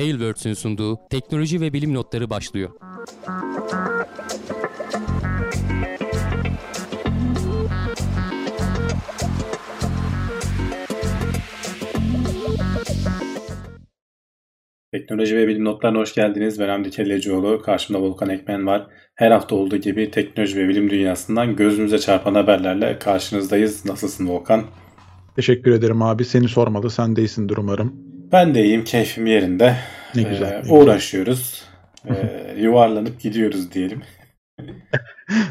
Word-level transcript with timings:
Tailwords'ün 0.00 0.54
sunduğu 0.54 0.98
teknoloji 1.10 1.60
ve 1.60 1.72
bilim 1.72 1.94
notları 1.94 2.30
başlıyor. 2.30 2.70
Teknoloji 14.92 15.36
ve 15.36 15.48
bilim 15.48 15.64
notlarına 15.64 15.98
hoş 15.98 16.14
geldiniz. 16.14 16.60
Ben 16.60 16.68
Hamdi 16.68 16.90
Kellecioğlu. 16.90 17.62
Karşımda 17.62 18.02
Volkan 18.02 18.28
Ekmen 18.28 18.66
var. 18.66 18.86
Her 19.14 19.30
hafta 19.30 19.56
olduğu 19.56 19.76
gibi 19.76 20.10
teknoloji 20.10 20.56
ve 20.56 20.68
bilim 20.68 20.90
dünyasından 20.90 21.56
gözümüze 21.56 21.98
çarpan 21.98 22.34
haberlerle 22.34 22.98
karşınızdayız. 22.98 23.86
Nasılsın 23.86 24.28
Volkan? 24.28 24.64
Teşekkür 25.36 25.72
ederim 25.72 26.02
abi. 26.02 26.24
Seni 26.24 26.48
sormalı. 26.48 26.90
Sen 26.90 27.16
de 27.16 27.22
iyisindir 27.22 27.56
umarım. 27.56 28.09
Ben 28.32 28.54
de 28.54 28.64
iyiyim. 28.64 28.84
Keyfim 28.84 29.26
yerinde. 29.26 29.76
Ne 30.14 30.22
güzel. 30.22 30.52
Ee, 30.52 30.62
ne 30.68 30.72
uğraşıyoruz. 30.72 31.64
Ee, 32.08 32.54
yuvarlanıp 32.58 33.20
gidiyoruz 33.20 33.72
diyelim. 33.72 34.02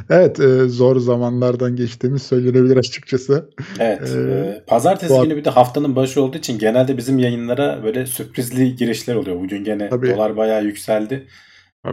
evet 0.09 0.39
e, 0.39 0.67
zor 0.67 0.99
zamanlardan 0.99 1.75
geçtiğimiz 1.75 2.23
söylenebilir 2.23 2.77
açıkçası. 2.77 3.49
Evet. 3.79 4.15
Ee, 4.15 4.63
pazartesi 4.67 5.13
bu... 5.13 5.23
günü 5.23 5.35
bir 5.35 5.45
de 5.45 5.49
haftanın 5.49 5.95
başı 5.95 6.21
olduğu 6.21 6.38
için 6.38 6.59
genelde 6.59 6.97
bizim 6.97 7.19
yayınlara 7.19 7.83
böyle 7.83 8.05
sürprizli 8.05 8.75
girişler 8.75 9.16
oluyor. 9.16 9.39
Bugün 9.39 9.63
gene 9.63 9.89
Tabii. 9.89 10.11
dolar 10.11 10.38
bayağı 10.38 10.63
yükseldi. 10.63 11.27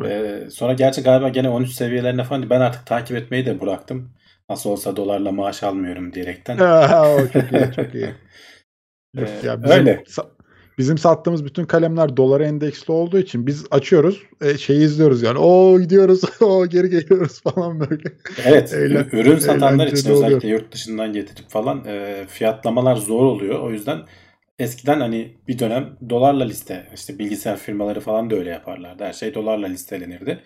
Ee, 0.05 0.41
sonra 0.51 0.73
gerçi 0.73 1.03
galiba 1.03 1.29
gene 1.29 1.49
13 1.49 1.71
seviyelerine 1.71 2.25
falan 2.25 2.51
ben 2.51 2.61
artık 2.61 2.87
takip 2.87 3.17
etmeyi 3.17 3.47
de 3.47 3.61
bıraktım. 3.61 4.13
Nasıl 4.51 4.71
olsa 4.71 4.97
dolarla 4.97 5.33
maaş 5.33 5.63
almıyorum 5.63 6.13
diyerekten. 6.13 6.57
çok 7.33 7.53
iyi 7.53 7.73
çok 7.77 7.95
iyi. 7.95 8.09
ya 9.45 9.63
bizim, 9.63 9.79
Öyle. 9.79 10.03
Bizim 10.79 10.99
sattığımız 10.99 11.45
bütün 11.45 11.65
kalemler 11.65 12.17
dolara 12.17 12.47
endeksli 12.47 12.93
olduğu 12.93 13.19
için 13.19 13.47
biz 13.47 13.67
açıyoruz 13.71 14.23
e, 14.41 14.59
şeyi 14.59 14.85
izliyoruz 14.85 15.23
yani. 15.23 15.39
O 15.39 15.81
gidiyoruz, 15.81 16.21
o 16.41 16.67
geri 16.67 16.91
geliyoruz 16.91 17.43
falan 17.43 17.81
böyle. 17.81 18.13
Evet, 18.45 18.73
Eğlen, 18.75 19.09
ürün 19.13 19.39
satanlar 19.39 19.87
için 19.87 20.11
özellikle 20.11 20.37
oluyor. 20.37 20.61
yurt 20.61 20.73
dışından 20.73 21.13
getirip 21.13 21.49
falan 21.49 21.85
e, 21.87 22.25
fiyatlamalar 22.29 22.97
zor 22.97 23.25
oluyor. 23.25 23.61
O 23.61 23.71
yüzden 23.71 23.99
eskiden 24.59 25.01
hani 25.01 25.35
bir 25.49 25.59
dönem 25.59 25.97
dolarla 26.11 26.45
liste, 26.45 26.87
işte 26.95 27.19
bilgisayar 27.19 27.57
firmaları 27.57 28.01
falan 28.01 28.31
da 28.31 28.37
öyle 28.37 28.51
yaparlardı. 28.51 29.05
Her 29.05 29.13
şey 29.13 29.35
dolarla 29.35 29.67
listelenirdi. 29.67 30.41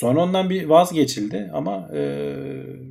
Sonra 0.00 0.20
ondan 0.22 0.50
bir 0.50 0.64
vazgeçildi 0.64 1.50
ama 1.52 1.88
e, 1.94 2.34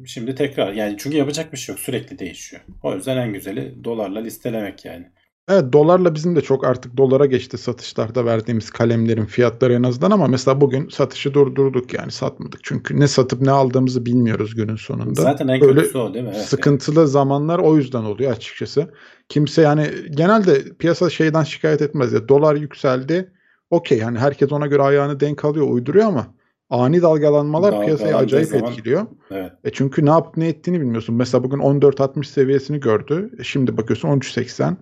şimdi 0.06 0.36
tekrar 0.36 0.74
yani 0.74 0.96
çünkü 1.00 1.18
yapacak 1.18 1.54
bir 1.54 1.58
şey 1.58 1.74
yok 1.74 1.80
sürekli 1.80 2.20
değişiyor. 2.20 2.62
O 2.84 2.96
yüzden 2.96 3.18
en 3.18 3.34
güzeli 3.34 3.84
dolarla 3.84 4.20
listelemek 4.20 4.86
yani. 4.86 5.12
Evet 5.50 5.74
dolarla 5.74 6.16
bizim 6.16 6.36
de 6.36 6.42
çok 6.42 6.66
artık 6.66 6.98
dolara 6.98 7.26
geçti 7.26 7.58
satışlarda 7.58 8.26
verdiğimiz 8.26 8.70
kalemlerin 8.70 9.26
fiyatları 9.26 9.74
en 9.74 9.84
azından 9.84 10.12
ama 10.12 10.28
mesela 10.28 10.62
bugün 10.62 10.90
satışı 10.90 11.34
durdurduk 11.34 11.94
yani 11.94 12.12
satmadık. 12.12 12.60
Çünkü 12.64 13.00
ne 13.00 13.08
satıp 13.08 13.42
ne 13.42 13.52
aldığımızı 13.52 14.06
bilmiyoruz 14.06 14.56
günün 14.56 14.76
sonunda. 14.76 15.22
Zaten 15.22 15.48
en 15.48 15.62
Böyle 15.62 15.80
kötüsü 15.80 15.98
o 15.98 16.14
değil 16.14 16.26
mi? 16.26 16.32
Evet, 16.36 16.46
sıkıntılı 16.46 17.00
yani. 17.00 17.10
zamanlar 17.10 17.60
o 17.60 17.78
yüzden 17.78 18.04
oluyor 18.04 18.32
açıkçası. 18.32 18.94
Kimse 19.30 19.62
yani 19.62 19.88
genelde 20.10 20.64
piyasa 20.80 21.10
şeyden 21.10 21.44
şikayet 21.44 21.82
etmez 21.82 22.14
ya 22.14 22.28
dolar 22.28 22.56
yükseldi 22.56 23.32
okey 23.70 24.00
hani 24.00 24.20
herkes 24.20 24.52
ona 24.52 24.68
göre 24.68 24.82
ayağını 24.82 25.20
denk 25.20 25.46
alıyor 25.46 25.68
uyduruyor 25.68 26.06
ama 26.06 26.28
ani 26.70 27.02
dalgalanmalar 27.02 27.72
Dalgalandığı 27.72 27.86
piyasayı 27.86 28.18
acayip 28.18 28.48
zaman, 28.48 28.72
etkiliyor. 28.72 29.06
Evet. 29.32 29.52
E 29.64 29.70
çünkü 29.70 30.06
ne 30.06 30.10
yapıp 30.10 30.38
ne 30.38 30.48
ettiğini 30.48 30.82
bilmiyorsun. 30.82 31.16
Mesela 31.16 31.44
bugün 31.44 31.58
14.60 31.58 32.26
seviyesini 32.26 32.80
gördü. 32.80 33.32
E 33.40 33.44
şimdi 33.44 33.78
bakıyorsun 33.78 34.10
13.80. 34.10 34.76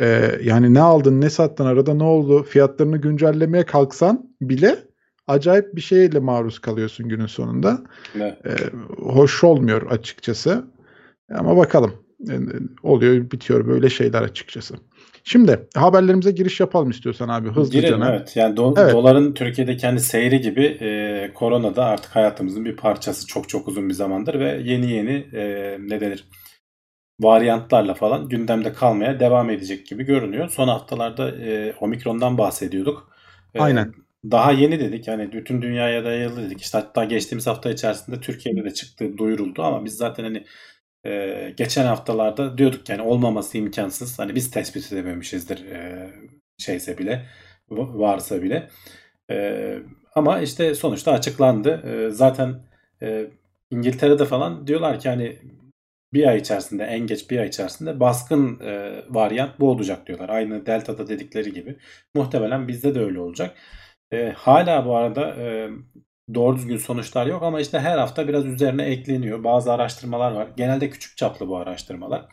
Ee, 0.00 0.38
yani 0.42 0.74
ne 0.74 0.80
aldın 0.80 1.20
ne 1.20 1.30
sattın 1.30 1.64
arada 1.66 1.94
ne 1.94 2.04
oldu 2.04 2.42
fiyatlarını 2.42 2.96
güncellemeye 2.96 3.64
kalksan 3.64 4.30
bile 4.40 4.76
acayip 5.26 5.76
bir 5.76 5.80
şeyle 5.80 6.18
maruz 6.18 6.58
kalıyorsun 6.58 7.08
günün 7.08 7.26
sonunda. 7.26 7.78
Evet. 8.16 8.46
Ee, 8.46 8.52
hoş 9.02 9.44
olmuyor 9.44 9.90
açıkçası. 9.90 10.64
Ama 11.34 11.56
bakalım. 11.56 11.92
Yani 12.20 12.46
oluyor 12.82 13.30
bitiyor 13.30 13.66
böyle 13.66 13.90
şeyler 13.90 14.22
açıkçası. 14.22 14.74
Şimdi 15.24 15.68
haberlerimize 15.74 16.30
giriş 16.30 16.60
yapalım 16.60 16.90
istiyorsan 16.90 17.28
abi 17.28 17.48
hızlıca. 17.48 17.80
Girelim 17.80 18.02
evet. 18.02 18.36
Yani 18.36 18.54
do- 18.54 18.80
evet. 18.82 18.94
doların 18.94 19.34
Türkiye'de 19.34 19.76
kendi 19.76 20.00
seyri 20.00 20.40
gibi 20.40 20.64
e, 20.80 21.30
korona 21.34 21.76
da 21.76 21.84
artık 21.84 22.16
hayatımızın 22.16 22.64
bir 22.64 22.76
parçası 22.76 23.26
çok 23.26 23.48
çok 23.48 23.68
uzun 23.68 23.88
bir 23.88 23.94
zamandır 23.94 24.40
ve 24.40 24.60
yeni 24.64 24.90
yeni 24.90 25.26
e, 25.32 25.76
ne 25.80 26.00
denir 26.00 26.24
varyantlarla 27.20 27.94
falan 27.94 28.28
gündemde 28.28 28.72
kalmaya 28.72 29.20
devam 29.20 29.50
edecek 29.50 29.86
gibi 29.86 30.04
görünüyor. 30.04 30.48
Son 30.48 30.68
haftalarda 30.68 31.30
e, 31.30 31.74
Omikron'dan 31.80 32.38
bahsediyorduk. 32.38 33.12
E, 33.54 33.60
Aynen. 33.60 33.94
Daha 34.30 34.52
yeni 34.52 34.80
dedik 34.80 35.08
yani 35.08 35.32
bütün 35.32 35.62
dünyaya 35.62 36.04
da 36.04 36.10
yayıldı 36.10 36.46
dedik. 36.46 36.60
İşte 36.60 36.78
hatta 36.78 37.04
geçtiğimiz 37.04 37.46
hafta 37.46 37.70
içerisinde 37.70 38.20
Türkiye'de 38.20 38.64
de 38.64 38.74
çıktı 38.74 39.18
duyuruldu 39.18 39.62
ama 39.62 39.84
biz 39.84 39.96
zaten 39.96 40.24
hani 40.24 40.44
e, 41.06 41.54
geçen 41.56 41.86
haftalarda 41.86 42.58
diyorduk 42.58 42.88
yani 42.88 43.02
olmaması 43.02 43.58
imkansız. 43.58 44.18
Hani 44.18 44.34
biz 44.34 44.50
tespit 44.50 44.92
edememişizdir 44.92 45.66
e, 45.66 46.10
şeyse 46.58 46.98
bile 46.98 47.26
varsa 47.70 48.42
bile. 48.42 48.68
E, 49.30 49.78
ama 50.14 50.40
işte 50.40 50.74
sonuçta 50.74 51.12
açıklandı. 51.12 51.82
E, 51.86 52.10
zaten 52.10 52.62
e, 53.02 53.26
İngiltere'de 53.70 54.24
falan 54.24 54.66
diyorlar 54.66 55.00
ki 55.00 55.08
hani 55.08 55.38
bir 56.12 56.26
ay 56.26 56.38
içerisinde 56.38 56.84
en 56.84 57.06
geç 57.06 57.30
bir 57.30 57.38
ay 57.38 57.48
içerisinde 57.48 58.00
baskın 58.00 58.60
e, 58.60 59.02
varyant 59.08 59.60
bu 59.60 59.70
olacak 59.70 60.06
diyorlar. 60.06 60.28
Aynı 60.28 60.66
Delta'da 60.66 61.08
dedikleri 61.08 61.52
gibi. 61.52 61.76
Muhtemelen 62.14 62.68
bizde 62.68 62.94
de 62.94 63.00
öyle 63.00 63.20
olacak. 63.20 63.56
E, 64.12 64.32
hala 64.36 64.86
bu 64.86 64.96
arada 64.96 65.34
e, 65.34 65.68
doğru 66.34 66.56
düzgün 66.56 66.76
sonuçlar 66.76 67.26
yok 67.26 67.42
ama 67.42 67.60
işte 67.60 67.78
her 67.78 67.98
hafta 67.98 68.28
biraz 68.28 68.46
üzerine 68.46 68.84
ekleniyor. 68.84 69.44
Bazı 69.44 69.72
araştırmalar 69.72 70.32
var. 70.32 70.48
Genelde 70.56 70.90
küçük 70.90 71.16
çaplı 71.16 71.48
bu 71.48 71.56
araştırmalar. 71.56 72.24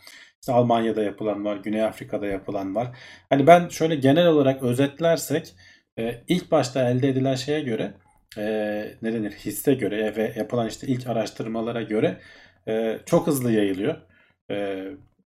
İşte 0.42 0.54
Almanya'da 0.54 1.04
yapılan 1.04 1.46
var, 1.46 1.58
Güney 1.58 1.84
Afrika'da 1.84 2.26
yapılan 2.26 2.76
var. 2.76 2.88
Hani 3.30 3.48
ben 3.48 3.70
şöyle 3.70 3.96
genel 3.96 4.28
olarak 4.28 4.64
özetlersek 4.64 5.56
e, 6.00 6.24
ilk 6.28 6.52
başta 6.52 6.90
elde 6.90 7.10
edilen 7.10 7.36
şeye 7.36 7.62
göre 7.62 7.94
e, 8.38 8.44
ne 9.02 9.14
denir 9.14 9.32
hisse 9.32 9.74
göre 9.74 10.16
ve 10.16 10.34
yapılan 10.36 10.68
işte 10.68 10.88
ilk 10.88 11.08
araştırmalara 11.08 11.82
göre 11.82 12.18
e, 12.68 13.00
çok 13.06 13.28
hızlı 13.28 13.52
yayılıyor. 13.52 13.96
E, 14.52 14.86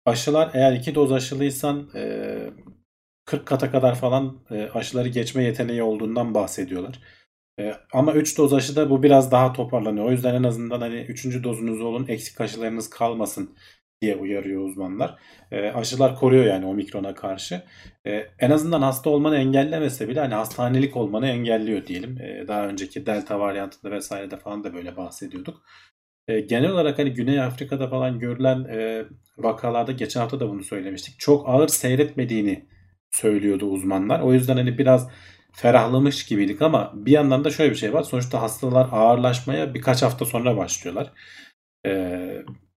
aşılar 0.07 0.51
eğer 0.55 0.73
iki 0.73 0.95
doz 0.95 1.13
aşılıysan 1.13 1.91
e, 1.95 2.37
40 3.25 3.47
kata 3.47 3.71
kadar 3.71 3.95
falan 3.95 4.39
e, 4.51 4.69
aşıları 4.75 5.09
geçme 5.09 5.45
yeteneği 5.45 5.83
olduğundan 5.83 6.35
bahsediyorlar. 6.35 6.99
E, 7.61 7.75
ama 7.93 8.13
3 8.13 8.39
doz 8.39 8.53
aşıda 8.53 8.91
bu 8.91 9.03
biraz 9.03 9.33
daha 9.33 9.53
toparlanıyor. 9.53 10.07
O 10.07 10.11
yüzden 10.11 10.35
en 10.35 10.43
azından 10.43 10.81
hani 10.81 11.01
3. 11.01 11.45
dozunuz 11.45 11.81
olun 11.81 12.07
eksik 12.09 12.41
aşılarınız 12.41 12.91
kalmasın 12.91 13.57
diye 14.03 14.17
uyarıyor 14.17 14.65
uzmanlar. 14.65 15.19
E, 15.51 15.69
aşılar 15.71 16.17
koruyor 16.17 16.45
yani 16.45 16.67
omikrona 16.67 17.15
karşı. 17.15 17.63
E, 18.07 18.27
en 18.39 18.51
azından 18.51 18.83
hasta 18.83 19.11
olmanı 19.11 19.37
engellemese 19.37 20.09
bile 20.09 20.21
hani 20.21 20.35
hastanelik 20.35 20.97
olmanı 20.97 21.29
engelliyor 21.29 21.87
diyelim. 21.87 22.21
E, 22.21 22.49
daha 22.49 22.67
önceki 22.69 23.07
delta 23.07 23.41
varyantında 23.41 23.93
vesairede 23.93 24.37
falan 24.37 24.65
da 24.65 24.75
böyle 24.75 24.97
bahsediyorduk. 24.97 25.63
E, 26.29 26.41
genel 26.41 26.71
olarak 26.71 26.99
hani 26.99 27.15
Güney 27.15 27.41
Afrika'da 27.41 27.89
falan 27.89 28.19
görülen 28.19 28.65
e, 28.65 29.05
vakalarda 29.39 29.93
geçen 29.93 30.21
hafta 30.21 30.41
da 30.41 30.49
bunu 30.49 30.65
söylemiştik. 30.65 31.19
Çok 31.19 31.49
ağır 31.49 31.69
seyretmediğini 31.69 32.65
söylüyordu 33.11 33.67
uzmanlar. 33.67 34.21
O 34.21 34.33
yüzden 34.33 34.57
hani 34.57 34.79
biraz 34.79 35.09
ferahlamış 35.53 36.27
gibiydik 36.27 36.63
ama 36.63 36.93
bir 36.95 37.13
yandan 37.13 37.45
da 37.45 37.51
şöyle 37.51 37.71
bir 37.71 37.77
şey 37.77 37.93
var. 37.93 38.03
Sonuçta 38.03 38.43
hastalar 38.43 38.89
ağırlaşmaya 38.93 39.75
birkaç 39.75 40.03
hafta 40.03 40.25
sonra 40.25 40.57
başlıyorlar. 40.57 41.13
E, 41.87 42.19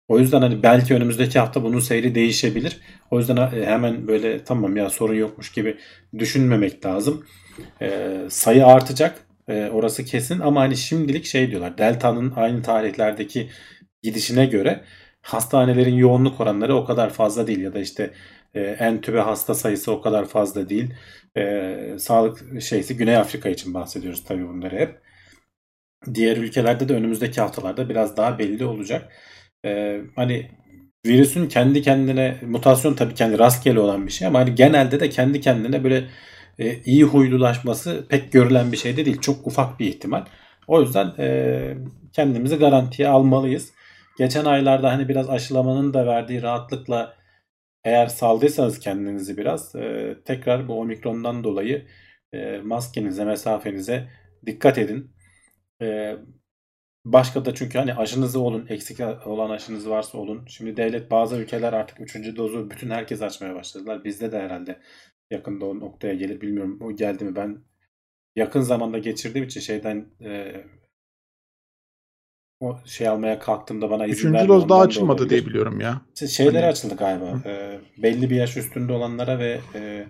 o 0.09 0.19
yüzden 0.19 0.41
hani 0.41 0.63
belki 0.63 0.95
önümüzdeki 0.95 1.39
hafta 1.39 1.63
bunun 1.63 1.79
seyri 1.79 2.15
değişebilir. 2.15 2.81
O 3.11 3.19
yüzden 3.19 3.37
e, 3.37 3.67
hemen 3.67 4.09
böyle 4.09 4.45
tamam 4.45 4.77
ya 4.77 4.91
sorun 4.91 5.15
yokmuş 5.15 5.53
gibi 5.53 5.79
düşünmemek 6.19 6.87
lazım. 6.87 7.27
E, 7.83 8.19
sayı 8.29 8.67
artacak 8.67 9.30
e, 9.51 9.71
orası 9.71 10.05
kesin 10.05 10.41
ama 10.41 10.61
hani 10.61 10.77
şimdilik 10.77 11.25
şey 11.25 11.51
diyorlar. 11.51 11.79
Delta'nın 11.79 12.33
aynı 12.37 12.63
tarihlerdeki 12.63 13.51
gidişine 14.03 14.47
göre 14.47 14.85
hastanelerin 15.23 15.95
yoğunluk 15.95 16.41
oranları 16.41 16.77
o 16.77 16.85
kadar 16.85 17.11
fazla 17.11 17.47
değil 17.47 17.61
ya 17.61 17.75
da 17.75 17.81
işte 17.81 18.11
e, 18.55 18.61
entübe 18.61 19.21
hasta 19.21 19.55
sayısı 19.55 19.93
o 19.93 20.01
kadar 20.01 20.29
fazla 20.29 20.69
değil. 20.69 20.95
E, 21.37 21.77
sağlık 21.99 22.63
şeysi 22.63 22.97
Güney 22.97 23.17
Afrika 23.17 23.49
için 23.49 23.75
bahsediyoruz 23.75 24.25
tabii 24.25 24.49
bunları 24.49 24.77
hep. 24.77 25.01
Diğer 26.15 26.37
ülkelerde 26.37 26.89
de 26.89 26.95
önümüzdeki 26.95 27.41
haftalarda 27.41 27.89
biraz 27.89 28.17
daha 28.17 28.39
belli 28.39 28.65
olacak. 28.65 29.13
E, 29.65 30.01
hani 30.17 30.51
virüsün 31.07 31.49
kendi 31.49 31.83
kendine 31.83 32.37
mutasyon 32.47 32.95
tabii 32.95 33.15
kendi 33.15 33.39
rastgele 33.39 33.81
olan 33.81 34.07
bir 34.07 34.13
şey 34.13 34.29
ama 34.29 34.39
hani 34.39 34.55
genelde 34.55 35.01
de 35.01 35.11
kendi 35.11 35.41
kendine 35.41 35.85
böyle 35.85 36.05
e, 36.59 36.83
iyi 36.83 37.05
huylulaşması 37.05 38.07
pek 38.09 38.33
görülen 38.33 38.73
bir 38.73 38.77
şey 38.77 38.97
de 38.97 39.05
değil. 39.05 39.21
Çok 39.21 39.47
ufak 39.47 39.81
bir 39.81 39.87
ihtimal. 39.87 40.25
O 40.67 40.81
yüzden 40.81 41.13
e, 41.19 41.77
kendimizi 42.13 42.57
garantiye 42.57 43.09
almalıyız. 43.09 43.73
Geçen 44.19 44.45
aylarda 44.45 44.93
hani 44.93 45.09
biraz 45.09 45.31
aşılamanın 45.31 45.95
da 45.95 46.07
verdiği 46.07 46.43
rahatlıkla 46.43 47.15
eğer 47.85 48.07
saldıysanız 48.07 48.79
kendinizi 48.81 49.37
biraz 49.37 49.75
e, 49.75 50.17
tekrar 50.25 50.69
bu 50.69 50.81
omikrondan 50.81 51.45
dolayı 51.45 51.87
e, 52.33 52.59
maskenize, 52.59 53.25
mesafenize 53.25 54.09
dikkat 54.47 54.79
edin. 54.79 55.13
E, 55.83 56.17
başka 57.05 57.45
da 57.45 57.55
çünkü 57.55 57.79
hani 57.79 57.95
aşınızı 57.95 58.41
olun, 58.41 58.67
eksik 58.69 59.01
olan 59.27 59.51
aşınız 59.51 59.89
varsa 59.89 60.19
olun. 60.19 60.47
Şimdi 60.49 60.77
devlet 60.77 61.11
bazı 61.11 61.37
ülkeler 61.37 61.73
artık 61.73 62.01
3. 62.01 62.37
dozu 62.37 62.71
bütün 62.71 62.91
herkes 62.91 63.23
açmaya 63.23 63.55
başladılar. 63.55 64.05
Bizde 64.05 64.33
de 64.33 64.41
herhalde 64.41 64.81
yakında 65.31 65.65
o 65.67 65.81
noktaya 65.81 66.15
gelir. 66.15 66.41
Bilmiyorum 66.41 66.79
o 66.83 66.93
geldi 66.97 67.25
mi 67.25 67.37
ben 67.37 67.59
yakın 68.37 68.61
zamanda 68.61 68.99
geçirdiğim 68.99 69.47
için 69.47 69.61
şeyden 69.61 70.07
e, 70.25 70.55
o 72.61 72.79
şey 72.85 73.09
almaya 73.09 73.39
kalktığımda 73.39 73.91
bana 73.91 74.05
izin 74.07 74.13
Üçüncü 74.15 74.35
vermiyor. 74.35 74.49
doz 74.61 74.69
daha 74.69 74.81
da 74.81 74.85
açılmadı 74.85 75.31
diye 75.31 75.47
biliyorum 75.47 75.81
ya. 75.81 76.03
İşte 76.15 76.27
şeyleri 76.29 76.57
Hani- 76.63 76.67
açıldı 76.67 76.97
galiba. 76.97 77.43
E, 77.49 77.81
belli 77.99 78.31
bir 78.31 78.37
yaş 78.37 78.57
üstünde 78.57 78.93
olanlara 78.93 79.39
ve 79.39 79.61
e, 79.75 80.07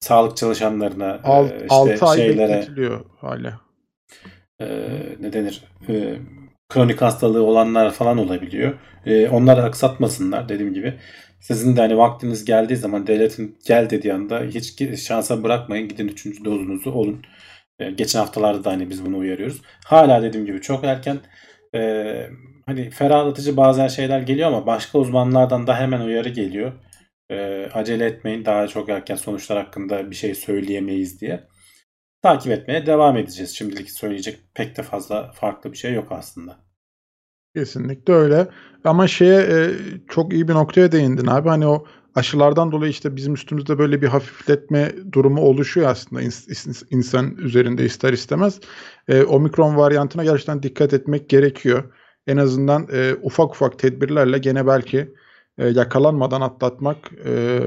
sağlık 0.00 0.36
çalışanlarına 0.36 1.20
Alt, 1.24 1.50
e, 1.52 1.54
işte 1.56 1.66
6 1.74 2.06
ay 2.06 2.16
şeylere 2.18 2.48
bekletiliyor 2.52 3.04
hala. 3.20 3.60
e, 4.60 4.66
ne 5.20 5.32
denir 5.32 5.64
e, 5.88 6.18
kronik 6.68 7.02
hastalığı 7.02 7.42
olanlar 7.42 7.92
falan 7.92 8.18
olabiliyor. 8.18 8.74
E, 9.06 9.28
onları 9.28 9.62
aksatmasınlar 9.62 10.48
dediğim 10.48 10.74
gibi. 10.74 10.94
Sizin 11.46 11.76
de 11.76 11.80
hani 11.80 11.98
vaktiniz 11.98 12.44
geldiği 12.44 12.76
zaman 12.76 13.06
devletin 13.06 13.58
gel 13.66 13.90
dediği 13.90 14.14
anda 14.14 14.40
hiç 14.40 15.00
şansa 15.00 15.42
bırakmayın. 15.42 15.88
Gidin 15.88 16.08
3. 16.08 16.44
dozunuzu 16.44 16.90
olun. 16.90 17.22
E, 17.78 17.90
geçen 17.90 18.18
haftalarda 18.18 18.64
da 18.64 18.70
hani 18.70 18.90
biz 18.90 19.06
bunu 19.06 19.18
uyarıyoruz. 19.18 19.62
Hala 19.84 20.22
dediğim 20.22 20.46
gibi 20.46 20.60
çok 20.60 20.84
erken. 20.84 21.18
E, 21.74 22.30
hani 22.66 22.90
ferahlatıcı 22.90 23.56
bazen 23.56 23.88
şeyler 23.88 24.20
geliyor 24.20 24.48
ama 24.48 24.66
başka 24.66 24.98
uzmanlardan 24.98 25.66
da 25.66 25.80
hemen 25.80 26.00
uyarı 26.00 26.28
geliyor. 26.28 26.72
E, 27.30 27.66
acele 27.74 28.06
etmeyin. 28.06 28.44
Daha 28.44 28.68
çok 28.68 28.88
erken 28.88 29.16
sonuçlar 29.16 29.58
hakkında 29.58 30.10
bir 30.10 30.16
şey 30.16 30.34
söyleyemeyiz 30.34 31.20
diye 31.20 31.44
takip 32.22 32.52
etmeye 32.52 32.86
devam 32.86 33.16
edeceğiz. 33.16 33.56
Şimdilik 33.56 33.90
söyleyecek 33.90 34.38
pek 34.54 34.76
de 34.76 34.82
fazla 34.82 35.32
farklı 35.32 35.72
bir 35.72 35.78
şey 35.78 35.92
yok 35.92 36.12
aslında. 36.12 36.65
Kesinlikle 37.56 38.12
öyle. 38.14 38.48
Ama 38.84 39.08
şeye 39.08 39.40
e, 39.40 39.70
çok 40.08 40.32
iyi 40.32 40.48
bir 40.48 40.54
noktaya 40.54 40.92
değindin 40.92 41.26
abi. 41.26 41.48
Hani 41.48 41.66
o 41.66 41.84
aşılardan 42.14 42.72
dolayı 42.72 42.90
işte 42.90 43.16
bizim 43.16 43.34
üstümüzde 43.34 43.78
böyle 43.78 44.02
bir 44.02 44.06
hafifletme 44.08 44.92
durumu 45.12 45.40
oluşuyor 45.40 45.88
aslında 45.88 46.22
ins- 46.22 46.48
ins- 46.50 46.86
insan 46.90 47.36
üzerinde 47.36 47.84
ister 47.84 48.12
istemez. 48.12 48.60
E, 49.08 49.22
omikron 49.22 49.76
varyantına 49.76 50.24
gerçekten 50.24 50.62
dikkat 50.62 50.92
etmek 50.92 51.28
gerekiyor. 51.28 51.84
En 52.26 52.36
azından 52.36 52.88
e, 52.92 53.14
ufak 53.22 53.50
ufak 53.54 53.78
tedbirlerle 53.78 54.38
gene 54.38 54.66
belki 54.66 55.14
e, 55.58 55.68
yakalanmadan 55.68 56.40
atlatmak 56.40 56.96
e, 57.24 57.60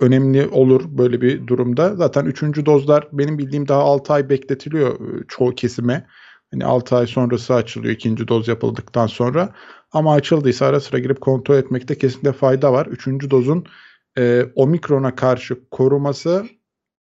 önemli 0.00 0.46
olur 0.48 0.84
böyle 0.98 1.20
bir 1.20 1.46
durumda. 1.46 1.96
Zaten 1.96 2.24
üçüncü 2.24 2.66
dozlar 2.66 3.08
benim 3.12 3.38
bildiğim 3.38 3.68
daha 3.68 3.80
6 3.80 4.12
ay 4.12 4.28
bekletiliyor 4.28 4.94
e, 4.94 5.24
çoğu 5.28 5.54
kesime. 5.54 6.06
Hani 6.52 6.64
6 6.64 6.96
ay 6.96 7.06
sonrası 7.06 7.54
açılıyor 7.54 7.94
ikinci 7.94 8.28
doz 8.28 8.48
yapıldıktan 8.48 9.06
sonra. 9.06 9.54
Ama 9.92 10.14
açıldıysa 10.14 10.66
ara 10.66 10.80
sıra 10.80 10.98
girip 10.98 11.20
kontrol 11.20 11.56
etmekte 11.56 11.98
kesinlikle 11.98 12.32
fayda 12.32 12.72
var. 12.72 12.86
Üçüncü 12.86 13.30
dozun 13.30 13.64
e, 14.18 14.44
omikrona 14.54 15.14
karşı 15.14 15.68
koruması 15.70 16.46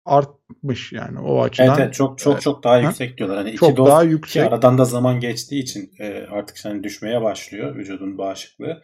artmış 0.04 0.92
yani 0.92 1.20
o 1.20 1.42
açıdan. 1.42 1.68
Evet, 1.68 1.78
evet 1.80 1.94
çok 1.94 2.18
çok 2.18 2.32
Evet. 2.32 2.42
çok 2.42 2.64
daha 2.64 2.74
Ha? 2.74 2.80
yüksek 2.80 3.18
diyorlar. 3.18 3.38
Hani 3.38 3.48
iki 3.50 3.58
Çok 3.58 3.76
doz 3.76 3.86
daha 3.88 4.02
ki 4.02 4.08
yüksek. 4.08 4.46
aradan 4.46 4.78
da 4.78 4.84
zaman 4.84 5.20
geçtiği 5.20 5.62
için 5.62 5.90
e, 5.98 6.26
artık 6.30 6.64
hani 6.64 6.84
düşmeye 6.84 7.22
başlıyor 7.22 7.76
vücudun 7.76 8.18
bağışıklığı. 8.18 8.82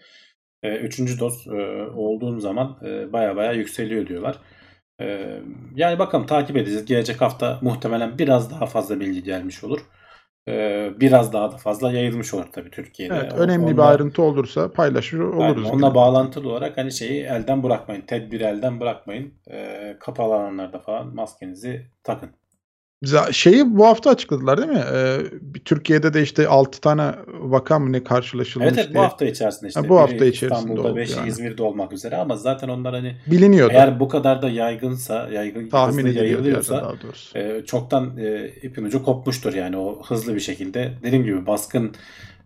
E, 0.62 0.76
üçüncü 0.76 1.18
doz 1.18 1.46
e, 1.46 1.86
olduğun 1.94 2.38
zaman 2.38 2.78
e, 2.86 3.12
baya 3.12 3.36
baya 3.36 3.52
yükseliyor 3.52 4.06
diyorlar. 4.06 4.38
E, 5.00 5.38
yani 5.74 5.98
bakalım 5.98 6.26
takip 6.26 6.56
edeceğiz. 6.56 6.84
Gelecek 6.84 7.20
hafta 7.20 7.58
muhtemelen 7.62 8.18
biraz 8.18 8.50
daha 8.50 8.66
fazla 8.66 9.00
bilgi 9.00 9.22
gelmiş 9.22 9.64
olur. 9.64 9.80
E, 10.48 10.90
biraz 11.00 11.32
daha 11.32 11.52
da 11.52 11.56
fazla 11.56 11.92
yayılmış 11.92 12.34
olur 12.34 12.46
tabii 12.52 12.70
Türkiye'de. 12.70 13.14
Evet, 13.14 13.32
önemli 13.32 13.66
bir 13.66 13.70
onunla- 13.72 13.84
ayrıntı 13.86 14.22
olursa 14.22 14.72
paylaşır 14.72 15.18
oluruz. 15.20 15.70
Onunla 15.70 15.94
bağlantılı 15.94 16.50
olarak 16.50 16.76
hani 16.76 16.92
şeyi 16.92 17.22
elden 17.22 17.62
bırakmayın. 17.62 18.02
Tedbiri 18.02 18.42
elden 18.44 18.80
bırakmayın. 18.80 19.34
E, 19.50 19.96
kapalı 20.00 20.34
alanlarda 20.34 20.78
falan 20.78 21.14
maskenizi 21.14 21.86
takın. 22.04 22.30
Şeyi 23.32 23.76
bu 23.76 23.86
hafta 23.86 24.10
açıkladılar 24.10 24.58
değil 24.58 24.68
mi? 24.68 24.84
Ee, 24.94 25.18
bir 25.40 25.60
Türkiye'de 25.60 26.14
de 26.14 26.22
işte 26.22 26.48
6 26.48 26.80
tane 26.80 27.10
vaka 27.26 27.78
mı 27.78 27.92
ne 27.92 28.04
karşılaşılmış 28.04 28.68
Evet, 28.68 28.78
evet 28.78 28.88
bu 28.90 28.94
diye. 28.94 29.02
hafta 29.02 29.24
içerisinde 29.24 29.68
işte. 29.68 29.80
Ha, 29.80 29.88
bu 29.88 29.98
hafta 29.98 30.14
içerisinde 30.24 30.54
İstanbul'da 30.54 30.88
oldu 30.88 30.96
5 30.96 31.16
yani. 31.16 31.28
İzmir'de 31.28 31.62
olmak 31.62 31.92
üzere 31.92 32.16
ama 32.16 32.36
zaten 32.36 32.68
onlar 32.68 32.94
hani 32.94 33.16
Biliniyordu. 33.26 33.72
eğer 33.76 34.00
bu 34.00 34.08
kadar 34.08 34.42
da 34.42 34.48
yaygınsa, 34.48 35.28
yaygın 35.32 35.68
tahmin 35.68 36.06
yayılıyorsa 36.06 36.94
e, 37.34 37.62
çoktan 37.66 38.16
e, 38.18 38.48
ipin 38.62 38.84
ucu 38.84 39.02
kopmuştur 39.04 39.54
yani 39.54 39.76
o 39.76 40.02
hızlı 40.02 40.34
bir 40.34 40.40
şekilde. 40.40 40.92
Dediğim 41.02 41.24
gibi 41.24 41.46
baskın 41.46 41.94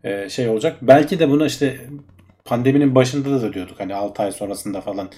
e, 0.05 0.29
şey 0.29 0.49
olacak. 0.49 0.77
Belki 0.83 1.19
de 1.19 1.31
buna 1.31 1.47
işte 1.47 1.81
pandeminin 2.45 2.95
başında 2.95 3.43
da 3.43 3.53
diyorduk 3.53 3.81
hani 3.81 3.95
6 3.95 4.23
ay 4.23 4.33
sonrasında 4.33 4.81
falan 4.81 5.11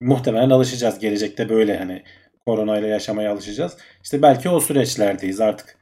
muhtemelen 0.00 0.50
alışacağız. 0.50 0.98
Gelecekte 0.98 1.48
böyle 1.48 1.78
hani 1.78 2.02
koronayla 2.46 2.88
yaşamaya 2.88 3.32
alışacağız. 3.32 3.76
İşte 4.02 4.22
belki 4.22 4.48
o 4.48 4.60
süreçlerdeyiz 4.60 5.40
artık. 5.40 5.76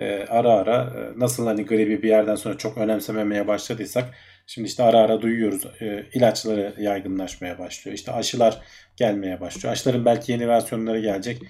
E, 0.00 0.24
ara 0.28 0.50
ara 0.52 0.76
e, 0.76 1.20
nasıl 1.20 1.46
hani 1.46 1.66
gribi 1.66 2.02
bir 2.02 2.08
yerden 2.08 2.34
sonra 2.34 2.58
çok 2.58 2.78
önemsememeye 2.78 3.46
başladıysak 3.46 4.14
şimdi 4.46 4.68
işte 4.68 4.82
ara 4.82 4.98
ara 4.98 5.22
duyuyoruz 5.22 5.66
e, 5.80 6.06
ilaçları 6.14 6.74
yaygınlaşmaya 6.78 7.58
başlıyor. 7.58 7.94
İşte 7.94 8.12
aşılar 8.12 8.62
gelmeye 8.96 9.40
başlıyor. 9.40 9.72
Aşıların 9.72 10.04
belki 10.04 10.32
yeni 10.32 10.48
versiyonları 10.48 11.00
gelecek. 11.00 11.42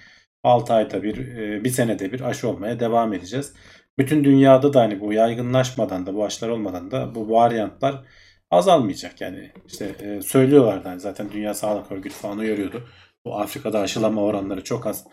6 0.45 0.75
ayda 0.75 1.03
bir, 1.03 1.37
e, 1.37 1.65
bir 1.65 1.71
senede 1.71 2.13
bir 2.13 2.21
aşı 2.21 2.49
olmaya 2.49 2.81
devam 2.81 3.13
edeceğiz. 3.13 3.53
Bütün 3.99 4.25
dünyada 4.25 4.73
da 4.75 4.81
hani 4.81 5.01
bu 5.01 5.13
yaygınlaşmadan 5.13 6.07
da 6.07 6.15
bu 6.15 6.25
aşılar 6.25 6.49
olmadan 6.49 6.91
da 6.91 7.15
bu 7.15 7.31
varyantlar 7.31 8.05
azalmayacak. 8.51 9.21
Yani 9.21 9.53
işte 9.67 9.95
e, 10.01 10.23
söylüyorlardı 10.23 10.89
hani 10.89 11.01
zaten 11.01 11.33
Dünya 11.33 11.55
Sağlık 11.55 11.93
Örgütü 11.93 12.15
falan 12.15 12.39
uyarıyordu. 12.39 12.89
Bu 13.29 13.39
Afrika'da 13.39 13.81
aşılama 13.81 14.23
oranları 14.23 14.65
çok 14.65 14.87
az. 14.87 15.05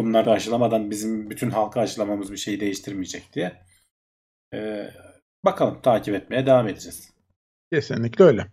Bunları 0.00 0.30
aşılamadan 0.30 0.90
bizim 0.90 1.30
bütün 1.30 1.50
halka 1.50 1.80
aşılamamız 1.80 2.32
bir 2.32 2.36
şeyi 2.36 2.60
değiştirmeyecek 2.60 3.32
diye. 3.32 3.62
E, 4.54 4.90
bakalım 5.44 5.82
takip 5.82 6.14
etmeye 6.14 6.46
devam 6.46 6.68
edeceğiz. 6.68 7.10
Kesinlikle 7.72 8.24
öyle. 8.24 8.46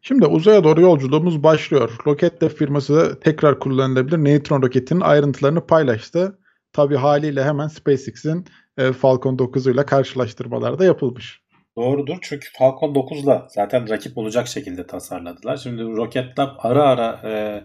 Şimdi 0.00 0.26
uzaya 0.26 0.64
doğru 0.64 0.80
yolculuğumuz 0.80 1.42
başlıyor. 1.42 1.98
Rocket 2.06 2.54
firması 2.54 2.96
da 2.96 3.20
tekrar 3.20 3.58
kullanılabilir 3.58 4.18
Neutron 4.18 4.62
roketinin 4.62 5.00
ayrıntılarını 5.00 5.66
paylaştı. 5.66 6.38
Tabi 6.72 6.96
haliyle 6.96 7.44
hemen 7.44 7.68
SpaceX'in 7.68 8.44
e, 8.78 8.92
Falcon 8.92 9.36
9'uyla 9.36 9.86
karşılaştırmalar 9.86 10.78
da 10.78 10.84
yapılmış. 10.84 11.42
Doğrudur 11.76 12.18
çünkü 12.22 12.48
Falcon 12.58 12.94
9'la 12.94 13.46
zaten 13.50 13.88
rakip 13.88 14.18
olacak 14.18 14.48
şekilde 14.48 14.86
tasarladılar. 14.86 15.56
Şimdi 15.56 15.82
Rocket 15.82 16.38
Lab 16.38 16.50
ara 16.58 16.82
ara 16.82 17.20
e, 17.24 17.64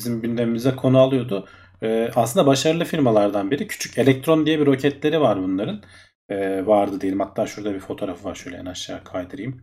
bizim 0.00 0.22
gündemimize 0.22 0.76
konu 0.76 0.98
alıyordu. 0.98 1.48
E, 1.82 2.10
aslında 2.14 2.46
başarılı 2.46 2.84
firmalardan 2.84 3.50
biri. 3.50 3.66
Küçük 3.66 3.98
Elektron 3.98 4.46
diye 4.46 4.60
bir 4.60 4.66
roketleri 4.66 5.20
var 5.20 5.42
bunların. 5.42 5.82
E, 6.28 6.66
vardı 6.66 7.00
diyelim. 7.00 7.20
Hatta 7.20 7.46
şurada 7.46 7.74
bir 7.74 7.80
fotoğrafı 7.80 8.24
var. 8.24 8.34
Şöyle 8.34 8.56
en 8.56 8.66
aşağı 8.66 9.04
kaydırayım. 9.04 9.60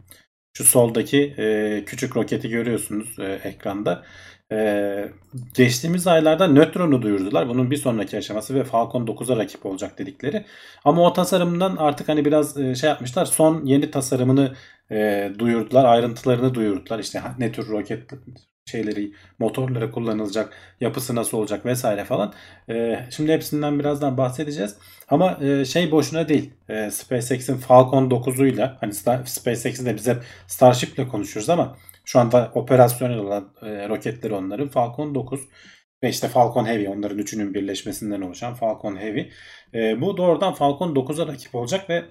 Şu 0.54 0.64
soldaki 0.64 1.36
e, 1.38 1.84
küçük 1.86 2.18
roketi 2.18 2.50
görüyorsunuz 2.50 3.20
e, 3.20 3.24
ekranda. 3.44 4.04
E, 4.52 5.10
geçtiğimiz 5.56 6.08
aylarda 6.08 6.48
Neutron'u 6.48 7.02
duyurdular. 7.02 7.50
Bunun 7.50 7.72
bir 7.72 7.78
sonraki 7.78 8.18
aşaması 8.18 8.56
ve 8.56 8.64
Falcon 8.64 9.06
9'a 9.06 9.38
rakip 9.38 9.66
olacak 9.66 10.00
dedikleri. 10.00 10.46
Ama 10.86 11.02
o 11.08 11.14
tasarımdan 11.14 11.76
artık 11.78 12.10
hani 12.10 12.26
biraz 12.26 12.58
e, 12.58 12.76
şey 12.76 12.90
yapmışlar. 12.90 13.26
Son 13.26 13.66
yeni 13.66 13.92
tasarımını 13.92 14.56
e, 14.92 15.32
duyurdular. 15.40 15.86
Ayrıntılarını 15.86 16.54
duyurdular. 16.54 17.00
İşte 17.00 17.22
ne 17.40 17.52
tür 17.52 17.68
roket 17.68 18.10
şeyleri, 18.68 19.12
motorları 19.40 19.92
kullanılacak, 19.92 20.54
yapısı 20.82 21.16
nasıl 21.16 21.38
olacak 21.38 21.66
vesaire 21.66 22.06
falan. 22.06 22.34
E, 22.70 23.00
şimdi 23.10 23.32
hepsinden 23.34 23.80
birazdan 23.80 24.18
bahsedeceğiz. 24.18 24.78
Ama 25.10 25.38
e, 25.42 25.66
şey 25.66 25.92
boşuna 25.92 26.30
değil. 26.30 26.54
E, 26.70 26.92
SpaceX'in 26.92 27.58
Falcon 27.58 28.10
9'uyla 28.10 28.78
hani 28.80 28.94
SpaceX'in 29.26 29.86
de 29.86 29.96
bize 29.96 30.18
Starship'le 30.48 31.10
konuşuyoruz 31.12 31.50
ama 31.50 31.78
şu 32.06 32.20
anda 32.20 32.52
operasyonel 32.56 33.18
olan 33.18 33.54
e, 33.62 33.90
roketleri 33.90 34.34
onların 34.34 34.70
Falcon 34.70 35.16
9 35.16 35.42
ve 36.04 36.10
işte 36.10 36.28
Falcon 36.28 36.66
Heavy 36.66 36.88
onların 36.88 37.18
üçünün 37.18 37.54
birleşmesinden 37.54 38.22
oluşan 38.22 38.54
Falcon 38.54 38.96
Heavy. 38.96 39.30
E, 39.74 40.02
bu 40.02 40.18
doğrudan 40.18 40.54
Falcon 40.54 40.96
9'a 40.96 41.28
rakip 41.28 41.56
olacak 41.56 41.90
ve 41.90 42.06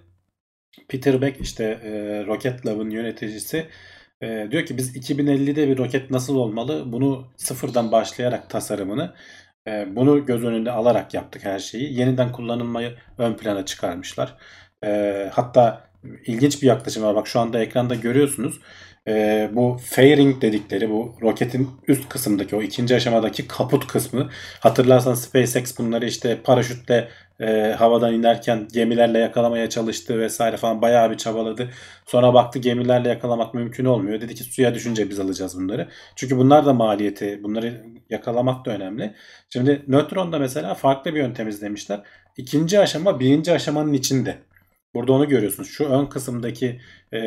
Peter 0.88 1.22
Beck 1.22 1.40
işte 1.40 1.64
e, 1.64 1.90
Rocket 2.26 2.66
Lab'ın 2.66 2.90
yöneticisi 2.90 3.66
e, 4.22 4.48
diyor 4.50 4.66
ki 4.66 4.78
biz 4.78 4.96
2050'de 4.96 5.68
bir 5.68 5.78
roket 5.78 6.10
nasıl 6.10 6.36
olmalı 6.36 6.92
bunu 6.92 7.28
sıfırdan 7.36 7.92
başlayarak 7.92 8.50
tasarımını 8.50 9.14
e, 9.68 9.96
bunu 9.96 10.26
göz 10.26 10.44
önünde 10.44 10.70
alarak 10.70 11.14
yaptık 11.14 11.44
her 11.44 11.58
şeyi. 11.58 11.98
Yeniden 11.98 12.32
kullanılmayı 12.32 12.96
ön 13.18 13.34
plana 13.36 13.64
çıkarmışlar. 13.64 14.34
E, 14.84 15.30
hatta 15.32 15.88
ilginç 16.26 16.62
bir 16.62 16.66
yaklaşım 16.66 17.02
var. 17.02 17.14
Bak 17.14 17.28
şu 17.28 17.40
anda 17.40 17.60
ekranda 17.60 17.94
görüyorsunuz. 17.94 18.60
e, 19.08 19.50
bu 19.52 19.80
fairing 19.84 20.42
dedikleri 20.42 20.90
bu 20.90 21.16
roketin 21.22 21.70
üst 21.88 22.08
kısımdaki 22.08 22.56
o 22.56 22.62
ikinci 22.62 22.96
aşamadaki 22.96 23.48
kaput 23.48 23.86
kısmı 23.86 24.30
hatırlarsan 24.60 25.14
SpaceX 25.14 25.78
bunları 25.78 26.06
işte 26.06 26.42
paraşütle 26.44 27.08
e, 27.40 27.74
havadan 27.78 28.14
inerken 28.14 28.68
gemilerle 28.72 29.18
yakalamaya 29.18 29.68
çalıştı 29.68 30.18
vesaire 30.18 30.56
falan 30.56 30.82
bayağı 30.82 31.10
bir 31.10 31.16
çabaladı. 31.16 31.70
Sonra 32.06 32.34
baktı 32.34 32.58
gemilerle 32.58 33.08
yakalamak 33.08 33.54
mümkün 33.54 33.84
olmuyor. 33.84 34.20
Dedi 34.20 34.34
ki 34.34 34.44
suya 34.44 34.74
düşünce 34.74 35.10
biz 35.10 35.20
alacağız 35.20 35.58
bunları. 35.58 35.88
Çünkü 36.16 36.36
bunlar 36.36 36.66
da 36.66 36.72
maliyeti. 36.72 37.40
Bunları 37.42 37.82
yakalamak 38.10 38.66
da 38.66 38.70
önemli. 38.70 39.14
Şimdi 39.50 39.82
nötronda 39.88 40.38
mesela 40.38 40.74
farklı 40.74 41.14
bir 41.14 41.20
yöntem 41.20 41.48
izlemişler. 41.48 42.02
İkinci 42.36 42.80
aşama 42.80 43.20
birinci 43.20 43.52
aşamanın 43.52 43.92
içinde. 43.92 44.38
Burada 44.94 45.12
onu 45.12 45.28
görüyorsunuz. 45.28 45.68
Şu 45.68 45.84
ön 45.84 46.06
kısımdaki 46.06 46.80
e, 47.14 47.18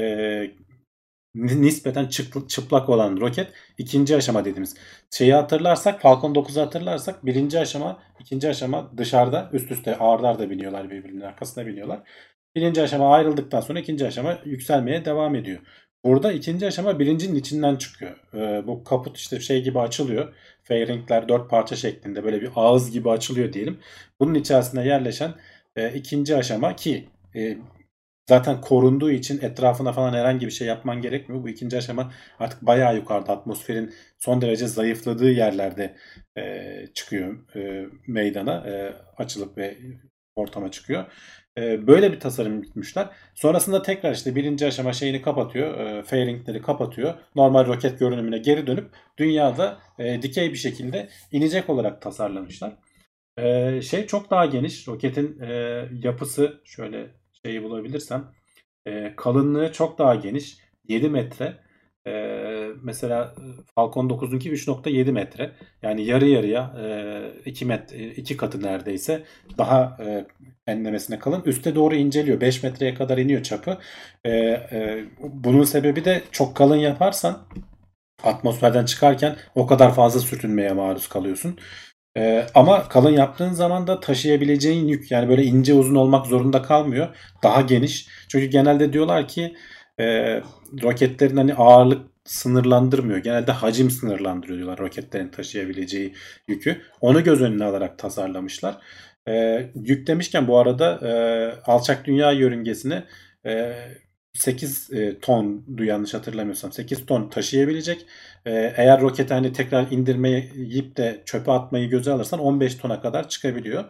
nispeten 1.35 2.07
çıplak 2.47 2.89
olan 2.89 3.17
roket 3.21 3.51
ikinci 3.77 4.15
aşama 4.15 4.45
dediğimiz. 4.45 4.75
Şeyi 5.11 5.33
hatırlarsak 5.33 6.01
Falcon 6.01 6.33
9'u 6.33 6.61
hatırlarsak 6.61 7.25
birinci 7.25 7.59
aşama 7.59 7.99
ikinci 8.19 8.49
aşama 8.49 8.91
dışarıda 8.97 9.49
üst 9.53 9.71
üste 9.71 9.97
ağırlar 9.97 10.39
da 10.39 10.49
biniyorlar 10.49 10.89
birbirinin 10.89 11.21
arkasına 11.21 11.65
biniyorlar. 11.67 11.99
Birinci 12.55 12.81
aşama 12.81 13.13
ayrıldıktan 13.13 13.61
sonra 13.61 13.79
ikinci 13.79 14.07
aşama 14.07 14.37
yükselmeye 14.45 15.05
devam 15.05 15.35
ediyor. 15.35 15.59
Burada 16.03 16.31
ikinci 16.31 16.67
aşama 16.67 16.99
birincinin 16.99 17.35
içinden 17.35 17.75
çıkıyor. 17.75 18.15
Ee, 18.33 18.67
bu 18.67 18.83
kaput 18.83 19.17
işte 19.17 19.39
şey 19.39 19.63
gibi 19.63 19.79
açılıyor. 19.79 20.33
Fairingler 20.63 21.29
dört 21.29 21.49
parça 21.49 21.75
şeklinde 21.75 22.23
böyle 22.23 22.41
bir 22.41 22.49
ağız 22.55 22.91
gibi 22.91 23.09
açılıyor 23.09 23.53
diyelim. 23.53 23.79
Bunun 24.19 24.33
içerisinde 24.33 24.81
yerleşen 24.81 25.33
e, 25.75 25.93
ikinci 25.93 26.35
aşama 26.35 26.75
ki 26.75 27.09
e, 27.35 27.57
zaten 28.29 28.61
korunduğu 28.61 29.11
için 29.11 29.41
etrafına 29.41 29.91
falan 29.93 30.13
herhangi 30.13 30.45
bir 30.45 30.51
şey 30.51 30.67
yapman 30.67 31.01
gerekmiyor. 31.01 31.43
Bu 31.43 31.49
ikinci 31.49 31.77
aşama 31.77 32.11
artık 32.39 32.61
bayağı 32.61 32.95
yukarıda 32.95 33.31
atmosferin 33.33 33.93
son 34.19 34.41
derece 34.41 34.67
zayıfladığı 34.67 35.31
yerlerde 35.31 35.95
e, 36.37 36.63
çıkıyor 36.93 37.55
e, 37.55 37.85
meydana 38.07 38.67
e, 38.67 38.93
açılıp 39.17 39.57
ve 39.57 39.77
ortama 40.35 40.71
çıkıyor. 40.71 41.05
E, 41.57 41.87
böyle 41.87 42.11
bir 42.11 42.19
tasarım 42.19 42.61
gitmişler. 42.61 43.09
Sonrasında 43.35 43.81
tekrar 43.81 44.13
işte 44.13 44.35
birinci 44.35 44.65
aşama 44.65 44.93
şeyini 44.93 45.21
kapatıyor. 45.21 45.79
E, 45.79 46.03
fairingleri 46.03 46.61
kapatıyor. 46.61 47.13
Normal 47.35 47.65
roket 47.65 47.99
görünümüne 47.99 48.37
geri 48.37 48.67
dönüp 48.67 48.89
dünyada 49.17 49.77
e, 49.99 50.21
dikey 50.21 50.51
bir 50.51 50.57
şekilde 50.57 51.09
inecek 51.31 51.69
olarak 51.69 52.01
tasarlamışlar. 52.01 52.73
E, 53.37 53.81
şey 53.81 54.07
çok 54.07 54.29
daha 54.29 54.45
geniş. 54.45 54.87
Roketin 54.87 55.39
e, 55.41 55.85
yapısı 56.03 56.61
şöyle 56.65 57.18
şeyi 57.45 57.63
bulabilirsem 57.63 58.31
e, 58.85 59.13
kalınlığı 59.15 59.71
çok 59.71 59.97
daha 59.97 60.15
geniş. 60.15 60.57
7 60.87 61.09
metre. 61.09 61.57
E, 62.07 62.11
mesela 62.83 63.35
Falcon 63.75 64.09
9'unki 64.09 64.49
3.7 64.49 65.11
metre. 65.11 65.51
Yani 65.81 66.05
yarı 66.05 66.27
yarıya 66.27 66.75
e, 67.45 67.49
2 67.49 67.65
metre 67.65 68.07
2 68.07 68.37
katı 68.37 68.61
neredeyse 68.61 69.23
daha 69.57 69.97
e, 70.05 70.25
enlemesine 70.67 71.19
kalın. 71.19 71.43
Üste 71.45 71.75
doğru 71.75 71.95
inceliyor. 71.95 72.41
5 72.41 72.63
metreye 72.63 72.93
kadar 72.93 73.17
iniyor 73.17 73.43
çapı. 73.43 73.77
E, 74.25 74.31
e, 74.31 75.05
bunun 75.19 75.63
sebebi 75.63 76.05
de 76.05 76.23
çok 76.31 76.55
kalın 76.55 76.75
yaparsan 76.77 77.47
atmosferden 78.23 78.85
çıkarken 78.85 79.35
o 79.55 79.67
kadar 79.67 79.95
fazla 79.95 80.19
sürtünmeye 80.19 80.73
maruz 80.73 81.09
kalıyorsun. 81.09 81.59
Ee, 82.19 82.45
ama 82.55 82.87
kalın 82.89 83.11
yaptığın 83.11 83.51
zaman 83.51 83.87
da 83.87 83.99
taşıyabileceğin 83.99 84.87
yük 84.87 85.11
yani 85.11 85.29
böyle 85.29 85.43
ince 85.43 85.73
uzun 85.73 85.95
olmak 85.95 86.25
zorunda 86.27 86.61
kalmıyor. 86.61 87.15
Daha 87.43 87.61
geniş. 87.61 88.07
Çünkü 88.27 88.45
genelde 88.45 88.93
diyorlar 88.93 89.27
ki 89.27 89.55
e, 89.99 90.05
roketlerin 90.83 91.37
hani 91.37 91.53
ağırlık 91.53 92.01
sınırlandırmıyor. 92.25 93.19
Genelde 93.19 93.51
hacim 93.51 93.91
sınırlandırıyor 93.91 94.57
diyorlar 94.57 94.79
roketlerin 94.79 95.29
taşıyabileceği 95.29 96.13
yükü. 96.47 96.81
Onu 97.01 97.23
göz 97.23 97.41
önüne 97.41 97.63
alarak 97.63 97.99
tasarlamışlar. 97.99 98.77
E, 99.27 99.65
yük 99.75 100.07
demişken 100.07 100.47
bu 100.47 100.57
arada 100.59 100.99
e, 101.07 101.11
alçak 101.71 102.05
dünya 102.05 102.31
yörüngesine 102.31 103.03
e, 103.45 103.73
8 104.33 104.93
e, 104.93 105.19
ton 105.19 105.65
yanlış 105.79 106.13
hatırlamıyorsam 106.13 106.71
8 106.71 107.05
ton 107.05 107.29
taşıyabilecek. 107.29 108.05
E, 108.45 108.73
eğer 108.77 109.01
roketi 109.01 109.33
hani 109.33 109.53
tekrar 109.53 109.91
indirmeyip 109.91 110.97
de 110.97 111.23
çöpe 111.25 111.51
atmayı 111.51 111.89
göze 111.89 112.11
alırsan 112.11 112.39
15 112.39 112.75
tona 112.75 113.01
kadar 113.01 113.29
çıkabiliyor. 113.29 113.85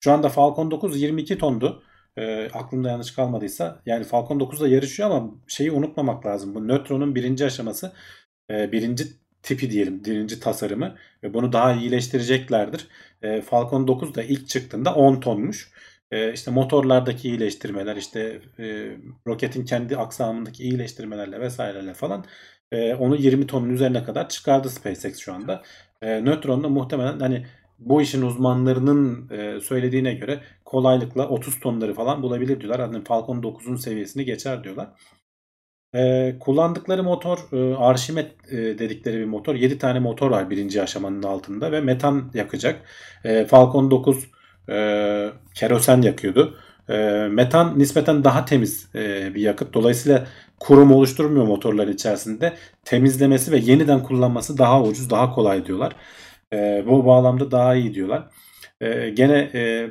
Şu 0.00 0.12
anda 0.12 0.28
Falcon 0.28 0.70
9 0.70 1.02
22 1.02 1.38
tondu. 1.38 1.82
E, 2.16 2.48
aklımda 2.52 2.88
yanlış 2.88 3.10
kalmadıysa. 3.10 3.82
Yani 3.86 4.04
Falcon 4.04 4.38
9'da 4.40 4.68
yarışıyor 4.68 5.10
ama 5.10 5.30
şeyi 5.48 5.72
unutmamak 5.72 6.26
lazım. 6.26 6.54
Bu 6.54 6.68
nötronun 6.68 7.14
birinci 7.14 7.44
aşaması 7.44 7.92
e, 8.50 8.72
birinci 8.72 9.04
tipi 9.42 9.70
diyelim 9.70 10.04
birinci 10.04 10.40
tasarımı 10.40 10.96
ve 11.22 11.34
bunu 11.34 11.52
daha 11.52 11.72
iyileştireceklerdir. 11.74 12.88
E, 13.22 13.40
Falcon 13.40 13.88
9 13.88 14.14
da 14.14 14.22
ilk 14.22 14.48
çıktığında 14.48 14.94
10 14.94 15.20
tonmuş. 15.20 15.72
E, 16.10 16.32
işte 16.32 16.50
motorlardaki 16.50 17.28
iyileştirmeler 17.28 17.96
işte 17.96 18.40
e, 18.58 18.96
roketin 19.26 19.64
kendi 19.64 19.96
aksamındaki 19.96 20.62
iyileştirmelerle 20.62 21.40
vesaireyle 21.40 21.94
falan 21.94 22.24
e, 22.72 22.94
onu 22.94 23.16
20 23.16 23.46
tonun 23.46 23.70
üzerine 23.70 24.04
kadar 24.04 24.28
çıkardı 24.28 24.70
SpaceX 24.70 25.18
şu 25.18 25.34
anda. 25.34 25.62
E, 26.02 26.24
Neutron'da 26.24 26.68
muhtemelen 26.68 27.20
hani 27.20 27.46
bu 27.78 28.02
işin 28.02 28.22
uzmanlarının 28.22 29.30
e, 29.30 29.60
söylediğine 29.60 30.14
göre 30.14 30.40
kolaylıkla 30.64 31.28
30 31.28 31.60
tonları 31.60 31.94
falan 31.94 32.22
bulabilir 32.22 32.60
diyorlar. 32.60 32.80
Hani 32.80 33.04
Falcon 33.04 33.42
9'un 33.42 33.76
seviyesini 33.76 34.24
geçer 34.24 34.64
diyorlar. 34.64 34.88
Kullandıkları 36.40 37.02
motor 37.02 37.38
e, 37.52 37.76
Arşimet 37.76 38.50
dedikleri 38.52 39.18
bir 39.18 39.24
motor. 39.24 39.54
7 39.54 39.78
tane 39.78 39.98
motor 39.98 40.30
var 40.30 40.50
birinci 40.50 40.82
aşamanın 40.82 41.22
altında 41.22 41.72
ve 41.72 41.80
metan 41.80 42.30
yakacak. 42.34 42.82
Falcon 43.48 43.90
9 43.90 44.30
e, 44.70 45.30
kerosen 45.54 46.02
yakıyordu. 46.02 46.58
E, 46.88 46.96
metan 47.30 47.78
nispeten 47.78 48.24
daha 48.24 48.44
temiz 48.44 48.88
e, 48.94 49.34
bir 49.34 49.40
yakıt. 49.40 49.74
Dolayısıyla 49.74 50.26
kurum 50.60 50.92
oluşturmuyor 50.92 51.46
motorların 51.46 51.92
içerisinde. 51.92 52.56
Temizlemesi 52.84 53.52
ve 53.52 53.58
yeniden 53.58 54.02
kullanması 54.02 54.58
daha 54.58 54.82
ucuz, 54.82 55.10
daha 55.10 55.34
kolay 55.34 55.66
diyorlar. 55.66 55.96
E, 56.52 56.84
bu 56.86 57.06
bağlamda 57.06 57.50
daha 57.50 57.74
iyi 57.74 57.94
diyorlar. 57.94 58.22
E, 58.80 59.10
gene 59.10 59.50
e, 59.54 59.90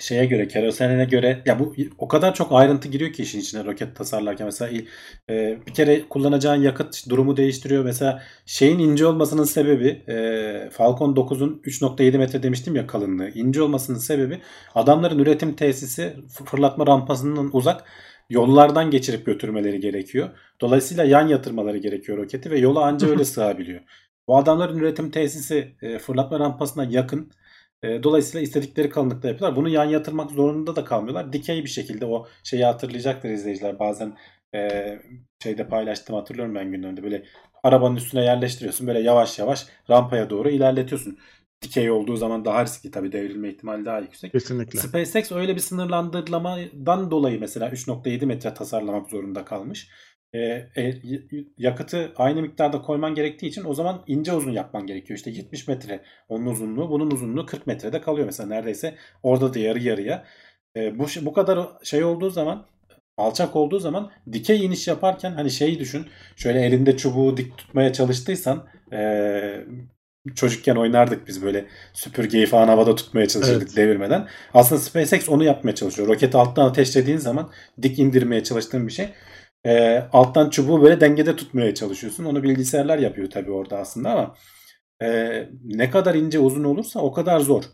şeye 0.00 0.26
göre, 0.26 0.48
kerosenine 0.48 1.04
göre 1.04 1.42
ya 1.46 1.58
bu 1.58 1.74
o 1.98 2.08
kadar 2.08 2.34
çok 2.34 2.52
ayrıntı 2.52 2.88
giriyor 2.88 3.12
ki 3.12 3.22
işin 3.22 3.40
içine 3.40 3.64
roket 3.64 3.96
tasarlarken 3.96 4.46
mesela 4.46 4.82
e, 5.30 5.58
bir 5.66 5.74
kere 5.74 6.08
kullanacağın 6.08 6.62
yakıt 6.62 7.08
durumu 7.08 7.36
değiştiriyor. 7.36 7.84
Mesela 7.84 8.22
şeyin 8.46 8.78
ince 8.78 9.06
olmasının 9.06 9.44
sebebi 9.44 9.88
e, 10.08 10.70
Falcon 10.70 11.14
9'un 11.14 11.60
3.7 11.64 12.18
metre 12.18 12.42
demiştim 12.42 12.76
ya 12.76 12.86
kalınlığı. 12.86 13.28
ince 13.28 13.62
olmasının 13.62 13.98
sebebi 13.98 14.40
adamların 14.74 15.18
üretim 15.18 15.56
tesisi 15.56 16.16
fırlatma 16.44 16.86
rampasından 16.86 17.50
uzak 17.52 17.84
yollardan 18.30 18.90
geçirip 18.90 19.26
götürmeleri 19.26 19.80
gerekiyor. 19.80 20.30
Dolayısıyla 20.60 21.04
yan 21.04 21.28
yatırmaları 21.28 21.78
gerekiyor 21.78 22.18
roketi 22.18 22.50
ve 22.50 22.58
yola 22.58 22.84
anca 22.84 23.08
öyle 23.08 23.24
sığabiliyor. 23.24 23.80
Bu 24.28 24.36
adamların 24.36 24.78
üretim 24.78 25.10
tesisi 25.10 25.74
e, 25.82 25.98
fırlatma 25.98 26.40
rampasına 26.40 26.84
yakın 26.84 27.32
dolayısıyla 28.02 28.44
istedikleri 28.44 28.90
kalınlıkta 28.90 29.28
yapıyorlar. 29.28 29.56
Bunu 29.56 29.68
yan 29.68 29.84
yatırmak 29.84 30.30
zorunda 30.30 30.76
da 30.76 30.84
kalmıyorlar. 30.84 31.32
Dikey 31.32 31.64
bir 31.64 31.68
şekilde 31.68 32.06
o 32.06 32.26
şeyi 32.44 32.64
hatırlayacaktır 32.64 33.30
izleyiciler. 33.30 33.78
Bazen 33.78 34.16
e, 34.54 34.98
şeyde 35.42 35.68
paylaştım 35.68 36.16
hatırlıyorum 36.16 36.54
ben 36.54 36.72
gündemde. 36.72 37.02
Böyle 37.02 37.24
arabanın 37.62 37.96
üstüne 37.96 38.24
yerleştiriyorsun. 38.24 38.86
Böyle 38.86 39.00
yavaş 39.00 39.38
yavaş 39.38 39.66
rampaya 39.90 40.30
doğru 40.30 40.50
ilerletiyorsun. 40.50 41.18
Dikey 41.62 41.90
olduğu 41.90 42.16
zaman 42.16 42.44
daha 42.44 42.64
riskli 42.64 42.90
tabii 42.90 43.12
devrilme 43.12 43.48
ihtimali 43.48 43.84
daha 43.84 43.98
yüksek. 43.98 44.32
Kesinlikle. 44.32 44.78
SpaceX 44.78 45.32
öyle 45.32 45.54
bir 45.54 45.60
sınırlandırmadan 45.60 47.10
dolayı 47.10 47.40
mesela 47.40 47.68
3.7 47.68 48.26
metre 48.26 48.54
tasarlamak 48.54 49.10
zorunda 49.10 49.44
kalmış. 49.44 49.88
E, 50.34 50.38
e, 50.76 50.94
yakıtı 51.58 52.12
aynı 52.16 52.42
miktarda 52.42 52.82
koyman 52.82 53.14
gerektiği 53.14 53.46
için 53.46 53.64
o 53.64 53.74
zaman 53.74 54.02
ince 54.06 54.32
uzun 54.32 54.52
yapman 54.52 54.86
gerekiyor. 54.86 55.16
İşte 55.16 55.30
70 55.30 55.68
metre 55.68 56.00
onun 56.28 56.46
uzunluğu, 56.46 56.90
bunun 56.90 57.10
uzunluğu 57.10 57.46
40 57.46 57.66
metrede 57.66 58.00
kalıyor 58.00 58.26
mesela 58.26 58.48
neredeyse 58.48 58.94
orada 59.22 59.54
da 59.54 59.58
yarı 59.58 59.78
yarıya. 59.78 60.24
E, 60.76 60.98
bu 60.98 61.06
bu 61.22 61.32
kadar 61.32 61.68
şey 61.82 62.04
olduğu 62.04 62.30
zaman 62.30 62.66
alçak 63.16 63.56
olduğu 63.56 63.78
zaman 63.78 64.10
dikey 64.32 64.64
iniş 64.64 64.88
yaparken 64.88 65.32
hani 65.32 65.50
şeyi 65.50 65.78
düşün. 65.78 66.06
Şöyle 66.36 66.60
elinde 66.66 66.96
çubuğu 66.96 67.36
dik 67.36 67.58
tutmaya 67.58 67.92
çalıştıysan 67.92 68.66
e, 68.92 69.64
çocukken 70.34 70.76
oynardık 70.76 71.28
biz 71.28 71.42
böyle 71.42 71.64
süpürgeyi 71.92 72.46
falan 72.46 72.68
havada 72.68 72.94
tutmaya 72.94 73.28
çalışırdık 73.28 73.68
evet. 73.68 73.76
devirmeden. 73.76 74.28
Aslında 74.54 74.80
SpaceX 74.80 75.28
onu 75.28 75.44
yapmaya 75.44 75.74
çalışıyor. 75.74 76.08
Roketi 76.08 76.36
alttan 76.36 76.66
ateşlediğin 76.66 77.18
zaman 77.18 77.50
dik 77.82 77.98
indirmeye 77.98 78.44
çalıştığın 78.44 78.86
bir 78.86 78.92
şey 78.92 79.08
e, 79.66 80.02
alttan 80.12 80.50
çubuğu 80.50 80.82
böyle 80.82 81.00
dengede 81.00 81.36
tutmaya 81.36 81.74
çalışıyorsun. 81.74 82.24
Onu 82.24 82.42
bilgisayarlar 82.42 82.98
yapıyor 82.98 83.30
tabii 83.30 83.50
orada 83.50 83.78
aslında 83.78 84.10
ama 84.10 84.34
e, 85.02 85.48
ne 85.64 85.90
kadar 85.90 86.14
ince 86.14 86.38
uzun 86.38 86.64
olursa 86.64 87.00
o 87.00 87.12
kadar 87.12 87.40
zor. 87.40 87.64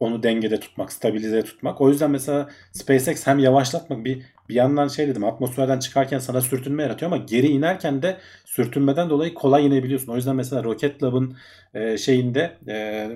onu 0.00 0.22
dengede 0.22 0.60
tutmak, 0.60 0.92
stabilize 0.92 1.42
tutmak. 1.44 1.80
O 1.80 1.90
yüzden 1.90 2.10
mesela 2.10 2.48
SpaceX 2.72 3.26
hem 3.26 3.38
yavaşlatmak 3.38 4.04
bir 4.04 4.22
bir 4.48 4.54
yandan 4.54 4.88
şey 4.88 5.08
dedim 5.08 5.24
atmosferden 5.24 5.78
çıkarken 5.78 6.18
sana 6.18 6.40
sürtünme 6.40 6.82
yaratıyor 6.82 7.12
ama 7.12 7.24
geri 7.24 7.46
inerken 7.46 8.02
de 8.02 8.16
sürtünmeden 8.44 9.10
dolayı 9.10 9.34
kolay 9.34 9.66
inebiliyorsun. 9.66 10.12
O 10.12 10.16
yüzden 10.16 10.36
mesela 10.36 10.64
Rocket 10.64 11.02
Lab'ın 11.02 11.36
e, 11.74 11.98
şeyinde 11.98 12.52
e, 12.68 13.08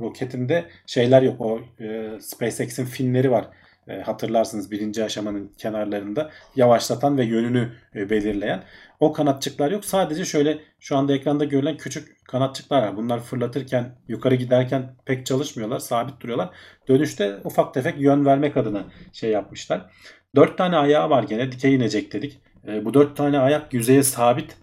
roketinde 0.00 0.64
şeyler 0.86 1.22
yok. 1.22 1.40
O 1.40 1.60
e, 1.80 2.10
SpaceX'in 2.20 2.84
finleri 2.84 3.30
var. 3.30 3.48
E, 3.88 4.00
hatırlarsınız 4.00 4.70
birinci 4.70 5.04
aşamanın 5.04 5.52
kenarlarında 5.58 6.30
yavaşlatan 6.56 7.18
ve 7.18 7.24
yönünü 7.24 7.72
e, 7.94 8.10
belirleyen. 8.10 8.62
O 9.00 9.12
kanatçıklar 9.12 9.70
yok. 9.70 9.84
Sadece 9.84 10.24
şöyle 10.24 10.58
şu 10.80 10.96
anda 10.96 11.12
ekranda 11.12 11.44
görülen 11.44 11.76
küçük 11.76 12.26
kanatçıklar 12.26 12.82
var. 12.82 12.96
Bunlar 12.96 13.20
fırlatırken 13.20 13.94
yukarı 14.08 14.34
giderken 14.34 14.94
pek 15.04 15.26
çalışmıyorlar. 15.26 15.78
Sabit 15.78 16.20
duruyorlar. 16.20 16.50
Dönüşte 16.88 17.38
ufak 17.44 17.74
tefek 17.74 18.00
yön 18.00 18.24
vermek 18.24 18.56
adına 18.56 18.84
şey 19.12 19.30
yapmışlar. 19.30 19.90
Dört 20.36 20.58
tane 20.58 20.76
ayağı 20.76 21.10
var 21.10 21.22
gene. 21.22 21.52
Dikey 21.52 21.74
inecek 21.74 22.12
dedik. 22.12 22.40
E, 22.68 22.84
bu 22.84 22.94
dört 22.94 23.16
tane 23.16 23.38
ayak 23.38 23.74
yüzeye 23.74 24.02
sabit. 24.02 24.56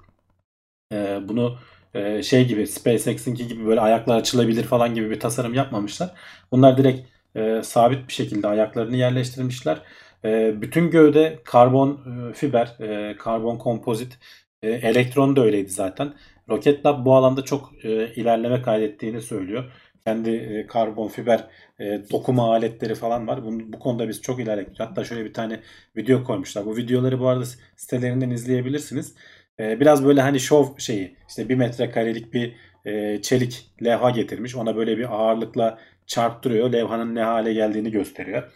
E, 0.94 1.20
bunu 1.30 1.58
e, 1.94 2.24
şey 2.24 2.48
gibi 2.48 2.68
SpaceX'inki 2.68 3.48
gibi 3.48 3.66
böyle 3.66 3.82
ayaklar 3.82 4.18
açılabilir 4.18 4.64
falan 4.64 4.96
gibi 4.96 5.10
bir 5.10 5.20
tasarım 5.20 5.54
yapmamışlar. 5.54 6.12
Bunlar 6.52 6.78
direkt 6.78 7.08
e, 7.36 7.62
sabit 7.64 8.08
bir 8.08 8.14
şekilde 8.14 8.48
ayaklarını 8.48 8.96
yerleştirmişler. 8.96 9.82
E, 10.26 10.62
bütün 10.62 10.92
gövde 10.92 11.40
karbon 11.44 11.92
e, 12.30 12.34
fiber, 12.34 12.76
e, 12.80 13.16
karbon 13.18 13.58
kompozit, 13.58 14.20
e, 14.64 14.70
elektron 14.70 15.36
da 15.36 15.42
öyleydi 15.42 15.70
zaten. 15.70 16.14
Rocket 16.50 16.86
Lab 16.86 17.06
bu 17.06 17.16
alanda 17.16 17.42
çok 17.42 17.86
e, 17.86 18.14
ilerleme 18.14 18.62
kaydettiğini 18.62 19.22
söylüyor. 19.22 19.72
Kendi 20.06 20.30
e, 20.30 20.68
karbon 20.68 21.08
fiber 21.08 21.48
e, 21.80 22.02
dokuma 22.12 22.52
aletleri 22.54 22.96
falan 22.96 23.28
var. 23.28 23.44
Bu, 23.46 23.74
bu 23.74 23.80
konuda 23.80 24.10
biz 24.10 24.22
çok 24.22 24.40
ilerledik. 24.40 24.80
Hatta 24.80 25.04
şöyle 25.04 25.26
bir 25.26 25.34
tane 25.34 25.60
video 25.98 26.24
koymuşlar. 26.24 26.66
Bu 26.66 26.78
videoları 26.78 27.20
bu 27.20 27.28
arada 27.28 27.46
sitelerinden 27.76 28.30
izleyebilirsiniz. 28.30 29.16
E, 29.60 29.80
biraz 29.80 30.06
böyle 30.06 30.22
hani 30.22 30.40
şov 30.40 30.66
şeyi 30.78 31.16
işte 31.30 31.50
bir 31.50 31.56
metrekarelik 31.56 32.34
bir 32.34 32.56
e, 32.86 33.22
çelik 33.22 33.72
levha 33.84 34.10
getirmiş. 34.10 34.56
Ona 34.56 34.76
böyle 34.76 34.98
bir 34.98 35.16
ağırlıkla 35.16 35.80
çarptırıyor. 36.10 36.74
Levhanın 36.74 37.16
ne 37.16 37.22
hale 37.24 37.54
geldiğini 37.54 37.92
gösteriyor. 37.92 38.52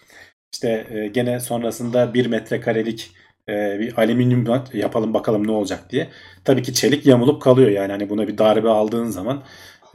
İşte 0.53 0.87
e, 0.89 1.07
gene 1.07 1.39
sonrasında 1.39 2.13
bir 2.13 2.25
metrekarelik 2.25 3.11
e, 3.49 3.79
bir 3.79 3.97
alüminyum 3.97 4.63
yapalım 4.73 5.13
bakalım 5.13 5.47
ne 5.47 5.51
olacak 5.51 5.89
diye. 5.89 6.09
Tabii 6.45 6.63
ki 6.63 6.73
çelik 6.73 7.05
yamulup 7.05 7.41
kalıyor 7.41 7.69
yani 7.69 7.91
hani 7.91 8.09
buna 8.09 8.27
bir 8.27 8.37
darbe 8.37 8.69
aldığın 8.69 9.05
zaman 9.05 9.43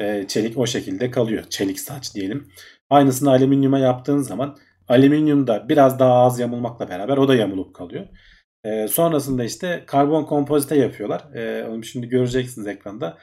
e, 0.01 0.25
çelik 0.29 0.59
o 0.59 0.67
şekilde 0.67 1.11
kalıyor. 1.11 1.45
Çelik 1.51 1.81
saç 1.81 2.15
diyelim. 2.15 2.49
Aynısını 2.91 3.31
alüminyuma 3.31 3.79
yaptığın 3.79 4.19
zaman 4.19 4.57
alüminyum 4.89 5.47
da 5.47 5.69
biraz 5.69 5.99
daha 5.99 6.15
az 6.15 6.41
yamulmakla 6.41 6.89
beraber 6.89 7.17
o 7.17 7.29
da 7.29 7.35
yamulup 7.35 7.75
kalıyor. 7.75 8.07
E, 8.65 8.89
sonrasında 8.89 9.45
işte 9.45 9.85
karbon 9.87 10.25
kompozite 10.25 10.77
yapıyorlar. 10.77 11.25
Onu 11.69 11.85
şimdi 11.85 12.09
göreceksiniz 12.09 12.67
ekranda. 12.67 13.19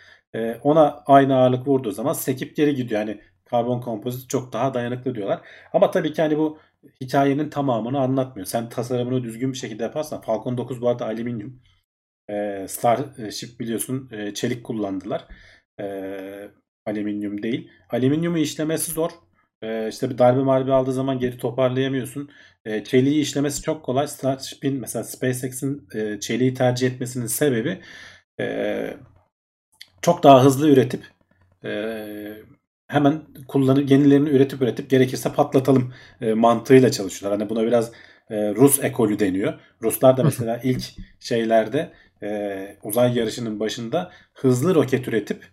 Ona 0.63 1.03
aynı 1.05 1.35
ağırlık 1.35 1.67
vurduğu 1.67 1.91
zaman 1.91 2.13
sekip 2.13 2.55
geri 2.55 2.75
gidiyor. 2.75 2.99
Yani 3.01 3.21
karbon 3.45 3.81
kompozit 3.81 4.29
çok 4.29 4.53
daha 4.53 4.73
dayanıklı 4.73 5.15
diyorlar. 5.15 5.41
Ama 5.73 5.91
tabii 5.91 6.13
ki 6.13 6.21
hani 6.21 6.37
bu 6.37 6.59
hikayenin 7.01 7.49
tamamını 7.49 7.99
anlatmıyor. 7.99 8.45
Sen 8.45 8.69
tasarımını 8.69 9.23
düzgün 9.23 9.51
bir 9.53 9.57
şekilde 9.57 9.83
yaparsan 9.83 10.21
Falcon 10.21 10.57
9 10.57 10.81
bu 10.81 10.89
arada 10.89 11.05
alüminyum. 11.05 11.61
E, 12.29 12.65
Starship 12.69 13.59
biliyorsun 13.59 14.09
e, 14.11 14.33
çelik 14.33 14.63
kullandılar. 14.63 15.27
E, 15.79 16.49
alüminyum 16.85 17.43
değil. 17.43 17.71
Alüminyumu 17.89 18.37
işlemesi 18.37 18.91
zor. 18.91 19.11
E, 19.61 19.89
işte 19.89 20.09
bir 20.09 20.17
darbe 20.17 20.43
marbe 20.43 20.73
aldığı 20.73 20.93
zaman 20.93 21.19
geri 21.19 21.37
toparlayamıyorsun. 21.37 22.29
E, 22.65 22.83
çeliği 22.83 23.21
işlemesi 23.21 23.61
çok 23.61 23.85
kolay. 23.85 24.07
Starship'in 24.07 24.79
mesela 24.79 25.03
SpaceX'in 25.03 25.87
e, 25.95 26.19
çeliği 26.19 26.53
tercih 26.53 26.87
etmesinin 26.91 27.27
sebebi 27.27 27.81
e, 28.39 28.97
çok 30.01 30.23
daha 30.23 30.43
hızlı 30.43 30.69
üretip 30.69 31.03
e, 31.65 31.71
hemen 32.87 33.21
kullanıp 33.47 33.91
yenilerini 33.91 34.29
üretip 34.29 34.61
üretip 34.61 34.89
gerekirse 34.89 35.33
patlatalım 35.33 35.93
e, 36.21 36.33
mantığıyla 36.33 36.91
çalışıyorlar. 36.91 37.39
Hani 37.39 37.49
buna 37.49 37.65
biraz 37.65 37.91
e, 38.29 38.55
Rus 38.55 38.83
ekolü 38.83 39.19
deniyor. 39.19 39.53
Ruslar 39.81 40.17
da 40.17 40.23
mesela 40.23 40.59
ilk 40.63 40.83
şeylerde 41.19 41.91
e, 42.23 42.77
uzay 42.83 43.17
yarışının 43.17 43.59
başında 43.59 44.11
hızlı 44.33 44.75
roket 44.75 45.07
üretip 45.07 45.43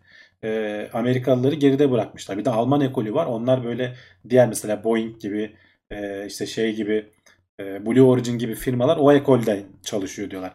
e, 0.44 0.90
Amerikalıları 0.92 1.54
geride 1.54 1.90
bırakmışlar. 1.90 2.38
Bir 2.38 2.44
de 2.44 2.50
Alman 2.50 2.80
ekolü 2.80 3.14
var. 3.14 3.26
Onlar 3.26 3.64
böyle 3.64 3.94
diğer 4.28 4.48
mesela 4.48 4.84
Boeing 4.84 5.20
gibi 5.20 5.56
e, 5.90 6.26
işte 6.26 6.46
şey 6.46 6.74
gibi 6.74 7.06
e, 7.60 7.86
Blue 7.86 8.02
Origin 8.02 8.38
gibi 8.38 8.54
firmalar 8.54 8.96
o 9.00 9.12
ekolde 9.12 9.62
çalışıyor 9.82 10.30
diyorlar. 10.30 10.52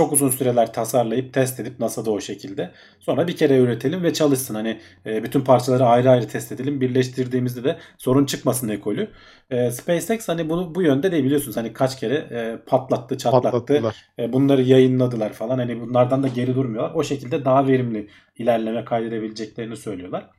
Çok 0.00 0.12
uzun 0.12 0.30
süreler 0.30 0.72
tasarlayıp 0.72 1.34
test 1.34 1.60
edip 1.60 1.80
NASA'da 1.80 2.10
o 2.10 2.20
şekilde. 2.20 2.70
Sonra 3.00 3.28
bir 3.28 3.36
kere 3.36 3.58
üretelim 3.58 4.02
ve 4.02 4.12
çalışsın. 4.12 4.54
Hani 4.54 4.80
e, 5.06 5.22
bütün 5.22 5.40
parçaları 5.40 5.86
ayrı 5.86 6.10
ayrı 6.10 6.28
test 6.28 6.52
edelim. 6.52 6.80
Birleştirdiğimizde 6.80 7.64
de 7.64 7.78
sorun 7.98 8.26
çıkmasın 8.26 8.68
ekolü. 8.68 9.10
E, 9.50 9.70
SpaceX 9.70 10.28
hani 10.28 10.48
bunu 10.48 10.74
bu 10.74 10.82
yönde 10.82 11.12
de 11.12 11.24
biliyorsunuz. 11.24 11.56
Hani 11.56 11.72
kaç 11.72 12.00
kere 12.00 12.14
e, 12.14 12.58
patlattı, 12.66 13.18
çatlattı. 13.18 13.82
E, 14.18 14.32
bunları 14.32 14.62
yayınladılar 14.62 15.32
falan. 15.32 15.58
Hani 15.58 15.80
bunlardan 15.80 16.22
da 16.22 16.28
geri 16.28 16.54
durmuyorlar. 16.54 16.94
O 16.94 17.04
şekilde 17.04 17.44
daha 17.44 17.66
verimli 17.66 18.08
ilerleme 18.38 18.84
kaydedebileceklerini 18.84 19.76
söylüyorlar. 19.76 20.30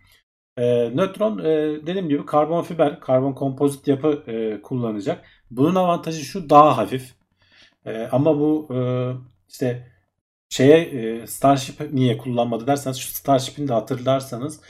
E, 0.58 0.92
nötron 0.96 1.40
e, 1.40 1.46
dediğim 1.88 2.10
gibi 2.10 2.26
karbon 2.26 2.64
fiber, 2.64 3.00
karbon 3.00 3.34
kompozit 3.34 3.88
yapı 3.88 4.24
e, 4.28 4.62
kullanacak. 4.62 5.26
Bunun 5.52 5.76
avantajı 5.76 6.26
şu 6.26 6.50
daha 6.50 6.78
hafif. 6.78 7.14
E, 7.86 8.08
ama 8.12 8.40
bu 8.40 8.68
e, 8.74 8.78
işte 9.52 9.88
şeye 10.50 10.78
e, 10.80 11.28
Starship 11.28 11.94
niye 11.94 12.18
kullanmadı 12.18 12.68
derseniz 12.68 12.98
şu 12.98 13.12
Starship'in 13.14 13.68
de 13.68 13.74
hatırlarsanız 13.74 14.62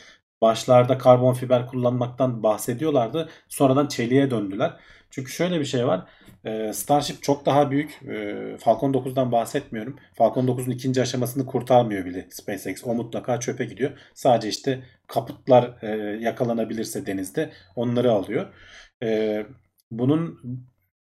başlarda 0.41 0.98
karbon 0.98 1.34
fiber 1.34 1.67
kullanmaktan 1.67 2.44
bahsediyorlardı. 2.44 3.30
Sonradan 3.50 3.88
çeliğe 3.88 4.32
döndüler. 4.32 4.74
Çünkü 5.10 5.32
şöyle 5.32 5.60
bir 5.60 5.65
şey 5.65 5.88
var. 5.88 6.08
E, 6.46 6.74
Starship 6.74 7.24
çok 7.24 7.46
daha 7.46 7.72
büyük. 7.72 8.00
E, 8.04 8.58
Falcon 8.58 8.94
9'dan 8.94 9.32
bahsetmiyorum. 9.32 10.00
Falcon 10.13 10.48
9'un 10.48 10.72
ikinci 10.72 11.02
aşamasını 11.02 11.46
kurtarmıyor 11.46 12.06
bile 12.06 12.28
SpaceX. 12.32 12.84
O 12.88 12.94
mutlaka 12.96 13.39
çöpe 13.39 13.65
gidiyor. 13.65 13.91
Sadece 14.13 14.50
işte 14.50 14.84
kaputlar 15.08 15.84
yakalanabilirse 16.20 17.06
denizde 17.06 17.52
onları 17.76 18.12
alıyor. 18.12 18.54
Bunun 19.91 20.39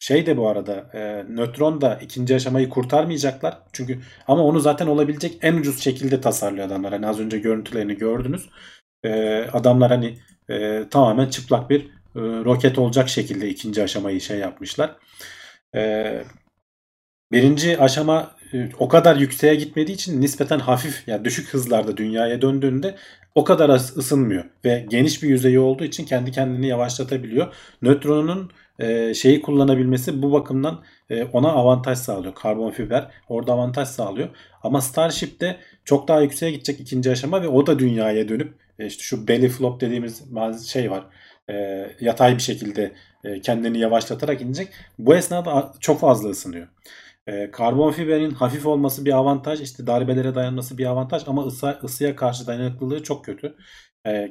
şey 0.01 0.27
de 0.27 0.37
bu 0.37 0.49
arada 0.49 0.91
e, 0.95 1.25
nötron 1.29 1.81
da 1.81 1.99
ikinci 2.03 2.35
aşamayı 2.35 2.69
kurtarmayacaklar. 2.69 3.59
Çünkü 3.73 4.01
ama 4.29 4.45
onu 4.45 4.61
zaten 4.61 4.87
olabilecek 4.87 5.39
en 5.43 5.57
ucuz 5.57 5.81
şekilde 5.81 6.21
tasarlıyor 6.21 6.67
adamlar. 6.67 6.93
Hani 6.93 7.07
az 7.07 7.21
önce 7.21 7.39
görüntülerini 7.39 7.97
gördünüz. 7.97 8.51
E, 9.05 9.43
adamlar 9.53 9.91
hani 9.91 10.19
e, 10.51 10.85
tamamen 10.91 11.29
çıplak 11.29 11.71
bir 11.71 11.81
e, 12.17 12.21
roket 12.45 12.79
olacak 12.79 13.09
şekilde 13.09 13.49
ikinci 13.49 13.83
aşamayı 13.83 14.21
şey 14.21 14.39
yapmışlar. 14.39 14.97
E, 15.77 16.25
birinci 17.33 17.79
aşama 17.79 18.37
e, 18.53 18.69
o 18.79 18.89
kadar 18.89 19.17
yükseğe 19.17 19.55
gitmediği 19.55 19.95
için 19.95 20.21
nispeten 20.21 20.59
hafif 20.59 21.09
yani 21.09 21.25
düşük 21.25 21.49
hızlarda 21.55 21.97
dünyaya 21.97 22.43
döndüğünde 22.43 22.97
o 23.35 23.45
kadar 23.45 23.69
ısınmıyor 23.71 24.45
ve 24.65 24.87
geniş 24.89 25.23
bir 25.23 25.29
yüzeyi 25.29 25.59
olduğu 25.59 25.85
için 25.85 26.05
kendi 26.05 26.33
kendini 26.33 26.67
yavaşlatabiliyor. 26.67 27.55
Nötronun 27.83 28.51
e, 28.81 29.15
şeyi 29.15 29.43
kullanabilmesi 29.43 30.23
bu 30.23 30.33
bakımdan 30.33 30.85
e, 31.11 31.25
ona 31.25 31.49
avantaj 31.53 31.99
sağlıyor. 31.99 32.35
Karbon 32.35 32.71
fiber 32.71 33.11
orada 33.29 33.53
avantaj 33.53 33.89
sağlıyor. 33.89 34.29
Ama 34.63 34.81
Starship'te 34.81 35.57
çok 35.85 36.09
daha 36.09 36.21
yükseğe 36.21 36.53
gidecek 36.53 36.81
ikinci 36.81 37.11
aşama 37.11 37.43
ve 37.43 37.49
o 37.49 37.67
da 37.67 37.79
dünyaya 37.79 38.29
dönüp 38.29 38.55
e, 38.79 38.87
işte 38.87 39.03
şu 39.03 39.29
belly 39.29 39.49
flop 39.49 39.81
dediğimiz 39.81 40.23
şey 40.69 40.91
var. 40.91 41.05
Yatay 42.01 42.35
bir 42.35 42.43
şekilde 42.43 42.93
kendini 43.43 43.79
yavaşlatarak 43.79 44.41
inecek. 44.41 44.69
Bu 44.99 45.15
esnada 45.17 45.73
çok 45.81 46.01
fazla 46.01 46.29
ısınıyor. 46.29 46.69
Karbon 47.53 47.93
fiberin 47.93 48.31
hafif 48.31 48.67
olması 48.67 49.05
bir 49.05 49.13
avantaj, 49.13 49.61
işte 49.61 49.87
darbelere 49.87 50.35
dayanması 50.35 50.79
bir 50.79 50.87
avantaj 50.87 51.23
ama 51.27 51.47
ısı, 51.47 51.79
ısıya 51.85 52.17
karşı 52.17 52.47
dayanıklılığı 52.47 53.03
çok 53.03 53.25
kötü. 53.25 53.55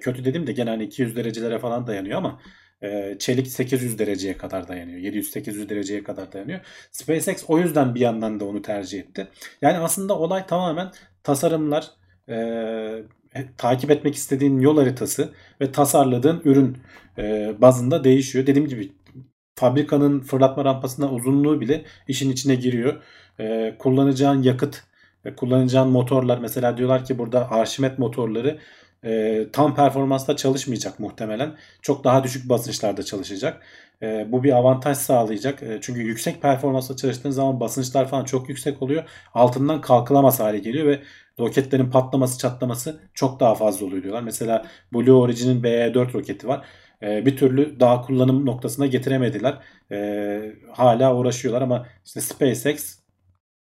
Kötü 0.02 0.26
dedim 0.26 0.48
de 0.48 0.52
gene 0.52 0.70
hani 0.70 0.84
200 0.84 1.16
derecelere 1.16 1.60
falan 1.60 1.88
dayanıyor 1.88 2.18
ama 2.18 2.40
e, 2.84 3.16
çelik 3.20 3.48
800 3.48 4.00
dereceye 4.00 4.38
kadar 4.38 4.68
dayanıyor. 4.68 5.00
700-800 5.00 5.70
dereceye 5.70 6.04
kadar 6.04 6.32
dayanıyor. 6.34 6.60
SpaceX 6.92 7.44
o 7.48 7.60
yüzden 7.60 7.96
bir 7.96 8.00
yandan 8.00 8.40
da 8.40 8.46
onu 8.46 8.62
tercih 8.62 9.00
etti. 9.00 9.28
Yani 9.62 9.78
aslında 9.78 10.20
olay 10.20 10.46
tamamen 10.48 10.92
tasarımlar, 11.24 11.92
e, 12.30 13.04
takip 13.58 13.92
etmek 13.92 14.16
istediğin 14.16 14.60
yol 14.60 14.78
haritası 14.78 15.34
ve 15.62 15.72
tasarladığın 15.72 16.42
ürün 16.46 16.78
e, 17.18 17.54
bazında 17.62 18.04
değişiyor. 18.04 18.48
Dediğim 18.48 18.68
gibi 18.68 18.92
fabrikanın 19.56 20.20
fırlatma 20.22 20.66
rampasına 20.66 21.12
uzunluğu 21.12 21.62
bile 21.62 21.86
işin 22.08 22.32
içine 22.32 22.56
giriyor. 22.56 23.04
E, 23.40 23.76
kullanacağın 23.80 24.42
yakıt, 24.44 24.84
kullanacağın 25.36 25.90
motorlar 25.90 26.38
mesela 26.38 26.78
diyorlar 26.78 27.06
ki 27.06 27.18
burada 27.18 27.52
Arşimet 27.52 28.00
motorları 28.00 28.60
e, 29.04 29.46
tam 29.54 29.76
performansla 29.76 30.36
çalışmayacak 30.36 31.00
muhtemelen. 31.00 31.56
Çok 31.82 32.04
daha 32.04 32.24
düşük 32.24 32.50
basınçlarda 32.50 33.04
çalışacak. 33.04 33.62
E, 34.02 34.32
bu 34.32 34.44
bir 34.44 34.52
avantaj 34.52 34.98
sağlayacak. 34.98 35.64
E, 35.64 35.80
çünkü 35.82 36.02
yüksek 36.02 36.42
performansla 36.42 36.96
çalıştığın 36.96 37.32
zaman 37.32 37.60
basınçlar 37.60 38.08
falan 38.08 38.26
çok 38.26 38.50
yüksek 38.50 38.82
oluyor. 38.82 39.04
Altından 39.34 39.82
kalkılamaz 39.82 40.40
hale 40.40 40.60
geliyor 40.60 40.86
ve 40.88 41.00
roketlerin 41.40 41.90
patlaması 41.90 42.40
çatlaması 42.40 43.00
çok 43.14 43.40
daha 43.40 43.56
fazla 43.56 43.86
oluyor 43.86 44.04
diyorlar. 44.04 44.24
Mesela 44.24 44.66
Blue 44.94 45.12
Origin'in 45.12 45.64
BE-4 45.64 46.14
roketi 46.14 46.48
var. 46.48 46.66
E, 47.04 47.26
bir 47.26 47.38
türlü 47.38 47.80
daha 47.80 48.02
kullanım 48.02 48.46
noktasına 48.46 48.86
getiremediler. 48.86 49.58
E, 49.92 50.54
hala 50.72 51.16
uğraşıyorlar 51.16 51.62
ama 51.62 51.88
işte 52.06 52.22
SpaceX 52.22 52.99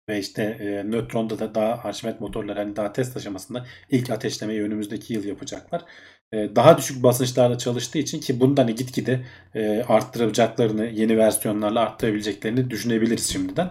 ve 0.09 0.19
işte 0.19 0.43
e, 0.43 0.91
Neutron'da 0.91 1.39
da 1.39 1.55
daha 1.55 1.75
Archimedes 1.75 2.21
motorları 2.21 2.59
hani 2.59 2.77
daha 2.77 2.93
test 2.93 3.17
aşamasında 3.17 3.67
ilk 3.91 4.11
ateşlemeyi 4.11 4.63
önümüzdeki 4.63 5.15
yıl 5.15 5.25
yapacaklar. 5.25 5.85
E, 6.33 6.57
daha 6.57 6.79
düşük 6.79 7.03
basınçlarla 7.03 7.59
çalıştığı 7.59 7.99
için 7.99 8.21
ki 8.21 8.41
bundan 8.41 8.63
hani 8.63 8.75
gitgide 8.75 9.25
e, 9.55 9.83
arttıracaklarını 9.83 10.87
yeni 10.87 11.19
versiyonlarla 11.19 11.81
arttırabileceklerini 11.81 12.71
düşünebiliriz 12.71 13.33
şimdiden. 13.33 13.71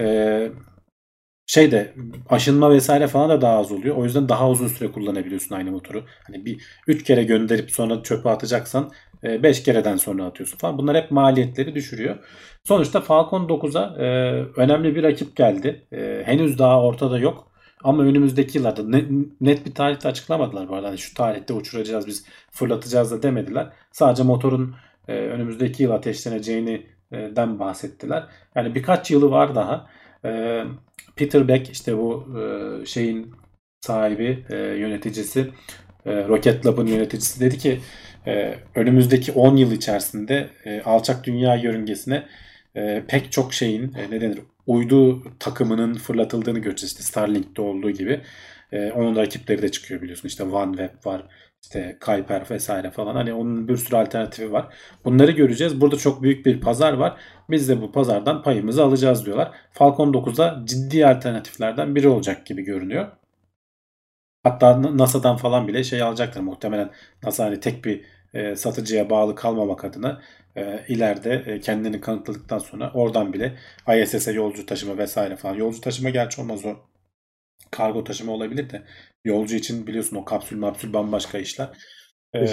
E, 0.00 0.48
şey 1.46 1.70
de 1.72 1.94
aşınma 2.28 2.70
vesaire 2.70 3.08
falan 3.08 3.30
da 3.30 3.40
daha 3.40 3.58
az 3.58 3.72
oluyor. 3.72 3.96
O 3.96 4.04
yüzden 4.04 4.28
daha 4.28 4.50
uzun 4.50 4.68
süre 4.68 4.92
kullanabiliyorsun 4.92 5.54
aynı 5.54 5.70
motoru. 5.70 6.04
Hani 6.26 6.44
bir 6.44 6.62
3 6.86 7.04
kere 7.04 7.24
gönderip 7.24 7.70
sonra 7.70 8.02
çöpe 8.02 8.30
atacaksan 8.30 8.90
5 9.22 9.62
kereden 9.62 9.96
sonra 9.96 10.24
atıyorsun 10.24 10.58
falan. 10.58 10.78
Bunlar 10.78 10.96
hep 10.96 11.10
maliyetleri 11.10 11.74
düşürüyor. 11.74 12.16
Sonuçta 12.64 13.00
Falcon 13.00 13.48
9'a 13.48 14.04
e, 14.04 14.06
önemli 14.56 14.94
bir 14.96 15.02
rakip 15.02 15.36
geldi. 15.36 15.86
E, 15.92 16.22
henüz 16.24 16.58
daha 16.58 16.82
ortada 16.82 17.18
yok. 17.18 17.50
Ama 17.84 18.02
önümüzdeki 18.02 18.58
yıllarda 18.58 18.98
net, 19.40 19.66
bir 19.66 19.74
tarihte 19.74 20.08
açıklamadılar 20.08 20.68
bu 20.68 20.74
arada. 20.74 20.88
Hani 20.88 20.98
şu 20.98 21.14
tarihte 21.14 21.52
uçuracağız 21.52 22.06
biz 22.06 22.24
fırlatacağız 22.50 23.10
da 23.10 23.22
demediler. 23.22 23.72
Sadece 23.92 24.22
motorun 24.22 24.74
e, 25.08 25.12
önümüzdeki 25.12 25.82
yıl 25.82 25.90
ateşleneceğinden 25.90 27.58
bahsettiler. 27.58 28.26
Yani 28.54 28.74
birkaç 28.74 29.10
yılı 29.10 29.30
var 29.30 29.54
daha. 29.54 29.86
E, 30.24 30.62
Peter 31.16 31.48
Beck 31.48 31.70
işte 31.70 31.98
bu 31.98 32.26
e, 32.40 32.86
şeyin 32.86 33.34
sahibi, 33.80 34.44
e, 34.50 34.56
yöneticisi, 34.56 35.50
e, 36.06 36.28
Rocket 36.28 36.66
Lab'ın 36.66 36.86
yöneticisi 36.86 37.40
dedi 37.40 37.58
ki 37.58 37.80
e, 38.26 38.54
önümüzdeki 38.74 39.32
10 39.32 39.56
yıl 39.56 39.72
içerisinde 39.72 40.50
e, 40.64 40.82
alçak 40.82 41.24
dünya 41.24 41.54
yörüngesine 41.54 42.24
pek 43.08 43.32
çok 43.32 43.54
şeyin 43.54 43.94
e, 43.94 44.10
ne 44.10 44.20
denir 44.20 44.38
uydu 44.66 45.22
takımının 45.38 45.94
fırlatıldığını 45.94 46.58
göreceğiz. 46.58 46.92
İşte 46.92 47.02
Starlink'te 47.02 47.62
olduğu 47.62 47.90
gibi. 47.90 48.20
E, 48.72 48.92
onun 48.92 49.16
rakipleri 49.16 49.62
de 49.62 49.70
çıkıyor 49.70 50.02
biliyorsun. 50.02 50.28
İşte 50.28 50.44
OneWeb 50.44 51.06
var. 51.06 51.22
İşte 51.62 51.96
Kuiper 52.00 52.46
vesaire 52.50 52.90
falan. 52.90 53.14
Hani 53.14 53.32
onun 53.32 53.68
bir 53.68 53.76
sürü 53.76 53.96
alternatifi 53.96 54.52
var. 54.52 54.74
Bunları 55.04 55.30
göreceğiz. 55.30 55.80
Burada 55.80 55.96
çok 55.96 56.22
büyük 56.22 56.46
bir 56.46 56.60
pazar 56.60 56.92
var. 56.92 57.16
Biz 57.50 57.68
de 57.68 57.82
bu 57.82 57.92
pazardan 57.92 58.42
payımızı 58.42 58.84
alacağız 58.84 59.26
diyorlar. 59.26 59.50
Falcon 59.72 60.12
9'da 60.12 60.62
ciddi 60.64 61.06
alternatiflerden 61.06 61.94
biri 61.94 62.08
olacak 62.08 62.46
gibi 62.46 62.62
görünüyor. 62.62 63.08
Hatta 64.42 64.82
NASA'dan 64.98 65.36
falan 65.36 65.68
bile 65.68 65.84
şey 65.84 66.02
alacaktır 66.02 66.40
muhtemelen. 66.40 66.90
NASA 67.22 67.44
hani 67.44 67.60
tek 67.60 67.84
bir 67.84 68.04
e, 68.34 68.56
satıcıya 68.56 69.10
bağlı 69.10 69.34
kalmamak 69.34 69.84
adına 69.84 70.22
e, 70.56 70.84
ileride 70.88 71.44
e, 71.46 71.60
kendini 71.60 72.00
kanıtladıktan 72.00 72.58
sonra 72.58 72.90
oradan 72.94 73.32
bile 73.32 73.56
ISS'e 74.02 74.32
yolcu 74.32 74.66
taşıma 74.66 74.98
vesaire 74.98 75.36
falan. 75.36 75.54
Yolcu 75.54 75.80
taşıma 75.80 76.10
gerçi 76.10 76.40
olmaz 76.40 76.64
o. 76.64 76.76
Kargo 77.70 78.04
taşıma 78.04 78.32
olabilir 78.32 78.70
de 78.70 78.82
yolcu 79.24 79.56
için 79.56 79.86
biliyorsun 79.86 80.16
o 80.16 80.24
kapsül 80.24 80.58
mapsül 80.58 80.92
bambaşka 80.92 81.38
işler. 81.38 81.68
E, 82.34 82.46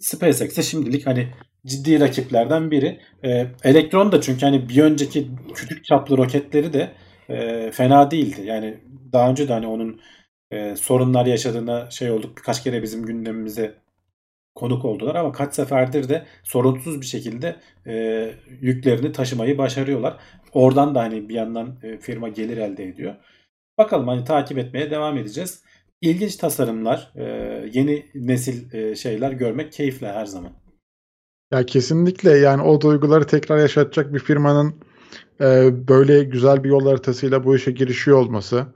SpaceX'e 0.00 0.62
şimdilik 0.62 1.06
hani 1.06 1.28
ciddi 1.66 2.00
rakiplerden 2.00 2.70
biri. 2.70 3.00
E, 3.24 3.46
Elektron 3.64 4.12
da 4.12 4.20
çünkü 4.20 4.46
hani 4.46 4.68
bir 4.68 4.82
önceki 4.82 5.30
küçük 5.54 5.84
çaplı 5.84 6.16
roketleri 6.16 6.72
de 6.72 6.90
e, 7.28 7.70
fena 7.70 8.10
değildi. 8.10 8.40
Yani 8.44 8.80
daha 9.12 9.30
önce 9.30 9.48
de 9.48 9.52
hani 9.52 9.66
onun 9.66 10.00
e, 10.50 10.76
sorunlar 10.76 11.26
yaşadığına 11.26 11.90
şey 11.90 12.10
olduk. 12.10 12.36
Birkaç 12.36 12.62
kere 12.62 12.82
bizim 12.82 13.06
gündemimize 13.06 13.74
konuk 14.54 14.84
oldular 14.84 15.14
ama 15.14 15.32
kaç 15.32 15.54
seferdir 15.54 16.08
de 16.08 16.26
sorunsuz 16.44 17.00
bir 17.00 17.06
şekilde 17.06 17.56
e, 17.86 18.30
yüklerini 18.60 19.12
taşımayı 19.12 19.58
başarıyorlar. 19.58 20.16
Oradan 20.52 20.94
da 20.94 21.02
hani 21.02 21.28
bir 21.28 21.34
yandan 21.34 21.78
e, 21.82 21.98
firma 21.98 22.28
gelir 22.28 22.56
elde 22.56 22.84
ediyor. 22.84 23.14
Bakalım 23.78 24.08
hani 24.08 24.24
takip 24.24 24.58
etmeye 24.58 24.90
devam 24.90 25.18
edeceğiz. 25.18 25.62
İlginç 26.00 26.36
tasarımlar, 26.36 27.12
e, 27.16 27.24
yeni 27.72 28.06
nesil 28.14 28.74
e, 28.74 28.94
şeyler 28.94 29.32
görmek 29.32 29.72
keyifli 29.72 30.06
her 30.06 30.26
zaman. 30.26 30.52
Ya 31.52 31.66
kesinlikle 31.66 32.30
yani 32.30 32.62
o 32.62 32.80
duyguları 32.80 33.26
tekrar 33.26 33.58
yaşatacak 33.58 34.14
bir 34.14 34.18
firmanın 34.18 34.74
e, 35.40 35.70
böyle 35.88 36.24
güzel 36.24 36.64
bir 36.64 36.68
yol 36.68 36.86
haritasıyla 36.86 37.44
bu 37.44 37.56
işe 37.56 37.70
girişiyor 37.70 38.18
olması 38.18 38.66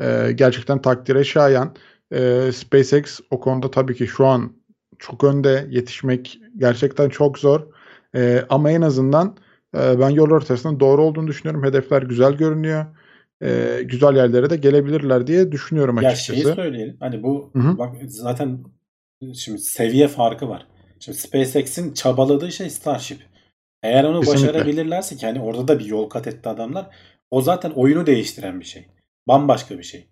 e, 0.00 0.32
gerçekten 0.34 0.82
takdire 0.82 1.24
şayan. 1.24 1.74
E, 2.12 2.50
SpaceX 2.52 3.20
o 3.30 3.40
konuda 3.40 3.70
tabii 3.70 3.94
ki 3.94 4.06
şu 4.06 4.26
an 4.26 4.52
çok 4.98 5.24
önde 5.24 5.66
yetişmek 5.70 6.38
gerçekten 6.56 7.08
çok 7.08 7.38
zor. 7.38 7.60
E, 8.16 8.44
ama 8.48 8.70
en 8.70 8.82
azından 8.82 9.36
e, 9.76 10.00
ben 10.00 10.10
yol 10.10 10.30
haritasının 10.30 10.80
doğru 10.80 11.02
olduğunu 11.02 11.26
düşünüyorum. 11.26 11.64
Hedefler 11.64 12.02
güzel 12.02 12.32
görünüyor. 12.32 12.86
E, 13.42 13.82
güzel 13.82 14.16
yerlere 14.16 14.50
de 14.50 14.56
gelebilirler 14.56 15.26
diye 15.26 15.52
düşünüyorum 15.52 15.98
açıkçası. 15.98 16.32
Ya 16.32 16.42
şeyi 16.42 16.54
söyleyelim. 16.54 16.96
Hani 17.00 17.22
bu 17.22 17.50
Hı-hı. 17.52 17.78
bak 17.78 17.96
zaten 18.06 18.58
şimdi 19.34 19.58
seviye 19.58 20.08
farkı 20.08 20.48
var. 20.48 20.66
Şimdi 21.00 21.18
SpaceX'in 21.18 21.92
çabaladığı 21.94 22.52
şey 22.52 22.70
Starship. 22.70 23.20
Eğer 23.82 24.04
onu 24.04 24.20
Kesinlikle. 24.20 24.48
başarabilirlerse 24.48 25.16
ki 25.16 25.26
hani 25.26 25.40
orada 25.40 25.68
da 25.68 25.78
bir 25.78 25.84
yol 25.84 26.08
kat 26.08 26.26
etti 26.26 26.48
adamlar. 26.48 26.86
O 27.30 27.42
zaten 27.42 27.70
oyunu 27.70 28.06
değiştiren 28.06 28.60
bir 28.60 28.64
şey. 28.64 28.86
Bambaşka 29.30 29.78
bir 29.78 29.82
şey. 29.82 30.06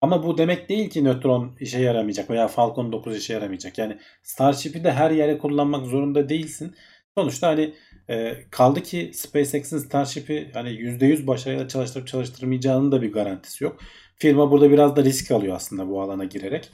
Ama 0.00 0.22
bu 0.24 0.38
demek 0.38 0.68
değil 0.68 0.90
ki 0.90 1.04
Neutron 1.04 1.56
işe 1.60 1.80
yaramayacak 1.80 2.30
veya 2.30 2.48
Falcon 2.48 2.92
9 2.92 3.16
işe 3.16 3.32
yaramayacak. 3.32 3.78
Yani 3.78 3.98
Starship'i 4.22 4.84
de 4.84 4.92
her 4.92 5.10
yere 5.10 5.38
kullanmak 5.38 5.86
zorunda 5.86 6.28
değilsin. 6.28 6.74
Sonuçta 7.18 7.48
hani 7.48 7.74
e, 8.10 8.36
kaldı 8.50 8.82
ki 8.82 9.10
SpaceX'in 9.14 9.78
Starship'i 9.78 10.50
hani 10.54 10.68
%100 10.70 11.26
başarıyla 11.26 11.68
çalıştırıp 11.68 12.06
çalıştırmayacağının 12.06 12.92
da 12.92 13.02
bir 13.02 13.12
garantisi 13.12 13.64
yok. 13.64 13.80
Firma 14.16 14.50
burada 14.50 14.70
biraz 14.70 14.96
da 14.96 15.04
risk 15.04 15.30
alıyor 15.30 15.56
aslında 15.56 15.88
bu 15.88 16.02
alana 16.02 16.24
girerek. 16.24 16.70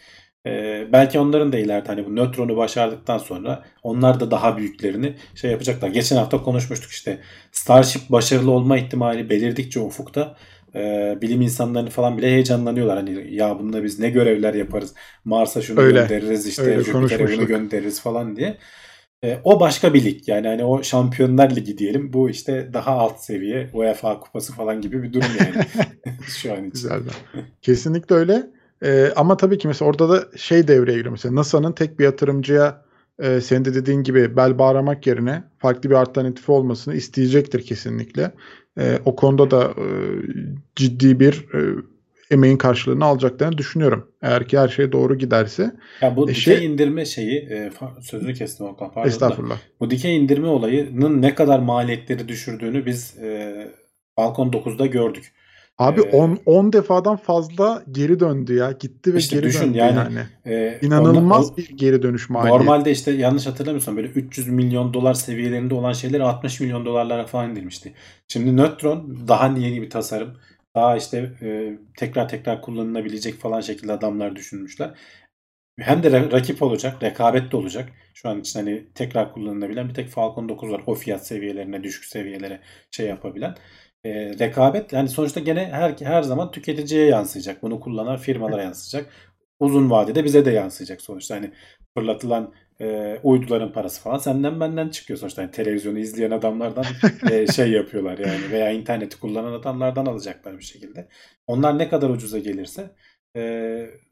Ee, 0.47 0.89
belki 0.93 1.19
onların 1.19 1.53
da 1.53 1.59
ileride 1.59 1.87
hani 1.89 2.07
bu 2.07 2.17
nötronu 2.17 2.57
başardıktan 2.57 3.19
sonra 3.19 3.65
onlar 3.83 4.21
da 4.21 4.31
daha 4.31 4.57
büyüklerini 4.57 5.15
şey 5.35 5.51
yapacaklar. 5.51 5.89
Geçen 5.89 6.17
hafta 6.17 6.43
konuşmuştuk 6.43 6.91
işte 6.91 7.21
Starship 7.53 8.11
başarılı 8.11 8.51
olma 8.51 8.79
ihtimali 8.79 9.31
belirdikçe 9.31 9.81
ufukta 9.81 10.37
e, 10.77 11.15
bilim 11.23 11.41
insanlarını 11.41 11.91
falan 11.91 12.19
bile 12.19 12.31
heyecanlanıyorlar. 12.31 12.97
Hani 12.97 13.35
ya 13.35 13.59
bununla 13.59 13.85
biz 13.85 13.99
ne 13.99 14.11
görevler 14.11 14.55
yaparız? 14.55 14.95
Mars'a 15.25 15.63
şunu 15.63 15.81
öyle, 15.81 16.01
göndeririz 16.01 16.47
işte 16.47 16.83
Jüpiter'e 16.85 17.37
bunu 17.37 17.47
göndeririz 17.47 18.01
falan 18.01 18.37
diye. 18.37 18.59
E, 19.25 19.39
o 19.45 19.61
başka 19.61 19.95
bir 19.95 20.05
lig. 20.05 20.29
Yani 20.29 20.49
hani 20.49 20.65
o 20.65 20.83
Şampiyonlar 20.83 21.57
Ligi 21.57 21.79
diyelim. 21.79 22.13
Bu 22.13 22.31
işte 22.31 22.71
daha 22.73 22.93
alt 22.93 23.21
seviye 23.21 23.71
UEFA 23.73 24.21
kupası 24.21 24.53
falan 24.53 24.81
gibi 24.81 25.03
bir 25.03 25.13
durum 25.13 25.29
yani. 25.41 25.67
Şu 26.29 26.53
an 26.53 26.59
için. 26.59 26.71
Güzel. 26.71 27.01
Kesinlikle 27.63 28.15
öyle. 28.15 28.47
E, 28.83 29.13
ama 29.17 29.37
tabii 29.37 29.59
ki 29.59 29.69
mesela 29.69 29.89
orada 29.89 30.09
da 30.09 30.25
şey 30.37 30.69
devreye 30.69 30.97
giriyor. 30.97 31.13
Mesela 31.13 31.35
NASA'nın 31.35 31.73
tek 31.73 31.99
bir 31.99 32.05
yatırımcıya 32.05 32.83
e, 33.19 33.41
senin 33.41 33.65
de 33.65 33.75
dediğin 33.75 34.03
gibi 34.03 34.37
bel 34.37 34.59
bağlamak 34.59 35.07
yerine 35.07 35.45
farklı 35.59 35.91
bir 35.91 35.95
alternatifi 35.95 36.53
olmasını 36.53 36.95
isteyecektir 36.95 37.67
kesinlikle. 37.67 38.33
E, 38.79 38.99
o 39.05 39.17
konuda 39.17 39.51
da 39.51 39.65
e, 39.65 39.87
ciddi 40.77 41.21
bir 41.21 41.35
e, 41.55 41.61
emeğin 42.31 42.57
karşılığını 42.57 43.05
alacaklarını 43.05 43.59
düşünüyorum. 43.59 44.13
Eğer 44.23 44.49
ki 44.49 44.59
her 44.59 44.69
şey 44.69 44.93
doğru 44.93 45.19
giderse. 45.19 45.73
Ya 46.01 46.17
bu 46.17 46.31
e, 46.31 46.35
dikey 46.35 46.57
şey, 46.57 46.67
indirme 46.67 47.05
şeyi 47.05 47.39
e, 47.39 47.71
sözünü 48.01 48.35
kestim 48.35 48.67
Okan 48.67 48.93
pardon. 48.93 49.09
Estağfurullah. 49.09 49.59
bu 49.81 49.91
dikey 49.91 50.17
indirme 50.17 50.49
olayının 50.49 51.23
ne 51.23 51.35
kadar 51.35 51.59
maliyetleri 51.59 52.29
düşürdüğünü 52.29 52.87
biz 52.87 53.19
e, 53.19 53.55
Balkon 54.17 54.51
9'da 54.51 54.87
gördük. 54.87 55.33
Abi 55.79 56.03
10 56.03 56.31
ee, 56.31 56.39
10 56.47 56.73
defadan 56.73 57.17
fazla 57.17 57.83
geri 57.91 58.21
döndü 58.21 58.55
ya. 58.55 58.73
Gitti 58.73 59.15
ve 59.15 59.19
işte 59.19 59.37
geri 59.37 59.47
düşün, 59.47 59.61
döndü 59.61 59.79
yani. 59.79 59.97
yani. 59.97 60.21
E, 60.47 60.79
İnanılmaz 60.83 61.45
ondan, 61.45 61.57
bir 61.57 61.69
geri 61.69 62.03
dönüş 62.03 62.31
maliyeti. 62.31 62.59
Normalde 62.59 62.91
işte 62.91 63.11
yanlış 63.11 63.47
hatırlamıyorsam 63.47 63.97
böyle 63.97 64.09
300 64.09 64.49
milyon 64.49 64.95
dolar 64.95 65.15
seviyelerinde 65.15 65.75
olan 65.75 65.93
şeyler 65.93 66.21
60 66.21 66.61
milyon 66.61 66.85
dolarlara 66.85 67.27
falan 67.27 67.51
indirmişti. 67.51 67.93
Şimdi 68.29 68.57
Neutron 68.57 69.29
daha 69.29 69.47
yeni 69.47 69.83
bir 69.83 69.91
tasarım. 69.91 70.37
Daha 70.75 70.97
işte 70.97 71.33
e, 71.43 71.79
tekrar 71.97 72.29
tekrar 72.29 72.63
kullanılabilecek 72.63 73.35
falan 73.35 73.61
şekilde 73.61 73.93
adamlar 73.93 74.37
düşünmüşler. 74.37 74.91
Hem 75.81 76.03
de 76.03 76.31
rakip 76.31 76.63
olacak, 76.63 77.03
rekabet 77.03 77.53
de 77.53 77.57
olacak. 77.57 77.89
Şu 78.15 78.29
an 78.29 78.41
için 78.41 78.61
hani 78.61 78.87
tekrar 78.95 79.33
kullanılabilen 79.33 79.89
bir 79.89 79.95
tek 79.95 80.09
Falcon 80.09 80.49
9 80.49 80.71
var. 80.71 80.83
O 80.87 80.95
fiyat 80.95 81.27
seviyelerine, 81.27 81.83
düşük 81.83 82.05
seviyelere 82.05 82.61
şey 82.91 83.07
yapabilen 83.07 83.55
e, 84.05 84.39
rekabet 84.39 84.93
yani 84.93 85.09
sonuçta 85.09 85.41
gene 85.41 85.67
her 85.73 85.95
her 86.01 86.23
zaman 86.23 86.51
tüketiciye 86.51 87.07
yansıyacak. 87.07 87.63
Bunu 87.63 87.81
kullanan 87.81 88.17
firmalara 88.17 88.63
yansıyacak. 88.63 89.13
uzun 89.61 89.91
vadede 89.91 90.25
bize 90.25 90.45
de 90.45 90.51
yansıyacak 90.51 91.01
sonuçta. 91.01 91.37
Hani 91.37 91.53
fırlatılan 91.95 92.55
e, 92.81 93.19
uyduların 93.23 93.73
parası 93.73 94.01
falan 94.03 94.19
senden 94.19 94.61
benden 94.61 94.89
çıkıyor 94.89 95.19
sonuçta. 95.19 95.43
Yani 95.43 95.51
televizyonu 95.51 95.99
izleyen 95.99 96.31
adamlardan 96.31 96.85
e, 97.31 97.47
şey 97.53 97.71
yapıyorlar 97.71 98.19
yani 98.19 98.51
veya 98.51 98.71
interneti 98.71 99.21
kullanan 99.21 99.53
adamlardan 99.53 100.07
alacaklar 100.07 100.59
bir 100.59 100.65
şekilde. 100.65 101.09
Onlar 101.47 101.79
ne 101.79 101.89
kadar 101.89 102.11
ucuza 102.11 102.39
gelirse 102.39 102.91
e, 103.37 103.41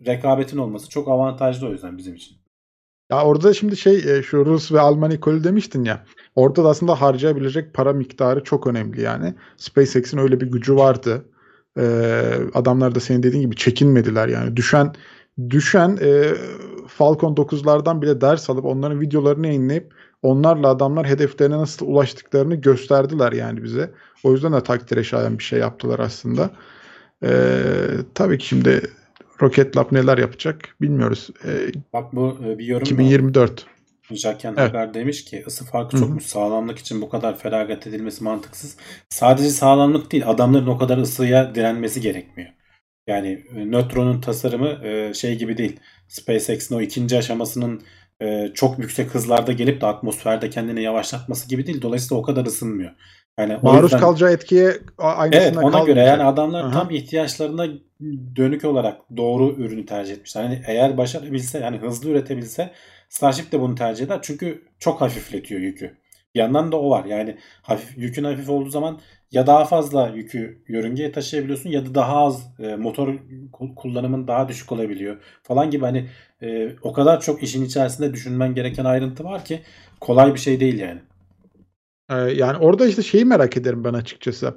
rekabetin 0.07 0.59
olması 0.59 0.89
çok 0.89 1.09
avantajlı 1.09 1.69
o 1.69 1.73
yüzden 1.73 1.99
bizim 1.99 2.15
için. 2.15 2.37
Ya 3.11 3.25
orada 3.25 3.55
şimdi 3.55 3.77
şey 3.77 4.19
e, 4.19 4.23
şu 4.23 4.47
Rus 4.47 4.73
ve 4.73 4.81
Alman 4.81 5.11
ekolü 5.11 5.45
demiştin 5.45 5.85
ya. 5.85 6.05
Orada 6.35 6.65
da 6.65 6.69
aslında 6.69 7.01
harcayabilecek 7.01 7.75
para 7.75 7.93
miktarı 7.93 8.45
çok 8.45 8.67
önemli 8.67 9.01
yani. 9.01 9.35
SpaceX'in 9.57 10.19
öyle 10.19 10.41
bir 10.41 10.47
gücü 10.47 10.77
vardı. 10.77 11.25
Ee, 11.79 12.35
adamlar 12.55 12.95
da 12.95 13.01
senin 13.01 13.23
dediğin 13.23 13.43
gibi 13.43 13.57
çekinmediler 13.57 14.29
yani. 14.29 14.57
Düşen 14.57 14.95
düşen 15.51 15.99
e, 16.03 16.35
Falcon 16.89 17.35
9'lardan 17.35 18.03
bile 18.03 18.21
ders 18.21 18.51
alıp 18.51 18.65
onların 18.65 19.01
videolarını 19.01 19.47
yayınlayıp 19.47 19.95
onlarla 20.23 20.69
adamlar 20.69 21.07
hedeflerine 21.07 21.59
nasıl 21.59 21.87
ulaştıklarını 21.87 22.55
gösterdiler 22.55 23.33
yani 23.33 23.63
bize. 23.63 23.91
O 24.25 24.33
yüzden 24.33 24.53
de 24.53 24.63
takdire 24.63 25.05
şayan 25.05 25.39
bir 25.39 25.43
şey 25.43 25.59
yaptılar 25.59 25.99
aslında. 25.99 26.51
Ee, 27.23 27.63
tabii 28.15 28.39
ki 28.39 28.47
şimdi 28.47 28.83
Rocket 29.43 29.77
Lab 29.77 29.93
neler 29.93 30.19
yapacak 30.19 30.57
bilmiyoruz. 30.81 31.31
Ee, 31.45 31.73
Bak 31.93 32.13
bu 32.13 32.39
e, 32.47 32.59
bir 32.59 32.65
yorum 32.65 32.83
2024. 32.83 33.67
Jaken 34.11 34.55
Evet. 34.59 34.69
Haber 34.71 34.95
demiş 34.95 35.25
ki 35.25 35.45
ısı 35.47 35.65
farkı 35.65 35.97
çokmuş. 35.97 36.25
Sağlamlık 36.27 36.79
için 36.79 37.03
bu 37.03 37.09
kadar 37.09 37.39
feragat 37.39 37.87
edilmesi 37.87 38.25
mantıksız. 38.25 38.77
Sadece 39.09 39.51
sağlamlık 39.51 40.13
değil 40.13 40.29
adamların 40.29 40.67
o 40.67 40.79
kadar 40.79 40.99
ısıya 40.99 41.55
direnmesi 41.55 42.01
gerekmiyor. 42.01 42.51
Yani 43.07 43.45
e, 43.57 43.71
nötronun 43.71 44.21
tasarımı 44.21 44.87
e, 44.87 45.15
şey 45.15 45.39
gibi 45.39 45.59
değil. 45.59 45.81
SpaceX'in 46.09 46.75
o 46.75 46.81
ikinci 46.81 47.19
aşamasının 47.19 47.83
e, 48.23 48.51
çok 48.55 48.79
yüksek 48.79 49.15
hızlarda 49.15 49.53
gelip 49.53 49.81
de 49.81 49.87
atmosferde 49.87 50.51
kendini 50.51 50.83
yavaşlatması 50.83 51.49
gibi 51.49 51.67
değil. 51.67 51.83
Dolayısıyla 51.83 52.21
o 52.21 52.23
kadar 52.23 52.47
ısınmıyor. 52.47 52.91
Yani 53.39 53.59
Maruz 53.63 53.83
yüzden- 53.83 54.01
kalacağı 54.01 54.33
etkiye 54.33 54.73
aynısına 54.99 55.43
Evet 55.45 55.57
ona 55.57 55.85
göre 55.85 56.01
yani 56.01 56.23
adamlar 56.25 56.65
Aha. 56.65 56.73
tam 56.73 56.91
ihtiyaçlarına 56.91 57.67
dönük 58.37 58.65
olarak 58.65 59.01
doğru 59.17 59.55
ürünü 59.59 59.87
tercih 59.87 60.13
etmişler. 60.15 60.43
Hani 60.43 60.63
eğer 60.67 60.99
başarabilse 60.99 61.59
yani 61.59 61.79
hızlı 61.79 62.11
üretebilse 62.11 62.71
Starship 63.09 63.53
de 63.53 63.61
bunu 63.61 63.75
tercih 63.75 64.05
eder. 64.05 64.19
Çünkü 64.23 64.63
çok 64.79 65.01
hafifletiyor 65.01 65.61
yükü. 65.61 65.97
Bir 66.35 66.41
yandan 66.41 66.73
da 66.73 66.81
o 66.81 66.91
var. 66.91 67.05
Yani 67.05 67.37
hafif, 67.63 67.99
yükün 67.99 68.25
hafif 68.25 68.49
olduğu 68.49 68.71
zaman 68.71 69.01
ya 69.33 69.47
daha 69.47 69.65
fazla 69.65 70.09
yükü 70.09 70.63
yörüngeye 70.69 71.13
taşıyabiliyorsun 71.13 71.71
ya 71.71 71.87
da 71.87 71.95
daha 71.95 72.17
az 72.17 72.51
e, 72.59 72.77
motor 72.77 73.09
ku- 73.53 73.75
kullanımın 73.75 74.29
daha 74.29 74.49
düşük 74.49 74.73
olabiliyor 74.73 75.17
falan 75.43 75.71
gibi 75.71 75.85
hani 75.85 76.09
e, 76.43 76.77
o 76.83 76.93
kadar 76.93 77.21
çok 77.21 77.43
işin 77.43 77.65
içerisinde 77.65 78.13
düşünmen 78.13 78.55
gereken 78.55 78.85
ayrıntı 78.85 79.25
var 79.25 79.45
ki 79.45 79.63
kolay 80.01 80.35
bir 80.35 80.41
şey 80.41 80.61
değil 80.61 80.79
yani. 80.79 81.01
Ee, 82.11 82.15
yani 82.15 82.59
orada 82.59 82.87
işte 82.87 83.03
şeyi 83.03 83.25
merak 83.25 83.57
ederim 83.57 83.85
ben 83.85 83.93
açıkçası. 83.95 84.55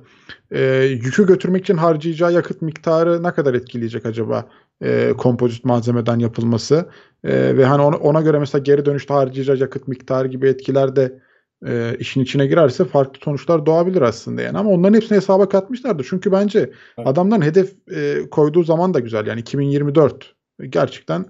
Ee, 0.52 0.62
yükü 1.04 1.28
götürmek 1.28 1.64
için 1.64 1.78
harcayacağı 1.78 2.34
yakıt 2.34 2.62
miktarı 2.62 3.24
ne 3.24 3.32
kadar 3.32 3.54
etkileyecek 3.54 4.06
acaba 4.06 4.50
e, 4.82 5.14
kompozit 5.18 5.66
malzemeden 5.66 6.20
yapılması? 6.20 6.90
Ee, 7.24 7.58
ve 7.58 7.66
hani 7.66 7.82
ona, 7.82 7.96
ona 7.98 8.22
göre 8.22 8.40
mesela 8.40 8.62
geri 8.64 8.86
dönüşte 8.86 9.14
harcayacağı 9.14 9.58
yakıt 9.58 9.88
miktarı 9.88 10.28
gibi 10.28 10.48
etkiler 10.48 10.96
de 10.96 11.20
e, 11.66 11.96
işin 12.00 12.22
içine 12.22 12.48
girerse 12.48 12.86
farklı 12.86 13.20
sonuçlar 13.24 13.66
doğabilir 13.66 14.02
aslında 14.02 14.42
yani. 14.42 14.58
Ama 14.58 14.70
onların 14.70 14.94
hepsini 14.94 15.16
hesaba 15.16 15.50
katmışlardı. 15.50 16.04
Çünkü 16.10 16.32
bence 16.32 16.60
Evet. 16.60 17.08
adamların 17.08 17.42
hedef 17.42 17.74
e, 17.92 18.30
koyduğu 18.32 18.64
zaman 18.64 18.94
da 18.94 19.00
güzel. 19.00 19.28
Yani 19.28 19.40
2024 19.40 20.36
gerçekten 20.70 21.26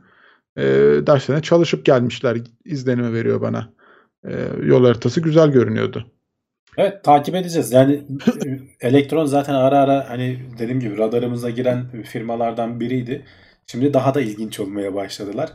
e, 0.57 0.63
derslerine 1.07 1.41
çalışıp 1.41 1.85
gelmişler 1.85 2.37
izlenimi 2.65 3.13
veriyor 3.13 3.41
bana. 3.41 3.73
E, 4.27 4.47
yol 4.63 4.85
haritası 4.85 5.21
güzel 5.21 5.51
görünüyordu. 5.51 6.11
Evet 6.77 7.03
takip 7.03 7.35
edeceğiz. 7.35 7.71
Yani 7.71 7.93
e, 8.81 8.87
elektron 8.87 9.25
zaten 9.25 9.53
ara 9.53 9.79
ara 9.79 10.09
hani 10.09 10.39
dediğim 10.59 10.79
gibi 10.79 10.97
radarımıza 10.97 11.49
giren 11.49 12.03
firmalardan 12.03 12.79
biriydi. 12.79 13.25
Şimdi 13.67 13.93
daha 13.93 14.13
da 14.13 14.21
ilginç 14.21 14.59
olmaya 14.59 14.93
başladılar. 14.93 15.49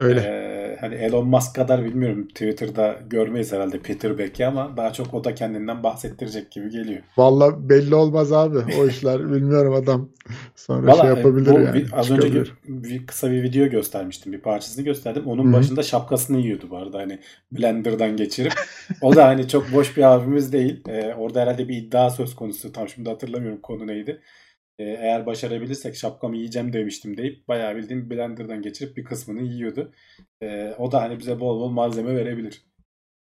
Öyle. 0.00 0.20
Ee, 0.20 0.76
hani 0.80 0.94
Elon 0.94 1.26
Musk 1.26 1.54
kadar 1.54 1.84
bilmiyorum 1.84 2.28
Twitter'da 2.28 2.96
görmeyiz 3.10 3.52
herhalde 3.52 3.78
Peter 3.78 4.18
Beck'i 4.18 4.46
ama 4.46 4.76
daha 4.76 4.92
çok 4.92 5.14
o 5.14 5.24
da 5.24 5.34
kendinden 5.34 5.82
bahsettirecek 5.82 6.50
gibi 6.50 6.70
geliyor. 6.70 7.02
Valla 7.16 7.68
belli 7.68 7.94
olmaz 7.94 8.32
abi 8.32 8.58
o 8.80 8.86
işler. 8.86 9.20
Bilmiyorum 9.32 9.74
adam. 9.74 10.08
Sonra 10.56 10.92
şey 10.92 11.06
e, 11.06 11.08
yapabilir 11.08 11.50
bu 11.50 11.60
yani. 11.60 11.84
az 11.92 12.10
önce 12.10 12.44
bir, 12.68 13.06
kısa 13.06 13.30
bir 13.30 13.42
video 13.42 13.66
göstermiştim. 13.66 14.32
Bir 14.32 14.40
parçasını 14.40 14.84
gösterdim. 14.84 15.26
Onun 15.26 15.44
Hı 15.44 15.48
hı. 15.48 15.52
başında 15.52 15.82
şapkasını 15.82 16.38
yiyordu 16.38 16.66
bu 16.70 16.76
arada 16.76 16.98
hani 16.98 17.18
blenderdan 17.52 18.16
geçirip. 18.16 18.52
O 19.02 19.16
da 19.16 19.26
hani 19.26 19.48
çok 19.48 19.72
boş 19.72 19.96
bir 19.96 20.02
abimiz 20.02 20.52
değil. 20.52 20.82
Ee, 20.88 21.14
orada 21.14 21.40
herhalde 21.40 21.68
bir 21.68 21.76
iddia 21.76 22.10
söz 22.10 22.34
konusu. 22.34 22.72
Tam 22.72 22.88
şimdi 22.88 23.08
hatırlamıyorum 23.08 23.60
konu 23.60 23.86
neydi. 23.86 24.20
Ee, 24.78 24.84
eğer 24.84 25.26
başarabilirsek 25.26 25.96
şapkamı 25.96 26.36
yiyeceğim 26.36 26.72
demiştim 26.72 27.16
deyip 27.16 27.48
bayağı 27.48 27.76
bildiğim 27.76 28.10
blenderdan 28.10 28.62
geçirip 28.62 28.96
bir 28.96 29.04
kısmını 29.04 29.42
yiyordu. 29.42 29.92
Ee, 30.42 30.74
o 30.78 30.92
da 30.92 31.02
hani 31.02 31.18
bize 31.18 31.40
bol 31.40 31.60
bol 31.60 31.68
malzeme 31.68 32.16
verebilir. 32.16 32.62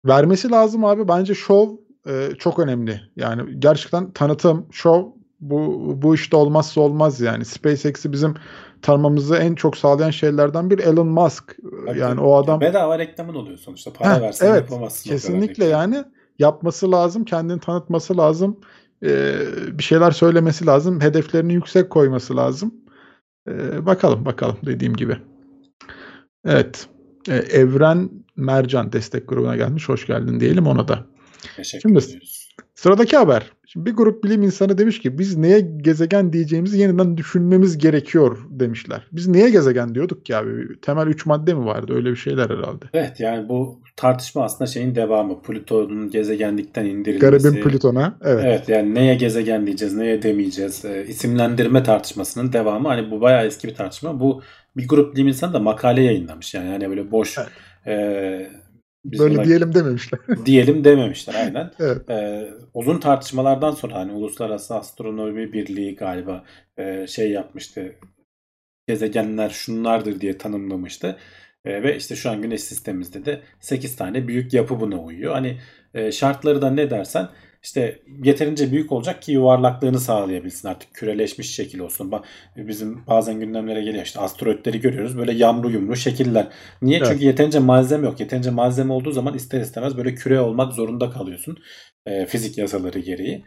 Vermesi 0.05 0.51
lazım 0.51 0.85
abi. 0.85 1.07
Bence 1.07 1.33
şov 1.33 1.69
e, 2.07 2.29
çok 2.39 2.59
önemli. 2.59 3.01
Yani 3.15 3.59
gerçekten 3.59 4.11
tanıtım, 4.11 4.67
şov 4.71 5.05
bu 5.39 5.81
bu 6.01 6.15
işte 6.15 6.35
olmazsa 6.35 6.81
olmaz 6.81 7.21
yani. 7.21 7.45
SpaceX'i 7.45 8.11
bizim 8.11 8.33
tanımamızı 8.81 9.35
en 9.35 9.55
çok 9.55 9.77
sağlayan 9.77 10.09
şeylerden 10.09 10.69
bir 10.69 10.79
Elon 10.79 11.07
Musk. 11.07 11.57
Tabii 11.87 11.99
Yani 11.99 12.21
o 12.21 12.35
adam 12.35 12.61
Bedava 12.61 12.99
reklamın 12.99 13.35
oluyor 13.35 13.57
sonuçta. 13.57 13.93
Para 13.93 14.15
Heh, 14.15 14.21
versen 14.21 14.47
evet, 14.47 14.61
yapamazsın. 14.71 15.09
kesinlikle 15.09 15.65
yani 15.65 16.03
yapması 16.39 16.91
lazım, 16.91 17.25
kendini 17.25 17.59
tanıtması 17.59 18.17
lazım. 18.17 18.59
E, 19.03 19.37
bir 19.77 19.83
şeyler 19.83 20.11
söylemesi 20.11 20.65
lazım, 20.65 21.01
hedeflerini 21.01 21.53
yüksek 21.53 21.89
koyması 21.89 22.35
lazım. 22.35 22.73
E, 23.49 23.85
bakalım 23.85 24.25
bakalım 24.25 24.57
dediğim 24.65 24.95
gibi. 24.95 25.17
Evet. 26.45 26.87
E, 27.27 27.35
Evren 27.35 28.09
Mercan 28.35 28.91
destek 28.93 29.27
grubuna 29.29 29.55
gelmiş. 29.55 29.89
Hoş 29.89 30.07
geldin 30.07 30.39
diyelim 30.39 30.67
ona 30.67 30.87
da. 30.87 31.05
Teşekkür 31.55 31.81
Şimdi- 31.81 32.03
ediyoruz. 32.05 32.42
Sıradaki 32.75 33.17
haber. 33.17 33.51
Şimdi 33.67 33.85
bir 33.85 33.95
grup 33.95 34.23
bilim 34.23 34.43
insanı 34.43 34.77
demiş 34.77 34.99
ki 34.99 35.19
biz 35.19 35.37
neye 35.37 35.59
gezegen 35.59 36.33
diyeceğimizi 36.33 36.79
yeniden 36.79 37.17
düşünmemiz 37.17 37.77
gerekiyor 37.77 38.37
demişler. 38.49 39.07
Biz 39.11 39.27
niye 39.27 39.49
gezegen 39.49 39.95
diyorduk 39.95 40.25
ki 40.25 40.35
abi? 40.35 40.81
Temel 40.81 41.07
3 41.07 41.25
madde 41.25 41.53
mi 41.53 41.65
vardı? 41.65 41.93
Öyle 41.95 42.11
bir 42.11 42.15
şeyler 42.15 42.49
herhalde. 42.49 42.85
Evet 42.93 43.19
yani 43.19 43.49
bu 43.49 43.79
tartışma 43.95 44.43
aslında 44.43 44.67
şeyin 44.67 44.95
devamı. 44.95 45.41
Plüton'un 45.41 46.09
gezegenlikten 46.09 46.85
indirilmesi. 46.85 47.43
Garibim 47.43 47.61
Plüton'a. 47.69 48.17
Evet. 48.23 48.43
Evet 48.47 48.69
yani 48.69 48.95
neye 48.95 49.15
gezegen 49.15 49.65
diyeceğiz, 49.65 49.95
neye 49.95 50.23
demeyeceğiz. 50.23 50.85
E, 50.85 51.05
isimlendirme 51.07 51.83
tartışmasının 51.83 52.53
devamı. 52.53 52.87
Hani 52.87 53.11
bu 53.11 53.21
bayağı 53.21 53.45
eski 53.45 53.67
bir 53.67 53.75
tartışma. 53.75 54.19
Bu 54.19 54.41
bir 54.77 54.87
grup 54.87 55.15
bilim 55.15 55.27
insanı 55.27 55.53
da 55.53 55.59
makale 55.59 56.01
yayınlamış. 56.01 56.53
Yani 56.53 56.69
hani 56.69 56.89
böyle 56.89 57.11
boş 57.11 57.37
Evet. 57.37 57.49
e, 57.87 58.62
biz 59.05 59.19
Böyle 59.19 59.35
buna 59.35 59.45
diyelim 59.45 59.73
dememişler. 59.73 60.19
diyelim 60.45 60.83
dememişler 60.83 61.35
aynen. 61.35 61.71
evet. 61.79 62.09
Ee, 62.09 62.49
uzun 62.73 62.99
tartışmalardan 62.99 63.71
sonra 63.71 63.95
hani 63.95 64.11
Uluslararası 64.11 64.75
Astronomi 64.75 65.53
Birliği 65.53 65.95
galiba 65.95 66.43
e, 66.77 67.07
şey 67.07 67.31
yapmıştı. 67.31 67.95
Gezegenler 68.87 69.49
şunlardır 69.49 70.21
diye 70.21 70.37
tanımlamıştı. 70.37 71.17
E, 71.65 71.83
ve 71.83 71.97
işte 71.97 72.15
şu 72.15 72.29
an 72.29 72.41
Güneş 72.41 72.63
sistemimizde 72.63 73.25
de 73.25 73.41
8 73.59 73.95
tane 73.95 74.27
büyük 74.27 74.53
yapı 74.53 74.79
buna 74.79 74.97
uyuyor. 74.97 75.33
Hani 75.33 75.59
e, 75.93 76.11
şartları 76.11 76.61
da 76.61 76.69
ne 76.71 76.89
dersen 76.89 77.29
işte 77.63 77.99
yeterince 78.23 78.71
büyük 78.71 78.91
olacak 78.91 79.21
ki 79.21 79.31
yuvarlaklığını 79.31 79.99
sağlayabilsin 79.99 80.67
artık 80.67 80.93
küreleşmiş 80.93 81.55
şekil 81.55 81.79
olsun. 81.79 82.13
Bizim 82.57 83.07
bazen 83.07 83.39
gündemlere 83.39 83.81
geliyor 83.81 84.05
işte 84.05 84.19
asteroidleri 84.19 84.81
görüyoruz 84.81 85.17
böyle 85.17 85.33
yamru 85.33 85.71
yumru 85.71 85.95
şekiller. 85.95 86.47
Niye? 86.81 86.97
Evet. 86.97 87.07
Çünkü 87.07 87.25
yeterince 87.25 87.59
malzeme 87.59 88.07
yok. 88.07 88.19
Yeterince 88.19 88.49
malzeme 88.49 88.93
olduğu 88.93 89.11
zaman 89.11 89.33
ister 89.33 89.61
istemez 89.61 89.97
böyle 89.97 90.15
küre 90.15 90.39
olmak 90.39 90.73
zorunda 90.73 91.09
kalıyorsun. 91.09 91.57
E, 92.05 92.25
fizik 92.25 92.57
yasaları 92.57 92.99
gereği. 92.99 93.43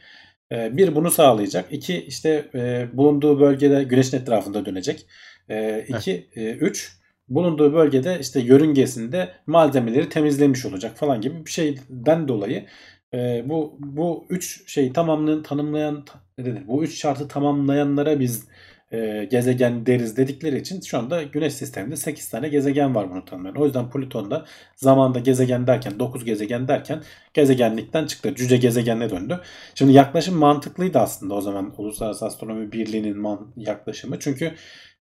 E, 0.52 0.76
bir 0.76 0.94
bunu 0.94 1.10
sağlayacak. 1.10 1.64
İki 1.70 2.02
işte 2.02 2.50
e, 2.54 2.86
bulunduğu 2.92 3.40
bölgede 3.40 3.84
güneşin 3.84 4.16
etrafında 4.16 4.66
dönecek. 4.66 5.06
E, 5.48 5.84
iki, 5.88 6.26
e, 6.36 6.50
üç 6.50 6.96
bulunduğu 7.28 7.72
bölgede 7.72 8.18
işte 8.20 8.40
yörüngesinde 8.40 9.28
malzemeleri 9.46 10.08
temizlemiş 10.08 10.66
olacak 10.66 10.96
falan 10.96 11.20
gibi 11.20 11.46
bir 11.46 11.50
şeyden 11.50 12.28
dolayı 12.28 12.66
e, 13.14 13.44
bu 13.48 13.76
bu 13.80 14.26
üç 14.30 14.72
şeyi 14.72 14.92
tamamlayan 14.92 15.42
tanımlayan 15.42 16.04
ne 16.38 16.44
denir? 16.44 16.68
Bu 16.68 16.84
üç 16.84 17.00
şartı 17.00 17.28
tamamlayanlara 17.28 18.20
biz 18.20 18.48
e, 18.92 19.28
gezegen 19.30 19.86
deriz 19.86 20.16
dedikleri 20.16 20.58
için 20.58 20.80
şu 20.80 20.98
anda 20.98 21.22
Güneş 21.22 21.54
sisteminde 21.54 21.96
8 21.96 22.28
tane 22.28 22.48
gezegen 22.48 22.94
var 22.94 23.10
bunu 23.10 23.24
tanımlayan. 23.24 23.56
O 23.56 23.64
yüzden 23.64 23.90
Plüton'da 23.90 24.44
zamanda 24.76 25.18
gezegen 25.18 25.66
derken 25.66 25.98
9 25.98 26.24
gezegen 26.24 26.68
derken 26.68 27.02
gezegenlikten 27.34 28.06
çıktı. 28.06 28.34
Cüce 28.34 28.56
gezegenine 28.56 29.10
döndü. 29.10 29.40
Şimdi 29.74 29.92
yaklaşım 29.92 30.36
mantıklıydı 30.36 30.98
aslında 30.98 31.34
o 31.34 31.40
zaman 31.40 31.74
Uluslararası 31.78 32.26
Astronomi 32.26 32.72
Birliği'nin 32.72 33.26
yaklaşımı. 33.56 34.18
Çünkü 34.18 34.54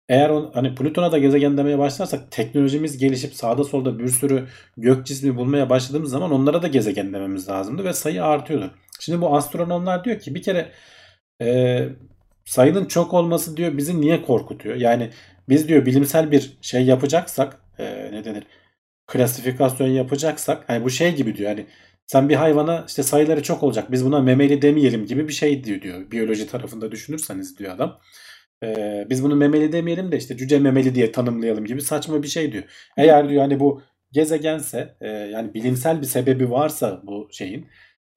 eğer 0.10 0.30
on, 0.30 0.52
hani 0.54 0.76
Plüton'a 0.76 1.12
da 1.12 1.18
gezegen 1.18 1.58
demeye 1.58 1.80
başlarsak 1.80 2.32
teknolojimiz 2.32 2.98
gelişip 2.98 3.34
sağda 3.34 3.64
solda 3.64 4.00
bir 4.00 4.08
sürü 4.08 4.48
gök 4.78 5.06
cismi 5.06 5.36
bulmaya 5.38 5.70
başladığımız 5.70 6.10
zaman 6.10 6.32
onlara 6.32 6.62
da 6.62 6.68
gezegen 6.68 7.14
dememiz 7.14 7.50
lazımdı 7.50 7.84
ve 7.84 7.94
sayı 7.94 8.24
artıyordu. 8.26 8.72
Şimdi 9.00 9.22
bu 9.22 9.36
astronomlar 9.36 10.04
diyor 10.04 10.20
ki 10.20 10.36
bir 10.36 10.42
kere 10.42 10.72
e, 11.42 11.80
sayının 12.46 12.86
çok 12.86 13.14
olması 13.14 13.58
diyor 13.58 13.78
bizi 13.78 14.02
niye 14.02 14.22
korkutuyor? 14.22 14.76
Yani 14.76 15.10
biz 15.50 15.68
diyor 15.68 15.86
bilimsel 15.86 16.32
bir 16.32 16.58
şey 16.62 16.86
yapacaksak 16.86 17.60
e, 17.80 18.12
ne 18.12 18.26
denir? 18.26 18.44
Klasifikasyon 19.08 19.88
yapacaksak 19.88 20.70
hani 20.70 20.84
bu 20.84 20.90
şey 20.90 21.16
gibi 21.16 21.38
diyor 21.38 21.50
hani 21.50 21.66
sen 22.08 22.30
bir 22.30 22.36
hayvana 22.36 22.86
işte 22.88 23.04
sayıları 23.04 23.44
çok 23.44 23.64
olacak 23.64 23.92
biz 23.92 24.06
buna 24.06 24.22
memeli 24.22 24.62
demeyelim 24.62 25.06
gibi 25.06 25.28
bir 25.28 25.34
şey 25.34 25.64
diyor 25.64 25.82
diyor. 25.82 26.12
Biyoloji 26.12 26.48
tarafında 26.48 26.92
düşünürseniz 26.92 27.60
diyor 27.60 27.76
adam. 27.76 28.00
Ee, 28.64 29.08
biz 29.10 29.24
bunu 29.24 29.36
memeli 29.36 29.72
demeyelim 29.72 30.12
de 30.12 30.18
işte 30.18 30.38
cüce 30.38 30.60
memeli 30.60 30.96
diye 30.96 31.12
tanımlayalım 31.12 31.66
gibi 31.66 31.82
saçma 31.82 32.24
bir 32.24 32.28
şey 32.28 32.52
diyor. 32.52 32.64
Eğer 32.98 33.30
diyor 33.30 33.42
hani 33.42 33.60
bu 33.60 33.82
gezegense 34.12 34.96
e, 35.02 35.08
yani 35.10 35.54
bilimsel 35.54 36.02
bir 36.02 36.06
sebebi 36.06 36.52
varsa 36.52 37.02
bu 37.04 37.28
şeyin 37.32 37.68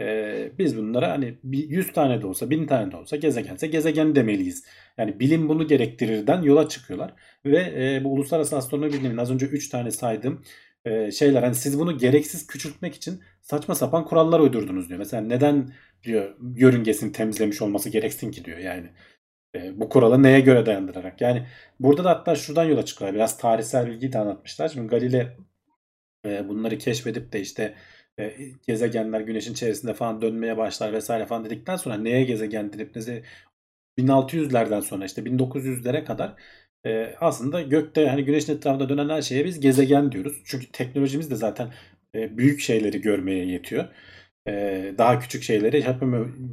e, 0.01 0.51
biz 0.59 0.77
bunlara 0.77 1.11
hani 1.11 1.39
100 1.45 1.93
tane 1.93 2.23
de 2.23 2.27
olsa 2.27 2.51
1000 2.51 2.67
tane 2.67 2.93
de 2.93 2.97
olsa 2.97 3.17
gezegense 3.17 3.67
gezegen 3.67 4.15
demeliyiz. 4.15 4.65
Yani 4.99 5.21
bilim 5.21 5.49
bunu 5.49 5.67
gerektirirden 5.67 6.43
yola 6.43 6.69
çıkıyorlar. 6.69 7.15
Ve 7.45 7.59
e, 7.77 8.05
bu 8.05 8.13
Uluslararası 8.13 8.57
Astronomi 8.57 8.93
Birliği'nin 8.93 9.17
az 9.17 9.31
önce 9.31 9.47
3 9.47 9.69
tane 9.69 9.91
saydığım 9.91 10.43
e, 10.85 11.11
şeyler 11.11 11.43
hani 11.43 11.55
siz 11.55 11.79
bunu 11.79 11.99
gereksiz 11.99 12.47
küçültmek 12.47 12.95
için 12.95 13.23
saçma 13.43 13.75
sapan 13.75 14.05
kurallar 14.05 14.41
uydurdunuz 14.41 14.89
diyor. 14.89 14.99
Mesela 14.99 15.23
neden 15.23 15.73
diyor 16.03 16.37
yörüngesini 16.57 17.13
temizlemiş 17.13 17.63
olması 17.63 17.91
gereksin 17.91 18.31
ki 18.31 18.45
diyor 18.45 18.59
yani. 18.59 18.87
E, 19.57 19.81
bu 19.81 19.89
kuralı 19.89 20.23
neye 20.23 20.41
göre 20.41 20.67
dayandırarak? 20.67 21.21
Yani 21.21 21.47
burada 21.81 22.05
da 22.05 22.11
hatta 22.11 22.35
şuradan 22.37 22.65
yola 22.65 22.85
çıkıyor. 22.85 23.15
Biraz 23.15 23.39
tarihsel 23.39 23.87
bilgiyi 23.87 24.13
de 24.13 24.19
anlatmışlar. 24.19 24.69
Şimdi 24.69 24.89
Galile 24.89 25.37
e, 26.27 26.49
bunları 26.49 26.79
keşfedip 26.79 27.33
de 27.33 27.41
işte 27.41 27.75
e, 28.21 28.35
gezegenler 28.67 29.21
güneşin 29.21 29.55
çevresinde 29.55 29.95
falan 29.95 30.23
dönmeye 30.23 30.57
başlar 30.57 30.93
vesaire 30.93 31.27
falan 31.27 31.45
dedikten 31.45 31.77
sonra 31.77 31.97
neye 31.97 32.25
gezegen 32.25 32.73
denip 32.73 32.95
neye 32.95 33.23
1600'lerden 33.99 34.81
sonra 34.81 35.05
işte 35.05 35.23
1900'lere 35.23 36.05
kadar 36.05 36.35
e, 36.87 37.15
aslında 37.21 37.63
gökte 37.63 38.09
hani 38.09 38.25
güneşin 38.25 38.57
etrafında 38.57 38.89
dönen 38.89 39.09
her 39.09 39.23
şeye 39.23 39.45
biz 39.45 39.61
gezegen 39.61 40.13
diyoruz. 40.13 40.43
Çünkü 40.45 40.73
teknolojimiz 40.73 41.31
de 41.31 41.37
zaten 41.37 41.73
e, 42.15 42.39
büyük 42.39 42.61
şeyleri 42.61 43.01
görmeye 43.01 43.47
yetiyor. 43.47 43.85
E, 44.49 44.95
daha 44.99 45.21
küçük 45.21 45.43
şeyleri 45.43 45.83
hep 45.85 46.01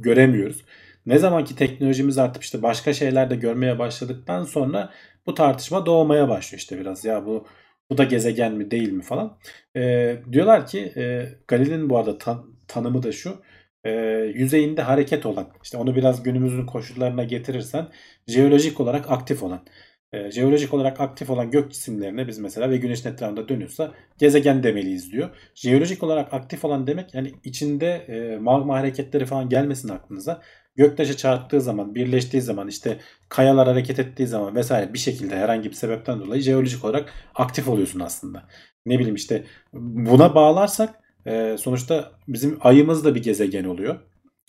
göremiyoruz. 0.02 0.64
Ne 1.06 1.18
zaman 1.18 1.44
ki 1.44 1.56
teknolojimiz 1.56 2.18
artıp 2.18 2.42
işte 2.42 2.62
başka 2.62 2.92
şeyler 2.92 3.30
de 3.30 3.36
görmeye 3.36 3.78
başladıktan 3.78 4.44
sonra 4.44 4.90
bu 5.26 5.34
tartışma 5.34 5.86
doğmaya 5.86 6.28
başlıyor 6.28 6.58
işte 6.58 6.78
biraz 6.78 7.04
ya 7.04 7.26
bu 7.26 7.46
bu 7.90 7.98
da 7.98 8.04
gezegen 8.04 8.52
mi 8.54 8.70
değil 8.70 8.92
mi 8.92 9.02
falan. 9.02 9.38
E, 9.76 10.16
diyorlar 10.32 10.66
ki 10.66 10.92
e, 10.96 11.28
Galile'nin 11.48 11.90
bu 11.90 11.98
arada 11.98 12.18
tan- 12.18 12.46
tanımı 12.68 13.02
da 13.02 13.12
şu. 13.12 13.42
E, 13.84 13.90
yüzeyinde 14.34 14.82
hareket 14.82 15.26
olan 15.26 15.48
işte 15.62 15.76
onu 15.76 15.96
biraz 15.96 16.22
günümüzün 16.22 16.66
koşullarına 16.66 17.24
getirirsen 17.24 17.88
jeolojik 18.28 18.80
olarak 18.80 19.10
aktif 19.10 19.42
olan 19.42 19.66
e, 20.12 20.30
jeolojik 20.30 20.74
olarak 20.74 21.00
aktif 21.00 21.30
olan 21.30 21.50
gök 21.50 21.72
cisimlerine 21.72 22.28
biz 22.28 22.38
mesela 22.38 22.70
ve 22.70 22.76
güneşin 22.76 23.08
etrafında 23.12 23.48
dönüyorsa 23.48 23.94
gezegen 24.18 24.62
demeliyiz 24.62 25.12
diyor. 25.12 25.30
Jeolojik 25.54 26.02
olarak 26.02 26.34
aktif 26.34 26.64
olan 26.64 26.86
demek 26.86 27.14
yani 27.14 27.32
içinde 27.44 27.86
e, 28.08 28.38
magma 28.38 28.78
hareketleri 28.78 29.26
falan 29.26 29.48
gelmesin 29.48 29.88
aklınıza 29.88 30.42
göktaşı 30.76 31.16
çarptığı 31.16 31.60
zaman, 31.60 31.94
birleştiği 31.94 32.42
zaman, 32.42 32.68
işte 32.68 32.98
kayalar 33.28 33.68
hareket 33.68 33.98
ettiği 33.98 34.26
zaman 34.26 34.54
vesaire 34.54 34.94
bir 34.94 34.98
şekilde 34.98 35.36
herhangi 35.36 35.70
bir 35.70 35.74
sebepten 35.74 36.20
dolayı 36.20 36.42
jeolojik 36.42 36.84
olarak 36.84 37.12
aktif 37.34 37.68
oluyorsun 37.68 38.00
aslında. 38.00 38.48
Ne 38.86 38.98
bileyim 38.98 39.14
işte 39.14 39.44
buna 39.72 40.34
bağlarsak 40.34 40.94
e, 41.26 41.56
sonuçta 41.60 42.12
bizim 42.28 42.58
ayımız 42.60 43.04
da 43.04 43.14
bir 43.14 43.22
gezegen 43.22 43.64
oluyor. 43.64 44.00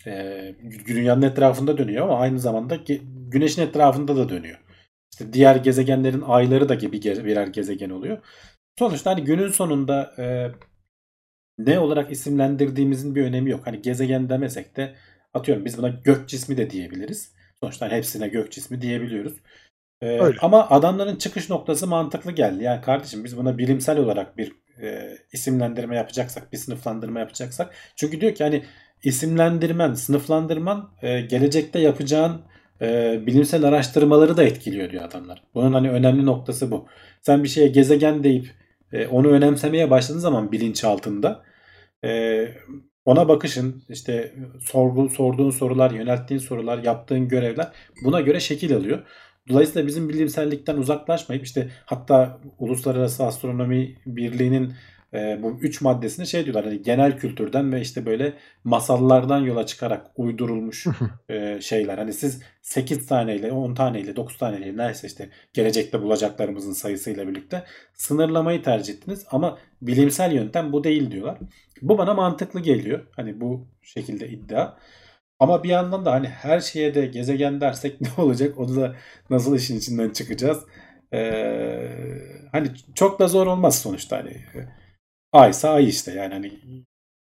E, 0.06 0.54
dünyanın 0.86 1.22
etrafında 1.22 1.78
dönüyor 1.78 2.04
ama 2.04 2.18
aynı 2.18 2.40
zamanda 2.40 2.78
güneşin 3.28 3.62
etrafında 3.62 4.16
da 4.16 4.28
dönüyor. 4.28 4.58
İşte 5.12 5.32
diğer 5.32 5.56
gezegenlerin 5.56 6.22
ayları 6.26 6.68
da 6.68 6.74
gibi 6.74 7.02
birer 7.02 7.46
gezegen 7.46 7.90
oluyor. 7.90 8.18
Sonuçta 8.78 9.10
hani 9.10 9.24
günün 9.24 9.48
sonunda 9.48 10.14
e, 10.18 10.50
ne 11.58 11.78
olarak 11.78 12.12
isimlendirdiğimizin 12.12 13.14
bir 13.14 13.24
önemi 13.24 13.50
yok. 13.50 13.66
Hani 13.66 13.82
gezegen 13.82 14.28
demesek 14.28 14.76
de 14.76 14.94
Atıyorum 15.36 15.64
biz 15.64 15.78
buna 15.78 15.88
gök 15.88 16.28
cismi 16.28 16.56
de 16.56 16.70
diyebiliriz. 16.70 17.32
Sonuçta 17.60 17.90
hepsine 17.90 18.28
gök 18.28 18.52
cismi 18.52 18.82
diyebiliyoruz. 18.82 19.32
Ee, 20.02 20.20
ama 20.40 20.68
adamların 20.70 21.16
çıkış 21.16 21.50
noktası 21.50 21.86
mantıklı 21.86 22.32
geldi. 22.32 22.64
Yani 22.64 22.80
kardeşim 22.80 23.24
biz 23.24 23.36
buna 23.36 23.58
bilimsel 23.58 23.98
olarak 23.98 24.36
bir 24.36 24.52
e, 24.82 25.18
isimlendirme 25.32 25.96
yapacaksak, 25.96 26.52
bir 26.52 26.58
sınıflandırma 26.58 27.20
yapacaksak. 27.20 27.74
Çünkü 27.96 28.20
diyor 28.20 28.34
ki 28.34 28.44
hani 28.44 28.64
isimlendirmen, 29.04 29.94
sınıflandırman 29.94 30.90
e, 31.02 31.20
gelecekte 31.20 31.78
yapacağın 31.78 32.42
e, 32.80 33.20
bilimsel 33.26 33.64
araştırmaları 33.64 34.36
da 34.36 34.44
etkiliyor 34.44 34.90
diyor 34.90 35.04
adamlar. 35.04 35.42
Bunun 35.54 35.72
hani 35.72 35.90
önemli 35.90 36.26
noktası 36.26 36.70
bu. 36.70 36.86
Sen 37.22 37.44
bir 37.44 37.48
şeye 37.48 37.68
gezegen 37.68 38.24
deyip 38.24 38.46
e, 38.92 39.06
onu 39.06 39.28
önemsemeye 39.28 39.90
başladığın 39.90 40.20
zaman 40.20 40.52
bilinç 40.52 40.84
altında 40.84 41.42
e, 42.04 42.48
ona 43.06 43.28
bakışın, 43.28 43.82
işte 43.88 44.34
sorgu, 44.60 45.08
sorduğun 45.08 45.50
sorular, 45.50 45.90
yönelttiğin 45.90 46.40
sorular, 46.40 46.78
yaptığın 46.78 47.28
görevler 47.28 47.68
buna 48.04 48.20
göre 48.20 48.40
şekil 48.40 48.76
alıyor. 48.76 49.02
Dolayısıyla 49.48 49.86
bizim 49.86 50.08
bilimsellikten 50.08 50.76
uzaklaşmayıp 50.76 51.44
işte 51.44 51.68
hatta 51.84 52.38
Uluslararası 52.58 53.24
Astronomi 53.24 53.94
Birliği'nin 54.06 54.72
e, 55.14 55.42
bu 55.42 55.58
üç 55.60 55.80
maddesinde 55.80 56.26
şey 56.26 56.44
diyorlar 56.44 56.64
hani 56.64 56.82
genel 56.82 57.18
kültürden 57.18 57.72
ve 57.72 57.80
işte 57.80 58.06
böyle 58.06 58.32
masallardan 58.64 59.40
yola 59.40 59.66
çıkarak 59.66 60.06
uydurulmuş 60.16 60.86
e, 61.28 61.60
şeyler. 61.60 61.98
Hani 61.98 62.12
siz 62.12 62.42
8 62.62 63.06
taneyle 63.06 63.52
10 63.52 63.74
taneyle 63.74 64.16
9 64.16 64.38
taneyle 64.38 64.76
neyse 64.76 65.06
işte 65.06 65.30
gelecekte 65.52 66.02
bulacaklarımızın 66.02 66.72
sayısıyla 66.72 67.28
birlikte 67.28 67.64
sınırlamayı 67.94 68.62
tercih 68.62 68.94
ettiniz 68.94 69.26
ama 69.30 69.58
bilimsel 69.82 70.32
yöntem 70.32 70.72
bu 70.72 70.84
değil 70.84 71.10
diyorlar. 71.10 71.38
Bu 71.82 71.98
bana 71.98 72.14
mantıklı 72.14 72.60
geliyor. 72.60 73.06
Hani 73.16 73.40
bu 73.40 73.66
şekilde 73.82 74.28
iddia. 74.28 74.76
Ama 75.38 75.64
bir 75.64 75.68
yandan 75.68 76.04
da 76.04 76.12
hani 76.12 76.28
her 76.28 76.60
şeye 76.60 76.94
de 76.94 77.06
gezegen 77.06 77.60
dersek 77.60 78.00
ne 78.00 78.08
olacak? 78.18 78.58
Onu 78.58 78.76
da 78.76 78.96
nasıl 79.30 79.56
işin 79.56 79.78
içinden 79.78 80.10
çıkacağız? 80.10 80.58
Ee, 81.12 81.88
hani 82.52 82.68
çok 82.94 83.18
da 83.18 83.28
zor 83.28 83.46
olmaz 83.46 83.78
sonuçta 83.78 84.16
hani 84.16 84.36
Ay 85.32 85.50
ise 85.50 85.68
ay 85.68 85.88
işte 85.88 86.12
yani 86.12 86.34
hani 86.34 86.52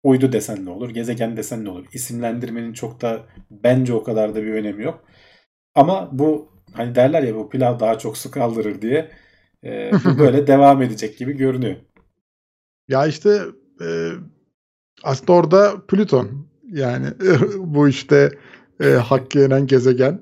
uydu 0.02 0.32
desen 0.32 0.64
ne 0.64 0.70
olur, 0.70 0.90
gezegen 0.90 1.36
desen 1.36 1.64
ne 1.64 1.70
olur. 1.70 1.86
İsimlendirmenin 1.92 2.72
çok 2.72 3.00
da 3.00 3.26
bence 3.50 3.92
o 3.92 4.02
kadar 4.02 4.34
da 4.34 4.42
bir 4.42 4.54
önemi 4.54 4.84
yok. 4.84 5.04
Ama 5.74 6.10
bu 6.18 6.52
hani 6.72 6.94
derler 6.94 7.22
ya 7.22 7.34
bu 7.36 7.50
pilav 7.50 7.80
daha 7.80 7.98
çok 7.98 8.18
su 8.18 8.30
kaldırır 8.30 8.82
diye 8.82 9.10
e, 9.64 9.92
bu 10.04 10.18
böyle 10.18 10.46
devam 10.46 10.82
edecek 10.82 11.18
gibi 11.18 11.32
görünüyor. 11.32 11.76
Ya 12.88 13.06
işte 13.06 13.40
e, 13.80 14.10
aslında 15.02 15.32
orada 15.32 15.86
Plüton 15.88 16.48
yani 16.64 17.06
bu 17.58 17.88
işte 17.88 18.30
e, 18.80 18.88
hakkı 18.88 19.38
yenen 19.38 19.66
gezegen 19.66 20.20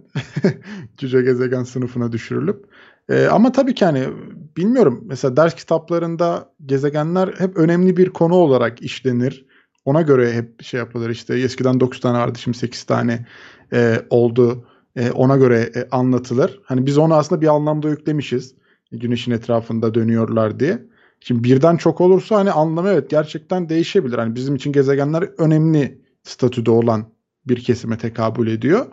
cüce 0.98 1.22
gezegen 1.22 1.62
sınıfına 1.62 2.12
düşürülüp 2.12 2.66
e, 3.08 3.26
ama 3.26 3.52
tabii 3.52 3.74
ki 3.74 3.84
hani 3.84 4.08
bilmiyorum 4.56 5.04
mesela 5.06 5.36
ders 5.36 5.54
kitaplarında 5.54 6.52
gezegenler 6.66 7.34
hep 7.38 7.56
önemli 7.56 7.96
bir 7.96 8.10
konu 8.10 8.34
olarak 8.34 8.82
işlenir. 8.82 9.46
Ona 9.84 10.02
göre 10.02 10.32
hep 10.32 10.62
şey 10.62 10.78
yapılır 10.78 11.10
işte 11.10 11.34
eskiden 11.34 11.80
9 11.80 12.00
tane 12.00 12.18
vardı 12.18 12.38
şimdi 12.38 12.58
8 12.58 12.84
tane 12.84 13.26
e, 13.72 14.02
oldu. 14.10 14.64
E, 14.96 15.10
ona 15.10 15.36
göre 15.36 15.70
e, 15.74 15.88
anlatılır. 15.90 16.60
Hani 16.64 16.86
biz 16.86 16.98
onu 16.98 17.14
aslında 17.14 17.40
bir 17.40 17.46
anlamda 17.46 17.88
yüklemişiz. 17.88 18.54
Güneşin 18.92 19.32
etrafında 19.32 19.94
dönüyorlar 19.94 20.60
diye. 20.60 20.82
Şimdi 21.20 21.44
birden 21.44 21.76
çok 21.76 22.00
olursa 22.00 22.36
hani 22.36 22.50
anlamı 22.50 22.88
evet 22.88 23.10
gerçekten 23.10 23.68
değişebilir. 23.68 24.18
Hani 24.18 24.34
bizim 24.34 24.54
için 24.54 24.72
gezegenler 24.72 25.22
önemli 25.38 26.02
statüde 26.22 26.70
olan 26.70 27.06
bir 27.46 27.64
kesime 27.64 27.98
tekabül 27.98 28.46
ediyor. 28.46 28.86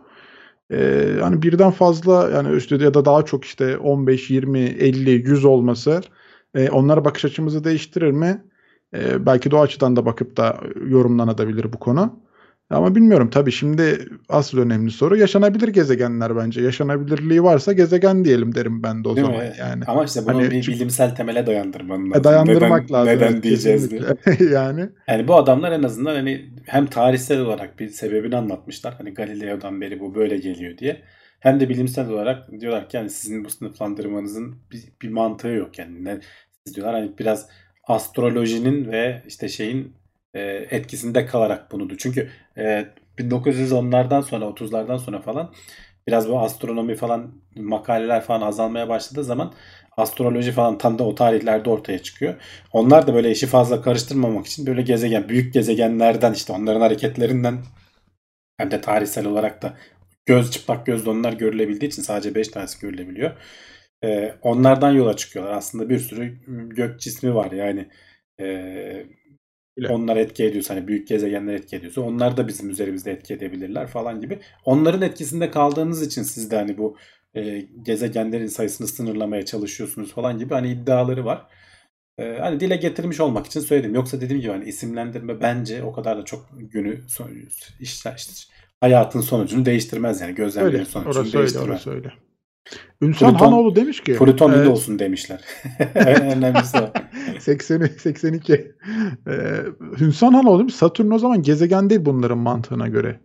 Ee, 0.71 1.17
hani 1.21 1.41
birden 1.41 1.71
fazla 1.71 2.29
yani 2.29 2.49
üstte 2.49 2.75
ya 2.83 2.93
da 2.93 3.05
daha 3.05 3.25
çok 3.25 3.45
işte 3.45 3.77
15, 3.77 4.29
20, 4.29 4.59
50, 4.59 5.11
100 5.11 5.45
olması 5.45 6.01
e, 6.55 6.69
onlara 6.69 7.05
bakış 7.05 7.25
açımızı 7.25 7.63
değiştirir 7.63 8.11
mi? 8.11 8.43
E, 8.93 9.25
belki 9.25 9.51
de 9.51 9.55
o 9.55 9.59
açıdan 9.59 9.95
da 9.95 10.05
bakıp 10.05 10.37
da 10.37 10.59
yorumlanabilir 10.87 11.73
bu 11.73 11.79
konu. 11.79 12.19
Ama 12.69 12.95
bilmiyorum 12.95 13.29
tabii 13.29 13.51
şimdi 13.51 14.05
asıl 14.29 14.57
önemli 14.57 14.91
soru 14.91 15.17
yaşanabilir 15.17 15.67
gezegenler 15.67 16.35
bence. 16.37 16.61
Yaşanabilirliği 16.61 17.43
varsa 17.43 17.73
gezegen 17.73 18.25
diyelim 18.25 18.55
derim 18.55 18.83
ben 18.83 19.03
de 19.03 19.09
o 19.09 19.15
Değil 19.15 19.27
zaman 19.27 19.37
mi? 19.37 19.53
yani. 19.59 19.83
Ama 19.85 20.05
işte 20.05 20.25
bunu 20.25 20.37
Hani 20.37 20.51
bir 20.51 20.67
bilimsel 20.67 21.15
temele 21.15 21.45
dayandırman 21.47 22.11
E, 22.13 22.23
lazım. 22.23 22.23
dayandırmak 22.23 22.89
neden, 22.89 22.93
lazım. 22.93 23.21
Neden 23.21 23.33
evet, 23.33 23.43
diyeceğiz 23.43 23.91
diye. 23.91 24.01
yani 24.51 24.89
Yani 25.07 25.27
bu 25.27 25.35
adamlar 25.35 25.71
en 25.71 25.83
azından 25.83 26.15
hani 26.15 26.53
hem 26.65 26.85
tarihsel 26.87 27.39
olarak 27.39 27.79
bir 27.79 27.87
sebebini 27.89 28.35
anlatmışlar. 28.35 28.93
Hani 28.97 29.13
Galileo'dan 29.13 29.81
beri 29.81 29.99
bu 29.99 30.15
böyle 30.15 30.37
geliyor 30.37 30.77
diye. 30.77 31.03
hem 31.39 31.59
de 31.59 31.69
bilimsel 31.69 32.09
olarak 32.09 32.51
diyorlar 32.61 32.89
ki 32.89 32.97
yani 32.97 33.09
sizin 33.09 33.45
bu 33.45 33.49
sınıflandırmanızın 33.49 34.55
bir, 34.71 34.83
bir 35.01 35.09
mantığı 35.09 35.47
yok 35.47 35.79
yani. 35.79 36.05
Ne, 36.05 36.19
siz 36.65 36.75
diyorlar 36.75 36.95
hani 36.95 37.17
biraz 37.17 37.49
astrolojinin 37.83 38.91
ve 38.91 39.23
işte 39.27 39.49
şeyin 39.49 39.98
e, 40.33 40.39
etkisinde 40.71 41.25
kalarak 41.25 41.71
bunu. 41.71 41.97
Çünkü 41.97 42.29
e, 42.57 42.85
1910'lardan 43.17 44.21
sonra 44.21 44.45
30'lardan 44.45 44.97
sonra 44.97 45.21
falan 45.21 45.53
biraz 46.07 46.29
bu 46.29 46.39
astronomi 46.39 46.95
falan 46.95 47.31
makaleler 47.55 48.21
falan 48.21 48.41
azalmaya 48.41 48.89
başladığı 48.89 49.23
zaman 49.23 49.53
astroloji 49.97 50.51
falan 50.51 50.77
tam 50.77 50.99
da 50.99 51.03
o 51.03 51.15
tarihlerde 51.15 51.69
ortaya 51.69 51.99
çıkıyor. 51.99 52.35
Onlar 52.73 53.07
da 53.07 53.13
böyle 53.13 53.31
işi 53.31 53.47
fazla 53.47 53.81
karıştırmamak 53.81 54.47
için 54.47 54.67
böyle 54.67 54.81
gezegen, 54.81 55.29
büyük 55.29 55.53
gezegenlerden 55.53 56.33
işte 56.33 56.53
onların 56.53 56.81
hareketlerinden 56.81 57.59
hem 58.57 58.71
de 58.71 58.81
tarihsel 58.81 59.25
olarak 59.25 59.61
da 59.61 59.77
göz 60.25 60.51
çıplak 60.51 60.85
gözle 60.85 61.09
onlar 61.09 61.33
görülebildiği 61.33 61.89
için 61.91 62.01
sadece 62.01 62.35
5 62.35 62.47
tanesi 62.47 62.79
görülebiliyor. 62.79 63.31
Ee, 64.03 64.35
onlardan 64.41 64.91
yola 64.91 65.15
çıkıyorlar. 65.15 65.53
Aslında 65.53 65.89
bir 65.89 65.99
sürü 65.99 66.39
gök 66.69 66.99
cismi 67.01 67.35
var 67.35 67.51
yani. 67.51 67.89
Ee, 69.83 69.87
onlar 69.87 70.17
etki 70.17 70.43
ediyorsa 70.43 70.75
hani 70.75 70.87
büyük 70.87 71.07
gezegenler 71.07 71.53
etki 71.53 71.75
ediyorsa 71.75 72.01
onlar 72.01 72.37
da 72.37 72.47
bizim 72.47 72.69
üzerimizde 72.69 73.11
etki 73.11 73.33
edebilirler 73.33 73.87
falan 73.87 74.21
gibi. 74.21 74.39
Onların 74.65 75.01
etkisinde 75.01 75.51
kaldığınız 75.51 76.01
için 76.01 76.23
siz 76.23 76.51
de 76.51 76.55
hani 76.55 76.77
bu 76.77 76.97
e, 77.35 77.65
gezegenlerin 77.81 78.47
sayısını 78.47 78.87
sınırlamaya 78.87 79.45
çalışıyorsunuz 79.45 80.13
falan 80.13 80.39
gibi 80.39 80.53
hani 80.53 80.71
iddiaları 80.71 81.25
var. 81.25 81.45
E, 82.17 82.37
hani 82.39 82.59
dile 82.59 82.75
getirmiş 82.75 83.19
olmak 83.19 83.45
için 83.45 83.59
söyledim. 83.59 83.95
Yoksa 83.95 84.21
dediğim 84.21 84.41
gibi 84.41 84.51
hani 84.51 84.65
isimlendirme 84.65 85.41
bence 85.41 85.83
o 85.83 85.91
kadar 85.91 86.17
da 86.17 86.25
çok 86.25 86.49
günü 86.59 87.01
işte, 87.79 88.09
işte 88.15 88.15
hayatın 88.81 89.21
sonucunu 89.21 89.65
değiştirmez 89.65 90.21
yani 90.21 90.35
gözlemlerin 90.35 90.83
sonucunu 90.83 91.13
orası 91.13 91.37
değiştirmez. 91.37 91.55
Öyle, 91.55 91.71
orası 91.71 91.91
öyle. 91.91 92.13
Ünsal 93.01 93.29
Pluton, 93.29 93.45
Hanoğlu 93.45 93.75
demiş 93.75 94.03
ki. 94.03 94.17
Pluton 94.17 94.53
evet. 94.53 94.67
olsun 94.67 94.99
demişler. 94.99 95.41
Önemlisi 95.95 96.77
o. 96.77 96.93
80, 97.39 97.85
82. 97.85 98.53
Ee, 98.53 99.63
Hünsan 99.99 100.33
Hanoğlu 100.33 100.59
demiş 100.59 100.75
Satürn 100.75 101.11
o 101.11 101.19
zaman 101.19 101.41
gezegen 101.41 101.89
değil 101.89 102.05
bunların 102.05 102.37
mantığına 102.37 102.87
göre. 102.87 103.19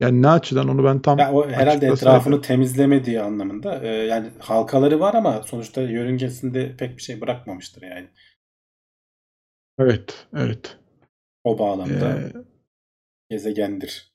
Yani 0.00 0.22
ne 0.22 0.28
açıdan 0.28 0.68
onu 0.68 0.84
ben 0.84 1.02
tam 1.02 1.18
ya 1.18 1.32
o 1.32 1.48
herhalde 1.48 1.86
etrafını 1.86 2.22
saydım. 2.22 2.42
temizlemediği 2.42 3.20
anlamında. 3.20 3.80
Ee, 3.82 3.88
yani 3.88 4.30
halkaları 4.38 5.00
var 5.00 5.14
ama 5.14 5.42
sonuçta 5.42 5.82
yörüngesinde 5.82 6.76
pek 6.76 6.96
bir 6.96 7.02
şey 7.02 7.20
bırakmamıştır 7.20 7.82
yani. 7.82 8.08
Evet, 9.78 10.26
evet. 10.36 10.78
O 11.44 11.58
bağlamda 11.58 12.18
ee, 12.18 12.32
gezegendir. 13.30 14.10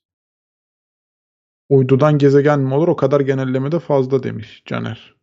Uydudan 1.68 2.18
gezegen 2.18 2.60
mi 2.60 2.74
olur? 2.74 2.88
O 2.88 2.96
kadar 2.96 3.20
genelleme 3.20 3.72
de 3.72 3.78
fazla 3.78 4.22
demiş 4.22 4.62
Caner. 4.66 5.15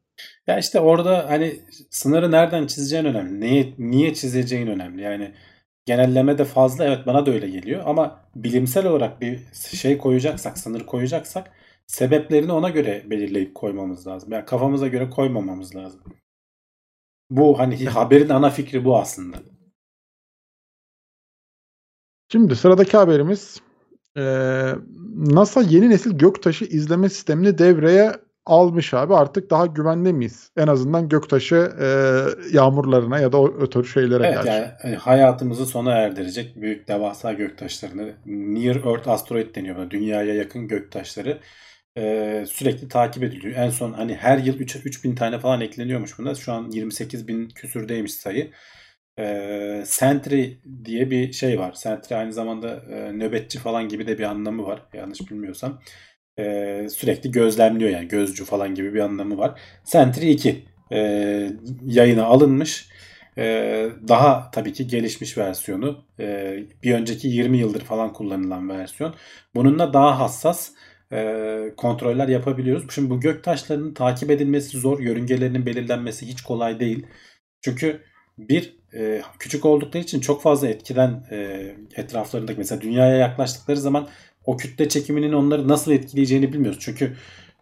Ya 0.47 0.59
işte 0.59 0.79
orada 0.79 1.29
hani 1.29 1.59
sınırı 1.89 2.31
nereden 2.31 2.67
çizeceğin 2.67 3.05
önemli. 3.05 3.39
Niye, 3.39 3.73
niye 3.77 4.13
çizeceğin 4.13 4.67
önemli. 4.67 5.01
Yani 5.01 5.33
genelleme 5.85 6.37
de 6.37 6.45
fazla 6.45 6.85
evet 6.85 7.07
bana 7.07 7.25
da 7.25 7.31
öyle 7.31 7.49
geliyor 7.49 7.83
ama 7.85 8.29
bilimsel 8.35 8.85
olarak 8.85 9.21
bir 9.21 9.39
şey 9.53 9.97
koyacaksak, 9.97 10.57
sınır 10.57 10.85
koyacaksak 10.85 11.51
sebeplerini 11.87 12.51
ona 12.51 12.69
göre 12.69 13.03
belirleyip 13.09 13.55
koymamız 13.55 14.07
lazım. 14.07 14.31
Yani 14.31 14.45
kafamıza 14.45 14.87
göre 14.87 15.09
koymamamız 15.09 15.75
lazım. 15.75 16.01
Bu 17.29 17.59
hani 17.59 17.85
haberin 17.85 18.29
ana 18.29 18.49
fikri 18.49 18.85
bu 18.85 18.97
aslında. 18.97 19.37
Şimdi 22.31 22.55
sıradaki 22.55 22.97
haberimiz 22.97 23.61
NASA 25.15 25.61
yeni 25.61 25.89
nesil 25.89 26.17
göktaşı 26.17 26.65
izleme 26.65 27.09
sistemini 27.09 27.57
devreye 27.57 28.11
almış 28.45 28.93
abi. 28.93 29.15
Artık 29.15 29.49
daha 29.49 29.65
güvende 29.65 30.11
miyiz? 30.11 30.51
En 30.57 30.67
azından 30.67 31.09
göktaşı 31.09 31.71
e, 31.81 31.87
yağmurlarına 32.55 33.19
ya 33.19 33.31
da 33.31 33.37
o, 33.41 33.69
tür 33.69 33.85
şeylere 33.85 34.25
evet, 34.25 34.35
karşı. 34.35 34.49
Yani 34.49 34.93
e, 34.93 34.95
hayatımızı 34.95 35.65
sona 35.65 35.91
erdirecek 35.91 36.55
büyük 36.55 36.87
devasa 36.87 37.33
göktaşlarını 37.33 38.13
Near 38.25 38.75
Earth 38.75 39.07
Asteroid 39.07 39.55
deniyor 39.55 39.75
buna. 39.75 39.91
Dünyaya 39.91 40.33
yakın 40.33 40.67
göktaşları 40.67 41.39
e, 41.97 42.45
sürekli 42.49 42.87
takip 42.87 43.23
ediliyor. 43.23 43.55
En 43.55 43.69
son 43.69 43.93
hani 43.93 44.15
her 44.15 44.37
yıl 44.37 44.59
3 44.59 44.75
3000 44.75 45.15
tane 45.15 45.39
falan 45.39 45.61
ekleniyormuş 45.61 46.19
buna. 46.19 46.35
Şu 46.35 46.53
an 46.53 46.69
28 46.71 47.27
bin 47.27 47.49
küsürdeymiş 47.49 48.13
sayı. 48.13 48.51
E, 49.19 49.83
Sentry 49.85 50.45
diye 50.85 51.11
bir 51.11 51.33
şey 51.33 51.59
var. 51.59 51.73
Sentry 51.73 52.15
aynı 52.15 52.33
zamanda 52.33 52.83
e, 52.91 53.19
nöbetçi 53.19 53.59
falan 53.59 53.87
gibi 53.87 54.07
de 54.07 54.17
bir 54.17 54.23
anlamı 54.23 54.65
var. 54.65 54.81
Yanlış 54.93 55.31
bilmiyorsam 55.31 55.81
e, 56.39 56.87
sürekli 56.89 57.31
gözlemliyor 57.31 57.91
yani 57.91 58.07
gözcü 58.07 58.45
falan 58.45 58.75
gibi 58.75 58.93
bir 58.93 58.99
anlamı 58.99 59.37
var. 59.37 59.61
Sentry 59.83 60.31
2 60.31 60.65
e, 60.91 60.97
yayına 61.85 62.25
alınmış. 62.25 62.89
E, 63.37 63.43
daha 64.07 64.51
tabii 64.51 64.73
ki 64.73 64.87
gelişmiş 64.87 65.37
versiyonu. 65.37 66.05
E, 66.19 66.57
bir 66.83 66.93
önceki 66.93 67.27
20 67.27 67.57
yıldır 67.57 67.81
falan 67.81 68.13
kullanılan 68.13 68.69
versiyon. 68.69 69.15
Bununla 69.55 69.93
daha 69.93 70.19
hassas 70.19 70.71
e, 71.13 71.73
kontroller 71.77 72.27
yapabiliyoruz. 72.27 72.85
Şimdi 72.89 73.09
bu 73.09 73.19
gök 73.19 73.43
taşlarının 73.43 73.93
takip 73.93 74.31
edilmesi 74.31 74.79
zor. 74.79 74.99
Yörüngelerinin 74.99 75.65
belirlenmesi 75.65 76.27
hiç 76.27 76.41
kolay 76.41 76.79
değil. 76.79 77.05
Çünkü 77.61 78.01
bir 78.37 78.77
e, 78.93 79.21
küçük 79.39 79.65
oldukları 79.65 80.03
için 80.03 80.19
çok 80.19 80.41
fazla 80.41 80.67
etkiden 80.67 81.23
e, 81.31 81.69
etraflarındaki 81.95 82.57
mesela 82.57 82.81
dünyaya 82.81 83.15
yaklaştıkları 83.17 83.77
zaman 83.77 84.07
o 84.45 84.57
kütle 84.57 84.89
çekiminin 84.89 85.33
onları 85.33 85.67
nasıl 85.67 85.91
etkileyeceğini 85.91 86.53
bilmiyoruz. 86.53 86.79
Çünkü 86.81 87.13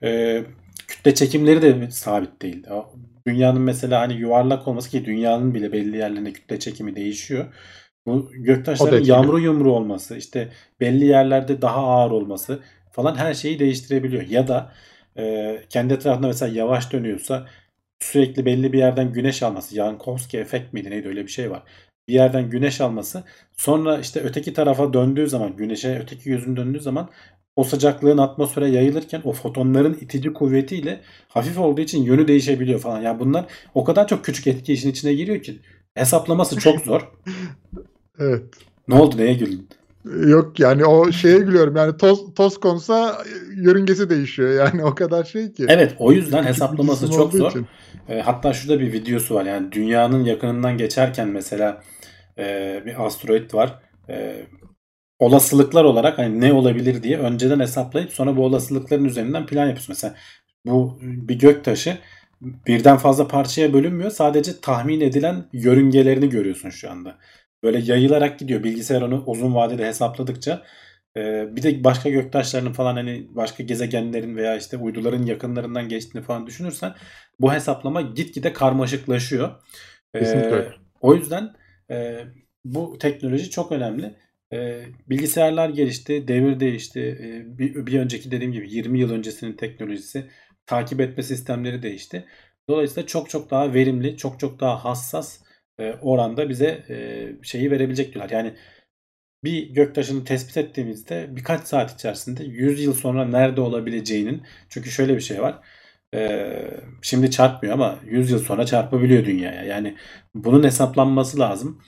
e, 0.04 0.42
kütle 0.88 1.16
çekimleri 1.16 1.62
de 1.62 1.92
sabit 1.92 2.42
değil. 2.42 2.64
Dünyanın 3.28 3.62
mesela 3.62 4.02
hani 4.02 4.14
yuvarlak 4.14 4.68
olması 4.68 4.90
ki 4.90 5.06
dünyanın 5.06 5.54
bile 5.54 5.72
belli 5.72 5.98
yerlerinde 5.98 6.34
kütle 6.34 6.60
çekimi 6.60 6.96
değişiyor. 6.96 7.46
Bu 8.06 8.32
göktaşların 8.32 9.04
yağmuru 9.04 9.40
yumru 9.40 9.74
olması, 9.74 10.18
işte 10.18 10.50
belli 10.80 11.06
yerlerde 11.06 11.62
daha 11.62 11.78
ağır 11.78 12.12
olması 12.12 12.60
falan 12.92 13.16
her 13.16 13.34
şeyi 13.34 13.60
değiştirebiliyor. 13.60 14.28
Ya 14.28 14.48
da 14.48 14.74
e, 15.18 15.58
kendi 15.70 15.94
etrafında 15.94 16.28
mesela 16.28 16.54
yavaş 16.54 16.92
dönüyorsa 16.92 17.48
sürekli 18.00 18.46
belli 18.46 18.74
bir 18.74 18.78
yerden 18.78 19.14
güneş 19.14 19.44
alması. 19.44 19.78
Yankowski 19.78 20.38
efekt 20.38 20.74
miydi 20.74 20.90
neydi 20.90 21.08
öyle 21.08 21.24
bir 21.24 21.32
şey 21.32 21.52
var 21.52 21.64
bir 22.12 22.16
yerden 22.16 22.49
güneş 22.49 22.82
alması 22.82 23.24
sonra 23.57 23.99
işte 23.99 24.20
öteki 24.20 24.53
tarafa 24.53 24.93
döndüğü 24.93 25.30
zaman 25.30 25.55
güneşe 25.55 25.99
öteki 26.03 26.30
yüzün 26.30 26.55
döndüğü 26.55 26.80
zaman 26.80 27.09
o 27.55 27.64
sıcaklığın 27.64 28.18
atmosfere 28.18 28.70
yayılırken 28.70 29.22
o 29.24 29.32
fotonların 29.32 29.97
itici 30.01 30.34
kuvvetiyle 30.34 31.01
hafif 31.28 31.57
olduğu 31.57 31.82
için 31.82 32.03
yönü 32.03 32.28
değişebiliyor 32.28 32.80
falan. 32.80 33.01
Yani 33.01 33.20
bunlar 33.20 33.45
o 33.74 33.84
kadar 33.84 34.07
çok 34.07 34.26
küçük 34.26 34.47
etki 34.47 34.74
işin 34.74 34.91
içine 34.91 35.14
giriyor 35.14 35.43
ki 35.43 35.59
hesaplaması 35.93 36.59
çok 36.59 36.80
zor. 36.80 37.12
evet. 38.20 38.43
Ne 38.88 38.95
oldu 38.95 39.18
neye 39.18 39.34
güldün? 39.34 39.68
Yok 40.28 40.59
yani 40.59 40.86
o 40.86 41.12
şeye 41.12 41.39
gülüyorum 41.39 41.76
yani 41.76 41.97
toz, 41.97 42.34
toz 42.34 42.59
konsa 42.59 43.18
yörüngesi 43.55 44.09
değişiyor 44.09 44.53
yani 44.53 44.84
o 44.84 44.95
kadar 44.95 45.24
şey 45.24 45.53
ki. 45.53 45.66
Evet 45.70 45.95
o 45.99 46.12
yüzden 46.12 46.43
hesaplaması 46.43 47.12
çok 47.12 47.34
zor. 47.34 47.53
E, 48.09 48.22
hatta 48.22 48.53
şurada 48.53 48.80
bir 48.80 48.93
videosu 48.93 49.36
var 49.36 49.45
yani 49.45 49.72
dünyanın 49.72 50.24
yakınından 50.24 50.78
geçerken 50.78 51.28
mesela 51.28 51.82
e, 52.42 52.82
bir 52.86 53.06
asteroid 53.06 53.54
var. 53.54 53.80
E, 54.10 54.46
olasılıklar 55.20 55.84
olarak 55.84 56.18
hani 56.18 56.42
ne 56.42 56.54
olabilir 56.54 57.04
diye 57.04 57.18
önceden 57.18 57.60
hesaplayıp 57.60 58.14
sonra 58.14 58.38
bu 58.38 58.46
olasılıkların 58.46 59.06
üzerinden 59.06 59.46
plan 59.46 59.66
yapıyorsun. 59.66 59.94
Mesela 59.94 60.16
bu 60.66 61.00
bir 61.02 61.39
gök 61.39 61.66
taşı 61.66 61.98
birden 62.42 62.98
fazla 62.98 63.28
parçaya 63.28 63.74
bölünmüyor. 63.74 64.12
Sadece 64.12 64.62
tahmin 64.62 65.02
edilen 65.02 65.46
yörüngelerini 65.54 66.30
görüyorsun 66.30 66.70
şu 66.70 66.92
anda. 66.92 67.18
Böyle 67.64 67.80
yayılarak 67.80 68.39
gidiyor. 68.39 68.64
Bilgisayar 68.64 69.02
onu 69.02 69.24
uzun 69.26 69.56
vadede 69.56 69.88
hesapladıkça 69.88 70.64
ee, 71.18 71.56
bir 71.56 71.64
de 71.64 71.84
başka 71.84 72.10
göktaşlarının 72.10 72.74
falan 72.74 72.96
hani 72.96 73.28
başka 73.30 73.64
gezegenlerin 73.64 74.36
veya 74.36 74.58
işte 74.58 74.78
uyduların 74.78 75.26
yakınlarından 75.26 75.89
geçtiğini 75.89 76.24
falan 76.24 76.48
düşünürsen 76.48 76.94
bu 77.39 77.54
hesaplama 77.54 78.02
gitgide 78.02 78.54
karmaşıklaşıyor. 78.54 79.52
Ee, 80.16 80.72
o 81.02 81.16
yüzden 81.16 81.54
e, 81.92 82.26
bu 82.66 82.98
teknoloji 82.98 83.50
çok 83.50 83.72
önemli. 83.72 84.16
E, 84.54 84.86
bilgisayarlar 85.10 85.70
gelişti, 85.70 86.28
devir 86.28 86.60
değişti. 86.60 87.00
E, 87.00 87.58
bir, 87.58 87.86
bir 87.86 88.00
önceki 88.00 88.32
dediğim 88.32 88.54
gibi 88.54 88.74
20 88.74 89.00
yıl 89.00 89.12
öncesinin 89.12 89.54
teknolojisi, 89.54 90.26
takip 90.66 91.02
etme 91.02 91.24
sistemleri 91.24 91.84
değişti. 91.84 92.26
Dolayısıyla 92.70 93.08
çok 93.08 93.30
çok 93.30 93.52
daha 93.52 93.74
verimli, 93.74 94.18
çok 94.18 94.39
çok 94.39 94.60
daha 94.60 94.86
hassas 94.86 95.39
e, 95.80 95.94
oranda 96.02 96.50
bize 96.50 96.84
e, 96.89 97.28
şeyi 97.44 97.72
verebilecek 97.72 98.14
diyorlar. 98.14 98.30
Yani 98.30 98.54
bir 99.44 99.70
göktaşını 99.70 100.26
tespit 100.26 100.58
ettiğimizde 100.58 101.28
birkaç 101.36 101.68
saat 101.68 101.94
içerisinde 101.94 102.44
100 102.44 102.84
yıl 102.84 102.94
sonra 102.94 103.26
nerede 103.26 103.62
olabileceğinin 103.62 104.44
çünkü 104.70 104.92
şöyle 104.92 105.16
bir 105.16 105.22
şey 105.22 105.42
var. 105.42 105.60
Ee, 106.16 106.72
şimdi 107.01 107.32
çarpmıyor 107.32 107.76
ama 107.76 107.99
100 108.05 108.32
yıl 108.32 108.39
sonra 108.39 108.66
çarpabiliyor 108.66 109.26
dünyaya. 109.26 109.64
Yani 109.64 109.95
bunun 110.36 110.64
hesaplanması 110.64 111.39
lazım. 111.39 111.82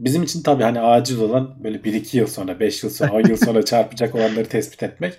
Bizim 0.00 0.22
için 0.22 0.42
tabii 0.42 0.62
hani 0.62 0.80
acil 0.80 1.20
olan 1.20 1.64
böyle 1.64 1.78
1-2 1.78 2.16
yıl 2.16 2.26
sonra, 2.26 2.60
5 2.60 2.82
yıl 2.82 2.90
sonra, 2.90 3.12
10 3.12 3.28
yıl 3.28 3.36
sonra 3.36 3.62
çarpacak 3.64 4.14
olanları 4.14 4.46
tespit 4.48 4.82
etmek. 4.82 5.14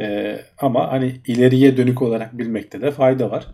E, 0.00 0.38
ama 0.58 0.92
hani 0.92 1.20
ileriye 1.26 1.76
dönük 1.76 2.02
olarak 2.02 2.38
bilmekte 2.38 2.80
de 2.82 2.90
fayda 2.90 3.30
var. 3.30 3.46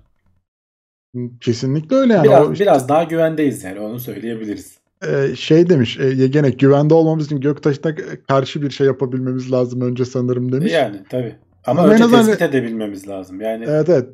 Kesinlikle 1.40 1.96
öyle 1.96 2.12
yani. 2.12 2.24
Biraz, 2.24 2.48
O 2.48 2.52
işte, 2.52 2.64
biraz 2.64 2.88
daha 2.88 3.04
güvendeyiz 3.04 3.64
yani 3.64 3.80
onu 3.80 4.00
söyleyebiliriz. 4.00 4.78
e, 5.06 5.36
şey 5.36 5.68
demiş 5.68 5.98
e, 6.00 6.04
Yegene 6.06 6.50
güvende 6.50 6.94
olmamız 6.94 7.26
için 7.26 7.40
Göktaş'ına 7.40 7.94
karşı 8.28 8.62
bir 8.62 8.70
şey 8.70 8.86
yapabilmemiz 8.86 9.52
lazım 9.52 9.80
önce 9.80 10.04
sanırım 10.04 10.52
demiş. 10.52 10.72
Yani 10.72 10.96
tabii. 11.08 11.34
Ama, 11.66 11.82
Ama 11.82 11.92
önce 11.92 12.04
azından- 12.04 12.24
tespit 12.26 12.42
edebilmemiz 12.42 13.08
lazım. 13.08 13.40
Yani 13.40 13.64
Evet 13.68 13.88
evet. 13.88 14.08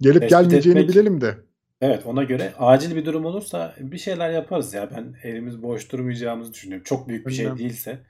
Gelip 0.00 0.20
Tespit 0.20 0.30
gelmeyeceğini 0.38 0.78
etmek- 0.78 0.88
bilelim 0.94 1.20
de. 1.20 1.36
evet 1.80 2.06
ona 2.06 2.24
göre 2.24 2.52
acil 2.58 2.96
bir 2.96 3.04
durum 3.04 3.24
olursa 3.24 3.74
bir 3.80 3.98
şeyler 3.98 4.30
yaparız 4.30 4.74
ya. 4.74 4.90
Ben 4.96 5.14
elimiz 5.22 5.62
boş 5.62 5.92
durmayacağımızı 5.92 6.52
düşünüyorum. 6.54 6.84
Çok 6.84 7.08
büyük 7.08 7.26
bir 7.26 7.32
şey 7.32 7.46
Önlem- 7.46 7.58
değilse. 7.58 8.06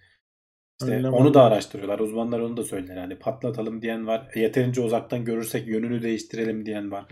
İşte 0.80 0.92
Önlem 0.94 1.12
onu 1.12 1.34
da 1.34 1.42
araştırıyorlar. 1.42 1.98
Uzmanlar 1.98 2.40
onu 2.40 2.56
da 2.56 2.64
söyler. 2.64 2.96
Hani 2.96 3.18
patlatalım 3.18 3.82
diyen 3.82 4.06
var. 4.06 4.28
E, 4.34 4.40
Yeterince 4.40 4.80
uzaktan 4.80 5.24
görürsek 5.24 5.68
yönünü 5.68 6.02
değiştirelim 6.02 6.66
diyen 6.66 6.90
var. 6.90 7.04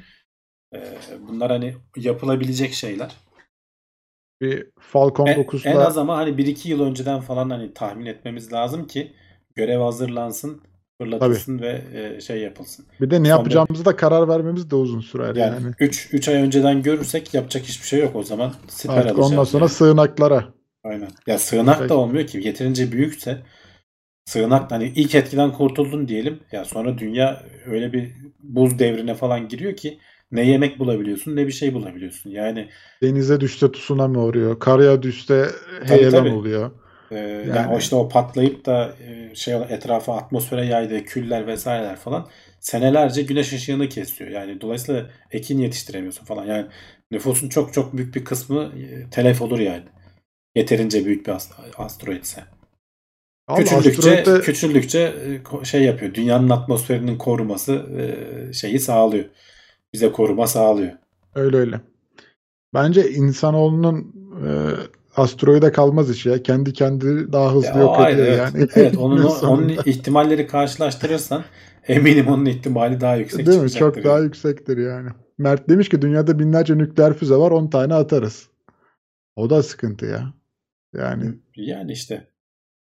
Ee, 0.74 0.80
bunlar 1.28 1.50
hani 1.50 1.74
yapılabilecek 1.96 2.72
şeyler. 2.72 3.16
Bir 4.40 4.70
Falcon 4.80 5.26
En, 5.26 5.40
9'la 5.40 5.70
en 5.70 5.76
az 5.76 5.98
ama 5.98 6.16
hani 6.16 6.30
1-2 6.30 6.68
yıl 6.68 6.80
önceden 6.82 7.20
falan 7.20 7.50
hani 7.50 7.74
tahmin 7.74 8.06
etmemiz 8.06 8.52
lazım 8.52 8.86
ki 8.86 9.12
görev 9.54 9.80
hazırlansın, 9.80 10.62
fırlatılsın 10.98 11.58
ve 11.58 11.82
e, 11.94 12.20
şey 12.20 12.38
yapılsın. 12.40 12.86
bir 13.00 13.10
de 13.10 13.22
ne 13.22 13.28
yapacağımızı 13.28 13.84
da 13.84 13.96
karar 13.96 14.28
vermemiz 14.28 14.70
de 14.70 14.74
uzun 14.76 15.00
sürer 15.00 15.36
yani. 15.36 15.54
Yani 15.64 15.74
3 15.80 16.08
3 16.12 16.28
ay 16.28 16.34
önceden 16.34 16.82
görürsek 16.82 17.34
yapacak 17.34 17.64
hiçbir 17.64 17.86
şey 17.86 18.00
yok 18.00 18.16
o 18.16 18.22
zaman. 18.22 18.54
Siper 18.68 18.94
Artık 18.96 19.10
alacağız. 19.10 19.32
ondan 19.32 19.44
sonra 19.44 19.64
yani. 19.64 19.70
sığınaklara. 19.72 20.44
Aynen. 20.84 21.08
Ya 21.26 21.38
sığınak 21.38 21.88
da 21.88 21.96
olmuyor 21.96 22.26
ki. 22.26 22.40
Yeterince 22.44 22.92
büyükse 22.92 23.42
sığınak 24.24 24.70
hani 24.70 24.92
ilk 24.96 25.14
etkiden 25.14 25.52
kurtuldun 25.52 26.08
diyelim. 26.08 26.40
Ya 26.52 26.64
sonra 26.64 26.98
dünya 26.98 27.42
öyle 27.66 27.92
bir 27.92 28.12
buz 28.40 28.78
devrine 28.78 29.14
falan 29.14 29.48
giriyor 29.48 29.76
ki 29.76 29.98
ne 30.32 30.46
yemek 30.50 30.78
bulabiliyorsun 30.78 31.36
ne 31.36 31.46
bir 31.46 31.52
şey 31.52 31.74
bulabiliyorsun. 31.74 32.30
Yani 32.30 32.68
Denize 33.02 33.40
düşse 33.40 33.72
tsunami 33.72 34.18
oluyor. 34.18 34.58
Karaya 34.58 35.02
düşse 35.02 35.46
Tabii, 35.80 35.88
heyelan 35.88 36.24
tabii. 36.24 36.30
oluyor. 36.34 36.70
E, 37.10 37.16
yani. 37.18 37.48
Yani- 37.56 37.74
o 37.74 37.78
işte 37.78 37.96
o 37.96 38.08
patlayıp 38.08 38.66
da 38.66 38.92
e, 39.08 39.34
şey 39.34 39.54
etrafa 39.54 40.16
atmosfere 40.16 40.66
yaydığı 40.66 41.04
küller 41.04 41.46
vesaireler 41.46 41.96
falan 41.96 42.28
senelerce 42.60 43.22
güneş 43.22 43.52
ışığını 43.52 43.88
kesiyor. 43.88 44.30
Yani 44.30 44.60
dolayısıyla 44.60 45.10
ekin 45.30 45.58
yetiştiremiyorsun 45.58 46.24
falan. 46.24 46.46
Yani 46.46 46.66
nüfusun 47.10 47.48
çok 47.48 47.72
çok 47.72 47.96
büyük 47.96 48.14
bir 48.14 48.24
kısmı 48.24 48.62
e, 48.62 49.10
telef 49.10 49.42
olur 49.42 49.58
yani. 49.58 49.84
Yeterince 50.56 51.04
büyük 51.04 51.26
bir 51.26 51.32
ast- 51.32 51.52
asteroidse. 51.76 52.44
Abi 53.48 53.64
Küçüldükçe, 53.64 54.10
asteroide- 54.10 54.40
küçüldükçe 54.40 55.00
e, 55.60 55.64
şey 55.64 55.82
yapıyor. 55.82 56.14
Dünyanın 56.14 56.50
atmosferinin 56.50 57.18
koruması 57.18 57.86
şeyi 58.54 58.80
sağlıyor. 58.80 59.24
Bize 59.92 60.12
koruma 60.12 60.46
sağlıyor. 60.46 60.92
Öyle 61.34 61.56
öyle. 61.56 61.80
Bence 62.74 63.10
insanoğlunun 63.10 64.14
e, 64.46 64.50
asteroide 65.18 65.72
kalmaz 65.72 66.10
işi 66.10 66.28
ya. 66.28 66.42
Kendi 66.42 66.72
kendi 66.72 67.32
daha 67.32 67.54
hızlı 67.54 67.68
Ya, 67.68 67.78
yok 67.78 68.00
ediyor 68.00 68.26
evet. 68.26 68.38
yani. 68.38 68.68
Evet, 68.74 68.96
onun 68.98 69.24
onun 69.42 69.68
ihtimalleri 69.68 70.46
karşılaştırırsan 70.46 71.44
eminim 71.88 72.28
onun 72.28 72.44
ihtimali 72.46 73.00
daha 73.00 73.16
yüksek 73.16 73.46
Değil 73.46 73.60
mi? 73.60 73.70
Çok 73.70 74.04
daha 74.04 74.18
yüksektir 74.18 74.78
yani. 74.78 75.08
Mert 75.38 75.68
demiş 75.68 75.88
ki 75.88 76.02
dünyada 76.02 76.38
binlerce 76.38 76.78
nükleer 76.78 77.14
füze 77.14 77.34
var 77.36 77.50
10 77.50 77.66
tane 77.70 77.94
atarız. 77.94 78.48
O 79.36 79.50
da 79.50 79.62
sıkıntı 79.62 80.06
ya. 80.06 80.34
Yani 80.94 81.34
Yani 81.56 81.92
işte 81.92 82.28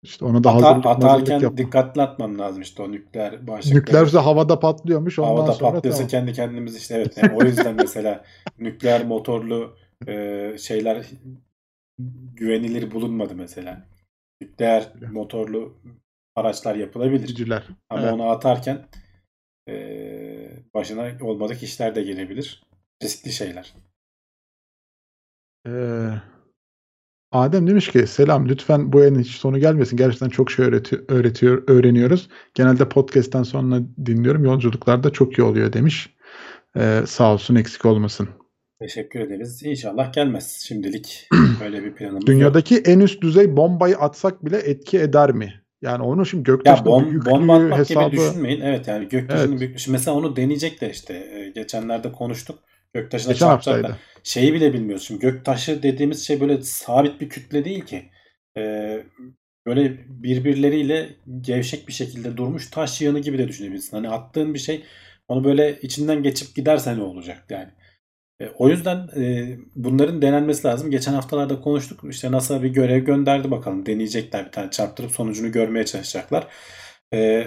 işte 0.03 0.25
ona 0.25 0.45
da 0.45 0.55
hazırlık, 0.55 0.85
hazırlık 0.85 1.05
atarken 1.05 1.41
yapma. 1.41 1.59
dikkatli 1.59 2.03
atman 2.03 2.39
lazım 2.39 2.63
işte 2.63 2.83
o 2.83 2.93
nükleer 2.93 3.47
başlıkları. 3.47 3.81
Nükleer 3.81 4.05
füze 4.05 4.19
havada 4.19 4.61
patlıyormuş 4.61 5.19
ondan 5.19 5.31
Havada 5.31 5.53
sonra 5.53 5.73
patlıyorsa 5.73 5.99
tamam. 5.99 6.11
kendi 6.11 6.33
kendimiz 6.33 6.77
işte 6.77 6.95
evet. 6.95 7.17
Yani 7.17 7.33
o 7.37 7.45
yüzden 7.45 7.75
mesela 7.75 8.25
nükleer 8.59 9.07
motorlu 9.07 9.77
e, 10.09 10.57
şeyler 10.59 11.07
güvenilir 12.35 12.91
bulunmadı 12.91 13.35
mesela. 13.35 13.87
Nükleer 14.41 14.93
motorlu 15.13 15.79
araçlar 16.37 16.75
yapılabilir. 16.75 17.27
Ciciler. 17.27 17.69
Ama 17.91 18.03
Evet. 18.03 18.13
onu 18.13 18.31
atarken 18.31 18.87
e, 19.69 20.65
başına 20.75 21.11
olmadık 21.21 21.63
işler 21.63 21.95
de 21.95 22.03
gelebilir. 22.03 22.63
Riskli 23.03 23.33
şeyler. 23.33 23.75
Ee, 25.67 26.11
Adem 27.33 27.67
demiş 27.67 27.89
ki 27.89 28.07
selam 28.07 28.49
lütfen 28.49 28.93
bu 28.93 29.01
yayının 29.01 29.21
hiç 29.21 29.31
sonu 29.31 29.59
gelmesin. 29.59 29.97
Gerçekten 29.97 30.29
çok 30.29 30.51
şey 30.51 30.67
öğretiyor, 30.67 31.05
öğretiyor 31.09 31.65
öğreniyoruz. 31.69 32.29
Genelde 32.55 32.89
podcast'ten 32.89 33.43
sonra 33.43 33.81
dinliyorum. 34.07 34.45
Yolculuklarda 34.45 35.13
çok 35.13 35.39
iyi 35.39 35.43
oluyor 35.43 35.73
demiş. 35.73 36.17
Ee, 36.77 37.03
sağ 37.07 37.33
olsun 37.33 37.55
eksik 37.55 37.85
olmasın. 37.85 38.29
Teşekkür 38.81 39.21
ederiz. 39.21 39.63
İnşallah 39.63 40.13
gelmez. 40.13 40.65
Şimdilik 40.67 41.29
böyle 41.61 41.85
bir 41.85 41.95
planımız 41.95 42.21
yok. 42.21 42.27
Dünyadaki 42.27 42.79
en 42.79 43.01
üst 43.01 43.23
düzey 43.23 43.57
bombayı 43.57 43.97
atsak 43.97 44.45
bile 44.45 44.57
etki 44.57 44.99
eder 44.99 45.33
mi? 45.33 45.65
Yani 45.83 46.03
onu 46.03 46.27
şimdi 46.27 46.51
Ya 46.51 46.57
göktaşında 46.57 46.87
bom, 46.87 47.11
büyüklüğü 47.11 47.31
bomba 47.31 47.55
atmak 47.55 47.79
hesabı 47.79 48.11
gibi 48.11 48.21
düşünmeyin. 48.21 48.61
Evet 48.61 48.89
yani 48.89 49.09
göktaşının 49.09 49.51
Evet. 49.51 49.61
büyük... 49.61 49.79
Şimdi 49.79 49.93
mesela 49.93 50.17
onu 50.17 50.37
deneyecekler 50.37 50.91
işte. 50.91 51.15
Ee, 51.15 51.51
Geçenlerde 51.55 52.13
konuştuk. 52.13 52.59
Göktaşına 52.95 53.33
geçen 53.33 53.47
çarpacaklar. 53.47 53.83
haftaydı. 53.83 54.01
Şeyi 54.23 54.55
bile 54.55 54.73
bilmiyoruz. 54.73 55.07
Şimdi 55.07 55.21
göktaşı 55.21 55.83
dediğimiz 55.83 56.27
şey 56.27 56.41
böyle 56.41 56.63
sabit 56.63 57.21
bir 57.21 57.29
kütle 57.29 57.65
değil 57.65 57.81
ki. 57.81 58.03
Ee, 58.57 59.03
böyle 59.67 59.99
birbirleriyle 60.09 61.09
gevşek 61.41 61.89
bir 61.89 61.93
şekilde 61.93 62.37
durmuş 62.37 62.71
taş 62.71 63.01
yığını 63.01 63.19
gibi 63.19 63.39
de 63.39 63.49
düşünebilirsin. 63.49 63.97
Hani 63.97 64.09
attığın 64.09 64.55
bir 64.55 64.59
şey 64.59 64.85
onu 65.29 65.45
böyle 65.45 65.79
içinden 65.83 66.23
geçip 66.23 66.57
giderse 66.57 66.97
ne 66.97 67.03
olacak 67.03 67.45
yani. 67.51 67.69
E, 68.41 68.49
o 68.59 68.69
yüzden 68.69 69.09
e, 69.17 69.49
bunların 69.77 70.23
denenmesi 70.23 70.67
lazım. 70.67 70.91
Geçen 70.91 71.13
haftalarda 71.13 71.61
konuştuk. 71.61 72.01
İşte 72.11 72.33
NASA 72.33 72.63
bir 72.63 72.69
görev 72.69 73.05
gönderdi 73.05 73.51
bakalım. 73.51 73.87
Deneyecekler 73.87 74.47
bir 74.47 74.51
tane 74.53 74.71
çarptırıp 74.71 75.11
sonucunu 75.11 75.53
görmeye 75.53 75.85
çalışacaklar. 75.85 76.47
E, 77.15 77.47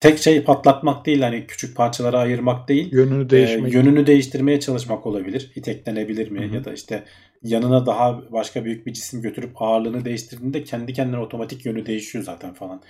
tek 0.00 0.18
şey 0.18 0.44
patlatmak 0.44 1.06
değil 1.06 1.20
hani 1.22 1.46
küçük 1.46 1.76
parçalara 1.76 2.18
ayırmak 2.18 2.68
değil. 2.68 2.92
Yönünü 2.92 3.26
E, 3.26 3.30
değişmek. 3.30 3.72
yönünü 3.72 4.06
değiştirmeye 4.06 4.60
çalışmak 4.60 5.06
olabilir. 5.06 5.52
İteklenebilir 5.54 6.30
mi? 6.30 6.40
Hı 6.46 6.50
hı. 6.50 6.54
Ya 6.54 6.64
da 6.64 6.72
işte 6.72 7.04
yanına 7.42 7.86
daha 7.86 8.32
başka 8.32 8.64
büyük 8.64 8.86
bir 8.86 8.92
cisim 8.92 9.22
götürüp 9.22 9.62
ağırlığını 9.62 10.04
değiştirdiğinde 10.04 10.64
kendi 10.64 10.92
kendine 10.92 11.18
otomatik 11.18 11.66
yönü 11.66 11.86
değişiyor 11.86 12.24
zaten 12.24 12.54
falan. 12.54 12.82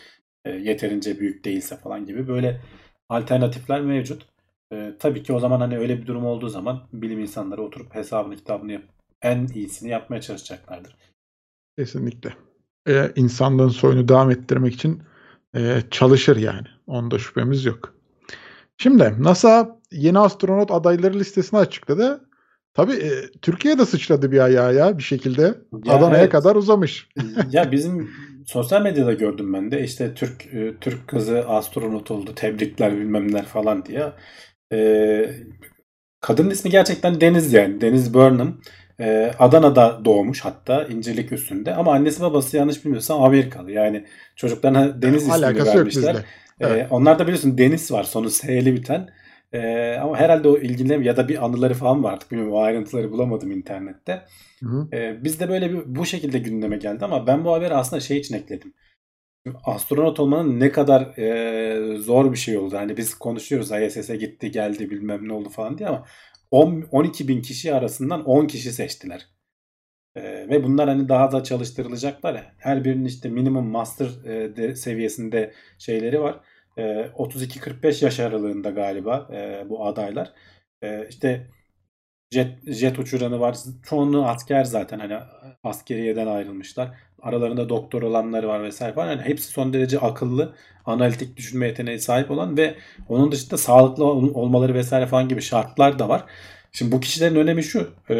E, 0.45 0.51
yeterince 0.51 1.18
büyük 1.20 1.45
değilse 1.45 1.76
falan 1.76 2.07
gibi 2.07 2.28
böyle 2.28 2.61
alternatifler 3.09 3.80
mevcut. 3.80 4.26
E, 4.73 4.95
tabii 4.99 5.23
ki 5.23 5.33
o 5.33 5.39
zaman 5.41 5.61
hani 5.61 5.79
öyle 5.79 6.01
bir 6.03 6.07
durum 6.07 6.27
olduğu 6.27 6.49
zaman 6.49 6.81
bilim 6.93 7.21
insanları 7.21 7.62
oturup 7.62 7.95
hesabını 7.95 8.37
kitabını 8.37 8.73
yap 8.73 8.83
en 9.23 9.47
iyisini 9.47 9.91
yapmaya 9.91 10.21
çalışacaklardır. 10.21 10.97
Kesinlikle. 11.79 12.35
Ee, 12.89 13.12
insanlığın 13.16 13.68
soyunu 13.68 14.09
devam 14.09 14.31
ettirmek 14.31 14.75
için 14.75 15.03
e, 15.57 15.83
çalışır 15.91 16.37
yani. 16.37 16.66
Onda 16.87 17.18
şüphemiz 17.18 17.64
yok. 17.64 17.95
Şimdi 18.79 19.14
NASA 19.18 19.81
yeni 19.93 20.18
astronot 20.18 20.71
adayları 20.71 21.18
listesini 21.18 21.61
açıkladı. 21.61 22.29
Tabii 22.75 22.93
e, 22.93 23.11
Türkiye 23.43 23.79
de 23.79 23.87
sıçradı 23.87 24.33
bir 24.33 24.39
ayağa 24.39 24.73
ya 24.73 24.99
bir 24.99 25.03
şekilde. 25.03 25.55
Ya 25.85 25.95
Adana'ya 25.95 26.21
evet. 26.21 26.33
kadar 26.33 26.57
uzamış. 26.57 27.09
ya 27.51 27.73
bizim 27.73 28.11
sosyal 28.47 28.83
medyada 28.83 29.12
gördüm 29.12 29.53
ben 29.53 29.71
de 29.71 29.85
işte 29.85 30.14
Türk 30.14 30.47
e, 30.55 30.75
Türk 30.81 31.09
kızı 31.09 31.49
astronot 31.49 32.11
oldu 32.11 32.35
tebrikler 32.35 32.97
bilmemler 32.97 33.45
falan 33.45 33.85
diye. 33.87 34.12
E, 34.73 35.31
kadının 36.21 36.51
ismi 36.51 36.71
gerçekten 36.71 37.21
Deniz 37.21 37.53
yani 37.53 37.81
Deniz 37.81 38.14
Burnham. 38.14 38.61
E, 39.01 39.33
Adana'da 39.39 40.05
doğmuş 40.05 40.41
hatta 40.41 40.85
İncirlik 40.85 41.33
üstünde 41.33 41.75
ama 41.75 41.93
annesi 41.93 42.23
babası 42.23 42.57
yanlış 42.57 42.85
bilmiyorsam 42.85 43.23
Amerikalı 43.23 43.71
yani 43.73 44.05
çocuklarına 44.37 45.03
Deniz 45.03 45.23
ismini 45.23 45.35
Alakası 45.35 45.66
yok 45.66 45.77
vermişler. 45.77 46.16
Ee, 46.61 46.66
Evet. 46.66 46.87
onlarda 46.91 47.23
biliyorsun 47.23 47.59
Deniz 47.59 47.93
var 47.93 48.05
sonu 48.05 48.31
S'li 48.31 48.75
biten. 48.75 49.09
Ee, 49.53 49.97
ama 50.03 50.16
herhalde 50.16 50.49
o 50.49 50.59
ilgili 50.59 51.07
ya 51.07 51.16
da 51.16 51.29
bir 51.29 51.45
anıları 51.45 51.75
falan 51.75 52.05
var 52.05 52.12
artık 52.12 52.31
bilmiyorum 52.31 52.55
o 52.55 52.61
ayrıntıları 52.61 53.12
bulamadım 53.12 53.51
internette. 53.51 54.23
Hı 54.62 54.68
hı. 54.68 54.89
Ee, 54.93 55.25
bizde 55.25 55.49
böyle 55.49 55.73
bir 55.73 55.83
bu 55.87 56.07
şekilde 56.07 56.39
gündeme 56.39 56.77
geldi 56.77 57.05
ama 57.05 57.27
ben 57.27 57.45
bu 57.45 57.53
haberi 57.53 57.75
aslında 57.75 58.01
şey 58.01 58.18
için 58.18 58.35
ekledim. 58.35 58.75
Astronot 59.64 60.20
olmanın 60.20 60.61
ne 60.61 60.72
kadar 60.72 61.18
e, 61.18 61.97
zor 61.99 62.32
bir 62.32 62.36
şey 62.36 62.59
oldu. 62.59 62.76
Hani 62.76 62.97
biz 62.97 63.14
konuşuyoruz 63.14 63.70
ISS'e 63.72 64.16
gitti 64.16 64.51
geldi 64.51 64.91
bilmem 64.91 65.28
ne 65.28 65.32
oldu 65.32 65.49
falan 65.49 65.78
diye 65.78 65.88
ama 65.88 66.07
10, 66.51 66.82
12 66.91 67.28
bin 67.28 67.43
kişi 67.43 67.74
arasından 67.74 68.24
10 68.24 68.47
kişi 68.47 68.72
seçtiler. 68.72 69.28
Ee, 70.16 70.22
ve 70.49 70.64
bunlar 70.64 70.88
hani 70.88 71.09
daha 71.09 71.32
da 71.32 71.43
çalıştırılacaklar. 71.45 72.53
Her 72.59 72.84
birinin 72.84 73.05
işte 73.05 73.28
minimum 73.28 73.66
master 73.66 74.07
e, 74.24 74.57
de, 74.57 74.74
seviyesinde 74.76 75.55
şeyleri 75.78 76.20
var. 76.20 76.41
E, 76.76 76.82
32-45 76.82 78.05
yaş 78.05 78.20
aralığında 78.20 78.70
galiba 78.70 79.28
e, 79.32 79.68
bu 79.68 79.86
adaylar. 79.86 80.32
E, 80.82 81.09
işte 81.09 81.47
jet, 82.30 82.72
jet 82.72 82.99
uçuranı 82.99 83.41
var. 83.41 83.57
Çoğunluğu 83.82 84.26
asker 84.26 84.64
zaten 84.64 84.99
hani 84.99 85.18
askeriyeden 85.64 86.26
ayrılmışlar. 86.26 86.99
Aralarında 87.23 87.68
doktor 87.68 88.03
olanları 88.03 88.49
var 88.49 88.62
vesaire 88.62 88.93
falan. 88.93 89.11
Yani 89.11 89.23
hepsi 89.23 89.49
son 89.49 89.73
derece 89.73 89.99
akıllı, 89.99 90.53
analitik 90.87 91.37
düşünme 91.37 91.66
yeteneği 91.66 91.99
sahip 91.99 92.31
olan 92.31 92.57
ve 92.57 92.75
onun 93.09 93.33
dışında 93.33 93.57
sağlıklı 93.57 94.05
olmaları 94.05 94.75
vesaire 94.75 95.07
falan 95.07 95.29
gibi 95.29 95.43
şartlar 95.43 95.99
da 95.99 96.09
var. 96.09 96.25
Şimdi 96.73 96.93
bu 96.93 97.01
kişilerin 97.01 97.35
önemi 97.35 97.62
şu. 97.62 97.91
E, 98.11 98.16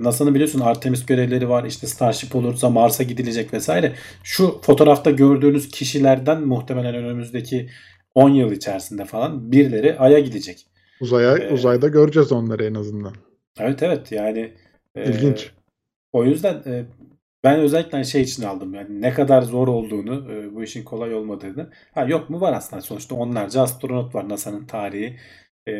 NASA'nın 0.00 0.34
biliyorsun 0.34 0.60
Artemis 0.60 1.06
görevleri 1.06 1.48
var. 1.48 1.64
İşte 1.64 1.86
Starship 1.86 2.36
olursa 2.36 2.70
Mars'a 2.70 3.02
gidilecek 3.02 3.52
vesaire. 3.52 3.92
Şu 4.22 4.60
fotoğrafta 4.62 5.10
gördüğünüz 5.10 5.68
kişilerden 5.68 6.42
muhtemelen 6.42 6.94
önümüzdeki 6.94 7.68
10 8.14 8.30
yıl 8.30 8.52
içerisinde 8.52 9.04
falan 9.04 9.52
birileri 9.52 9.98
Ay'a 9.98 10.18
gidecek. 10.18 10.66
Uzaya, 11.00 11.36
ee, 11.36 11.52
uzayda 11.52 11.88
göreceğiz 11.88 12.32
onları 12.32 12.64
en 12.64 12.74
azından. 12.74 13.12
Evet 13.58 13.82
evet 13.82 14.12
yani. 14.12 14.52
İlginç. 14.96 15.44
E, 15.44 15.50
o 16.12 16.24
yüzden 16.24 16.54
e, 16.66 16.84
ben 17.44 17.60
özellikle 17.60 17.90
hani 17.92 18.06
şey 18.06 18.22
için 18.22 18.42
aldım 18.42 18.74
yani 18.74 19.00
ne 19.02 19.12
kadar 19.14 19.42
zor 19.42 19.68
olduğunu, 19.68 20.32
e, 20.32 20.54
bu 20.54 20.62
işin 20.62 20.84
kolay 20.84 21.14
olmadığını. 21.14 21.70
Ha 21.94 22.04
yok 22.04 22.30
mu 22.30 22.40
var 22.40 22.52
aslında 22.52 22.82
sonuçta 22.82 23.14
onlarca 23.14 23.62
astronot 23.62 24.14
var 24.14 24.28
NASA'nın 24.28 24.66
tarihi. 24.66 25.16
E, 25.68 25.72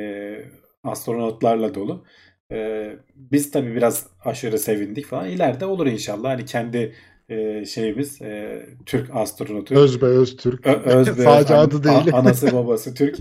astronotlarla 0.85 1.75
dolu. 1.75 2.05
E, 2.53 2.89
biz 3.15 3.51
tabii 3.51 3.75
biraz 3.75 4.07
aşırı 4.25 4.59
sevindik 4.59 5.07
falan. 5.07 5.29
İleride 5.29 5.67
olur 5.67 5.87
inşallah. 5.87 6.31
Hani 6.31 6.45
kendi 6.45 6.95
e, 7.29 7.65
şeyimiz 7.65 8.23
e, 8.23 8.63
Türk 8.87 9.11
astronotu. 9.17 9.75
Özbe 9.75 10.07
öz 10.07 10.37
Türk. 10.37 10.67
Ö, 10.67 10.73
özbe 10.73 11.23
Sadece 11.25 11.55
adı 11.55 11.85
değil. 11.85 12.15
anası 12.15 12.53
babası 12.53 12.95
Türk. 12.95 13.19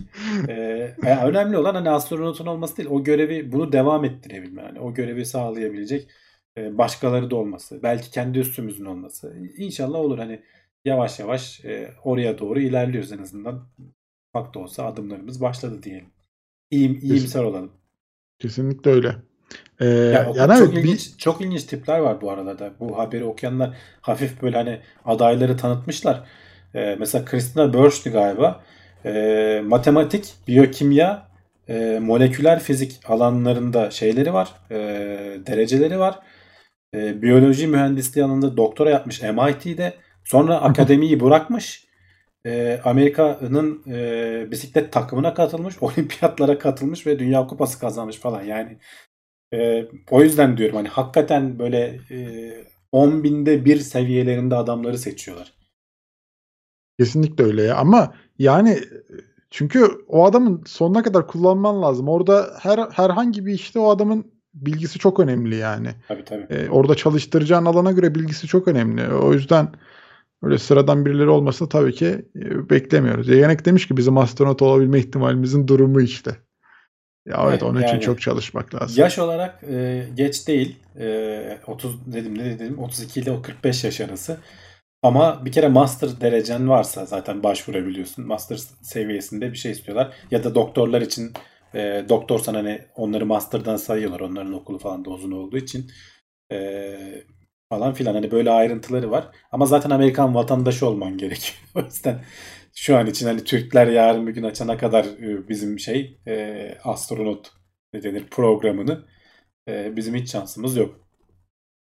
E, 0.50 0.54
yani 1.06 1.24
önemli 1.24 1.58
olan 1.58 1.76
hani 1.76 1.89
astronotun 1.89 2.46
olması 2.46 2.78
değil. 2.78 2.89
O 2.89 3.04
görevi 3.04 3.52
bunu 3.52 3.72
devam 3.72 4.06
ettirebilme. 4.06 4.62
Yani 4.62 4.80
o 4.80 4.94
görevi 4.94 5.26
sağlayabilecek 5.26 6.08
başkaları 6.58 7.32
da 7.32 7.36
olması. 7.36 7.84
Belki 7.84 8.12
kendi 8.12 8.39
üstümüzün 8.39 8.86
olması. 8.86 9.36
İnşallah 9.58 9.99
olur. 9.99 10.18
Hani 10.18 10.41
yavaş 10.86 11.20
yavaş 11.20 11.66
e, 11.66 11.91
oraya 12.04 12.38
doğru 12.38 12.60
ilerliyoruz 12.60 13.12
en 13.12 13.18
azından. 13.18 13.68
Ufak 14.34 14.54
da 14.54 14.60
olsa 14.60 14.86
adımlarımız 14.86 15.41
başladı 15.41 15.84
diyelim. 15.84 16.10
İyim, 16.72 16.99
iyimser 17.02 17.43
olalım. 17.43 17.72
Kesinlikle 18.39 18.91
öyle. 18.91 19.16
Ee, 19.80 19.86
ya, 19.86 20.32
yani 20.36 20.60
çok 20.60 20.74
ilginç 20.74 21.14
bir... 21.14 21.18
çok 21.18 21.41
ilginç 21.41 21.64
tipler 21.64 21.99
var 21.99 22.22
bu 22.22 22.32
arada 22.32 22.60
da. 22.60 22.74
Bu 22.80 22.97
haberi 22.97 23.26
okuyanlar 23.26 23.78
hafif 24.02 24.41
böyle 24.41 24.58
hani 24.58 24.80
adayları 25.06 25.58
tanıtmışlar. 25.58 26.24
Ee, 26.76 26.95
mesela 26.99 27.26
Christina 27.26 27.74
Börsch'tü 27.74 28.12
galiba. 28.12 28.64
Ee, 29.06 29.62
matematik, 29.66 30.34
biyokimya, 30.47 31.28
e, 31.70 31.99
moleküler 32.02 32.60
fizik 32.60 33.10
alanlarında 33.10 33.91
şeyleri 33.91 34.34
var. 34.34 34.54
E, 34.72 34.78
dereceleri 35.47 35.99
var. 35.99 36.20
E, 36.96 37.22
biyoloji 37.22 37.68
mühendisliği 37.68 38.26
alanında 38.26 38.58
doktora 38.58 38.89
yapmış 38.89 39.22
MIT'de. 39.22 39.94
Sonra 40.24 40.62
akademiyi 40.62 41.20
bırakmış 41.20 41.88
e, 42.46 42.82
Amerika'nın 42.84 43.84
e, 43.88 44.52
bisiklet 44.52 44.94
takımına 44.94 45.34
katılmış, 45.34 45.76
olimpiyatlara 45.82 46.58
katılmış 46.58 47.08
ve 47.08 47.20
Dünya 47.20 47.48
Kupası 47.48 47.80
kazanmış 47.80 48.18
falan. 48.18 48.44
Yani 48.44 48.78
e, 49.54 49.86
o 50.12 50.24
yüzden 50.24 50.58
diyorum 50.58 50.76
hani 50.76 50.88
hakikaten 50.88 51.60
böyle 51.60 52.00
e, 52.12 52.52
10 52.92 53.24
binde 53.24 53.66
bir 53.66 53.78
seviyelerinde 53.78 54.56
adamları 54.56 54.98
seçiyorlar. 54.98 55.54
Kesinlikle 57.00 57.44
öyle 57.44 57.64
ya 57.64 57.76
ama 57.76 58.16
yani 58.39 58.80
çünkü 59.50 60.06
o 60.08 60.26
adamın 60.26 60.64
sonuna 60.66 61.04
kadar 61.04 61.28
kullanman 61.28 61.82
lazım. 61.82 62.10
Orada 62.10 62.54
her 62.60 62.80
herhangi 62.92 63.46
bir 63.46 63.54
işte 63.54 63.80
o 63.80 63.89
adamın 63.89 64.30
bilgisi 64.54 64.99
çok 64.99 65.20
önemli 65.20 65.56
yani. 65.56 65.89
Tabii 66.08 66.26
tabii. 66.26 66.47
Ee, 66.49 66.70
orada 66.70 66.95
çalıştıracağın 66.95 67.66
alana 67.66 67.91
göre 67.91 68.16
bilgisi 68.16 68.47
çok 68.47 68.68
önemli. 68.68 69.14
O 69.14 69.34
yüzden 69.34 69.70
Öyle 70.43 70.58
sıradan 70.58 71.06
birileri 71.06 71.30
olmasını 71.30 71.70
tabii 71.70 71.93
ki 71.93 72.26
e, 72.36 72.70
beklemiyoruz. 72.70 73.30
Yegenek 73.30 73.66
demiş 73.66 73.88
ki 73.88 73.97
bizim 73.97 74.18
astronot 74.18 74.62
olabilme 74.62 74.99
ihtimalimizin 74.99 75.68
durumu 75.68 76.02
işte. 76.02 76.32
Ya 77.26 77.45
evet 77.49 77.64
onun 77.64 77.82
yani, 77.82 77.89
için 77.89 77.99
çok 77.99 78.22
çalışmak 78.22 78.76
lazım. 78.76 79.04
Yaş 79.04 79.20
olarak 79.20 79.64
e, 79.64 80.06
geç 80.16 80.47
değil. 80.47 80.76
E, 80.99 81.58
30 81.68 82.14
dedim 82.14 82.38
ne 82.38 82.45
dedim 82.45 82.80
32 82.80 83.20
ile 83.20 83.32
o 83.32 83.41
45 83.41 83.84
yaş 83.84 84.02
arası. 84.02 84.38
Ama 85.04 85.45
bir 85.45 85.52
kere 85.52 85.68
master 85.68 86.22
derecen 86.22 86.70
varsa 86.70 87.06
zaten 87.06 87.43
başvurabiliyorsun. 87.43 88.28
Master 88.28 88.60
seviyesinde 88.82 89.52
bir 89.52 89.58
şey 89.58 89.72
istiyorlar. 89.72 90.14
Ya 90.32 90.43
da 90.43 90.56
doktorlar 90.56 91.02
için 91.02 91.34
e, 91.74 92.05
doktorsan 92.09 92.53
hani 92.53 92.82
onları 92.95 93.26
master'dan 93.26 93.76
sayıyorlar. 93.76 94.19
Onların 94.19 94.53
okulu 94.53 94.80
falan 94.80 95.05
da 95.05 95.09
uzun 95.09 95.32
olduğu 95.32 95.57
için. 95.57 95.91
E, 96.51 96.97
falan 97.69 97.93
filan. 97.93 98.13
Hani 98.13 98.32
böyle 98.32 98.51
ayrıntıları 98.51 99.11
var. 99.11 99.28
Ama 99.51 99.65
zaten 99.65 99.89
Amerikan 99.89 100.36
vatandaşı 100.36 100.88
olman 100.88 101.17
gerekiyor. 101.17 101.59
o 101.76 101.82
yüzden 101.82 102.24
şu 102.76 102.97
an 102.97 103.07
için 103.07 103.26
hani 103.28 103.43
Türkler 103.43 103.88
yarın 103.88 104.28
bir 104.28 104.34
gün 104.34 104.43
açana 104.43 104.78
kadar 104.78 105.05
e, 105.05 105.49
bizim 105.49 105.80
şey 105.80 106.19
e, 106.28 106.78
astronot 106.84 107.51
ne 107.93 108.03
denir 108.03 108.28
programını 108.28 109.05
e, 109.69 109.95
bizim 109.95 110.15
hiç 110.15 110.32
şansımız 110.32 110.78
yok. 110.78 111.01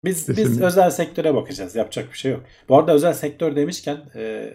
Biz 0.04 0.26
Kesinlikle. 0.26 0.44
biz 0.44 0.60
özel 0.60 0.90
sektöre 0.90 1.34
bakacağız. 1.34 1.76
Yapacak 1.76 2.12
bir 2.12 2.18
şey 2.18 2.32
yok. 2.32 2.44
Bu 2.68 2.78
arada 2.78 2.92
özel 2.92 3.14
sektör 3.14 3.56
demişken 3.56 3.96
e, 4.16 4.52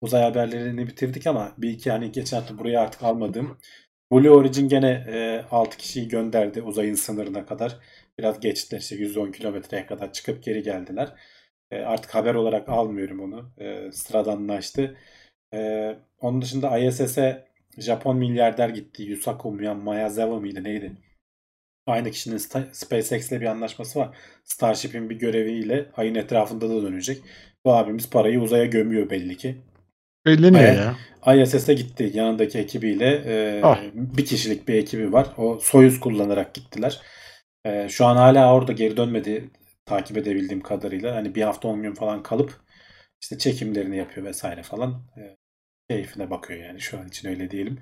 uzay 0.00 0.22
haberlerini 0.22 0.86
bitirdik 0.86 1.26
ama 1.26 1.52
bir 1.58 1.70
iki 1.70 1.90
hani 1.90 2.12
geçen 2.12 2.36
hafta 2.36 2.58
buraya 2.58 2.80
artık 2.80 3.02
almadığım 3.02 3.58
Blue 4.12 4.30
Origin 4.30 4.68
gene 4.68 5.04
e, 5.08 5.44
6 5.50 5.76
kişiyi 5.76 6.08
gönderdi 6.08 6.62
uzayın 6.62 6.94
sınırına 6.94 7.46
kadar. 7.46 7.78
Biraz 8.18 8.40
geçtiler 8.40 8.80
işte 8.80 8.96
110 8.96 9.32
kilometreye 9.32 9.86
kadar 9.86 10.12
çıkıp 10.12 10.42
geri 10.42 10.62
geldiler. 10.62 11.14
E, 11.70 11.80
artık 11.80 12.14
haber 12.14 12.34
olarak 12.34 12.68
almıyorum 12.68 13.20
onu. 13.20 13.52
E, 13.58 13.92
sıradanlaştı. 13.92 14.96
E, 15.54 15.90
onun 16.20 16.42
dışında 16.42 16.78
ISS'e 16.78 17.48
Japon 17.78 18.16
milyarder 18.16 18.68
gitti. 18.68 19.02
Yusaku 19.02 19.52
Mayazawa 19.52 20.40
mıydı 20.40 20.64
neydi? 20.64 20.92
Aynı 21.86 22.10
kişinin 22.10 22.36
SpaceX 22.72 23.32
ile 23.32 23.40
bir 23.40 23.46
anlaşması 23.46 23.98
var. 23.98 24.16
Starship'in 24.44 25.10
bir 25.10 25.18
göreviyle 25.18 25.90
ayın 25.96 26.14
etrafında 26.14 26.70
da 26.70 26.82
dönecek. 26.82 27.22
Bu 27.64 27.72
abimiz 27.74 28.10
parayı 28.10 28.40
uzaya 28.40 28.64
gömüyor 28.64 29.10
belli 29.10 29.36
ki. 29.36 29.56
Belli 30.26 30.52
ne 30.52 30.62
ya? 30.62 30.96
ISS'e 31.34 31.74
gitti 31.74 32.10
yanındaki 32.14 32.58
ekibiyle. 32.58 33.22
E, 33.26 33.60
ah. 33.62 33.80
Bir 33.94 34.24
kişilik 34.24 34.68
bir 34.68 34.74
ekibi 34.74 35.12
var. 35.12 35.26
O 35.38 35.58
Soyuz 35.58 36.00
kullanarak 36.00 36.54
gittiler. 36.54 37.00
E, 37.64 37.88
şu 37.88 38.06
an 38.06 38.16
hala 38.16 38.54
orada 38.54 38.72
geri 38.72 38.96
dönmedi 38.96 39.50
takip 39.86 40.16
edebildiğim 40.16 40.62
kadarıyla. 40.62 41.16
Hani 41.16 41.34
bir 41.34 41.42
hafta 41.42 41.68
10 41.68 41.82
gün 41.82 41.94
falan 41.94 42.22
kalıp 42.22 42.60
işte 43.22 43.38
çekimlerini 43.38 43.96
yapıyor 43.96 44.26
vesaire 44.26 44.62
falan. 44.62 45.02
E, 45.16 45.36
keyfine 45.90 46.30
bakıyor 46.30 46.60
yani 46.60 46.80
şu 46.80 46.98
an 46.98 47.08
için 47.08 47.28
öyle 47.28 47.50
diyelim. 47.50 47.78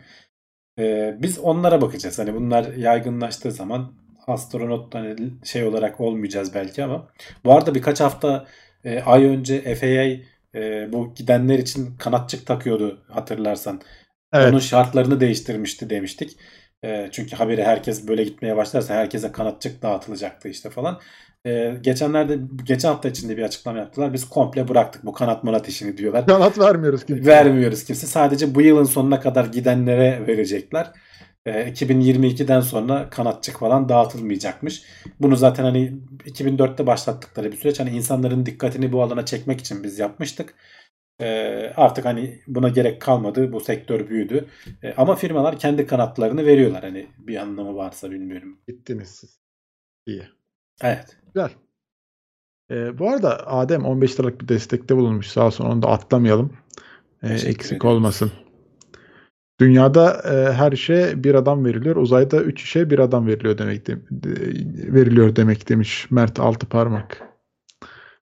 E, 0.79 1.15
biz 1.19 1.39
onlara 1.39 1.81
bakacağız. 1.81 2.19
Hani 2.19 2.35
bunlar 2.35 2.75
yaygınlaştığı 2.75 3.53
zaman 3.53 3.95
astronot 4.27 4.95
hani 4.95 5.31
şey 5.45 5.65
olarak 5.65 6.01
olmayacağız 6.01 6.55
belki 6.55 6.85
ama 6.85 7.09
bu 7.45 7.53
arada 7.53 7.75
birkaç 7.75 8.01
hafta 8.01 8.47
e, 8.85 9.01
ay 9.01 9.25
önce 9.25 9.75
FAA 9.75 10.32
e, 10.55 10.93
bu 10.93 11.15
gidenler 11.15 11.59
için 11.59 11.97
kanatçık 11.99 12.47
takıyordu 12.47 13.05
hatırlarsan. 13.09 13.81
Evet. 14.33 14.51
Onun 14.51 14.59
şartlarını 14.59 15.21
değiştirmişti 15.21 15.91
demiştik. 15.91 16.37
E, 16.85 17.09
çünkü 17.13 17.37
haberi 17.37 17.65
herkes 17.65 18.09
böyle 18.09 18.25
gitmeye 18.25 18.57
başlarsa 18.57 18.95
herkese 18.95 19.33
kanatçık 19.33 19.83
dağıtılacaktı 19.83 20.49
işte 20.49 20.71
falan. 20.71 21.01
E, 21.47 21.75
geçenlerde 21.81 22.39
geçen 22.65 22.89
hafta 22.89 23.09
içinde 23.09 23.37
bir 23.37 23.43
açıklama 23.43 23.79
yaptılar. 23.79 24.13
Biz 24.13 24.29
komple 24.29 24.69
bıraktık 24.69 25.05
bu 25.05 25.13
kanat 25.13 25.45
manat 25.45 25.69
işini 25.69 25.97
diyorlar. 25.97 26.27
Kanat 26.27 26.59
vermiyoruz 26.59 27.05
kimse. 27.05 27.27
Vermiyoruz 27.27 27.85
kimse. 27.85 28.07
Sadece 28.07 28.55
bu 28.55 28.63
yılın 28.63 28.85
sonuna 28.85 29.21
kadar 29.21 29.45
gidenlere 29.45 30.27
verecekler. 30.27 30.91
2022'den 31.47 32.59
ee, 32.59 32.63
sonra 32.63 33.11
kanatçık 33.11 33.59
falan 33.59 33.89
dağıtılmayacakmış. 33.89 34.83
Bunu 35.21 35.37
zaten 35.37 35.65
hani 35.65 35.93
2004'te 36.25 36.87
başlattıkları 36.87 37.53
bir 37.53 37.57
süreç. 37.57 37.81
Hani 37.81 37.91
insanların 37.91 38.47
dikkatini 38.47 38.93
bu 38.93 39.03
alana 39.03 39.25
çekmek 39.25 39.61
için 39.61 39.85
biz 39.85 39.99
yapmıştık. 39.99 40.55
Ee, 41.21 41.73
artık 41.77 42.05
hani 42.05 42.41
buna 42.47 42.69
gerek 42.69 43.03
kalmadı. 43.03 43.53
Bu 43.53 43.61
sektör 43.61 44.09
büyüdü. 44.09 44.49
Ee, 44.83 44.95
ama 44.97 45.15
firmalar 45.15 45.59
kendi 45.59 45.87
kanatlarını 45.87 46.47
veriyorlar. 46.47 46.83
Hani 46.83 47.09
bir 47.19 47.37
anlamı 47.37 47.77
varsa 47.77 48.11
bilmiyorum. 48.11 48.59
Gittiniz 48.69 49.09
siz. 49.09 49.41
İyi. 50.07 50.23
Evet. 50.83 51.17
Güzel. 51.35 51.51
Ee, 52.71 52.99
bu 52.99 53.11
arada 53.11 53.47
Adem 53.47 53.85
15 53.85 54.21
liralık 54.21 54.41
bir 54.41 54.49
destekte 54.49 54.97
bulunmuş. 54.97 55.27
Sağ 55.27 55.47
olsun 55.47 55.65
onu 55.65 55.83
da 55.83 55.89
atlamayalım. 55.89 56.57
Ee, 57.23 57.33
eksik 57.33 57.67
ediyoruz. 57.67 57.85
olmasın. 57.85 58.33
Dünyada 59.61 60.23
e, 60.25 60.53
her 60.53 60.73
işe 60.73 61.25
bir 61.25 61.35
adam 61.35 61.65
veriliyor. 61.65 61.97
Uzayda 61.97 62.43
üç 62.43 62.63
işe 62.63 62.91
bir 62.91 62.99
adam 62.99 63.27
veriliyor 63.27 63.59
demek 63.59 63.87
de, 63.87 63.97
veriliyor 64.95 65.37
demek 65.37 65.69
demiş 65.69 66.07
Mert 66.11 66.41
Altıparmak. 66.41 67.23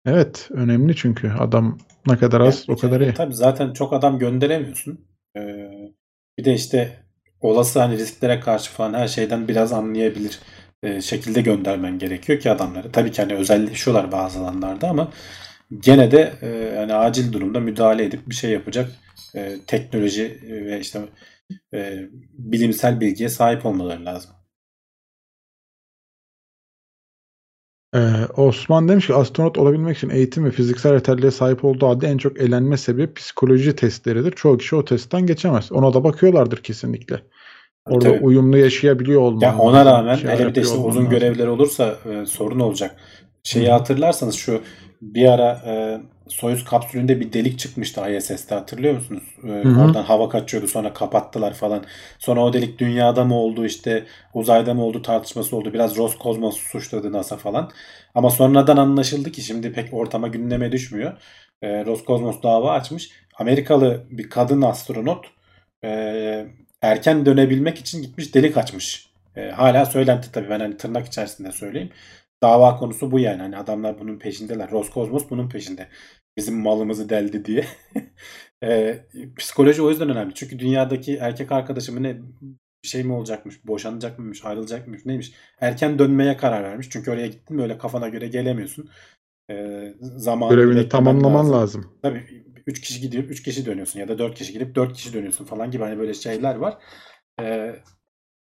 Evet, 0.07 0.49
önemli 0.51 0.97
çünkü 0.97 1.31
adam 1.39 1.79
ne 2.07 2.17
kadar 2.17 2.41
az 2.41 2.65
yani, 2.69 2.77
o 2.77 2.81
kadar 2.81 3.01
iyi. 3.01 3.15
Tabii 3.15 3.35
zaten 3.35 3.73
çok 3.73 3.93
adam 3.93 4.19
gönderemiyorsun. 4.19 5.01
Ee, 5.37 5.71
bir 6.39 6.45
de 6.45 6.55
işte 6.55 6.93
olası 7.41 7.81
hani 7.81 7.99
risklere 7.99 8.41
karşı 8.41 8.71
falan 8.71 8.95
her 8.95 9.09
şeyden 9.09 9.49
biraz 9.49 9.73
anlayabilir 9.73 10.41
e, 10.83 11.01
şekilde 11.01 11.41
göndermen 11.41 11.99
gerekiyor 11.99 12.41
ki 12.41 12.51
adamları. 12.51 12.93
Tabii 12.93 13.13
ki 13.13 13.23
hani 13.23 13.35
özelleşiyorlar 13.35 14.13
bazı 14.13 14.39
alanlarda 14.39 14.89
ama 14.89 15.13
gene 15.81 16.11
de 16.11 16.33
e, 16.43 16.49
yani 16.49 16.95
acil 16.95 17.33
durumda 17.33 17.61
müdahale 17.61 18.05
edip 18.05 18.29
bir 18.29 18.35
şey 18.35 18.51
yapacak 18.51 18.91
e, 19.37 19.57
teknoloji 19.67 20.41
ve 20.51 20.81
işte 20.81 21.01
e, 21.75 22.09
bilimsel 22.33 23.01
bilgiye 23.01 23.29
sahip 23.29 23.67
olmaları 23.67 24.05
lazım. 24.05 24.31
Ee, 27.95 27.99
Osman 28.37 28.89
demiş 28.89 29.07
ki 29.07 29.15
astronot 29.15 29.59
olabilmek 29.59 29.97
için 29.97 30.11
eğitim 30.11 30.45
ve 30.45 30.51
fiziksel 30.51 30.95
yeterliğe 30.95 31.31
sahip 31.31 31.65
olduğu 31.65 31.87
halde 31.87 32.07
en 32.07 32.19
çok 32.19 32.41
elenme 32.41 32.77
sebebi 32.77 33.15
psikoloji 33.15 33.77
testleridir. 33.77 34.33
Çoğu 34.33 34.59
kişi 34.59 34.77
o 34.77 34.85
testten 34.85 35.27
geçemez. 35.27 35.73
Ona 35.73 35.95
da 35.95 36.05
bakıyorlardır 36.05 36.63
kesinlikle. 36.63 37.23
Orada 37.87 38.09
Tabii. 38.09 38.25
uyumlu 38.25 38.59
yaşayabiliyor 38.59 39.21
olman. 39.21 39.41
Ya 39.41 39.59
ona 39.59 39.85
rağmen 39.85 40.15
şeyler 40.15 40.39
hele 40.39 40.49
bir 40.49 40.55
de 40.55 40.61
işte 40.61 40.77
uzun 40.77 41.01
lazım. 41.01 41.11
görevler 41.11 41.47
olursa 41.47 41.97
e, 42.05 42.27
sorun 42.27 42.61
olacak. 42.61 42.97
Şeyi 43.43 43.69
Hı. 43.69 43.73
hatırlarsanız 43.73 44.35
şu 44.35 44.61
bir 45.01 45.29
ara 45.29 45.63
e, 45.67 46.01
Soyuz 46.29 46.65
kapsülünde 46.65 47.21
bir 47.21 47.33
delik 47.33 47.59
çıkmıştı 47.59 48.11
ISS'te 48.11 48.55
hatırlıyor 48.55 48.95
musunuz? 48.95 49.23
E, 49.45 49.49
hı. 49.49 49.81
oradan 49.81 50.03
hava 50.03 50.29
kaçıyordu 50.29 50.69
sonra 50.69 50.93
kapattılar 50.93 51.55
falan. 51.55 51.85
Sonra 52.19 52.45
o 52.45 52.53
delik 52.53 52.79
dünyada 52.79 53.25
mı 53.25 53.35
oldu 53.35 53.67
işte 53.67 54.05
uzayda 54.35 54.75
mı 54.75 54.85
oldu 54.85 55.03
tartışması 55.03 55.57
oldu. 55.57 55.73
Biraz 55.73 55.97
Roskosmos 55.97 56.57
suçladı 56.57 57.13
NASA 57.13 57.37
falan. 57.37 57.71
Ama 58.15 58.31
sonradan 58.31 58.77
anlaşıldı 58.77 59.33
ki 59.33 59.43
şimdi 59.43 59.73
pek 59.73 59.95
ortama 59.95 60.29
gündeme 60.29 60.73
düşmüyor. 60.73 61.13
E, 61.63 61.85
Roskosmos 61.85 62.43
dava 62.43 62.73
açmış. 62.73 63.11
Amerikalı 63.39 64.07
bir 64.11 64.31
kadın 64.31 64.63
astronot 64.63 65.27
e, 65.85 66.47
erken 66.83 67.27
dönebilmek 67.27 67.79
için 67.79 68.03
gitmiş 68.03 68.35
delik 68.35 68.57
açmış. 68.57 69.11
E, 69.37 69.51
hala 69.51 69.87
söylenti 69.87 70.33
tabii 70.33 70.51
ben 70.51 70.61
hani 70.61 70.77
tırnak 70.77 71.07
içerisinde 71.07 71.53
söyleyeyim. 71.53 71.91
Dava 72.43 72.77
konusu 72.77 73.13
bu 73.13 73.19
yani. 73.19 73.43
Hani 73.43 73.57
adamlar 73.57 73.99
bunun 73.99 74.19
peşindeler. 74.19 74.71
Roskosmos 74.71 75.31
bunun 75.31 75.49
peşinde. 75.49 75.89
Bizim 76.37 76.61
malımızı 76.61 77.09
deldi 77.09 77.45
diye. 77.45 77.65
e, 78.63 78.99
psikoloji 79.37 79.83
o 79.83 79.91
yüzden 79.91 80.09
önemli. 80.09 80.35
Çünkü 80.35 80.59
dünyadaki 80.59 81.17
erkek 81.17 81.53
arkadaşımı 81.53 82.03
ne 82.03 82.17
bir 82.85 82.89
şey 82.89 83.05
mi 83.05 83.13
olacakmış, 83.13 83.67
boşanacak 83.67 84.19
mıymış, 84.19 84.45
ayrılacak 84.45 84.87
mıymış, 84.87 85.07
neymiş? 85.07 85.33
Erken 85.61 85.99
dönmeye 85.99 86.37
karar 86.37 86.65
vermiş. 86.65 86.89
Çünkü 86.91 87.11
oraya 87.11 87.27
gittin 87.27 87.59
böyle 87.59 87.79
kafana 87.79 88.09
göre 88.09 88.29
gelemiyorsun. 88.29 88.91
E, 89.51 89.85
zamanını 90.01 90.57
Görevini 90.57 90.77
beklemen 90.77 90.89
tamamlaman 90.89 91.53
lazım. 91.53 91.99
Tabii 92.03 92.45
3 92.67 92.81
kişi 92.81 93.01
gidiyor 93.01 93.25
3 93.25 93.43
kişi 93.43 93.67
dönüyorsun 93.67 94.01
ya 94.01 94.09
da 94.09 94.19
4 94.19 94.35
kişi 94.35 94.53
gidip 94.53 94.75
4 94.75 94.93
kişi 94.93 95.13
dönüyorsun 95.13 95.45
falan 95.45 95.71
gibi 95.71 95.83
hani 95.83 95.99
böyle 95.99 96.15
şeyler 96.15 96.55
var. 96.55 96.79
Ee, 97.41 97.77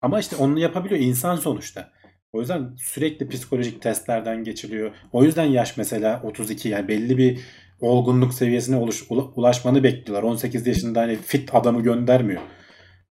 ama 0.01 0.21
işte 0.21 0.37
onu 0.37 0.59
yapabiliyor 0.59 1.01
insan 1.01 1.37
sonuçta. 1.37 1.93
O 2.33 2.41
yüzden 2.41 2.75
sürekli 2.77 3.29
psikolojik 3.29 3.83
testlerden 3.83 4.45
geçiliyor. 4.45 4.95
O 5.13 5.25
yüzden 5.25 5.45
yaş 5.45 5.77
mesela 5.77 6.23
32 6.25 6.69
yani 6.69 6.89
belli 6.89 7.19
bir 7.19 7.41
olgunluk 7.81 8.35
seviyesine 8.35 8.77
ula- 8.77 9.33
ulaşmanı 9.35 9.83
bekliyorlar. 9.83 10.23
18 10.23 10.67
yaşında 10.67 11.01
hani 11.01 11.17
fit 11.17 11.55
adamı 11.55 11.83
göndermiyor. 11.83 12.43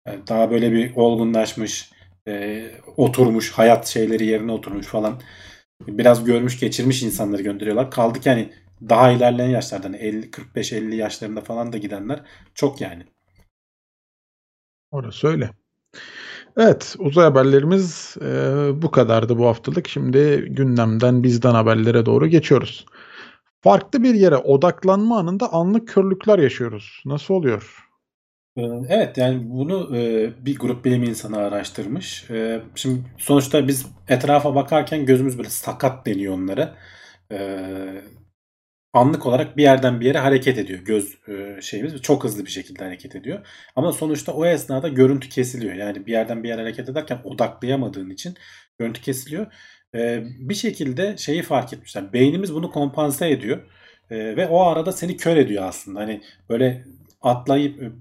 Yani 0.07 0.27
daha 0.29 0.51
böyle 0.51 0.73
bir 0.73 0.97
olgunlaşmış, 0.97 1.93
e, 2.29 2.65
oturmuş, 2.97 3.53
hayat 3.53 3.87
şeyleri 3.87 4.27
yerine 4.27 4.53
oturmuş 4.53 4.87
falan. 4.87 5.21
Biraz 5.89 6.25
görmüş 6.25 6.61
geçirmiş 6.61 7.03
insanları 7.03 7.43
gönderiyorlar. 7.43 7.91
Kaldı 7.91 8.21
ki 8.21 8.31
hani 8.31 8.53
daha 8.89 9.11
ilerleyen 9.13 9.51
yaşlardan 9.51 9.95
50 9.95 10.31
45 10.31 10.73
50 10.73 10.97
yaşlarında 10.97 11.41
falan 11.41 11.73
da 11.73 11.79
gidenler 11.79 12.23
çok 12.55 12.81
yani. 12.81 13.03
Orası 14.91 15.29
öyle. 15.29 15.51
Evet, 16.59 16.97
uzay 16.99 17.25
haberlerimiz 17.25 18.17
e, 18.23 18.27
bu 18.83 18.91
kadardı 18.91 19.39
bu 19.39 19.47
haftalık. 19.47 19.89
Şimdi 19.89 20.47
gündemden 20.51 21.23
bizden 21.23 21.55
haberlere 21.55 22.07
doğru 22.07 22.27
geçiyoruz. 22.27 22.87
Farklı 23.63 24.03
bir 24.03 24.15
yere 24.15 24.37
odaklanma 24.37 25.19
anında 25.19 25.53
anlık 25.53 25.89
körlükler 25.89 26.39
yaşıyoruz. 26.39 27.03
Nasıl 27.07 27.35
oluyor? 27.35 27.89
Ee, 28.57 28.63
Evet 28.89 29.19
yani 29.19 29.51
bunu 29.51 29.97
e, 29.97 30.33
bir 30.47 30.59
grup 30.59 30.85
bilim 30.85 31.03
insanı 31.03 31.39
araştırmış. 31.39 32.31
E, 32.31 32.63
Şimdi 32.75 33.01
sonuçta 33.19 33.69
biz 33.69 33.87
etrafa 34.09 34.55
bakarken 34.55 35.07
gözümüz 35.07 35.39
böyle 35.39 35.51
sakat 35.51 36.07
deniyor 36.07 36.35
onlara. 36.35 36.75
Anlık 38.93 39.27
olarak 39.27 39.57
bir 39.57 39.63
yerden 39.63 40.01
bir 40.01 40.07
yere 40.07 40.19
hareket 40.19 40.59
ediyor 40.59 40.79
göz 40.81 41.19
e, 41.29 41.61
şeyimiz 41.63 42.03
çok 42.03 42.25
hızlı 42.25 42.45
bir 42.47 42.51
şekilde 42.51 42.85
hareket 42.85 43.17
ediyor. 43.17 43.47
Ama 43.77 43.93
sonuçta 43.93 44.33
o 44.33 44.47
esnada 44.47 44.89
görüntü 44.89 45.29
kesiliyor. 45.29 45.75
Yani 45.75 46.07
bir 46.07 46.13
yerden 46.13 46.43
bir 46.43 46.49
yere 46.49 46.61
hareket 46.61 46.89
ederken 46.89 47.21
odaklayamadığın 47.25 48.11
için 48.11 48.35
görüntü 48.79 49.01
kesiliyor. 49.01 49.53
E, 49.95 50.23
Bir 50.39 50.55
şekilde 50.55 51.17
şeyi 51.17 51.43
fark 51.43 51.73
etmişler. 51.73 52.13
Beynimiz 52.13 52.55
bunu 52.55 52.71
kompanse 52.71 53.31
ediyor. 53.31 53.59
E, 54.11 54.37
Ve 54.37 54.49
o 54.49 54.61
arada 54.63 54.93
seni 54.93 55.17
kör 55.17 55.37
ediyor 55.37 55.65
aslında. 55.65 56.01
Hani 56.01 56.23
böyle 56.49 56.85
atlayıp 57.21 57.93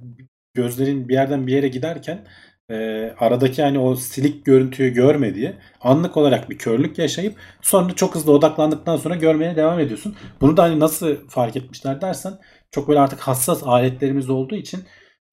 gözlerin 0.53 1.09
bir 1.09 1.13
yerden 1.13 1.47
bir 1.47 1.53
yere 1.53 1.67
giderken 1.67 2.27
e, 2.69 2.75
aradaki 3.19 3.63
hani 3.63 3.79
o 3.79 3.95
silik 3.95 4.45
görüntüyü 4.45 4.93
görme 4.93 5.35
diye 5.35 5.55
anlık 5.81 6.17
olarak 6.17 6.49
bir 6.49 6.57
körlük 6.57 6.97
yaşayıp 6.97 7.35
sonra 7.61 7.95
çok 7.95 8.15
hızlı 8.15 8.31
odaklandıktan 8.31 8.97
sonra 8.97 9.15
görmeye 9.15 9.55
devam 9.55 9.79
ediyorsun. 9.79 10.15
Bunu 10.41 10.57
da 10.57 10.63
hani 10.63 10.79
nasıl 10.79 11.27
fark 11.29 11.55
etmişler 11.55 12.01
dersen 12.01 12.33
çok 12.71 12.87
böyle 12.87 12.99
artık 12.99 13.19
hassas 13.19 13.63
aletlerimiz 13.63 14.29
olduğu 14.29 14.55
için 14.55 14.83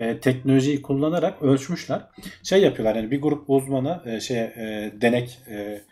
e, 0.00 0.20
teknolojiyi 0.20 0.82
kullanarak 0.82 1.42
ölçmüşler. 1.42 2.02
Şey 2.42 2.62
yapıyorlar 2.62 2.96
yani 2.96 3.10
bir 3.10 3.22
grup 3.22 3.50
uzmana 3.50 4.02
e, 4.06 4.20
şey 4.20 4.38
e, 4.38 4.92
denek 5.00 5.38
e, 5.48 5.82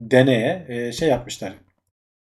deneye 0.00 0.66
e, 0.68 0.92
şey 0.92 1.08
yapmışlar. 1.08 1.54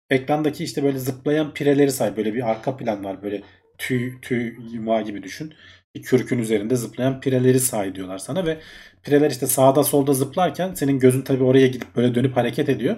Ekrandaki 0.09 0.63
işte 0.63 0.83
böyle 0.83 0.99
zıplayan 0.99 1.53
pireleri 1.53 1.91
say. 1.91 2.17
Böyle 2.17 2.33
bir 2.33 2.49
arka 2.49 2.77
plan 2.77 3.03
var. 3.03 3.23
Böyle 3.23 3.41
tüy, 3.77 4.21
tüy 4.21 4.55
yumağı 4.71 5.03
gibi 5.03 5.23
düşün. 5.23 5.53
Kürkün 6.01 6.39
üzerinde 6.39 6.75
zıplayan 6.75 7.19
pireleri 7.19 7.59
say 7.59 7.95
diyorlar 7.95 8.17
sana 8.17 8.45
ve 8.45 8.57
pireler 9.03 9.31
işte 9.31 9.47
sağda 9.47 9.83
solda 9.83 10.13
zıplarken 10.13 10.73
senin 10.73 10.99
gözün 10.99 11.21
tabii 11.21 11.43
oraya 11.43 11.67
gidip 11.67 11.95
böyle 11.95 12.15
dönüp 12.15 12.37
hareket 12.37 12.69
ediyor. 12.69 12.95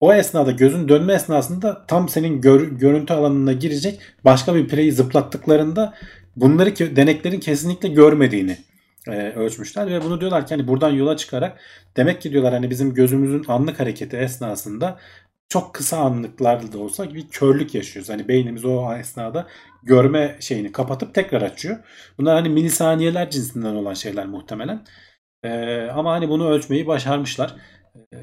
O 0.00 0.14
esnada 0.14 0.50
gözün 0.50 0.88
dönme 0.88 1.14
esnasında 1.14 1.86
tam 1.86 2.08
senin 2.08 2.40
gör- 2.40 2.70
görüntü 2.70 3.14
alanına 3.14 3.52
girecek 3.52 4.00
başka 4.24 4.54
bir 4.54 4.68
pireyi 4.68 4.92
zıplattıklarında 4.92 5.94
bunları 6.36 6.96
deneklerin 6.96 7.40
kesinlikle 7.40 7.88
görmediğini 7.88 8.58
e, 9.08 9.32
ölçmüşler 9.32 9.86
ve 9.86 10.04
bunu 10.04 10.20
diyorlar 10.20 10.46
ki 10.46 10.54
hani 10.54 10.68
buradan 10.68 10.90
yola 10.90 11.16
çıkarak 11.16 11.60
demek 11.96 12.20
ki 12.20 12.32
diyorlar 12.32 12.52
hani 12.52 12.70
bizim 12.70 12.94
gözümüzün 12.94 13.44
anlık 13.48 13.80
hareketi 13.80 14.16
esnasında 14.16 14.98
çok 15.48 15.74
kısa 15.74 15.98
anlıklarda 15.98 16.72
da 16.72 16.78
olsa 16.78 17.14
bir 17.14 17.28
körlük 17.28 17.74
yaşıyoruz. 17.74 18.10
Hani 18.10 18.28
beynimiz 18.28 18.64
o 18.64 18.94
esnada 18.94 19.46
görme 19.82 20.36
şeyini 20.40 20.72
kapatıp 20.72 21.14
tekrar 21.14 21.42
açıyor. 21.42 21.76
Bunlar 22.18 22.34
hani 22.34 22.48
milisaniyeler 22.48 23.30
cinsinden 23.30 23.74
olan 23.74 23.94
şeyler 23.94 24.26
muhtemelen. 24.26 24.84
Ee, 25.42 25.88
ama 25.94 26.12
hani 26.12 26.28
bunu 26.28 26.48
ölçmeyi 26.48 26.86
başarmışlar. 26.86 27.56
Ee, 27.96 28.16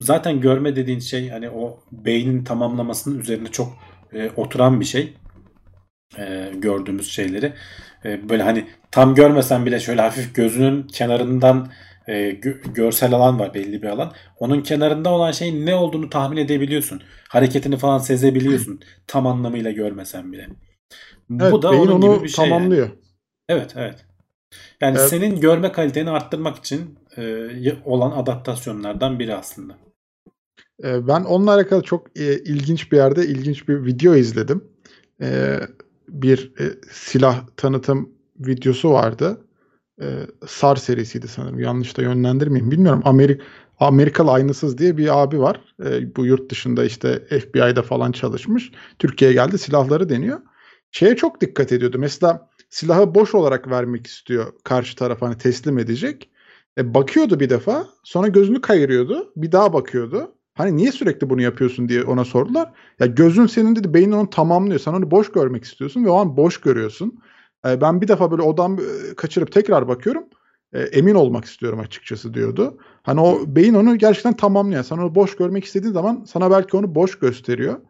zaten 0.00 0.40
görme 0.40 0.76
dediğin 0.76 0.98
şey 0.98 1.28
hani 1.28 1.50
o 1.50 1.80
beynin 1.92 2.44
tamamlamasının 2.44 3.18
üzerine 3.18 3.48
çok 3.48 3.72
e, 4.12 4.30
oturan 4.36 4.80
bir 4.80 4.84
şey. 4.84 5.14
Ee, 6.18 6.52
gördüğümüz 6.54 7.10
şeyleri. 7.10 7.52
Ee, 8.04 8.28
böyle 8.28 8.42
hani 8.42 8.66
tam 8.90 9.14
görmesen 9.14 9.66
bile 9.66 9.80
şöyle 9.80 10.02
hafif 10.02 10.34
gözünün 10.34 10.82
kenarından 10.82 11.72
e, 12.08 12.12
gö- 12.30 12.72
görsel 12.74 13.14
alan 13.14 13.38
var 13.38 13.54
belli 13.54 13.82
bir 13.82 13.88
alan. 13.88 14.12
Onun 14.38 14.60
kenarında 14.62 15.10
olan 15.10 15.32
şeyin 15.32 15.66
ne 15.66 15.74
olduğunu 15.74 16.10
tahmin 16.10 16.36
edebiliyorsun. 16.36 17.02
Hareketini 17.28 17.76
falan 17.76 17.98
sezebiliyorsun. 17.98 18.80
Tam 19.06 19.26
anlamıyla 19.26 19.70
görmesen 19.70 20.32
bile. 20.32 20.48
Evet, 21.40 21.52
Bu 21.52 21.62
da 21.62 21.70
beyin 21.70 21.82
onun 21.82 21.92
onu 21.92 22.00
gibi 22.12 22.22
bir 22.24 22.28
şey. 22.28 22.50
yani. 22.50 22.60
tamamlıyor. 22.60 22.88
Evet, 23.48 23.74
evet. 23.76 24.04
Yani 24.80 24.98
Evet. 24.98 25.10
senin 25.10 25.40
görme 25.40 25.72
kaliteni 25.72 26.10
arttırmak 26.10 26.56
için 26.56 26.98
e, 27.16 27.72
olan 27.84 28.10
adaptasyonlardan 28.10 29.18
biri 29.18 29.34
aslında. 29.34 29.74
Ee, 30.84 31.08
Ben 31.08 31.24
onunla 31.24 31.54
alakalı 31.54 31.82
çok 31.82 32.18
e, 32.20 32.38
ilginç 32.42 32.92
bir 32.92 32.96
yerde 32.96 33.26
ilginç 33.26 33.68
bir 33.68 33.84
video 33.86 34.14
izledim. 34.14 34.64
Ee, 35.22 35.60
bir 36.08 36.52
e, 36.60 36.64
silah 36.92 37.46
tanıtım 37.56 38.10
videosu 38.40 38.90
vardı. 38.90 39.40
Ee, 40.02 40.26
SAR 40.46 40.76
serisiydi 40.76 41.28
sanırım. 41.28 41.60
Yanlış 41.60 41.96
da 41.96 42.02
yönlendirmeyeyim. 42.02 42.70
Bilmiyorum. 42.70 43.02
Amerik 43.04 43.40
Amerikalı 43.80 44.30
Aynısız 44.30 44.78
diye 44.78 44.96
bir 44.96 45.22
abi 45.22 45.40
var. 45.40 45.60
Ee, 45.84 46.16
bu 46.16 46.26
yurt 46.26 46.50
dışında 46.50 46.84
işte 46.84 47.26
FBI'da 47.28 47.82
falan 47.82 48.12
çalışmış. 48.12 48.72
Türkiye'ye 48.98 49.34
geldi 49.34 49.58
silahları 49.58 50.08
deniyor. 50.08 50.40
Şeye 50.90 51.16
çok 51.16 51.40
dikkat 51.40 51.72
ediyordu. 51.72 51.98
Mesela 51.98 52.50
silahı 52.70 53.14
boş 53.14 53.34
olarak 53.34 53.70
vermek 53.70 54.06
istiyor 54.06 54.52
karşı 54.64 54.96
taraf 54.96 55.22
hani 55.22 55.38
teslim 55.38 55.78
edecek. 55.78 56.30
E, 56.78 56.94
bakıyordu 56.94 57.40
bir 57.40 57.50
defa. 57.50 57.86
Sonra 58.04 58.28
gözünü 58.28 58.60
kayırıyordu. 58.60 59.32
Bir 59.36 59.52
daha 59.52 59.72
bakıyordu. 59.72 60.34
Hani 60.54 60.76
niye 60.76 60.92
sürekli 60.92 61.30
bunu 61.30 61.42
yapıyorsun 61.42 61.88
diye 61.88 62.02
ona 62.04 62.24
sordular. 62.24 62.72
Ya 63.00 63.06
gözün 63.06 63.46
senin 63.46 63.76
dedi 63.76 63.94
beynin 63.94 64.12
onu 64.12 64.30
tamamlıyor. 64.30 64.80
Sen 64.80 64.92
onu 64.92 65.10
boş 65.10 65.32
görmek 65.32 65.64
istiyorsun 65.64 66.04
ve 66.04 66.10
o 66.10 66.16
an 66.16 66.36
boş 66.36 66.60
görüyorsun. 66.60 67.20
E, 67.66 67.80
ben 67.80 68.00
bir 68.00 68.08
defa 68.08 68.30
böyle 68.30 68.42
odam 68.42 68.78
e, 68.78 69.14
kaçırıp 69.16 69.52
tekrar 69.52 69.88
bakıyorum. 69.88 70.24
E, 70.72 70.80
emin 70.80 71.14
olmak 71.14 71.44
istiyorum 71.44 71.80
açıkçası 71.80 72.34
diyordu. 72.34 72.78
Hani 73.02 73.20
o 73.20 73.38
beyin 73.46 73.74
onu 73.74 73.98
gerçekten 73.98 74.36
tamamlıyor. 74.36 74.82
Sen 74.82 74.98
onu 74.98 75.14
boş 75.14 75.36
görmek 75.36 75.64
istediğin 75.64 75.92
zaman 75.92 76.24
sana 76.26 76.50
belki 76.50 76.76
onu 76.76 76.94
boş 76.94 77.18
gösteriyor. 77.18 77.80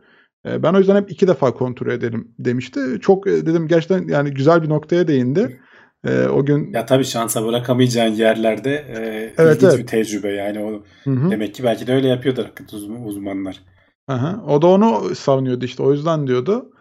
E, 0.46 0.62
ben 0.62 0.74
o 0.74 0.78
yüzden 0.78 0.96
hep 0.96 1.10
iki 1.10 1.28
defa 1.28 1.54
kontrol 1.54 1.90
edelim 1.90 2.34
demişti. 2.38 2.80
Çok 3.00 3.26
dedim 3.26 3.68
gerçekten 3.68 4.08
yani 4.08 4.30
güzel 4.30 4.62
bir 4.62 4.68
noktaya 4.68 5.08
değindi. 5.08 5.60
E, 6.04 6.24
o 6.26 6.44
gün 6.44 6.72
Ya 6.72 6.86
tabii 6.86 7.04
şansa 7.04 7.46
bırakamayacağın 7.46 8.12
yerlerde 8.12 8.74
e, 8.74 9.32
Evet, 9.38 9.56
ilginç 9.56 9.70
evet. 9.70 9.78
bir 9.78 9.86
tecrübe 9.86 10.32
yani 10.32 10.58
o 10.58 10.82
Hı 11.04 11.10
hı. 11.10 11.30
demek 11.30 11.54
ki 11.54 11.64
belki 11.64 11.86
de 11.86 11.94
öyle 11.94 12.08
yapıyordur 12.08 12.44
uz- 12.72 12.90
uzmanlar. 13.06 13.62
Aha, 14.08 14.44
o 14.48 14.62
da 14.62 14.66
onu 14.66 15.14
savunuyordu 15.14 15.64
işte 15.64 15.82
o 15.82 15.92
yüzden 15.92 16.26
diyordu. 16.26 16.71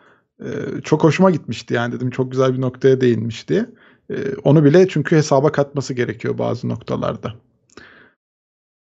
Ee, 0.46 0.82
çok 0.84 1.04
hoşuma 1.04 1.32
gitmişti 1.32 1.74
yani 1.74 1.94
dedim 1.94 2.10
çok 2.10 2.32
güzel 2.32 2.54
bir 2.54 2.62
noktaya 2.62 3.02
değinmiş 3.02 3.50
diye. 3.50 3.66
Ee, 4.12 4.16
onu 4.44 4.64
bile 4.66 4.88
çünkü 4.88 5.16
hesaba 5.16 5.52
katması 5.52 5.94
gerekiyor 5.94 6.38
bazı 6.38 6.70
noktalarda. 6.70 7.34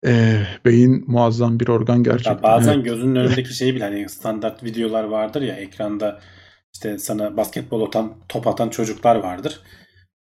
Ee, 0.05 0.41
beyin 0.65 1.03
muazzam 1.07 1.59
bir 1.59 1.67
organ 1.67 2.03
gerçekten. 2.03 2.33
Ya 2.33 2.43
bazen 2.43 2.73
evet. 2.73 2.85
gözünün 2.85 3.15
önündeki 3.19 3.53
şey 3.53 3.75
bile 3.75 3.83
hani 3.83 4.09
standart 4.09 4.63
videolar 4.63 5.03
vardır 5.03 5.41
ya 5.41 5.55
ekranda 5.55 6.19
işte 6.73 6.97
sana 6.97 7.37
basketbol 7.37 7.87
atan 7.87 8.13
top 8.29 8.47
atan 8.47 8.69
çocuklar 8.69 9.15
vardır. 9.15 9.61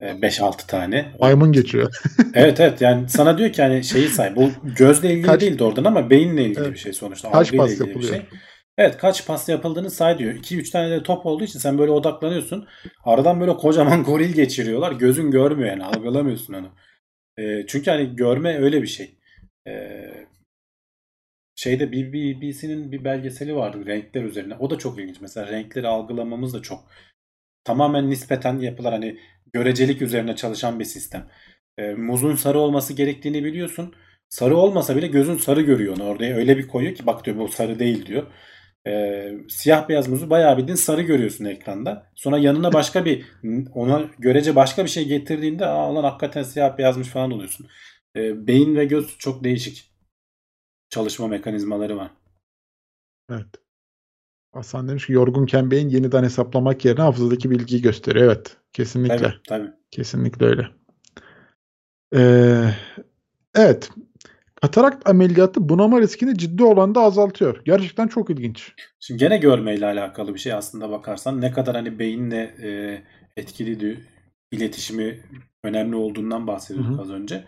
5-6 0.00 0.66
tane. 0.66 1.12
Maymun 1.20 1.52
geçiyor. 1.52 1.92
Evet 2.34 2.60
evet 2.60 2.80
yani 2.80 3.08
sana 3.08 3.38
diyor 3.38 3.52
ki 3.52 3.62
hani 3.62 3.84
şeyi 3.84 4.08
say. 4.08 4.36
Bu 4.36 4.50
gözle 4.78 5.10
ilgili 5.10 5.26
Kaç- 5.26 5.40
değil 5.40 5.58
doğrudan 5.58 5.84
ama 5.84 6.10
beyinle 6.10 6.44
ilgili 6.44 6.60
Evet. 6.60 6.72
bir 6.72 6.78
şey 6.78 6.92
sonuçta. 6.92 7.32
Kaç 7.32 7.56
pas 7.56 7.70
ilgili 7.70 7.80
bir 7.84 7.88
yapılıyor? 7.88 8.14
şey. 8.14 8.22
Evet 8.78 8.96
kaç 8.96 9.26
pas 9.26 9.48
yapıldığını 9.48 9.90
say 9.90 10.18
diyor. 10.18 10.34
2-3 10.34 10.70
tane 10.70 10.90
de 10.90 11.02
top 11.02 11.26
olduğu 11.26 11.44
için 11.44 11.58
sen 11.58 11.78
böyle 11.78 11.90
odaklanıyorsun. 11.90 12.68
Aradan 13.04 13.40
böyle 13.40 13.56
kocaman 13.56 14.04
goril 14.04 14.32
geçiriyorlar. 14.32 14.92
Gözün 14.92 15.30
görmüyor 15.30 15.70
yani 15.70 15.84
algılamıyorsun 15.84 16.54
onu. 16.54 16.70
Ee, 17.38 17.66
çünkü 17.66 17.90
hani 17.90 18.16
görme 18.16 18.58
öyle 18.58 18.82
bir 18.82 18.86
şey. 18.86 19.18
Ee, 19.66 20.26
şeyde 21.56 21.92
BBC'nin 21.92 22.92
bir 22.92 23.04
belgeseli 23.04 23.56
vardı 23.56 23.86
renkler 23.86 24.22
üzerine. 24.24 24.54
O 24.54 24.70
da 24.70 24.78
çok 24.78 24.98
ilginç. 24.98 25.20
Mesela 25.20 25.46
renkleri 25.52 25.88
algılamamız 25.88 26.54
da 26.54 26.62
çok 26.62 26.84
tamamen 27.64 28.10
nispeten 28.10 28.58
yapılar 28.58 28.92
hani 28.92 29.18
görecelik 29.52 30.02
üzerine 30.02 30.36
çalışan 30.36 30.80
bir 30.80 30.84
sistem. 30.84 31.28
Ee, 31.78 31.94
muzun 31.94 32.34
sarı 32.36 32.58
olması 32.58 32.92
gerektiğini 32.92 33.44
biliyorsun. 33.44 33.94
Sarı 34.28 34.56
olmasa 34.56 34.96
bile 34.96 35.06
gözün 35.06 35.36
sarı 35.36 35.62
görüyor 35.62 35.96
onu 35.96 36.04
orada. 36.04 36.24
Öyle 36.24 36.58
bir 36.58 36.68
koyuyor 36.68 36.94
ki 36.94 37.06
bak 37.06 37.24
diyor 37.24 37.38
bu 37.38 37.48
sarı 37.48 37.78
değil 37.78 38.06
diyor. 38.06 38.26
Ee, 38.86 39.32
siyah 39.48 39.88
beyaz 39.88 40.08
muzu 40.08 40.30
bayağı 40.30 40.58
bildiğin 40.58 40.76
sarı 40.76 41.02
görüyorsun 41.02 41.44
ekranda. 41.44 42.06
Sonra 42.14 42.38
yanına 42.38 42.72
başka 42.72 43.04
bir 43.04 43.24
ona 43.74 44.04
görece 44.18 44.56
başka 44.56 44.84
bir 44.84 44.90
şey 44.90 45.08
getirdiğinde 45.08 45.66
aa 45.66 45.94
lan 45.94 46.04
hakikaten 46.04 46.42
siyah 46.42 46.78
beyazmış 46.78 47.08
falan 47.08 47.30
oluyorsun. 47.30 47.66
Ee, 48.16 48.46
beyin 48.46 48.76
ve 48.76 48.84
göz 48.84 49.18
çok 49.18 49.44
değişik 49.44 49.90
çalışma 50.90 51.28
mekanizmaları 51.28 51.96
var. 51.96 52.10
Evet. 53.30 53.46
Hasan 54.52 54.88
demiş 54.88 55.06
ki 55.06 55.12
yorgunken 55.12 55.70
beyin 55.70 55.88
yeniden 55.88 56.24
hesaplamak 56.24 56.84
yerine 56.84 57.02
hafızadaki 57.02 57.50
bilgiyi 57.50 57.82
gösteriyor. 57.82 58.26
Evet. 58.26 58.56
Kesinlikle. 58.72 59.16
Tabii 59.16 59.34
tabii. 59.48 59.70
Kesinlikle 59.90 60.46
öyle. 60.46 60.68
Ee, 62.14 62.70
evet. 63.54 63.90
Katarakt 64.66 65.08
ameliyatı 65.08 65.68
bunama 65.68 66.00
riskini 66.00 66.38
ciddi 66.38 66.64
oranda 66.64 67.00
azaltıyor. 67.00 67.60
Gerçekten 67.64 68.08
çok 68.08 68.30
ilginç. 68.30 68.72
Şimdi 69.00 69.20
gene 69.20 69.38
görmeyle 69.38 69.86
alakalı 69.86 70.34
bir 70.34 70.38
şey 70.38 70.52
aslında 70.52 70.90
bakarsan 70.90 71.40
ne 71.40 71.52
kadar 71.52 71.76
hani 71.76 71.98
beyinle 71.98 72.54
e, 72.62 73.02
etkili 73.36 73.98
iletişimi 74.52 75.20
önemli 75.64 75.96
olduğundan 75.96 76.46
bahsediyorduk 76.46 77.00
az 77.00 77.10
önce. 77.10 77.44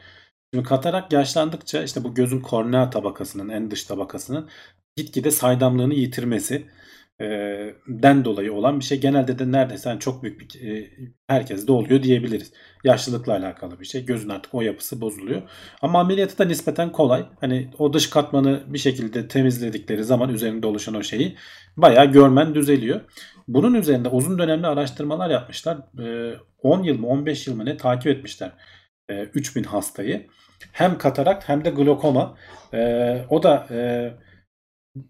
Şimdi 0.54 0.68
katarak 0.68 1.12
yaşlandıkça 1.12 1.82
işte 1.82 2.04
bu 2.04 2.14
gözün 2.14 2.40
kornea 2.40 2.90
tabakasının 2.90 3.48
en 3.48 3.70
dış 3.70 3.84
tabakasının 3.84 4.48
gitgide 4.96 5.30
saydamlığını 5.30 5.94
yitirmesi 5.94 6.66
den 7.88 8.24
dolayı 8.24 8.52
olan 8.52 8.80
bir 8.80 8.84
şey. 8.84 9.00
Genelde 9.00 9.38
de 9.38 9.52
neredeyse 9.52 9.88
hani 9.88 10.00
çok 10.00 10.22
büyük 10.22 10.40
bir 10.40 10.68
e, 10.68 10.90
herkeste 11.26 11.72
oluyor 11.72 12.02
diyebiliriz. 12.02 12.52
Yaşlılıkla 12.84 13.32
alakalı 13.32 13.80
bir 13.80 13.84
şey. 13.84 14.04
Gözün 14.04 14.28
artık 14.28 14.54
o 14.54 14.62
yapısı 14.62 15.00
bozuluyor. 15.00 15.42
Ama 15.82 16.00
ameliyatı 16.00 16.38
da 16.38 16.44
nispeten 16.44 16.92
kolay. 16.92 17.26
Hani 17.40 17.70
o 17.78 17.92
dış 17.92 18.10
katmanı 18.10 18.62
bir 18.66 18.78
şekilde 18.78 19.28
temizledikleri 19.28 20.04
zaman 20.04 20.30
üzerinde 20.30 20.66
oluşan 20.66 20.94
o 20.94 21.02
şeyi 21.02 21.36
bayağı 21.76 22.06
görmen 22.06 22.54
düzeliyor. 22.54 23.00
Bunun 23.48 23.74
üzerinde 23.74 24.08
uzun 24.08 24.38
dönemli 24.38 24.66
araştırmalar 24.66 25.30
yapmışlar. 25.30 25.78
Ee, 26.00 26.34
10 26.62 26.82
yıl 26.82 26.98
mı 26.98 27.06
15 27.06 27.46
yıl 27.46 27.56
mı 27.56 27.64
ne 27.64 27.76
takip 27.76 28.06
etmişler. 28.06 28.52
Ee, 29.08 29.22
3000 29.34 29.64
hastayı. 29.64 30.26
Hem 30.72 30.98
katarakt 30.98 31.48
hem 31.48 31.64
de 31.64 31.70
glokoma. 31.70 32.36
Ee, 32.74 33.24
o 33.30 33.42
da 33.42 33.66
e, 33.70 34.10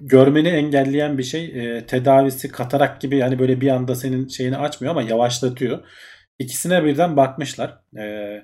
görmeni 0.01 0.49
engelleyen 0.49 1.19
bir 1.19 1.23
şey. 1.23 1.45
Ee, 1.45 1.87
tedavisi 1.87 2.49
katarak 2.49 3.01
gibi 3.01 3.17
yani 3.17 3.39
böyle 3.39 3.61
bir 3.61 3.69
anda 3.69 3.95
senin 3.95 4.29
şeyini 4.29 4.57
açmıyor 4.57 4.91
ama 4.91 5.03
yavaşlatıyor. 5.03 5.85
İkisine 6.39 6.85
birden 6.85 7.17
bakmışlar. 7.17 7.79
Ee, 7.99 8.43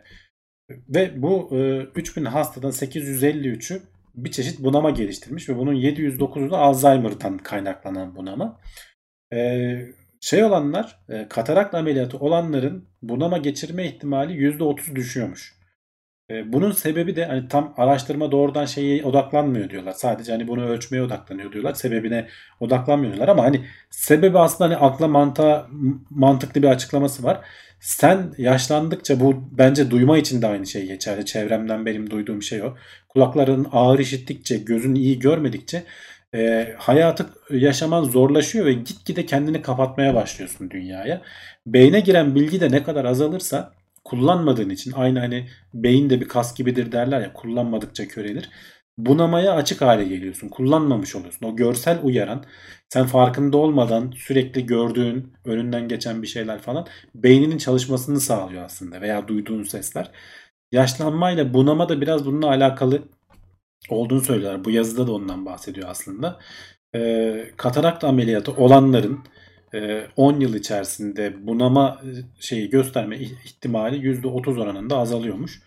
ve 0.70 1.22
bu 1.22 1.50
e, 1.52 1.80
3000 1.94 2.24
hastadan 2.24 2.70
853'ü 2.70 3.82
bir 4.14 4.30
çeşit 4.30 4.60
bunama 4.60 4.90
geliştirmiş 4.90 5.48
ve 5.48 5.56
bunun 5.56 5.74
709'u 5.74 6.50
da 6.50 6.58
Alzheimer'dan 6.58 7.38
kaynaklanan 7.38 8.16
bunama. 8.16 8.60
Ee, 9.32 9.80
şey 10.20 10.44
olanlar, 10.44 10.98
e, 11.08 11.28
katarak 11.28 11.74
ameliyatı 11.74 12.18
olanların 12.18 12.88
bunama 13.02 13.38
geçirme 13.38 13.86
ihtimali 13.86 14.32
%30 14.32 14.96
düşüyormuş. 14.96 15.54
E, 16.30 16.52
bunun 16.52 16.72
sebebi 16.72 17.16
de 17.16 17.24
hani 17.24 17.48
tam 17.48 17.74
araştırma 17.76 18.32
doğrudan 18.32 18.66
şeye 18.66 19.04
odaklanmıyor 19.04 19.70
diyorlar. 19.70 19.92
Sadece 19.92 20.32
hani 20.32 20.48
bunu 20.48 20.66
ölçmeye 20.66 21.02
odaklanıyor 21.02 21.52
diyorlar. 21.52 21.74
Sebebine 21.74 22.28
odaklanmıyor 22.60 23.12
diyorlar 23.12 23.32
ama 23.32 23.44
hani 23.44 23.66
sebebi 23.90 24.38
aslında 24.38 24.70
hani 24.70 24.76
akla 24.76 25.08
mantığa 25.08 25.68
mantıklı 26.10 26.62
bir 26.62 26.68
açıklaması 26.68 27.22
var. 27.22 27.40
Sen 27.80 28.34
yaşlandıkça 28.38 29.20
bu 29.20 29.48
bence 29.58 29.90
duyma 29.90 30.18
için 30.18 30.42
de 30.42 30.46
aynı 30.46 30.66
şey 30.66 30.86
geçerli. 30.86 31.26
Çevremden 31.26 31.86
benim 31.86 32.10
duyduğum 32.10 32.42
şey 32.42 32.62
o. 32.62 32.76
Kulakların 33.08 33.66
ağır 33.72 33.98
işittikçe, 33.98 34.58
gözün 34.58 34.94
iyi 34.94 35.18
görmedikçe 35.18 35.82
e, 36.34 36.74
hayatı 36.78 37.26
yaşaman 37.50 38.04
zorlaşıyor 38.04 38.66
ve 38.66 38.72
gitgide 38.72 39.26
kendini 39.26 39.62
kapatmaya 39.62 40.14
başlıyorsun 40.14 40.70
dünyaya. 40.70 41.22
Beyne 41.66 42.00
giren 42.00 42.34
bilgi 42.34 42.60
de 42.60 42.70
ne 42.70 42.82
kadar 42.82 43.04
azalırsa 43.04 43.72
kullanmadığın 44.04 44.70
için 44.70 44.92
aynı 44.92 45.18
hani 45.18 45.48
beyin 45.74 46.10
de 46.10 46.20
bir 46.20 46.28
kas 46.28 46.54
gibidir 46.54 46.92
derler 46.92 47.20
ya 47.20 47.32
kullanmadıkça 47.32 48.08
körelir. 48.08 48.50
Bunamaya 48.98 49.52
açık 49.54 49.82
hale 49.82 50.04
geliyorsun. 50.04 50.48
Kullanmamış 50.48 51.16
oluyorsun. 51.16 51.46
O 51.46 51.56
görsel 51.56 51.98
uyaran 52.02 52.44
sen 52.88 53.06
farkında 53.06 53.56
olmadan 53.56 54.12
sürekli 54.16 54.66
gördüğün 54.66 55.32
önünden 55.44 55.88
geçen 55.88 56.22
bir 56.22 56.26
şeyler 56.26 56.58
falan 56.60 56.86
beyninin 57.14 57.58
çalışmasını 57.58 58.20
sağlıyor 58.20 58.64
aslında 58.64 59.00
veya 59.00 59.28
duyduğun 59.28 59.62
sesler. 59.62 60.10
Yaşlanmayla 60.72 61.54
bunama 61.54 61.88
da 61.88 62.00
biraz 62.00 62.26
bununla 62.26 62.48
alakalı 62.48 63.02
olduğunu 63.88 64.20
söylüyorlar. 64.20 64.64
Bu 64.64 64.70
yazıda 64.70 65.06
da 65.06 65.12
ondan 65.12 65.46
bahsediyor 65.46 65.88
aslında. 65.88 66.40
Ee, 66.94 67.50
katarakt 67.56 68.04
ameliyatı 68.04 68.52
olanların 68.52 69.20
10 70.16 70.40
yıl 70.40 70.54
içerisinde 70.54 71.46
bunama 71.46 72.00
e, 72.04 72.08
şeyi 72.40 72.70
gösterme 72.70 73.18
ihtimali 73.18 73.96
%30 73.96 74.60
oranında 74.60 74.98
azalıyormuş. 74.98 75.62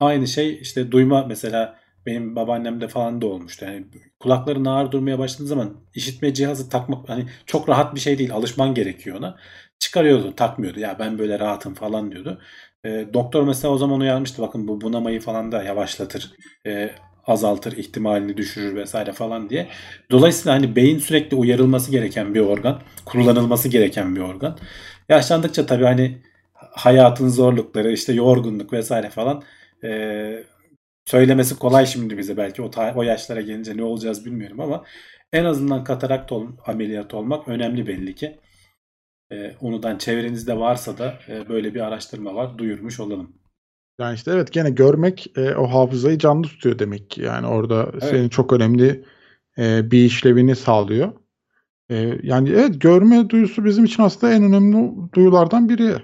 Aynı 0.00 0.28
şey 0.28 0.58
işte 0.60 0.92
duyma 0.92 1.24
mesela 1.26 1.78
benim 2.06 2.36
babaannemde 2.36 2.88
falan 2.88 3.22
da 3.22 3.26
olmuştu. 3.26 3.64
Yani 3.64 3.86
kulakların 4.20 4.64
ağır 4.64 4.92
durmaya 4.92 5.18
başladığı 5.18 5.48
zaman 5.48 5.76
işitme 5.94 6.34
cihazı 6.34 6.68
takmak 6.68 7.08
hani 7.08 7.26
çok 7.46 7.68
rahat 7.68 7.94
bir 7.94 8.00
şey 8.00 8.18
değil. 8.18 8.32
Alışman 8.34 8.74
gerekiyor 8.74 9.18
ona. 9.18 9.36
Çıkarıyordu, 9.78 10.36
takmıyordu. 10.36 10.80
Ya 10.80 10.96
ben 10.98 11.18
böyle 11.18 11.38
rahatım 11.38 11.74
falan 11.74 12.12
diyordu. 12.12 12.40
E, 12.84 13.06
doktor 13.14 13.42
mesela 13.42 13.74
o 13.74 13.78
zaman 13.78 14.00
uyarmıştı. 14.00 14.42
Bakın 14.42 14.68
bu 14.68 14.80
bunamayı 14.80 15.20
falan 15.20 15.52
da 15.52 15.62
yavaşlatır. 15.62 16.32
E, 16.66 16.90
azaltır, 17.26 17.76
ihtimalini 17.76 18.36
düşürür 18.36 18.76
vesaire 18.76 19.12
falan 19.12 19.50
diye. 19.50 19.68
Dolayısıyla 20.10 20.54
hani 20.54 20.76
beyin 20.76 20.98
sürekli 20.98 21.36
uyarılması 21.36 21.90
gereken 21.90 22.34
bir 22.34 22.40
organ, 22.40 22.80
kullanılması 23.04 23.68
gereken 23.68 24.16
bir 24.16 24.20
organ. 24.20 24.58
Yaşlandıkça 25.08 25.66
tabii 25.66 25.84
hani 25.84 26.18
hayatın 26.54 27.28
zorlukları, 27.28 27.92
işte 27.92 28.12
yorgunluk 28.12 28.72
vesaire 28.72 29.10
falan 29.10 29.42
e, 29.84 30.44
söylemesi 31.06 31.58
kolay 31.58 31.86
şimdi 31.86 32.18
bize 32.18 32.36
belki 32.36 32.62
o, 32.62 32.70
o 32.94 33.02
yaşlara 33.02 33.40
gelince 33.40 33.76
ne 33.76 33.82
olacağız 33.82 34.24
bilmiyorum 34.26 34.60
ama 34.60 34.84
en 35.32 35.44
azından 35.44 35.84
katarakt 35.84 36.32
ol, 36.32 36.48
ameliyatı 36.66 37.16
olmak 37.16 37.48
önemli 37.48 37.86
belli 37.86 38.14
ki. 38.14 38.38
E, 39.32 39.54
onudan 39.60 39.98
çevrenizde 39.98 40.58
varsa 40.58 40.98
da 40.98 41.18
e, 41.28 41.48
böyle 41.48 41.74
bir 41.74 41.80
araştırma 41.80 42.34
var 42.34 42.58
duyurmuş 42.58 43.00
olalım. 43.00 43.43
Yani 44.00 44.14
işte 44.14 44.30
evet 44.30 44.52
gene 44.52 44.70
görmek 44.70 45.32
e, 45.36 45.54
o 45.54 45.66
hafızayı 45.66 46.18
canlı 46.18 46.42
tutuyor 46.42 46.78
demek 46.78 47.10
ki. 47.10 47.22
Yani 47.22 47.46
orada 47.46 47.90
evet. 47.92 48.04
senin 48.04 48.28
çok 48.28 48.52
önemli 48.52 49.04
e, 49.58 49.90
bir 49.90 50.04
işlevini 50.04 50.56
sağlıyor. 50.56 51.12
E, 51.90 52.18
yani 52.22 52.50
evet 52.50 52.80
görme 52.80 53.28
duyusu 53.30 53.64
bizim 53.64 53.84
için 53.84 54.02
aslında 54.02 54.32
en 54.32 54.42
önemli 54.42 54.90
duyulardan 55.14 55.68
biri 55.68 55.94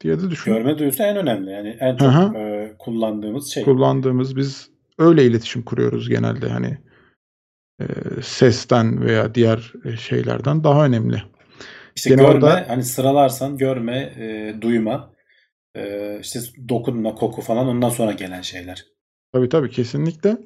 diye 0.00 0.20
de 0.20 0.30
düşünüyorum. 0.30 0.66
Görme 0.66 0.78
duyusu 0.78 1.02
en 1.02 1.16
önemli. 1.16 1.50
Yani 1.50 1.76
en 1.80 1.96
çok 1.96 2.36
e, 2.36 2.74
kullandığımız 2.78 3.48
şey. 3.48 3.64
Kullandığımız 3.64 4.36
biz 4.36 4.70
öyle 4.98 5.24
iletişim 5.24 5.62
kuruyoruz 5.62 6.08
genelde 6.08 6.48
hani. 6.48 6.78
e, 7.80 7.84
sesten 8.22 9.00
veya 9.04 9.34
diğer 9.34 9.72
e, 9.84 9.96
şeylerden 9.96 10.64
daha 10.64 10.86
önemli. 10.86 11.22
İşte 11.96 12.10
Gene 12.10 12.22
görme, 12.22 12.34
orada- 12.34 12.64
hani 12.68 12.84
sıralarsan 12.84 13.56
görme, 13.56 13.98
e, 14.18 14.54
duyma, 14.60 15.10
e, 15.78 16.18
işte 16.20 16.40
dokunma, 16.68 17.14
koku 17.14 17.42
falan 17.42 17.66
ondan 17.68 17.90
sonra 17.90 18.12
gelen 18.12 18.42
şeyler. 18.42 18.84
Tabii 19.32 19.48
tabii 19.48 19.70
kesinlikle. 19.70 20.36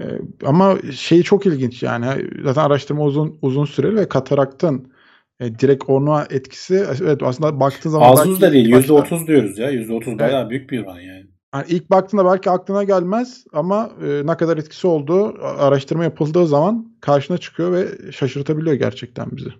Ee, 0.00 0.04
ama 0.44 0.78
şey 0.92 1.22
çok 1.22 1.46
ilginç 1.46 1.82
yani 1.82 2.26
zaten 2.44 2.62
araştırma 2.62 3.04
uzun 3.04 3.38
uzun 3.42 3.64
süreli 3.64 3.96
ve 3.96 4.08
kataraktın 4.08 4.92
e, 5.40 5.58
direkt 5.58 5.84
ona 5.88 6.26
etkisi 6.30 6.86
evet 7.02 7.22
aslında 7.22 7.60
baktığın 7.60 7.90
zaman 7.90 8.12
Az 8.12 8.28
belki 8.28 8.40
da 8.40 8.52
değil, 8.52 8.72
başta- 8.72 8.94
%30 8.94 9.26
diyoruz 9.26 9.58
ya. 9.58 9.70
%30 9.70 10.18
bayağı 10.18 10.50
büyük 10.50 10.70
bir 10.70 10.82
oran 10.82 11.00
yani. 11.00 11.26
Yani 11.54 11.64
ilk 11.68 11.90
baktığında 11.90 12.24
belki 12.24 12.50
aklına 12.50 12.84
gelmez 12.84 13.44
ama 13.52 13.90
e, 14.02 14.26
ne 14.26 14.36
kadar 14.36 14.56
etkisi 14.56 14.86
olduğu 14.86 15.44
araştırma 15.44 16.04
yapıldığı 16.04 16.46
zaman 16.46 16.92
karşına 17.00 17.38
çıkıyor 17.38 17.72
ve 17.72 18.12
şaşırtabiliyor 18.12 18.74
gerçekten 18.76 19.26
bizi. 19.36 19.50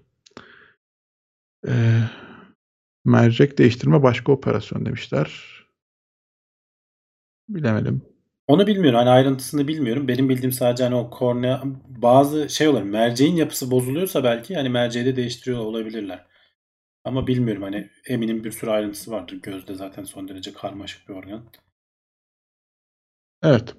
Ee, 1.69 1.73
mercek 3.05 3.59
değiştirme 3.59 4.03
başka 4.03 4.33
operasyon 4.33 4.87
demişler. 4.87 5.51
Bilemedim. 7.49 8.03
Onu 8.47 8.67
bilmiyorum. 8.67 8.99
Hani 8.99 9.09
ayrıntısını 9.11 9.69
bilmiyorum. 9.69 10.09
Benim 10.09 10.29
bildiğim 10.29 10.53
sadece 10.53 10.85
hani 10.85 10.95
o 10.95 11.11
kornea 11.11 11.63
bazı 11.89 12.49
şey 12.49 12.69
olur. 12.69 12.83
Merceğin 12.83 13.37
yapısı 13.37 13.71
bozuluyorsa 13.71 14.25
belki 14.25 14.55
hani 14.55 14.69
merceği 14.69 15.05
de 15.07 15.17
değiştiriyor 15.17 15.61
olabilirler. 15.61 16.27
Ama 17.05 17.27
bilmiyorum 17.27 17.63
hani 17.63 17.91
eminim 18.07 18.45
bir 18.45 18.53
sürü 18.53 18.71
ayrıntısı 18.71 19.11
vardır. 19.11 19.41
Gözde 19.43 19.75
zaten 19.75 20.05
son 20.05 20.29
derece 20.29 20.53
karmaşık 20.53 21.09
bir 21.09 21.15
organ. 21.15 21.45
Evet. 23.43 23.75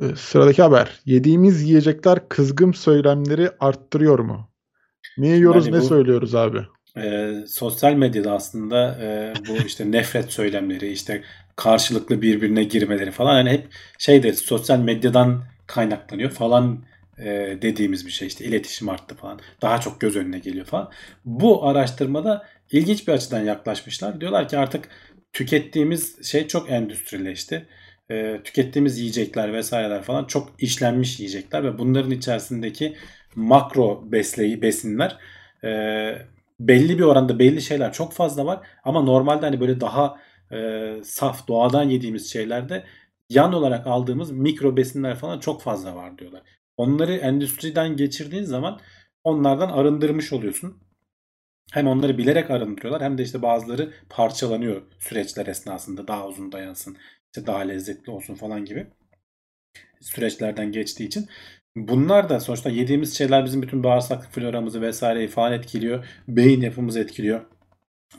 Ee, 0.00 0.16
sıradaki 0.16 0.62
haber. 0.62 1.00
Yediğimiz 1.04 1.62
yiyecekler 1.62 2.28
kızgın 2.28 2.72
söylemleri 2.72 3.50
arttırıyor 3.60 4.18
mu? 4.18 4.50
Ne 5.18 5.28
yiyoruz 5.28 5.64
Hani 5.66 5.76
ne 5.76 5.80
bu- 5.80 5.84
söylüyoruz 5.84 6.34
abi? 6.34 6.66
Ee, 7.02 7.46
sosyal 7.46 7.94
medyada 7.94 8.32
aslında 8.32 8.98
e, 9.02 9.32
bu 9.48 9.66
işte 9.66 9.92
nefret 9.92 10.32
söylemleri, 10.32 10.92
işte 10.92 11.22
karşılıklı 11.56 12.22
birbirine 12.22 12.64
girmeleri 12.64 13.10
falan 13.10 13.34
hani 13.34 13.50
hep 13.50 13.66
şey 13.98 14.22
deriz 14.22 14.38
sosyal 14.38 14.78
medyadan 14.78 15.44
kaynaklanıyor 15.66 16.30
falan 16.30 16.84
e, 17.18 17.58
dediğimiz 17.62 18.06
bir 18.06 18.10
şey 18.10 18.28
işte 18.28 18.44
iletişim 18.44 18.88
arttı 18.88 19.14
falan 19.14 19.40
daha 19.62 19.80
çok 19.80 20.00
göz 20.00 20.16
önüne 20.16 20.38
geliyor 20.38 20.66
falan. 20.66 20.90
Bu 21.24 21.66
araştırmada 21.66 22.46
ilginç 22.72 23.08
bir 23.08 23.12
açıdan 23.12 23.40
yaklaşmışlar. 23.40 24.20
Diyorlar 24.20 24.48
ki 24.48 24.58
artık 24.58 24.88
tükettiğimiz 25.32 26.30
şey 26.30 26.46
çok 26.46 26.70
endüstrileşti. 26.70 27.66
E, 28.10 28.40
tükettiğimiz 28.44 28.98
yiyecekler 28.98 29.52
vesaireler 29.52 30.02
falan 30.02 30.24
çok 30.24 30.52
işlenmiş 30.58 31.20
yiyecekler 31.20 31.64
ve 31.64 31.78
bunların 31.78 32.10
içerisindeki 32.10 32.96
makro 33.34 34.12
besleyi 34.12 34.62
besinler 34.62 35.18
e, 35.64 35.70
belli 36.60 36.98
bir 36.98 37.04
oranda 37.04 37.38
belli 37.38 37.62
şeyler 37.62 37.92
çok 37.92 38.12
fazla 38.12 38.46
var 38.46 38.66
ama 38.84 39.02
normalde 39.02 39.46
hani 39.46 39.60
böyle 39.60 39.80
daha 39.80 40.20
e, 40.52 40.94
saf 41.04 41.48
doğadan 41.48 41.82
yediğimiz 41.84 42.32
şeylerde 42.32 42.84
yan 43.30 43.52
olarak 43.52 43.86
aldığımız 43.86 44.30
mikro 44.30 44.76
besinler 44.76 45.16
falan 45.16 45.38
çok 45.38 45.62
fazla 45.62 45.96
var 45.96 46.18
diyorlar. 46.18 46.42
Onları 46.76 47.14
endüstriden 47.14 47.96
geçirdiğin 47.96 48.44
zaman 48.44 48.80
onlardan 49.24 49.68
arındırmış 49.68 50.32
oluyorsun. 50.32 50.78
Hem 51.72 51.86
onları 51.88 52.18
bilerek 52.18 52.50
arındırıyorlar 52.50 53.02
hem 53.02 53.18
de 53.18 53.22
işte 53.22 53.42
bazıları 53.42 53.92
parçalanıyor 54.08 54.82
süreçler 55.00 55.46
esnasında 55.46 56.08
daha 56.08 56.26
uzun 56.28 56.52
dayansın, 56.52 56.96
işte 57.26 57.46
daha 57.46 57.58
lezzetli 57.58 58.10
olsun 58.10 58.34
falan 58.34 58.64
gibi 58.64 58.86
süreçlerden 60.00 60.72
geçtiği 60.72 61.04
için. 61.06 61.28
Bunlar 61.76 62.28
da 62.28 62.40
sonuçta 62.40 62.70
yediğimiz 62.70 63.18
şeyler 63.18 63.44
bizim 63.44 63.62
bütün 63.62 63.84
bağırsak 63.84 64.32
floramızı 64.32 64.82
vesaireyi 64.82 65.28
falan 65.28 65.52
etkiliyor. 65.52 66.06
Beyin 66.28 66.60
yapımızı 66.60 67.00
etkiliyor. 67.00 67.40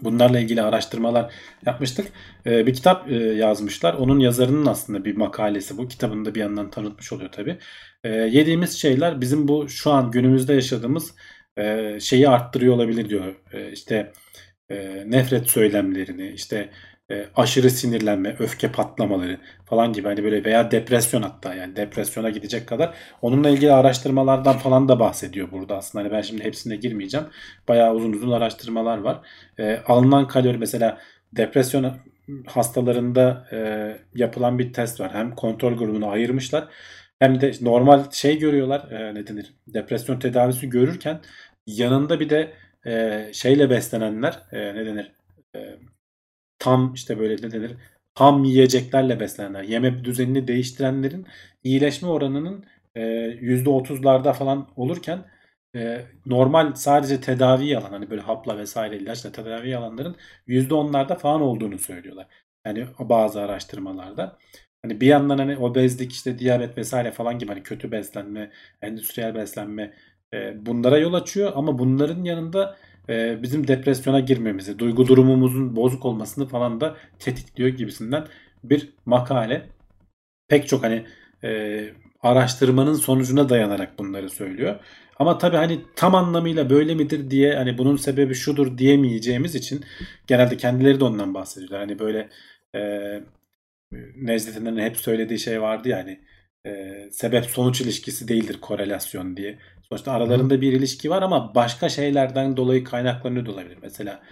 Bunlarla 0.02 0.40
ilgili 0.40 0.62
araştırmalar 0.62 1.34
yapmıştık. 1.66 2.08
Ee, 2.46 2.68
bir 2.68 2.74
kitap 2.74 3.12
e, 3.12 3.16
yazmışlar. 3.16 3.94
Onun 3.94 4.20
yazarının 4.20 4.66
aslında 4.66 5.06
bir 5.06 5.18
makalesi 5.18 5.78
bu. 5.78 5.88
Kitabını 5.88 6.26
da 6.26 6.36
bir 6.36 6.40
yandan 6.40 6.70
tanıtmış 6.70 7.14
oluyor 7.14 7.32
tabii. 7.32 7.58
Ee, 8.04 8.10
yediğimiz 8.10 8.78
şeyler 8.78 9.22
bizim 9.22 9.48
bu 9.48 9.70
şu 9.70 9.92
an 9.92 10.12
günümüzde 10.12 10.54
yaşadığımız 10.54 11.16
e, 11.58 11.98
şeyi 12.00 12.30
arttırıyor 12.30 12.76
olabilir 12.76 13.10
diyor. 13.10 13.36
E, 13.54 13.72
işte 13.72 14.14
e, 14.70 15.04
nefret 15.08 15.50
söylemlerini, 15.50 16.32
işte 16.32 16.70
e, 17.12 17.26
aşırı 17.36 17.70
sinirlenme, 17.70 18.36
öfke 18.40 18.72
patlamaları 18.72 19.38
falan 19.66 19.94
gibi 19.94 20.08
hani 20.08 20.24
böyle 20.24 20.44
veya 20.44 20.72
depresyon 20.72 21.22
hatta 21.22 21.56
yani 21.56 21.76
depresyona 21.76 22.30
gidecek 22.30 22.68
kadar 22.68 22.94
onunla 23.22 23.50
ilgili 23.50 23.74
araştırmalardan 23.74 24.58
falan 24.58 24.90
da 24.90 25.00
bahsediyor 25.00 25.52
burada 25.52 25.78
aslında. 25.78 26.04
Hani 26.04 26.14
ben 26.14 26.22
şimdi 26.22 26.44
hepsine 26.44 26.76
girmeyeceğim. 26.76 27.28
Bayağı 27.68 27.94
uzun 27.94 28.14
uzun 28.14 28.32
araştırmalar 28.32 28.98
var. 28.98 29.20
E, 29.60 29.78
alınan 29.88 30.28
kalori 30.28 30.58
mesela 30.58 30.98
depresyon 31.34 31.98
hastalarında 32.48 33.48
e, 33.52 33.60
yapılan 34.16 34.60
bir 34.60 34.74
test 34.74 35.00
var. 35.00 35.14
Hem 35.14 35.36
kontrol 35.36 35.74
grubunu 35.78 36.10
ayırmışlar 36.10 36.68
hem 37.20 37.42
de 37.42 37.52
normal 37.62 38.12
şey 38.12 38.40
görüyorlar. 38.40 38.92
E, 38.92 39.16
ne 39.16 39.28
denir? 39.28 39.54
Depresyon 39.68 40.20
tedavisi 40.20 40.70
görürken 40.70 41.22
yanında 41.68 42.20
bir 42.20 42.30
de 42.30 42.54
e, 42.86 43.26
şeyle 43.34 43.70
beslenenler 43.70 44.40
e, 44.52 44.76
ne 44.76 44.86
denir? 44.86 45.12
E, 45.56 45.60
tam 46.60 46.94
işte 46.94 47.20
böyle 47.20 47.48
ne 47.48 47.52
denir? 47.52 47.72
Ham 48.16 48.44
yiyeceklerle 48.44 49.20
beslenenler, 49.20 49.64
yeme 49.64 50.04
düzenini 50.04 50.48
değiştirenlerin 50.48 51.28
iyileşme 51.64 52.08
oranının 52.10 52.66
e, 52.96 53.02
%30'larda 53.42 54.34
falan 54.34 54.70
olurken 54.76 55.26
e, 55.76 56.02
normal 56.26 56.74
sadece 56.76 57.22
tedavi 57.22 57.78
alan 57.78 57.90
hani 57.92 58.10
böyle 58.10 58.22
hapla 58.22 58.58
vesaire 58.58 58.98
ilaçla 58.98 59.32
tedavi 59.32 59.78
alanların 59.78 60.16
%10'larda 60.48 61.16
falan 61.18 61.42
olduğunu 61.42 61.80
söylüyorlar. 61.80 62.28
Yani 62.66 62.88
bazı 63.00 63.42
araştırmalarda. 63.42 64.38
Hani 64.82 65.02
bir 65.02 65.08
yandan 65.08 65.38
hani 65.38 65.58
obezlik 65.58 66.12
işte 66.12 66.40
diyabet 66.40 66.78
vesaire 66.78 67.12
falan 67.12 67.40
gibi 67.40 67.52
hani 67.52 67.64
kötü 67.64 67.92
beslenme, 67.92 68.52
endüstriyel 68.82 69.36
beslenme 69.36 69.94
e, 70.34 70.66
bunlara 70.66 70.98
yol 70.98 71.14
açıyor 71.14 71.52
ama 71.56 71.80
bunların 71.80 72.24
yanında 72.24 72.78
e, 73.10 73.44
bizim 73.44 73.68
depresyona 73.68 74.20
girmemizi, 74.20 74.80
duygu 74.80 75.08
durumumuzun 75.08 75.76
bozuk 75.76 76.06
olmasını 76.06 76.48
falan 76.48 76.82
da 76.82 76.98
tetikliyor 77.20 77.70
gibisinden 77.70 78.28
bir 78.64 78.90
makale. 79.06 79.70
Pek 80.48 80.68
çok 80.68 80.84
hani 80.84 81.06
e, 81.44 81.80
araştırmanın 82.22 82.94
sonucuna 82.94 83.50
dayanarak 83.50 84.00
bunları 84.00 84.30
söylüyor. 84.30 84.80
Ama 85.20 85.38
tabii 85.38 85.58
hani 85.58 85.82
tam 85.96 86.16
anlamıyla 86.16 86.70
böyle 86.70 86.96
midir 86.96 87.32
diye 87.32 87.56
hani 87.56 87.78
bunun 87.78 87.96
sebebi 87.98 88.36
şudur 88.36 88.78
diyemeyeceğimiz 88.78 89.56
için 89.56 89.86
genelde 90.28 90.58
kendileri 90.58 91.00
de 91.00 91.04
ondan 91.04 91.34
bahsediyorlar. 91.34 91.80
Hani 91.80 92.00
böyle 92.00 92.30
e, 92.76 92.82
Necdet'in 94.16 94.78
hep 94.78 94.98
söylediği 94.98 95.40
şey 95.40 95.62
vardı 95.62 95.90
ya 95.90 95.98
hani 95.98 96.20
e, 96.66 97.04
sebep 97.12 97.46
sonuç 97.46 97.82
ilişkisi 97.82 98.28
değildir 98.28 98.58
korelasyon 98.62 99.38
diye. 99.38 99.60
Sonuçta 99.90 100.12
aralarında 100.12 100.62
bir 100.62 100.74
ilişki 100.74 101.10
var 101.10 101.22
ama 101.22 101.56
başka 101.56 101.90
şeylerden 101.90 102.58
dolayı 102.58 102.84
kaynaklanıyor 102.84 103.46
da 103.46 103.52
olabilir. 103.52 103.78
Mesela 103.82 104.24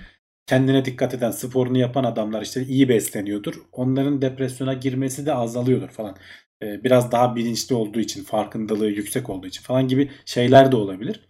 kendine 0.48 0.86
dikkat 0.86 1.14
eden, 1.14 1.32
sporunu 1.32 1.78
yapan 1.78 2.04
adamlar 2.04 2.42
işte 2.42 2.64
iyi 2.64 2.90
besleniyordur. 2.90 3.56
Onların 3.72 4.22
depresyona 4.22 4.74
girmesi 4.74 5.26
de 5.26 5.34
azalıyordur 5.34 5.90
falan. 5.90 6.18
Ee, 6.64 6.84
biraz 6.84 7.12
daha 7.12 7.36
bilinçli 7.36 7.76
olduğu 7.76 8.00
için, 8.00 8.24
farkındalığı 8.24 8.88
yüksek 8.90 9.30
olduğu 9.30 9.48
için 9.48 9.62
falan 9.62 9.88
gibi 9.88 10.12
şeyler 10.26 10.72
de 10.72 10.76
olabilir. 10.76 11.28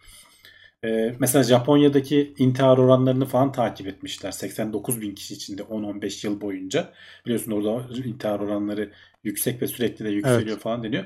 Ee, 0.88 1.16
mesela 1.20 1.44
Japonya'daki 1.44 2.34
intihar 2.38 2.78
oranlarını 2.78 3.26
falan 3.26 3.52
takip 3.52 3.88
etmişler. 3.88 4.32
89 4.32 5.02
bin 5.02 5.16
kişi 5.16 5.34
içinde 5.34 5.62
10-15 5.64 6.28
yıl 6.28 6.42
boyunca. 6.42 6.94
Biliyorsun 7.26 7.52
orada 7.52 7.94
intihar 8.06 8.40
oranları 8.40 8.92
yüksek 9.24 9.62
ve 9.62 9.68
sürekli 9.68 10.06
de 10.06 10.10
yükseliyor 10.10 10.48
Evet. 10.48 10.60
falan 10.60 10.84
deniyor. 10.84 11.06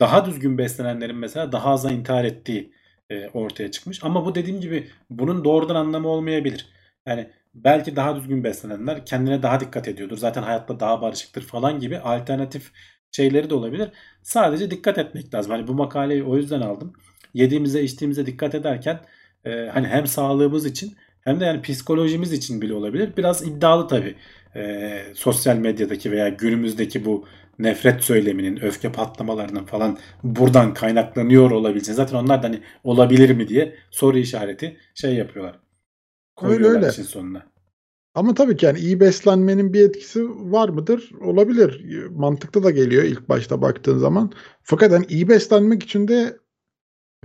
Daha 0.00 0.26
düzgün 0.26 0.58
beslenenlerin 0.58 1.16
mesela 1.16 1.52
daha 1.52 1.70
az 1.70 1.84
intihar 1.84 2.24
ettiği 2.24 2.72
e, 3.10 3.28
ortaya 3.28 3.70
çıkmış. 3.70 4.04
Ama 4.04 4.26
bu 4.26 4.34
dediğim 4.34 4.60
gibi 4.60 4.90
bunun 5.10 5.44
doğrudan 5.44 5.74
anlamı 5.74 6.08
olmayabilir. 6.08 6.66
Yani 7.06 7.30
belki 7.54 7.96
daha 7.96 8.16
düzgün 8.16 8.44
beslenenler 8.44 9.06
kendine 9.06 9.42
daha 9.42 9.60
dikkat 9.60 9.88
ediyordur. 9.88 10.16
Zaten 10.16 10.42
hayatta 10.42 10.80
daha 10.80 11.02
barışıktır 11.02 11.42
falan 11.42 11.80
gibi 11.80 11.98
alternatif 11.98 12.72
şeyleri 13.12 13.50
de 13.50 13.54
olabilir. 13.54 13.88
Sadece 14.22 14.70
dikkat 14.70 14.98
etmek 14.98 15.34
lazım. 15.34 15.52
Hani 15.52 15.68
bu 15.68 15.74
makaleyi 15.74 16.22
o 16.24 16.36
yüzden 16.36 16.60
aldım. 16.60 16.92
Yediğimize 17.34 17.82
içtiğimize 17.82 18.26
dikkat 18.26 18.54
ederken 18.54 19.00
e, 19.46 19.70
hani 19.72 19.86
hem 19.86 20.06
sağlığımız 20.06 20.66
için 20.66 20.96
hem 21.20 21.40
de 21.40 21.44
yani 21.44 21.62
psikolojimiz 21.62 22.32
için 22.32 22.62
bile 22.62 22.74
olabilir. 22.74 23.12
Biraz 23.16 23.46
iddialı 23.46 23.88
tabii. 23.88 24.14
E, 24.56 25.02
sosyal 25.14 25.56
medyadaki 25.56 26.10
veya 26.12 26.28
günümüzdeki 26.28 27.04
bu 27.04 27.24
nefret 27.58 28.04
söyleminin, 28.04 28.62
öfke 28.62 28.92
patlamalarının 28.92 29.64
falan 29.64 29.98
buradan 30.22 30.74
kaynaklanıyor 30.74 31.50
olabileceğini. 31.50 31.96
Zaten 31.96 32.16
onlar 32.16 32.42
da 32.42 32.46
hani 32.46 32.60
olabilir 32.84 33.30
mi 33.30 33.48
diye 33.48 33.74
soru 33.90 34.18
işareti 34.18 34.76
şey 34.94 35.14
yapıyorlar. 35.14 35.58
Koyuyorlar 36.36 36.76
öyle. 36.76 36.88
işin 36.88 37.02
sonuna. 37.02 37.46
Ama 38.14 38.34
tabii 38.34 38.56
ki 38.56 38.66
yani 38.66 38.78
iyi 38.78 39.00
beslenmenin 39.00 39.72
bir 39.72 39.88
etkisi 39.88 40.28
var 40.28 40.68
mıdır? 40.68 41.10
Olabilir. 41.20 41.84
Mantıklı 42.10 42.62
da 42.62 42.70
geliyor 42.70 43.02
ilk 43.02 43.28
başta 43.28 43.62
baktığın 43.62 43.98
zaman. 43.98 44.32
Fakat 44.62 44.92
hani 44.92 45.06
iyi 45.06 45.28
beslenmek 45.28 45.82
için 45.82 46.08
de 46.08 46.36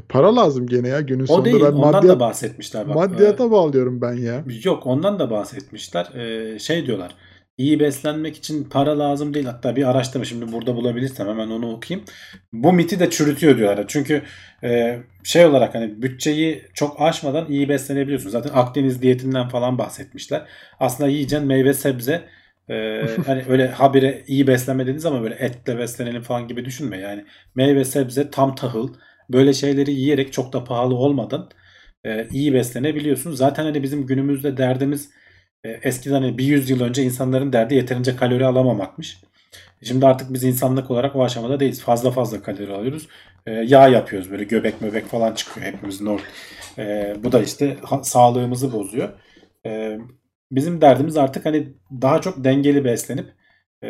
Para 0.10 0.36
lazım 0.36 0.68
gene 0.68 0.88
ya 0.88 1.02
günün 1.02 1.28
O 1.28 1.28
sonunda 1.28 1.46
değil. 1.46 1.60
ben 1.62 1.72
Ondan 1.72 1.92
maddiyat, 1.92 2.16
da 2.16 2.20
bahsetmişler 2.20 2.88
bak. 2.88 2.96
maddiyata 2.96 3.52
bağlıyorum 3.52 4.02
ben 4.02 4.14
ya. 4.14 4.36
Ee, 4.50 4.54
yok 4.64 4.88
ondan 4.88 5.20
da 5.20 5.30
bahsetmişler. 5.32 6.06
Ee, 6.16 6.60
şey 6.60 6.86
diyorlar. 6.86 7.16
İyi 7.58 7.80
beslenmek 7.80 8.38
için 8.38 8.64
para 8.64 9.00
lazım 9.00 9.34
değil. 9.34 9.46
Hatta 9.46 9.76
bir 9.76 9.90
araştırma 9.90 10.26
şimdi 10.26 10.52
burada 10.52 10.76
bulabilirsem 10.76 11.28
hemen 11.28 11.48
onu 11.50 11.72
okuyayım. 11.72 12.06
Bu 12.54 12.74
miti 12.74 13.00
de 13.00 13.10
çürütüyor 13.10 13.58
diyorlar. 13.58 13.86
Çünkü 13.88 14.22
e, 14.64 15.00
şey 15.24 15.46
olarak 15.46 15.76
hani 15.76 16.02
bütçeyi 16.02 16.66
çok 16.74 17.02
aşmadan 17.02 17.46
iyi 17.50 17.70
beslenebiliyorsun. 17.70 18.30
Zaten 18.30 18.52
Akdeniz 18.54 19.02
diyetinden 19.02 19.50
falan 19.50 19.78
bahsetmişler. 19.78 20.46
Aslında 20.80 21.10
yiyeceğin 21.10 21.46
meyve 21.46 21.74
sebze 21.74 22.22
e, 22.70 23.02
hani 23.26 23.44
öyle 23.50 23.68
habire 23.68 24.24
iyi 24.28 24.48
beslenme 24.48 24.84
dediğiniz 24.84 25.06
ama 25.06 25.22
böyle 25.24 25.36
etle 25.36 25.78
beslenelim 25.78 26.22
falan 26.22 26.48
gibi 26.48 26.66
düşünme. 26.66 26.98
Yani 26.98 27.26
meyve 27.56 27.86
sebze 27.86 28.30
tam 28.32 28.56
tahıl 28.56 28.94
böyle 29.34 29.54
şeyleri 29.54 29.92
yiyerek 29.92 30.34
çok 30.34 30.54
da 30.54 30.64
pahalı 30.64 30.96
olmadan 30.96 31.50
e, 32.06 32.28
iyi 32.32 32.54
beslenebiliyorsun. 32.54 33.32
Zaten 33.32 33.64
hani 33.64 33.84
bizim 33.84 34.06
günümüzde 34.08 34.58
derdimiz 34.58 35.10
e, 35.64 35.70
eskiden 35.70 36.14
hani 36.22 36.38
bir 36.38 36.46
yüzyıl 36.46 36.82
önce 36.82 37.04
insanların 37.04 37.54
derdi 37.54 37.76
yeterince 37.76 38.16
kalori 38.16 38.46
alamamakmış. 38.46 39.18
Şimdi 39.84 40.06
artık 40.06 40.34
biz 40.34 40.44
insanlık 40.44 40.92
olarak 40.92 41.16
o 41.16 41.24
aşamada 41.24 41.60
değiliz. 41.60 41.82
Fazla 41.82 42.12
fazla 42.12 42.42
kalori 42.44 42.74
alıyoruz. 42.74 43.08
E, 43.46 43.52
yağ 43.52 43.88
yapıyoruz 43.88 44.32
böyle 44.32 44.44
göbek 44.44 44.82
möbek 44.82 45.06
falan 45.08 45.34
çıkıyor 45.36 45.68
hepimizin 45.68 46.06
or. 46.06 46.20
E, 46.78 47.16
bu 47.24 47.32
da 47.32 47.44
işte 47.44 47.78
ha- 47.84 48.04
sağlığımızı 48.04 48.74
bozuyor. 48.74 49.10
E, 49.66 49.98
bizim 50.52 50.82
derdimiz 50.82 51.18
artık 51.18 51.46
hani 51.46 51.74
daha 52.02 52.22
çok 52.22 52.44
dengeli 52.44 52.86
beslenip 52.86 53.34
e, 53.84 53.88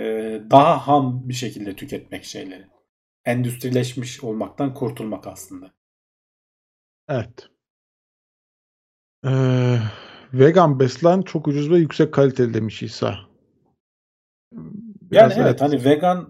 daha 0.52 0.88
ham 0.88 1.30
bir 1.30 1.34
şekilde 1.34 1.76
tüketmek 1.76 2.26
şeyleri. 2.26 2.64
Endüstrileşmiş 3.26 4.24
olmaktan 4.24 4.74
kurtulmak 4.74 5.28
aslında. 5.28 5.72
Evet. 7.10 7.50
Ee, 9.26 9.78
vegan 10.34 10.80
beslen 10.80 11.22
çok 11.22 11.48
ucuz 11.48 11.72
ve 11.72 11.78
yüksek 11.78 12.14
kaliteli 12.14 12.54
demiş 12.54 12.84
İsa. 12.84 13.20
Yani 14.54 14.72
Biraz 15.12 15.38
evet 15.38 15.62
hani 15.62 15.86
vegan 15.86 16.30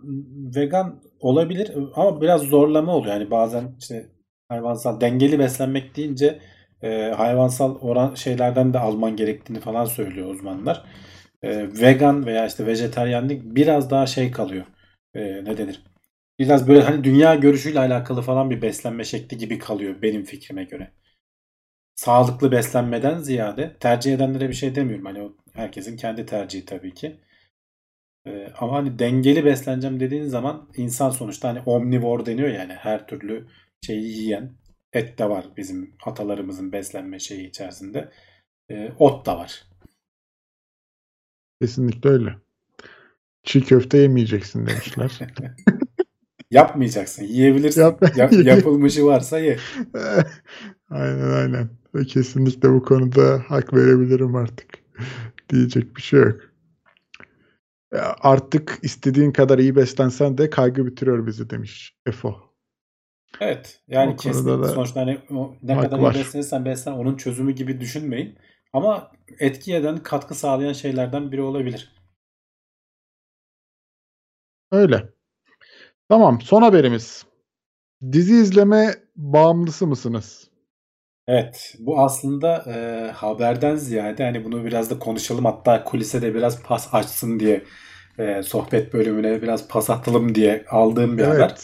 vegan 0.56 1.02
olabilir 1.20 1.72
ama 1.96 2.22
biraz 2.22 2.42
zorlama 2.42 2.96
oluyor. 2.96 3.14
Yani 3.14 3.32
bazen 3.32 3.76
işte 3.80 4.10
hayvansal 4.50 5.02
dengeli 5.02 5.40
beslenmek 5.40 5.96
deyince 5.96 6.40
e, 6.82 7.12
hayvansal 7.18 7.76
oran 7.82 8.16
şeylerden 8.16 8.74
de 8.74 8.80
alman 8.80 9.16
gerektiğini 9.16 9.60
falan 9.60 9.86
söylüyor 9.86 10.28
uzmanlar. 10.28 10.84
E, 11.42 11.68
vegan 11.82 12.26
veya 12.26 12.48
işte 12.48 12.66
vejetaryenlik 12.66 13.44
biraz 13.44 13.90
daha 13.90 14.06
şey 14.06 14.32
kalıyor. 14.32 14.66
E, 15.14 15.46
ne 15.46 15.58
denir? 15.58 15.84
Biraz 16.42 16.68
böyle 16.68 16.82
hani 16.82 17.04
dünya 17.04 17.36
görüşüyle 17.36 17.80
alakalı 17.80 18.22
falan 18.22 18.50
bir 18.50 18.62
beslenme 18.62 19.04
şekli 19.04 19.38
gibi 19.38 19.60
kalıyor 19.60 20.02
benim 20.02 20.24
fikrime 20.24 20.64
göre. 20.64 20.92
Sağlıklı 21.96 22.52
beslenmeden 22.52 23.18
ziyade 23.18 23.78
tercih 23.80 24.14
edenlere 24.14 24.50
bir 24.50 24.54
şey 24.54 24.76
demiyorum. 24.76 25.06
Hani 25.06 25.22
o 25.22 25.34
herkesin 25.54 25.98
kendi 25.98 26.26
tercihi 26.26 26.66
tabii 26.66 26.94
ki. 26.94 27.20
Ee, 28.28 28.48
ama 28.60 28.74
hani 28.74 29.00
dengeli 29.00 29.46
besleneceğim 29.46 30.00
dediğin 30.00 30.26
zaman 30.26 30.70
insan 30.78 31.10
sonuçta 31.10 31.50
hani 31.50 31.60
omnivor 31.66 32.26
deniyor 32.26 32.50
yani 32.50 32.74
her 32.74 33.08
türlü 33.08 33.48
şeyi 33.86 34.18
yiyen 34.18 34.54
et 34.94 35.20
de 35.20 35.30
var 35.30 35.46
bizim 35.58 35.96
atalarımızın 36.06 36.72
beslenme 36.72 37.20
şeyi 37.20 37.50
içerisinde. 37.50 38.12
Ee, 38.70 38.92
ot 39.00 39.26
da 39.26 39.38
var. 39.38 39.64
Kesinlikle 41.62 42.10
öyle. 42.10 42.36
Çiğ 43.44 43.62
köfte 43.62 43.98
yemeyeceksin 43.98 44.68
demişler. 44.68 45.20
Yapmayacaksın. 46.52 47.24
Yiyebilirsin. 47.24 47.82
Yap- 47.82 48.18
Ya- 48.18 48.30
yapılmışı 48.56 49.06
varsa 49.06 49.40
ye. 49.40 49.58
aynen 50.90 51.32
aynen. 51.32 51.70
Kesinlikle 52.08 52.70
bu 52.70 52.84
konuda 52.84 53.44
hak 53.48 53.74
verebilirim 53.74 54.36
artık. 54.36 54.68
Diyecek 55.50 55.98
bir 55.98 56.02
şey 56.02 56.20
yok. 56.20 56.42
Artık 58.22 58.80
istediğin 58.82 59.32
kadar 59.32 59.60
iyi 59.60 59.76
beslensen 59.76 60.38
de 60.38 60.50
kaygı 60.50 60.86
bitiriyor 60.86 61.28
bizi 61.28 61.50
demiş 61.50 61.96
Efo. 62.06 62.36
Evet. 63.40 63.82
Yani 63.88 64.16
kesinlikle 64.16 64.64
da 64.64 64.68
sonuçta 64.68 65.02
hani 65.02 65.20
ne 65.64 65.80
kadar 65.82 65.98
iyi 66.00 66.02
var. 66.04 66.16
beslenirsen 66.16 66.66
beslen 66.66 66.92
onun 66.92 67.18
çözümü 67.18 67.52
gibi 67.52 67.80
düşünmeyin. 67.82 68.38
Ama 68.74 69.12
etki 69.40 69.76
eden, 69.76 69.98
katkı 69.98 70.36
sağlayan 70.36 70.74
şeylerden 70.74 71.32
biri 71.32 71.42
olabilir. 71.42 71.96
Öyle. 74.72 75.10
Tamam 76.12 76.42
son 76.42 76.62
haberimiz. 76.62 77.26
Dizi 78.12 78.34
izleme 78.34 78.94
bağımlısı 79.16 79.88
mısınız? 79.88 80.50
Evet, 81.28 81.76
bu 81.80 82.00
aslında 82.00 82.66
e, 82.68 83.12
haberden 83.12 83.76
ziyade 83.76 84.24
hani 84.24 84.46
bunu 84.46 84.66
biraz 84.66 84.90
da 84.90 85.00
konuşalım 85.00 85.46
hatta 85.46 85.84
kulise 85.84 86.22
de 86.22 86.34
biraz 86.34 86.64
pas 86.64 86.94
açsın 86.94 87.40
diye 87.40 87.64
e, 88.20 88.44
sohbet 88.44 88.94
bölümüne 88.94 89.42
biraz 89.42 89.68
pas 89.68 89.90
atalım 89.90 90.36
diye 90.36 90.66
aldığım 90.70 91.18
bir 91.18 91.24
haber. 91.24 91.56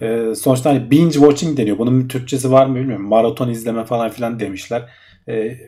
Evet. 0.00 0.30
E, 0.30 0.34
sonuçta 0.34 0.70
hani 0.70 0.90
binge 0.90 1.14
watching 1.14 1.58
deniyor. 1.58 1.78
Bunun 1.78 2.04
bir 2.04 2.08
Türkçesi 2.08 2.52
var 2.52 2.66
mı 2.66 2.76
bilmiyorum. 2.76 3.08
Maraton 3.08 3.48
izleme 3.48 3.84
falan 3.84 4.10
filan 4.10 4.40
demişler. 4.40 4.90
E, 5.28 5.58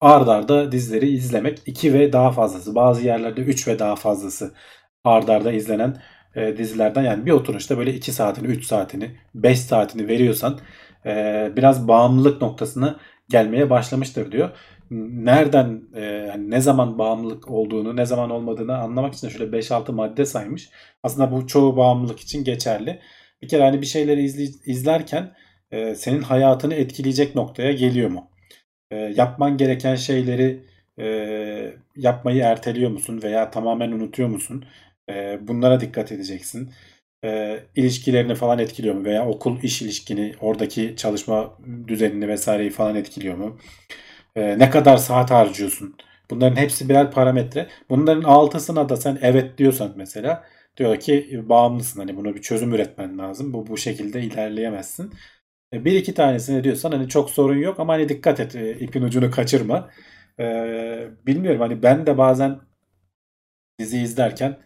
ard 0.00 0.28
arda 0.28 0.72
dizileri 0.72 1.08
izlemek. 1.08 1.62
2 1.66 1.94
ve 1.94 2.12
daha 2.12 2.30
fazlası. 2.32 2.74
Bazı 2.74 3.04
yerlerde 3.04 3.40
3 3.40 3.68
ve 3.68 3.78
daha 3.78 3.96
fazlası 3.96 4.54
ard 5.04 5.28
arda 5.28 5.52
izlenen 5.52 5.96
e, 6.36 6.56
dizilerden. 6.58 7.02
Yani 7.02 7.26
bir 7.26 7.30
oturuşta 7.30 7.78
böyle 7.78 7.94
2 7.94 8.12
saatini, 8.12 8.46
3 8.46 8.64
saatini, 8.66 9.10
5 9.34 9.60
saatini 9.60 10.08
veriyorsan 10.08 10.58
e, 11.06 11.52
biraz 11.56 11.88
bağımlılık 11.88 12.42
noktasına 12.42 13.00
gelmeye 13.28 13.70
başlamıştır 13.70 14.32
diyor. 14.32 14.50
Nereden, 14.90 15.82
e, 15.96 16.28
hani 16.30 16.50
ne 16.50 16.60
zaman 16.60 16.98
bağımlılık 16.98 17.50
olduğunu, 17.50 17.96
ne 17.96 18.06
zaman 18.06 18.30
olmadığını 18.30 18.78
anlamak 18.78 19.14
için 19.14 19.28
şöyle 19.28 19.52
5-6 19.52 19.92
madde 19.92 20.26
saymış. 20.26 20.70
Aslında 21.02 21.32
bu 21.32 21.46
çoğu 21.46 21.76
bağımlılık 21.76 22.20
için 22.20 22.44
geçerli. 22.44 23.00
Bir 23.42 23.48
kere 23.48 23.62
hani 23.62 23.80
bir 23.80 23.86
şeyleri 23.86 24.20
izli- 24.24 24.70
izlerken 24.70 25.34
e, 25.70 25.94
senin 25.94 26.22
hayatını 26.22 26.74
etkileyecek 26.74 27.34
noktaya 27.34 27.72
geliyor 27.72 28.10
mu? 28.10 28.30
E, 28.90 28.96
yapman 28.96 29.56
gereken 29.56 29.94
şeyleri 29.94 30.64
e, 30.98 31.06
yapmayı 31.96 32.42
erteliyor 32.42 32.90
musun 32.90 33.20
veya 33.22 33.50
tamamen 33.50 33.92
unutuyor 33.92 34.28
musun? 34.28 34.64
Bunlara 35.40 35.80
dikkat 35.80 36.12
edeceksin. 36.12 36.72
E, 37.24 37.60
ilişkilerini 37.76 38.34
falan 38.34 38.58
etkiliyor 38.58 38.94
mu? 38.94 39.04
Veya 39.04 39.28
okul 39.28 39.62
iş 39.62 39.82
ilişkini, 39.82 40.34
oradaki 40.40 40.96
çalışma 40.96 41.58
düzenini 41.88 42.28
vesaireyi 42.28 42.70
falan 42.70 42.96
etkiliyor 42.96 43.36
mu? 43.36 43.58
Ne 44.36 44.70
kadar 44.70 44.96
saat 44.96 45.30
harcıyorsun? 45.30 45.96
Bunların 46.30 46.56
hepsi 46.56 46.88
birer 46.88 47.10
parametre. 47.10 47.68
Bunların 47.90 48.22
altısına 48.22 48.88
da 48.88 48.96
sen 48.96 49.18
evet 49.22 49.58
diyorsan 49.58 49.92
mesela 49.96 50.44
diyor 50.76 51.00
ki 51.00 51.42
bağımlısın. 51.48 52.00
Hani 52.00 52.16
buna 52.16 52.34
bir 52.34 52.42
çözüm 52.42 52.74
üretmen 52.74 53.18
lazım. 53.18 53.52
Bu 53.52 53.66
bu 53.66 53.76
şekilde 53.76 54.22
ilerleyemezsin. 54.22 55.14
Bir 55.74 55.92
iki 55.92 56.14
tanesine 56.14 56.64
diyorsan 56.64 56.92
hani 56.92 57.08
çok 57.08 57.30
sorun 57.30 57.58
yok 57.58 57.80
ama 57.80 57.92
hani 57.92 58.08
dikkat 58.08 58.40
et 58.40 58.54
ipin 58.80 59.02
ucunu 59.02 59.30
kaçırma. 59.30 59.90
E, 60.40 60.44
bilmiyorum 61.26 61.60
hani 61.60 61.82
ben 61.82 62.06
de 62.06 62.18
bazen 62.18 62.60
dizi 63.78 63.98
izlerken 63.98 64.56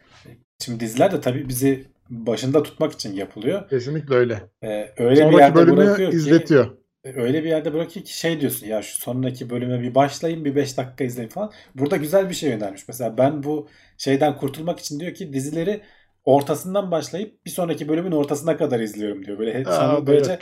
şimdi 0.63 0.81
diziler 0.81 1.13
de 1.13 1.21
tabii 1.21 1.49
bizi 1.49 1.93
başında 2.11 2.63
tutmak 2.63 2.93
için 2.93 3.15
yapılıyor. 3.17 3.69
Kesinlikle 3.69 4.15
öyle. 4.15 4.51
E, 4.63 4.93
öyle 4.97 5.29
bir 5.29 5.37
Sonraki 5.37 5.37
yerde 5.37 5.55
bölümü 5.55 5.77
bırakıyor 5.77 6.17
ki 6.17 6.17
izletiyor. 6.17 6.79
öyle 7.05 7.45
bir 7.45 7.49
yerde 7.49 7.73
bırakıyor 7.75 8.07
ki 8.07 8.19
şey 8.19 8.41
diyorsun 8.41 8.67
ya 8.67 8.83
şu 8.83 8.97
sonraki 9.01 9.51
bölüme 9.51 9.81
bir 9.83 9.95
başlayayım 9.95 10.45
bir 10.45 10.55
5 10.57 10.77
dakika 10.79 11.05
izleyeyim 11.05 11.31
falan. 11.31 11.53
Burada 11.75 11.97
güzel 11.97 12.31
bir 12.31 12.35
şey 12.35 12.53
önermiş. 12.55 12.89
Mesela 12.89 13.19
ben 13.19 13.43
bu 13.43 13.69
şeyden 13.99 14.37
kurtulmak 14.37 14.81
için 14.81 15.01
diyor 15.01 15.15
ki 15.15 15.33
dizileri 15.33 15.83
ortasından 16.25 16.91
başlayıp 16.91 17.47
bir 17.47 17.51
sonraki 17.51 17.89
bölümün 17.89 18.13
ortasına 18.13 18.57
kadar 18.57 18.81
izliyorum 18.81 19.27
diyor. 19.27 19.39
Böyle 19.39 19.65
Aa, 19.65 19.73
sonu 19.73 20.07
böylece 20.07 20.39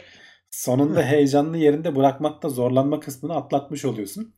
sonunda 0.51 1.03
heyecanlı 1.03 1.59
yerinde 1.59 1.97
bırakmakta 1.97 2.49
zorlanma 2.49 3.01
kısmını 3.01 3.35
atlatmış 3.37 3.85
oluyorsun. 3.85 4.35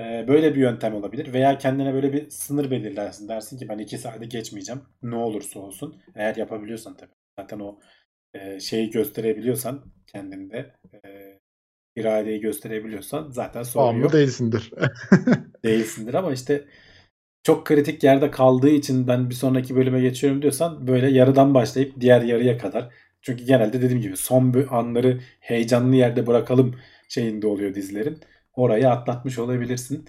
Ee, 0.00 0.24
böyle 0.28 0.54
bir 0.54 0.60
yöntem 0.60 0.94
olabilir. 0.94 1.32
Veya 1.32 1.58
kendine 1.58 1.94
böyle 1.94 2.12
bir 2.12 2.30
sınır 2.30 2.70
belirlersin. 2.70 3.28
Dersin 3.28 3.58
ki 3.58 3.68
ben 3.68 3.78
2 3.78 3.98
saate 3.98 4.26
geçmeyeceğim. 4.26 4.82
Ne 5.02 5.16
olursa 5.16 5.60
olsun. 5.60 6.02
Eğer 6.14 6.36
yapabiliyorsan 6.36 6.96
tabii. 6.96 7.10
Zaten 7.38 7.60
o 7.60 7.78
e, 8.34 8.60
şeyi 8.60 8.90
gösterebiliyorsan 8.90 9.84
kendinde 10.06 10.74
e, 11.04 11.38
iradeyi 11.96 12.40
gösterebiliyorsan 12.40 13.30
zaten 13.30 13.62
sorun 13.62 13.86
Bağımlı 13.86 14.02
yok. 14.02 14.12
değilsindir. 14.12 14.72
Değilsindir 15.64 16.14
ama 16.14 16.32
işte 16.32 16.64
çok 17.42 17.66
kritik 17.66 18.04
yerde 18.04 18.30
kaldığı 18.30 18.70
için 18.70 19.08
ben 19.08 19.30
bir 19.30 19.34
sonraki 19.34 19.76
bölüme 19.76 20.00
geçiyorum 20.00 20.42
diyorsan 20.42 20.86
böyle 20.86 21.10
yarıdan 21.10 21.54
başlayıp 21.54 22.00
diğer 22.00 22.22
yarıya 22.22 22.58
kadar. 22.58 22.94
Çünkü 23.22 23.44
genelde 23.44 23.82
dediğim 23.82 24.02
gibi 24.02 24.16
son 24.16 24.66
anları 24.70 25.20
heyecanlı 25.40 25.96
yerde 25.96 26.26
bırakalım 26.26 26.76
şeyinde 27.08 27.46
oluyor 27.46 27.74
dizilerin. 27.74 28.20
Orayı 28.54 28.90
atlatmış 28.90 29.38
olabilirsin. 29.38 30.08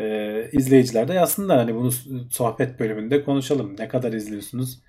Ee, 0.00 0.50
izleyiciler 0.52 1.08
de 1.08 1.12
yazsınlar 1.12 1.58
hani 1.58 1.74
bunu 1.74 1.92
sohbet 2.30 2.80
bölümünde 2.80 3.24
konuşalım. 3.24 3.76
Ne 3.78 3.88
kadar 3.88 4.12
izliyorsunuz? 4.12 4.82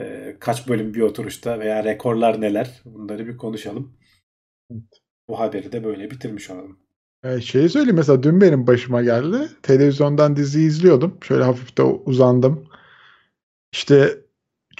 Ee, 0.00 0.36
kaç 0.40 0.68
bölüm 0.68 0.94
bir 0.94 1.00
oturuşta 1.00 1.60
veya 1.60 1.84
rekorlar 1.84 2.40
neler? 2.40 2.80
Bunları 2.84 3.26
bir 3.26 3.36
konuşalım. 3.36 3.96
Evet. 4.70 5.00
Bu 5.28 5.40
haberi 5.40 5.72
de 5.72 5.84
böyle 5.84 6.10
bitirmiş 6.10 6.50
olalım. 6.50 6.78
Ee, 7.24 7.40
şeyi 7.40 7.68
söyleyeyim 7.68 7.96
mesela 7.96 8.22
dün 8.22 8.40
benim 8.40 8.66
başıma 8.66 9.02
geldi. 9.02 9.48
Televizyondan 9.62 10.36
dizi 10.36 10.62
izliyordum. 10.62 11.18
Şöyle 11.22 11.44
hafif 11.44 11.76
de 11.76 11.82
uzandım. 11.82 12.68
İşte 13.72 14.19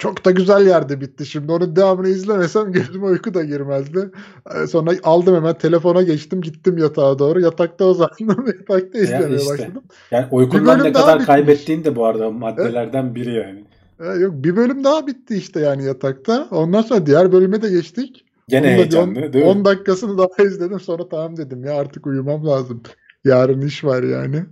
çok 0.01 0.25
da 0.25 0.31
güzel 0.31 0.67
yerde 0.67 1.01
bitti. 1.01 1.25
Şimdi 1.25 1.51
onun 1.51 1.75
devamını 1.75 2.07
izlemesem 2.07 2.71
gözüme 2.71 3.05
uyku 3.05 3.33
da 3.33 3.43
girmezdi. 3.43 4.09
Ee, 4.55 4.67
Sonra 4.67 4.91
aldım 5.03 5.35
hemen 5.35 5.57
telefona 5.57 6.01
geçtim 6.01 6.41
gittim 6.41 6.77
yatağa 6.77 7.19
doğru. 7.19 7.41
Yatakta 7.41 7.85
uzandım. 7.85 8.45
Yatakta 8.47 8.99
izlemeye 8.99 9.37
işte. 9.37 9.51
başladım. 9.53 9.83
Yani 10.11 10.25
uykundan 10.31 10.83
ne 10.83 10.91
kadar 10.93 11.13
bitmiş. 11.13 11.25
kaybettiğin 11.25 11.83
de 11.83 11.95
bu 11.95 12.05
arada 12.05 12.31
maddelerden 12.31 13.15
biri 13.15 13.33
yani. 13.33 13.63
Ee, 13.99 14.19
yok 14.19 14.33
bir 14.35 14.55
bölüm 14.55 14.83
daha 14.83 15.07
bitti 15.07 15.35
işte 15.35 15.59
yani 15.59 15.85
yatakta. 15.85 16.47
Ondan 16.51 16.81
sonra 16.81 17.05
diğer 17.05 17.31
bölüme 17.31 17.61
de 17.61 17.69
geçtik. 17.69 18.25
Gene 18.47 18.67
bir 18.67 18.71
heyecanlı 18.71 19.19
on- 19.19 19.33
değil 19.33 19.45
mi? 19.45 19.51
10 19.51 19.65
dakikasını 19.65 20.17
daha 20.17 20.43
izledim. 20.43 20.79
Sonra 20.79 21.09
tamam 21.09 21.37
dedim 21.37 21.65
ya 21.65 21.73
artık 21.73 22.07
uyumam 22.07 22.45
lazım. 22.45 22.81
Yarın 23.25 23.61
iş 23.61 23.83
var 23.83 24.03
yani. 24.03 24.45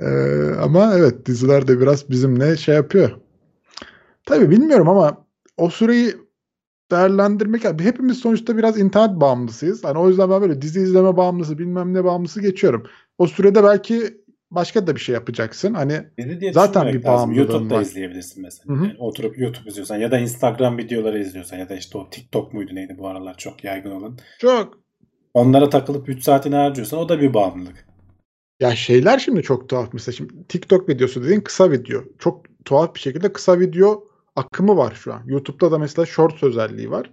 Ee, 0.00 0.06
ama 0.62 0.94
evet 0.96 1.26
diziler 1.26 1.68
de 1.68 1.80
biraz 1.80 2.10
bizimle 2.10 2.56
şey 2.56 2.74
yapıyor. 2.74 3.25
Tabii 4.26 4.50
bilmiyorum 4.50 4.88
ama 4.88 5.26
o 5.56 5.70
süreyi 5.70 6.14
değerlendirmek 6.90 7.64
hepimiz 7.64 8.18
sonuçta 8.18 8.56
biraz 8.58 8.78
internet 8.80 9.20
bağımlısıyız. 9.20 9.84
Hani 9.84 9.98
o 9.98 10.08
yüzden 10.08 10.30
ben 10.30 10.42
böyle 10.42 10.62
dizi 10.62 10.80
izleme 10.80 11.16
bağımlısı 11.16 11.58
bilmem 11.58 11.94
ne 11.94 12.04
bağımlısı 12.04 12.40
geçiyorum. 12.40 12.86
O 13.18 13.26
sürede 13.26 13.64
belki 13.64 14.02
başka 14.50 14.86
da 14.86 14.94
bir 14.94 15.00
şey 15.00 15.12
yapacaksın. 15.12 15.74
Hani 15.74 16.00
Dizi 16.18 16.40
diye 16.40 16.52
Zaten 16.52 16.92
bir 16.92 17.04
bağımlılığın 17.04 17.38
YouTube'da 17.38 17.74
var. 17.74 17.82
izleyebilirsin 17.82 18.42
mesela. 18.42 18.74
Hı 18.74 18.78
hı. 18.80 18.84
Yani 18.86 18.96
oturup 18.98 19.38
YouTube 19.38 19.68
izliyorsan 19.68 19.96
ya 19.96 20.10
da 20.10 20.18
Instagram 20.18 20.78
videoları 20.78 21.18
izliyorsan 21.18 21.56
ya 21.56 21.68
da 21.68 21.76
işte 21.76 21.98
o 21.98 22.10
TikTok 22.10 22.52
muydu 22.52 22.74
neydi 22.74 22.96
bu 22.98 23.08
aralar 23.08 23.36
çok 23.38 23.64
yaygın 23.64 23.90
olan. 23.90 24.18
çok 24.38 24.78
Onlara 25.34 25.70
takılıp 25.70 26.08
3 26.08 26.22
saatini 26.22 26.54
harcıyorsan 26.54 26.98
o 26.98 27.08
da 27.08 27.20
bir 27.20 27.34
bağımlılık. 27.34 27.86
Ya 28.60 28.76
şeyler 28.76 29.18
şimdi 29.18 29.42
çok 29.42 29.68
tuhaf. 29.68 29.88
Mesela 29.92 30.16
şimdi 30.16 30.32
TikTok 30.48 30.88
videosu 30.88 31.24
dediğin 31.24 31.40
kısa 31.40 31.70
video. 31.70 32.04
Çok 32.18 32.64
tuhaf 32.64 32.94
bir 32.94 33.00
şekilde 33.00 33.32
kısa 33.32 33.60
video 33.60 34.04
akımı 34.36 34.76
var 34.76 34.94
şu 34.94 35.14
an. 35.14 35.22
YouTube'da 35.26 35.70
da 35.72 35.78
mesela 35.78 36.06
Shorts 36.06 36.42
özelliği 36.42 36.90
var. 36.90 37.10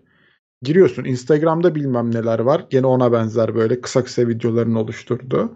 Giriyorsun 0.61 1.03
Instagram'da 1.03 1.75
bilmem 1.75 2.11
neler 2.15 2.39
var. 2.39 2.65
Gene 2.69 2.87
ona 2.87 3.11
benzer 3.11 3.55
böyle 3.55 3.81
kısa 3.81 4.03
kısa 4.03 4.27
videoların 4.27 4.75
oluşturduğu. 4.75 5.51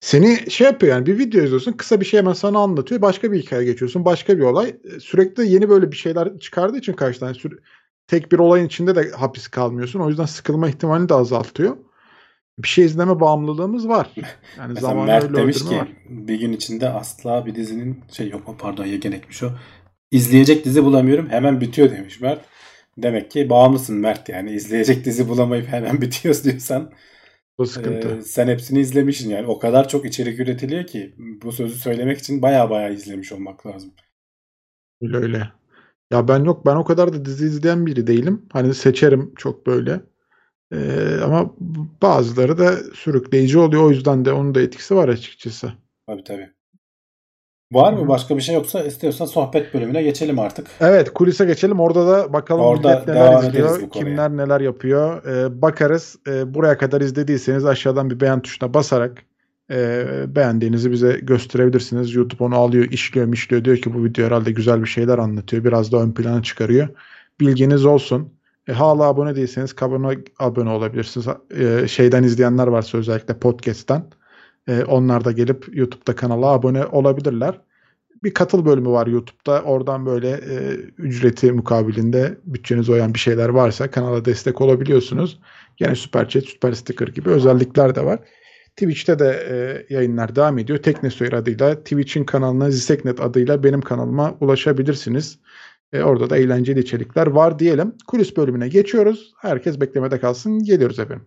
Seni 0.00 0.50
şey 0.50 0.64
yapıyor 0.66 0.94
yani 0.94 1.06
bir 1.06 1.18
video 1.18 1.42
izliyorsun 1.44 1.72
kısa 1.72 2.00
bir 2.00 2.04
şey 2.04 2.20
hemen 2.20 2.32
sana 2.32 2.58
anlatıyor. 2.58 3.02
Başka 3.02 3.32
bir 3.32 3.42
hikaye 3.42 3.64
geçiyorsun. 3.64 4.04
Başka 4.04 4.38
bir 4.38 4.42
olay. 4.42 4.68
E, 4.68 5.00
Sürekli 5.00 5.48
yeni 5.48 5.68
böyle 5.68 5.92
bir 5.92 5.96
şeyler 5.96 6.38
çıkardığı 6.38 6.78
için 6.78 6.92
karşıdan 6.92 7.26
yani 7.26 7.36
sü- 7.36 7.58
tek 8.06 8.32
bir 8.32 8.38
olayın 8.38 8.66
içinde 8.66 8.94
de 8.94 9.10
hapis 9.10 9.48
kalmıyorsun. 9.48 10.00
O 10.00 10.08
yüzden 10.08 10.24
sıkılma 10.24 10.68
ihtimalini 10.68 11.08
de 11.08 11.14
azaltıyor. 11.14 11.76
Bir 12.58 12.68
şey 12.68 12.84
izleme 12.84 13.20
bağımlılığımız 13.20 13.88
var. 13.88 14.10
Yani 14.58 14.72
Mesela 14.74 14.94
Mert 14.94 15.24
öyle 15.24 15.34
demiş 15.34 15.64
ki 15.64 15.76
var. 15.76 15.88
bir 16.08 16.40
gün 16.40 16.52
içinde 16.52 16.88
asla 16.88 17.46
bir 17.46 17.54
dizinin 17.54 18.00
şey 18.12 18.28
yok 18.28 18.56
pardon 18.58 18.84
Yegen 18.84 19.12
ekmiş 19.12 19.42
o. 19.42 19.50
İzleyecek 20.10 20.64
dizi 20.64 20.84
bulamıyorum 20.84 21.28
hemen 21.30 21.60
bitiyor 21.60 21.90
demiş 21.90 22.20
Mert. 22.20 22.44
Demek 22.98 23.30
ki 23.30 23.50
bağımlısın 23.50 23.96
Mert 23.96 24.28
yani 24.28 24.50
izleyecek 24.52 25.04
dizi 25.04 25.28
bulamayıp 25.28 25.68
hemen 25.68 26.00
bitiyor 26.02 26.44
diyorsan 26.44 26.92
Bu 27.58 27.66
sıkıntı. 27.66 28.08
e, 28.08 28.22
sen 28.22 28.48
hepsini 28.48 28.80
izlemişsin 28.80 29.30
yani. 29.30 29.46
O 29.46 29.58
kadar 29.58 29.88
çok 29.88 30.06
içerik 30.06 30.40
üretiliyor 30.40 30.86
ki 30.86 31.14
bu 31.18 31.52
sözü 31.52 31.74
söylemek 31.74 32.18
için 32.18 32.42
baya 32.42 32.70
baya 32.70 32.88
izlemiş 32.88 33.32
olmak 33.32 33.66
lazım. 33.66 33.92
Öyle 35.02 35.16
öyle. 35.16 35.52
Ya 36.10 36.28
ben 36.28 36.44
yok 36.44 36.66
ben 36.66 36.76
o 36.76 36.84
kadar 36.84 37.12
da 37.12 37.24
dizi 37.24 37.46
izleyen 37.46 37.86
biri 37.86 38.06
değilim. 38.06 38.46
Hani 38.52 38.74
seçerim 38.74 39.34
çok 39.36 39.66
böyle. 39.66 40.00
Ee, 40.72 41.20
ama 41.24 41.54
bazıları 42.02 42.58
da 42.58 42.76
sürükleyici 42.94 43.58
oluyor. 43.58 43.84
O 43.84 43.90
yüzden 43.90 44.24
de 44.24 44.32
onun 44.32 44.54
da 44.54 44.60
etkisi 44.62 44.96
var 44.96 45.08
açıkçası. 45.08 45.72
Tabii 46.06 46.24
tabii. 46.24 46.54
Var 47.72 47.92
mı 47.92 48.08
başka 48.08 48.36
bir 48.36 48.42
şey 48.42 48.54
yoksa 48.54 48.82
istiyorsan 48.82 49.26
sohbet 49.26 49.74
bölümüne 49.74 50.02
geçelim 50.02 50.38
artık. 50.38 50.66
Evet 50.80 51.12
kulise 51.12 51.44
geçelim. 51.44 51.80
Orada 51.80 52.06
da 52.06 52.32
bakalım 52.32 52.64
Orada 52.64 52.88
millet 52.88 53.08
neler 53.08 53.42
izliyor, 53.42 53.90
kimler 53.90 54.30
neler 54.30 54.60
yapıyor. 54.60 55.24
Ee, 55.24 55.62
bakarız. 55.62 56.16
Ee, 56.28 56.54
buraya 56.54 56.78
kadar 56.78 57.00
izlediyseniz 57.00 57.66
aşağıdan 57.66 58.10
bir 58.10 58.20
beğen 58.20 58.40
tuşuna 58.40 58.74
basarak 58.74 59.22
e, 59.70 60.04
beğendiğinizi 60.36 60.92
bize 60.92 61.18
gösterebilirsiniz. 61.22 62.14
YouTube 62.14 62.44
onu 62.44 62.56
alıyor, 62.56 62.84
işliyor, 62.84 63.26
mişliyor. 63.26 63.64
Diyor 63.64 63.76
ki 63.76 63.94
bu 63.94 64.04
video 64.04 64.26
herhalde 64.26 64.52
güzel 64.52 64.82
bir 64.82 64.88
şeyler 64.88 65.18
anlatıyor. 65.18 65.64
Biraz 65.64 65.92
da 65.92 66.02
ön 66.02 66.12
plana 66.12 66.42
çıkarıyor. 66.42 66.88
Bilginiz 67.40 67.84
olsun. 67.84 68.32
E, 68.68 68.72
hala 68.72 69.02
abone 69.02 69.36
değilseniz 69.36 69.72
kabına 69.72 70.12
abone 70.38 70.70
olabilirsiniz. 70.70 71.26
E, 71.58 71.88
şeyden 71.88 72.22
izleyenler 72.22 72.66
varsa 72.66 72.98
özellikle 72.98 73.38
podcast'ten. 73.38 74.04
E, 74.70 74.84
onlar 74.84 75.24
da 75.24 75.32
gelip 75.32 75.76
YouTube'da 75.76 76.16
kanala 76.16 76.46
abone 76.46 76.86
olabilirler. 76.86 77.60
Bir 78.22 78.34
katıl 78.34 78.64
bölümü 78.64 78.88
var 78.88 79.06
YouTube'da. 79.06 79.62
Oradan 79.62 80.06
böyle 80.06 80.30
e, 80.30 80.74
ücreti 80.98 81.52
mukabilinde 81.52 82.38
bütçenize 82.44 82.92
uyan 82.92 83.14
bir 83.14 83.18
şeyler 83.18 83.48
varsa 83.48 83.90
kanala 83.90 84.24
destek 84.24 84.60
olabiliyorsunuz. 84.60 85.40
Yine 85.80 85.94
Süper 85.94 86.28
Chat, 86.28 86.44
Süper 86.44 86.72
Sticker 86.72 87.08
gibi 87.08 87.30
özellikler 87.30 87.94
de 87.94 88.04
var. 88.04 88.18
Twitch'te 88.76 89.18
de 89.18 89.46
e, 89.50 89.86
yayınlar 89.94 90.36
devam 90.36 90.58
ediyor. 90.58 90.78
Teknesoyur 90.78 91.32
adıyla 91.32 91.74
Twitch'in 91.74 92.24
kanalına 92.24 92.70
Ziseknet 92.70 93.20
adıyla 93.20 93.64
benim 93.64 93.80
kanalıma 93.80 94.36
ulaşabilirsiniz. 94.40 95.38
E, 95.92 96.02
orada 96.02 96.30
da 96.30 96.36
eğlenceli 96.36 96.80
içerikler 96.80 97.26
var 97.26 97.58
diyelim. 97.58 97.92
Kulis 98.06 98.36
bölümüne 98.36 98.68
geçiyoruz. 98.68 99.32
Herkes 99.38 99.80
beklemede 99.80 100.20
kalsın. 100.20 100.64
Geliyoruz 100.64 100.98
efendim. 100.98 101.26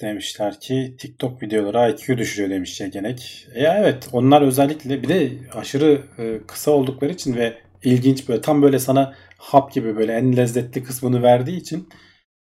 Demişler 0.00 0.60
ki 0.60 0.94
TikTok 0.98 1.42
videoları 1.42 1.92
IQ 1.92 2.18
düşürüyor 2.18 2.50
demiş 2.50 2.80
Yegenek. 2.80 3.48
Ya 3.56 3.78
evet 3.78 4.08
onlar 4.12 4.42
özellikle 4.42 5.02
bir 5.02 5.08
de 5.08 5.32
aşırı 5.52 6.02
e, 6.18 6.40
kısa 6.46 6.70
oldukları 6.70 7.12
için 7.12 7.36
ve 7.36 7.58
ilginç 7.84 8.28
böyle 8.28 8.40
tam 8.40 8.62
böyle 8.62 8.78
sana 8.78 9.14
hap 9.38 9.72
gibi 9.72 9.96
böyle 9.96 10.12
en 10.12 10.36
lezzetli 10.36 10.82
kısmını 10.82 11.22
verdiği 11.22 11.56
için 11.56 11.88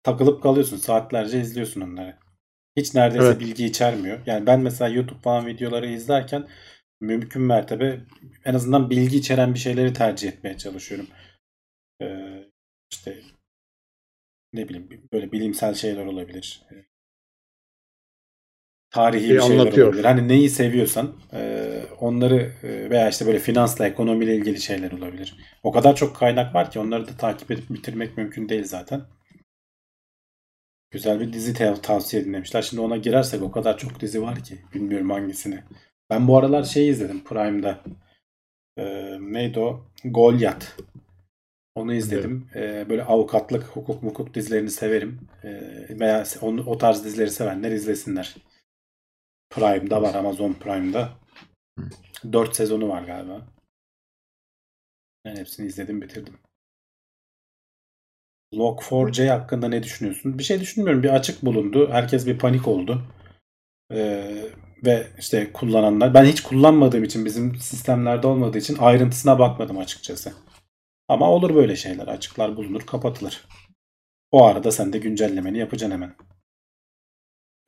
takılıp 0.02 0.42
kalıyorsun. 0.42 0.76
Saatlerce 0.76 1.40
izliyorsun 1.40 1.80
onları. 1.80 2.16
Hiç 2.76 2.94
neredeyse 2.94 3.26
Evet. 3.26 3.40
bilgi 3.40 3.64
içermiyor. 3.64 4.20
Yani 4.26 4.46
ben 4.46 4.60
mesela 4.60 4.88
YouTube 4.88 5.20
falan 5.20 5.46
videoları 5.46 5.86
izlerken 5.86 6.48
mümkün 7.00 7.42
mertebe 7.42 8.00
en 8.44 8.54
azından 8.54 8.90
bilgi 8.90 9.16
içeren 9.16 9.54
bir 9.54 9.58
şeyleri 9.58 9.92
tercih 9.92 10.28
etmeye 10.28 10.56
çalışıyorum. 10.56 11.06
Ee, 12.02 12.44
işte 12.92 13.18
ne 14.52 14.68
bileyim 14.68 15.08
böyle 15.12 15.32
bilimsel 15.32 15.74
şeyler 15.74 16.06
olabilir. 16.06 16.62
Tarihi 18.94 19.26
Şey 19.26 19.36
bir 19.36 19.40
şeyler 19.42 19.60
anlatıyor. 19.60 19.86
olabilir. 19.88 20.04
Hani 20.04 20.28
neyi 20.28 20.50
seviyorsan 20.50 21.12
e, 21.32 21.70
onları 22.00 22.52
e, 22.62 22.90
veya 22.90 23.08
işte 23.08 23.26
böyle 23.26 23.38
finansla, 23.38 23.86
ekonomiyle 23.86 24.36
ilgili 24.36 24.60
şeyler 24.60 24.92
olabilir. 24.92 25.36
O 25.62 25.72
kadar 25.72 25.96
çok 25.96 26.16
kaynak 26.16 26.54
var 26.54 26.70
ki 26.70 26.78
onları 26.78 27.08
da 27.08 27.16
takip 27.16 27.50
edip 27.50 27.70
bitirmek 27.70 28.16
mümkün 28.16 28.48
değil 28.48 28.64
zaten. 28.64 29.02
Güzel 30.90 31.20
bir 31.20 31.32
dizi 31.32 31.54
te- 31.54 31.74
tavsiye 31.82 32.22
edin 32.22 32.32
demişler. 32.32 32.62
Şimdi 32.62 32.80
ona 32.80 32.96
girersek 32.96 33.42
o 33.42 33.50
kadar 33.50 33.78
çok 33.78 34.00
dizi 34.00 34.22
var 34.22 34.44
ki. 34.44 34.58
Bilmiyorum 34.74 35.10
hangisini. 35.10 35.58
Ben 36.10 36.28
bu 36.28 36.38
aralar 36.38 36.62
şey 36.62 36.88
izledim 36.88 37.24
Prime'da. 37.24 37.80
Ee, 38.78 39.16
neydi 39.20 39.60
o? 39.60 39.86
Goliath. 40.04 40.66
Onu 41.74 41.94
izledim. 41.94 42.46
Ee, 42.54 42.86
böyle 42.88 43.04
avukatlık, 43.04 43.62
hukuk 43.62 44.02
mukuk 44.02 44.34
dizilerini 44.34 44.70
severim. 44.70 45.20
Ee, 45.44 45.60
veya 46.00 46.24
onu, 46.40 46.64
o 46.66 46.78
tarz 46.78 47.04
dizileri 47.04 47.30
sevenler 47.30 47.70
izlesinler. 47.70 48.34
Prime'da 49.54 50.02
var. 50.02 50.14
Amazon 50.14 50.52
Prime'da. 50.52 51.12
4 52.32 52.56
sezonu 52.56 52.88
var 52.88 53.02
galiba. 53.02 53.46
Ben 55.24 55.36
hepsini 55.36 55.66
izledim 55.66 56.02
bitirdim. 56.02 56.38
Log4j 58.54 59.28
hakkında 59.28 59.68
ne 59.68 59.82
düşünüyorsun? 59.82 60.38
Bir 60.38 60.44
şey 60.44 60.60
düşünmüyorum. 60.60 61.02
Bir 61.02 61.14
açık 61.14 61.44
bulundu. 61.44 61.90
Herkes 61.90 62.26
bir 62.26 62.38
panik 62.38 62.68
oldu. 62.68 63.02
Ee, 63.92 64.44
ve 64.84 65.06
işte 65.18 65.52
kullananlar. 65.52 66.14
Ben 66.14 66.24
hiç 66.24 66.42
kullanmadığım 66.42 67.04
için 67.04 67.24
bizim 67.24 67.56
sistemlerde 67.56 68.26
olmadığı 68.26 68.58
için 68.58 68.76
ayrıntısına 68.78 69.38
bakmadım 69.38 69.78
açıkçası. 69.78 70.32
Ama 71.08 71.30
olur 71.30 71.54
böyle 71.54 71.76
şeyler. 71.76 72.06
Açıklar 72.06 72.56
bulunur, 72.56 72.80
kapatılır. 72.80 73.48
O 74.32 74.44
arada 74.44 74.72
sen 74.72 74.92
de 74.92 74.98
güncellemeni 74.98 75.58
yapacaksın 75.58 75.94
hemen. 75.94 76.14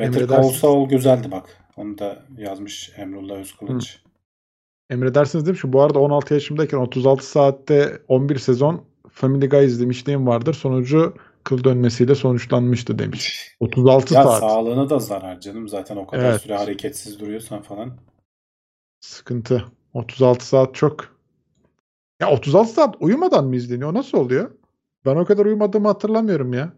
Better. 0.01 0.43
Saul 0.43 0.89
güzeldi 0.89 1.31
bak. 1.31 1.45
Onu 1.77 1.99
da 1.99 2.23
yazmış 2.39 2.93
Emrullah 2.97 3.35
Özkılıç. 3.37 4.03
Emredersiniz 4.91 5.47
demiş 5.47 5.63
ki 5.63 5.73
bu 5.73 5.83
arada 5.83 5.99
16 5.99 6.35
yaşımdayken 6.35 6.79
36 6.79 7.27
saatte 7.27 8.03
11 8.09 8.39
sezon 8.39 8.85
Family 9.11 9.49
Guy 9.49 9.65
izlemişliğim 9.65 10.27
vardır. 10.27 10.55
Sonucu 10.55 11.15
kıl 11.45 11.65
dönmesiyle 11.65 12.15
sonuçlanmıştı 12.15 12.99
demiş. 12.99 13.57
36 13.61 14.15
Ya 14.15 14.23
saat. 14.23 14.41
sağlığına 14.41 14.91
da 14.91 14.99
zarar 14.99 15.41
canım 15.41 15.69
zaten 15.69 15.97
o 15.97 16.07
kadar 16.07 16.31
Evet. 16.31 16.41
süre 16.41 16.57
hareketsiz 16.57 17.21
duruyorsan 17.21 17.63
falan. 17.63 17.93
Sıkıntı. 19.01 19.65
36 19.95 20.47
saat 20.47 20.75
çok. 20.75 21.17
Ya 22.21 22.31
36 22.31 22.71
saat 22.73 22.97
uyumadan 23.01 23.47
mı 23.47 23.57
izleniyor? 23.57 23.91
O 23.91 23.95
nasıl 23.95 24.19
oluyor? 24.19 24.51
Ben 25.07 25.17
o 25.17 25.25
kadar 25.25 25.47
uyumadığımı 25.47 25.89
hatırlamıyorum 25.89 26.53
ya. 26.53 26.73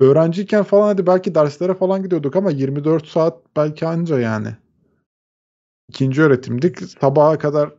Öğrenciyken 0.00 0.62
falan 0.62 0.86
hadi 0.86 1.06
belki 1.06 1.34
derslere 1.34 1.74
falan 1.74 2.02
gidiyorduk 2.02 2.36
ama 2.36 2.50
24 2.50 3.06
saat 3.06 3.42
belki 3.56 3.86
anca 3.86 4.18
yani. 4.20 4.48
İkinci 5.88 6.22
öğretimdik. 6.22 6.78
Sabaha 6.80 7.38
kadar 7.38 7.72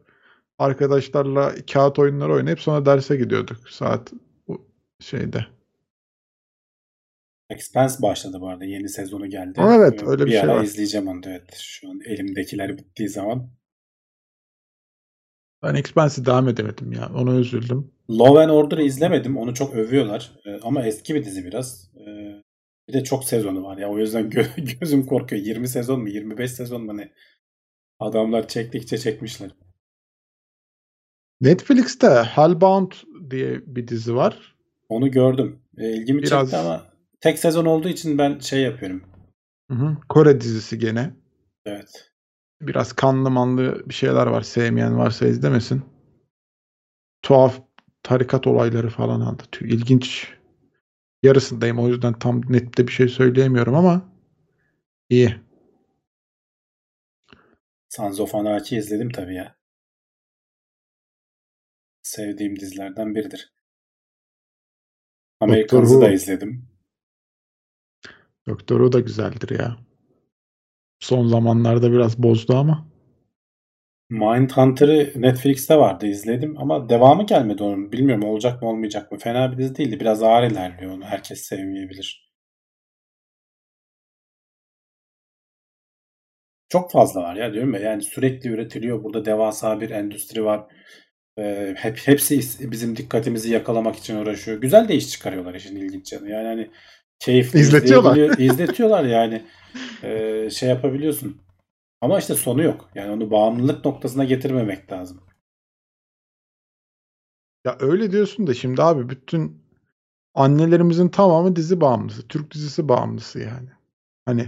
arkadaşlarla 0.60 1.56
kağıt 1.74 2.00
oyunları 2.00 2.34
oynayıp 2.34 2.60
sonra 2.60 2.86
derse 2.86 3.16
gidiyorduk 3.16 3.70
saat 3.70 4.14
şeyde. 5.00 5.46
Expense 7.50 8.02
başladı 8.02 8.42
bu 8.42 8.50
arada. 8.50 8.66
Yeni 8.66 8.90
sezonu 8.90 9.28
geldi. 9.30 9.60
Evet, 9.64 10.04
Ee, 10.04 10.06
öyle 10.08 10.26
bir 10.26 10.32
bir 10.32 10.32
şey 10.32 10.50
var. 10.50 10.64
izleyeceğim 10.64 11.08
onu 11.08 11.22
evet. 11.26 11.56
Şu 11.56 11.90
an 11.90 12.00
elimdekiler 12.06 12.78
bittiği 12.78 13.10
zaman. 13.10 13.50
Ben 15.64 15.76
Expanse'e 15.76 16.26
devam 16.26 16.48
edemedim 16.48 16.92
ya. 16.92 17.10
Ona 17.16 17.36
üzüldüm. 17.36 17.92
Law 18.10 18.44
and 18.44 18.50
Order'ı 18.50 18.84
izlemedim. 18.84 19.38
Onu 19.38 19.54
çok 19.54 19.76
övüyorlar. 19.76 20.32
Ee, 20.46 20.60
ama 20.64 20.86
eski 20.86 21.16
bir 21.16 21.26
dizi 21.26 21.46
biraz. 21.46 21.92
Ee, 21.96 22.44
bir 22.88 22.94
de 22.94 23.04
çok 23.04 23.24
sezonu 23.24 23.64
var 23.64 23.78
ya. 23.78 23.90
O 23.90 23.98
yüzden 24.00 24.30
gö- 24.30 24.80
gözüm 24.80 25.06
korkuyor. 25.06 25.42
20 25.42 25.68
sezon 25.68 26.02
mu? 26.02 26.10
25 26.10 26.52
sezon 26.52 26.86
mu 26.86 26.98
ne? 26.98 27.14
Adamlar 28.00 28.48
çektikçe 28.48 28.98
çekmişler. 28.98 29.52
Netflix'te 31.42 32.08
Hellbound 32.08 32.92
diye 33.32 33.62
bir 33.66 33.88
dizi 33.88 34.16
var. 34.16 34.56
Onu 34.90 35.12
gördüm. 35.12 35.60
Ee, 35.78 35.92
ilgimi 35.92 36.22
Biraz- 36.24 36.42
çekti 36.42 36.58
ama 36.58 36.86
tek 37.20 37.40
sezon 37.40 37.66
olduğu 37.66 37.90
için 37.90 38.18
ben 38.18 38.40
şey 38.40 38.62
yapıyorum. 38.62 39.04
Hı 39.72 39.74
hı. 39.76 39.98
Kore 40.10 40.42
dizisi 40.42 40.80
gene. 40.80 41.14
Evet. 41.66 42.12
Biraz 42.62 42.94
kanlı 42.94 43.30
manlı 43.32 43.84
bir 43.90 43.94
şeyler 43.94 44.28
var. 44.28 44.42
Sevmeyen 44.42 44.98
varsa 44.98 45.28
izlemesin. 45.28 45.82
Tuhaf 47.22 47.62
tarikat 48.04 48.48
olayları 48.48 48.90
falan 48.90 49.22
anlatıyor. 49.22 49.72
İlginç. 49.72 50.34
Yarısındayım. 51.24 51.80
O 51.80 51.88
yüzden 51.88 52.14
tam 52.14 52.42
nette 52.54 52.88
bir 52.88 52.92
şey 52.92 53.08
söyleyemiyorum 53.08 53.76
ama 53.76 54.02
iyi. 55.10 55.36
Sons 57.90 58.20
of 58.20 58.36
Anarchy 58.36 58.80
izledim 58.80 59.10
tabii 59.10 59.36
ya. 59.36 59.56
Sevdiğim 62.02 62.60
dizilerden 62.60 63.16
biridir. 63.16 63.54
Americans'ı 65.40 65.94
Who. 65.94 66.02
da 66.02 66.12
izledim. 66.12 66.68
Doktoru 68.48 68.92
da 68.92 69.00
güzeldir 69.00 69.60
ya. 69.60 69.78
Son 71.00 71.28
zamanlarda 71.28 71.92
biraz 71.92 72.24
bozdu 72.24 72.56
ama. 72.56 72.89
Mindhunter'ı 74.10 75.12
Netflix'te 75.16 75.78
vardı 75.78 76.08
izledim 76.08 76.58
ama 76.58 76.90
devamı 76.90 77.26
gelmedi 77.26 77.64
onun. 77.64 77.92
Bilmiyorum 77.92 78.24
olacak 78.24 78.62
mı 78.62 78.70
olmayacak 78.70 79.12
mı. 79.12 79.18
Fena 79.18 79.52
bir 79.52 79.58
dizi 79.58 79.76
değildi. 79.76 80.00
Biraz 80.00 80.24
ağır 80.24 80.44
ilerliyor 80.52 80.92
onu. 80.92 81.04
Herkes 81.06 81.42
sevmeyebilir. 81.42 82.30
Çok 86.70 86.92
fazla 86.92 87.22
var 87.22 87.36
ya 87.36 87.54
diyorum 87.54 87.74
ya. 87.74 87.80
Yani 87.80 88.02
sürekli 88.04 88.50
üretiliyor. 88.50 89.04
Burada 89.04 89.26
devasa 89.26 89.82
bir 89.82 89.90
endüstri 89.90 90.46
var. 90.46 90.66
Ee, 91.40 91.76
hep 91.78 91.98
hepsi 92.06 92.36
is- 92.40 92.72
bizim 92.72 92.96
dikkatimizi 92.98 93.54
yakalamak 93.54 93.96
için 93.96 94.16
uğraşıyor. 94.16 94.62
Güzel 94.62 94.88
de 94.88 94.96
iş 94.96 95.10
çıkarıyorlar 95.10 95.56
işin 95.56 95.76
ilginç 95.76 96.14
yanı. 96.14 96.30
Yani 96.30 96.48
hani 96.48 96.72
keyifli 97.20 97.60
İzletiyorlar. 97.60 98.40
izletiyorlar 98.40 99.04
yani. 99.04 99.44
Ee, 100.04 100.50
şey 100.52 100.70
yapabiliyorsun. 100.70 101.42
Ama 102.02 102.20
işte 102.20 102.34
sonu 102.36 102.64
yok. 102.64 102.90
Yani 102.96 103.12
onu 103.12 103.32
bağımlılık 103.32 103.86
noktasına 103.86 104.24
getirmemek 104.24 104.92
lazım. 104.92 105.22
Ya 107.66 107.78
öyle 107.80 108.12
diyorsun 108.12 108.48
da 108.48 108.54
şimdi 108.54 108.84
abi 108.84 109.10
bütün 109.10 109.62
annelerimizin 110.36 111.10
tamamı 111.10 111.56
dizi 111.56 111.82
bağımlısı. 111.82 112.28
Türk 112.28 112.54
dizisi 112.54 112.90
bağımlısı 112.90 113.40
yani. 113.40 113.70
Hani 114.26 114.48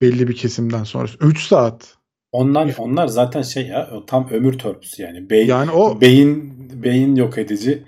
belli 0.00 0.28
bir 0.28 0.36
kesimden 0.36 0.84
sonrası. 0.84 1.18
3 1.20 1.42
saat. 1.46 1.96
Onlar 2.32 2.74
onlar 2.78 3.06
zaten 3.06 3.42
şey 3.42 3.66
ya 3.66 4.06
tam 4.06 4.28
ömür 4.30 4.58
törpüsü 4.58 5.02
yani. 5.02 5.30
Beyin 5.30 5.48
Yani 5.48 5.70
o 5.70 6.00
beyin 6.00 6.52
beyin 6.82 7.16
yok 7.16 7.38
edici. 7.38 7.84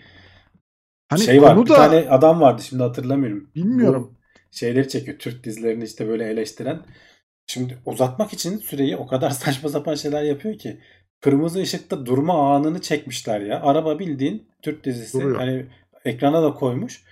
hani 1.08 1.20
şey 1.20 1.42
var. 1.42 1.60
Bir 1.60 1.70
da 1.70 1.74
tane 1.74 2.10
adam 2.10 2.40
vardı 2.40 2.62
şimdi 2.62 2.82
hatırlamıyorum. 2.82 3.50
bilmiyorum. 3.54 4.14
Bu 4.14 4.56
şeyleri 4.56 4.88
çekiyor. 4.88 5.18
Türk 5.18 5.44
dizilerini 5.44 5.84
işte 5.84 6.08
böyle 6.08 6.24
eleştiren. 6.24 6.82
Şimdi 7.46 7.78
uzatmak 7.86 8.32
için 8.32 8.58
süreyi 8.58 8.96
o 8.96 9.06
kadar 9.06 9.30
saçma 9.44 9.68
sapan 9.68 9.94
şeyler 9.94 10.22
yapıyor 10.22 10.58
ki. 10.58 10.80
Kırmızı 11.20 11.60
ışıkta 11.60 12.06
durma 12.06 12.54
anını 12.54 12.80
çekmişler 12.80 13.40
ya. 13.40 13.60
Araba 13.62 13.98
bildiğin 13.98 14.48
Türk 14.62 14.84
dizisi. 14.84 15.20
Duruyor. 15.20 15.36
Hani 15.36 15.66
ekrana 16.04 16.42
da 16.42 16.54
koymuş. 16.54 17.02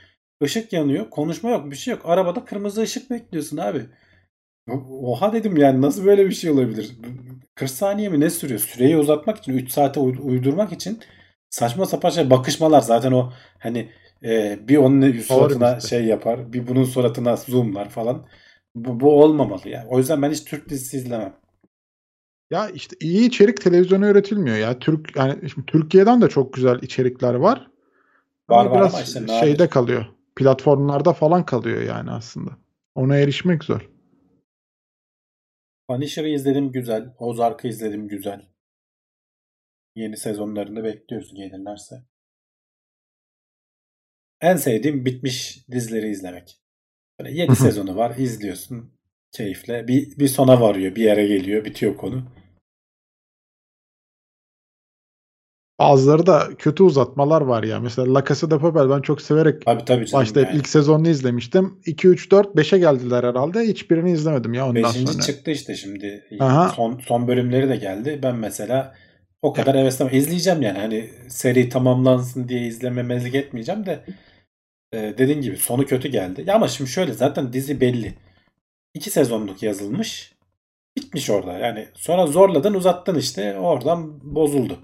Işık 0.43 0.73
yanıyor. 0.73 1.11
Konuşma 1.11 1.51
yok. 1.51 1.71
Bir 1.71 1.77
şey 1.77 1.95
yok. 1.95 2.03
Arabada 2.05 2.45
kırmızı 2.45 2.83
ışık 2.83 3.11
bekliyorsun 3.11 3.57
abi. 3.57 3.87
Oha 5.03 5.33
dedim 5.33 5.57
yani 5.57 5.83
nasıl 5.83 6.05
böyle 6.05 6.27
bir 6.27 6.35
şey 6.35 6.51
olabilir? 6.51 6.93
40 7.55 7.71
saniye 7.71 8.09
mi 8.09 8.21
ne 8.21 8.31
sürüyor? 8.31 8.61
Süreyi 8.61 8.97
uzatmak 8.97 9.39
için 9.39 9.53
3 9.53 9.71
saate 9.73 10.01
uy- 10.01 10.19
uydurmak 10.23 10.73
için 10.73 11.01
saçma 11.51 11.87
sapan 11.87 12.11
şey 12.11 12.31
bakışmalar 12.31 12.81
zaten 12.81 13.13
o 13.13 13.33
hani 13.59 13.89
e, 14.25 14.59
bir 14.69 14.77
onun 14.77 15.13
suratına 15.13 15.77
işte. 15.77 15.89
şey 15.89 16.05
yapar 16.05 16.53
bir 16.53 16.67
bunun 16.67 16.85
suratına 16.85 17.37
zoomlar 17.37 17.89
falan. 17.89 18.27
Bu, 18.75 19.01
bu 19.01 19.23
olmamalı 19.23 19.69
ya. 19.69 19.87
O 19.89 19.99
yüzden 19.99 20.23
ben 20.23 20.31
hiç 20.31 20.45
Türk 20.45 20.69
dizisi 20.69 20.97
izlemem. 20.97 21.37
Ya 22.51 22.69
işte 22.69 22.97
iyi 23.01 23.29
içerik 23.29 23.61
televizyona 23.61 24.09
üretilmiyor 24.09 24.57
ya. 24.57 24.79
Türk 24.79 25.17
yani 25.17 25.51
şimdi 25.51 25.67
Türkiye'den 25.67 26.21
de 26.21 26.29
çok 26.29 26.53
güzel 26.53 26.83
içerikler 26.83 27.35
var. 27.35 27.71
Var 28.49 28.67
Ama 28.67 28.71
var 28.71 28.81
biraz 28.81 28.95
ama 28.95 29.03
işte 29.03 29.27
şeyde 29.41 29.69
kalıyor. 29.69 30.07
Platformlarda 30.37 31.13
falan 31.13 31.47
kalıyor 31.47 31.83
yani 31.83 32.11
aslında. 32.11 32.51
Ona 32.95 33.17
erişmek 33.17 33.65
zor. 33.65 33.91
Punisher'ı 35.89 36.29
izledim 36.29 36.73
güzel. 36.73 37.15
Ozark'ı 37.19 37.69
izledim 37.69 38.09
güzel. 38.09 38.49
Yeni 39.97 40.17
sezonlarını 40.17 40.85
bekliyoruz 40.85 41.35
gelirlerse. 41.35 42.03
En 44.41 44.57
sevdiğim 44.57 45.05
bitmiş 45.05 45.69
dizileri 45.69 46.09
izlemek. 46.09 46.62
Böyle 47.25 47.35
7 47.35 47.57
sezonu 47.57 47.97
var 47.97 48.17
izliyorsun 48.17 48.91
keyifle. 49.33 49.89
Bir, 49.89 50.19
bir 50.19 50.29
sona 50.29 50.61
varıyor 50.61 50.95
bir 50.95 51.03
yere 51.03 51.27
geliyor 51.27 51.65
bitiyor 51.65 51.97
konu. 51.97 52.23
Bazıları 55.79 56.27
da 56.27 56.49
kötü 56.59 56.83
uzatmalar 56.83 57.41
var 57.43 57.63
ya. 57.63 57.81
Mesela 57.81 58.15
La 58.15 58.25
Casa 58.25 58.51
de 58.51 58.59
Papel 58.59 58.91
ben 58.91 59.01
çok 59.01 59.23
severek 59.23 59.65
Tabii 59.65 59.85
tabii 59.85 60.07
canım. 60.07 60.23
başlayıp 60.23 60.49
yani. 60.49 60.59
ilk 60.59 60.69
sezonunu 60.69 61.09
izlemiştim. 61.09 61.81
2 61.87 62.09
3 62.09 62.31
4 62.31 62.47
5'e 62.47 62.79
geldiler 62.79 63.25
herhalde. 63.25 63.61
Hiçbirini 63.61 64.13
izlemedim 64.13 64.55
ya 64.55 64.69
ondan 64.69 64.83
Beşinci 64.83 65.13
sonra. 65.13 65.23
çıktı 65.23 65.51
işte 65.51 65.75
şimdi. 65.75 66.25
Aha. 66.41 66.69
Son 66.69 67.01
son 67.07 67.29
bölümleri 67.29 67.69
de 67.69 67.77
geldi. 67.77 68.21
Ben 68.23 68.37
mesela 68.37 68.95
o 69.43 69.53
kadar 69.53 69.77
heveslenmem. 69.77 70.17
İzleyeceğim 70.17 70.63
yani. 70.63 70.79
Hani 70.79 71.11
seri 71.29 71.69
tamamlansın 71.69 72.49
diye 72.49 72.67
izlememezlik 72.67 73.35
etmeyeceğim 73.35 73.87
de 73.87 74.05
e, 74.93 75.15
dediğin 75.19 75.41
gibi 75.41 75.57
sonu 75.57 75.87
kötü 75.87 76.09
geldi. 76.09 76.45
Ya 76.47 76.55
ama 76.55 76.69
şimdi 76.69 76.91
şöyle 76.91 77.13
zaten 77.13 77.53
dizi 77.53 77.81
belli. 77.81 78.15
İki 78.95 79.11
sezonluk 79.11 79.63
yazılmış. 79.63 80.33
Bitmiş 80.97 81.31
orada. 81.31 81.53
Yani 81.53 81.89
sonra 81.95 82.27
zorladın 82.27 82.75
uzattın 82.75 83.15
işte. 83.19 83.59
Oradan 83.59 84.21
bozuldu. 84.35 84.79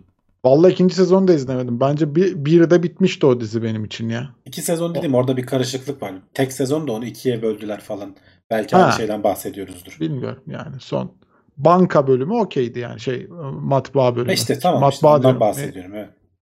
Vallahi 0.44 0.72
ikinci 0.72 0.94
sezonu 0.94 1.28
da 1.28 1.34
izlemedim. 1.34 1.80
Bence 1.80 2.14
bir, 2.14 2.44
bir 2.44 2.70
de 2.70 2.82
bitmişti 2.82 3.26
o 3.26 3.40
dizi 3.40 3.62
benim 3.62 3.84
için 3.84 4.08
ya. 4.08 4.30
İki 4.44 4.62
sezon 4.62 4.94
dedim 4.94 5.14
orada 5.14 5.36
bir 5.36 5.46
karışıklık 5.46 6.02
var. 6.02 6.14
Tek 6.34 6.52
sezon 6.52 6.88
da 6.88 6.92
onu 6.92 7.04
ikiye 7.04 7.42
böldüler 7.42 7.80
falan. 7.80 8.16
Belki 8.50 8.76
Ha. 8.76 8.82
aynı 8.82 8.92
şeyden 8.92 9.22
bahsediyoruzdur. 9.22 9.96
Bilmiyorum 10.00 10.42
yani 10.46 10.76
son. 10.80 11.12
Banka 11.56 12.06
bölümü 12.06 12.34
okeydi 12.34 12.78
yani 12.78 13.00
şey 13.00 13.26
matbaa 13.52 14.16
bölümü. 14.16 14.32
İşte 14.32 14.58
tamam 14.58 14.90
işte 14.90 15.06
matbaa 15.06 15.16
ondan 15.16 15.22
diyorum. 15.22 15.40
bahsediyorum. 15.40 15.94
Evet. 15.94 16.08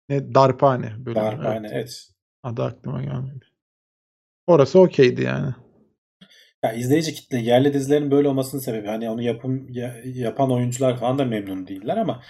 Ne, 0.10 0.18
ne 0.18 0.36
darphane 0.36 0.94
bölümü. 0.98 1.16
Darphane 1.16 1.68
evet. 1.68 1.72
evet. 1.74 2.10
Adı 2.44 2.64
aklıma 2.64 3.04
gelmedi. 3.04 3.46
Orası 4.50 4.80
okeydi 4.80 5.22
yani. 5.22 5.54
Ya 6.64 6.74
izleyici 6.74 7.14
kitle 7.14 7.38
yerli 7.38 7.74
dizilerin 7.74 8.12
böyle 8.12 8.28
olmasının 8.28 8.62
sebebi 8.62 8.88
hani 8.88 9.10
onu 9.10 9.22
yapım 9.22 9.68
ya- 9.70 9.96
yapan 10.04 10.52
oyuncular 10.52 10.98
falan 10.98 11.20
da 11.20 11.26
memnun 11.26 11.68
değiller 11.68 11.98
ama 11.98 12.24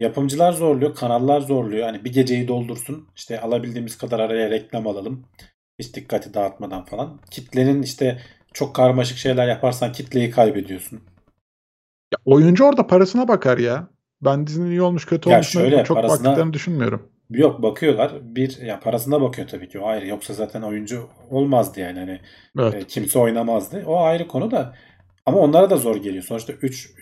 yapımcılar 0.00 0.52
zorluyor, 0.52 0.94
kanallar 0.94 1.40
zorluyor. 1.40 1.86
Hani 1.86 2.04
bir 2.04 2.12
geceyi 2.12 2.48
doldursun. 2.48 3.08
işte 3.16 3.40
alabildiğimiz 3.40 3.98
kadar 3.98 4.20
araya 4.20 4.50
reklam 4.50 4.86
alalım. 4.86 5.26
Hiç 5.78 5.94
dikkati 5.94 6.34
dağıtmadan 6.34 6.84
falan. 6.84 7.20
Kitlenin 7.30 7.82
işte 7.82 8.20
çok 8.52 8.74
karmaşık 8.76 9.18
şeyler 9.18 9.48
yaparsan 9.48 9.92
kitleyi 9.92 10.30
kaybediyorsun. 10.30 11.00
Ya 12.12 12.18
oyuncu 12.24 12.64
orada 12.64 12.86
parasına 12.86 13.28
bakar 13.28 13.58
ya. 13.58 13.88
Ben 14.22 14.46
dizinin 14.46 14.70
iyi 14.70 14.82
olmuş 14.82 15.04
kötü 15.06 15.30
Ya 15.30 15.36
olmuş 15.36 15.48
şöyle, 15.48 15.84
çok 15.84 15.96
parasına- 15.96 16.24
baktıklarını 16.24 16.52
düşünmüyorum. 16.52 17.11
Yok 17.30 17.62
bakıyorlar. 17.62 18.12
Bir 18.22 18.60
ya 18.62 18.80
parasına 18.80 19.20
bakıyor 19.20 19.48
tabii 19.48 19.68
ki 19.68 19.78
o 19.78 19.86
ayrı. 19.86 20.06
Yoksa 20.06 20.34
zaten 20.34 20.62
oyuncu 20.62 21.08
olmazdı 21.30 21.80
yani 21.80 21.98
hani 21.98 22.20
Evet. 22.58 22.74
E, 22.74 22.86
kimse 22.86 23.18
oynamazdı. 23.18 23.84
O 23.86 24.00
ayrı 24.00 24.28
konu 24.28 24.50
da 24.50 24.76
ama 25.26 25.38
onlara 25.38 25.70
da 25.70 25.76
zor 25.76 25.96
geliyor. 25.96 26.24
Sonuçta 26.24 26.52
3 26.52 26.94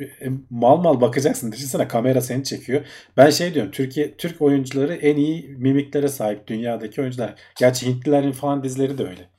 mal 0.50 0.76
mal 0.76 1.00
bakacaksın. 1.00 1.52
Düşünsene 1.52 1.88
kamera 1.88 2.20
seni 2.20 2.44
çekiyor. 2.44 2.86
Ben 3.16 3.30
şey 3.30 3.54
diyorum. 3.54 3.70
Türkiye 3.70 4.16
Türk 4.16 4.42
oyuncuları 4.42 4.94
en 4.94 5.16
iyi 5.16 5.48
mimiklere 5.48 6.08
sahip 6.08 6.46
dünyadaki 6.46 7.00
oyuncular. 7.00 7.34
Gerçi 7.58 7.86
Hintlilerin 7.86 8.32
falan 8.32 8.62
dizileri 8.62 8.98
de 8.98 9.06
öyle. 9.06 9.30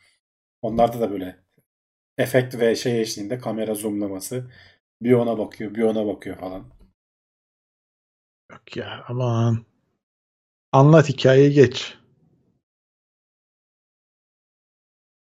Onlarda 0.62 1.00
da 1.00 1.12
böyle 1.12 1.36
efekt 2.18 2.60
ve 2.60 2.76
şey 2.76 3.02
eşliğinde 3.02 3.38
kamera 3.40 3.74
zoomlaması. 3.76 4.52
Bir 5.02 5.14
ona 5.14 5.38
bakıyor, 5.38 5.76
bir 5.76 5.84
ona 5.84 6.06
bakıyor 6.06 6.38
falan. 6.38 6.66
Yok 8.52 8.78
ya 8.78 9.06
aman. 9.08 9.66
Anlat 10.72 11.10
hikayeyi 11.10 11.54
geç. 11.54 11.98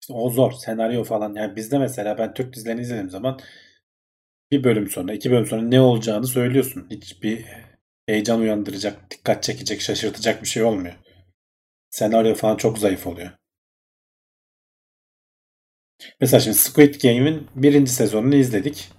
İşte 0.02 0.12
o 0.14 0.30
zor. 0.30 0.52
Senaryo 0.52 1.04
falan. 1.04 1.34
Yani 1.34 1.56
bizde 1.56 1.78
mesela 1.78 2.18
ben 2.18 2.34
Türk 2.34 2.54
dizilerini 2.54 2.80
izlediğim 2.80 3.10
zaman 3.10 3.40
bir 4.50 4.64
bölüm 4.64 4.90
sonra, 4.90 5.12
iki 5.12 5.30
bölüm 5.30 5.46
sonra 5.46 5.62
ne 5.62 5.80
olacağını 5.80 6.26
söylüyorsun. 6.26 6.86
Hiçbir 6.90 7.44
heyecan 8.06 8.40
uyandıracak, 8.40 9.10
dikkat 9.10 9.42
çekecek, 9.42 9.80
şaşırtacak 9.80 10.42
bir 10.42 10.48
şey 10.48 10.62
olmuyor. 10.62 10.94
Senaryo 11.90 12.34
falan 12.34 12.56
çok 12.56 12.78
zayıf 12.78 13.06
oluyor. 13.06 13.30
Mesela 16.20 16.40
şimdi 16.40 16.56
Squid 16.56 16.94
Game'in 17.02 17.48
birinci 17.54 17.90
sezonunu 17.92 18.34
izledik. 18.34 18.90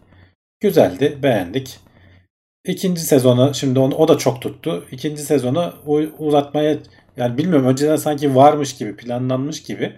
Güzeldi, 0.59 1.19
beğendik. 1.23 1.79
İkinci 2.67 3.01
sezonu 3.01 3.53
şimdi 3.53 3.79
onu, 3.79 3.95
o 3.95 4.07
da 4.07 4.17
çok 4.17 4.41
tuttu. 4.41 4.85
İkinci 4.91 5.21
sezonu 5.21 5.73
uzatmaya 6.19 6.77
yani 7.17 7.37
bilmiyorum 7.37 7.67
önceden 7.67 7.95
sanki 7.95 8.35
varmış 8.35 8.77
gibi 8.77 8.95
planlanmış 8.95 9.63
gibi. 9.63 9.93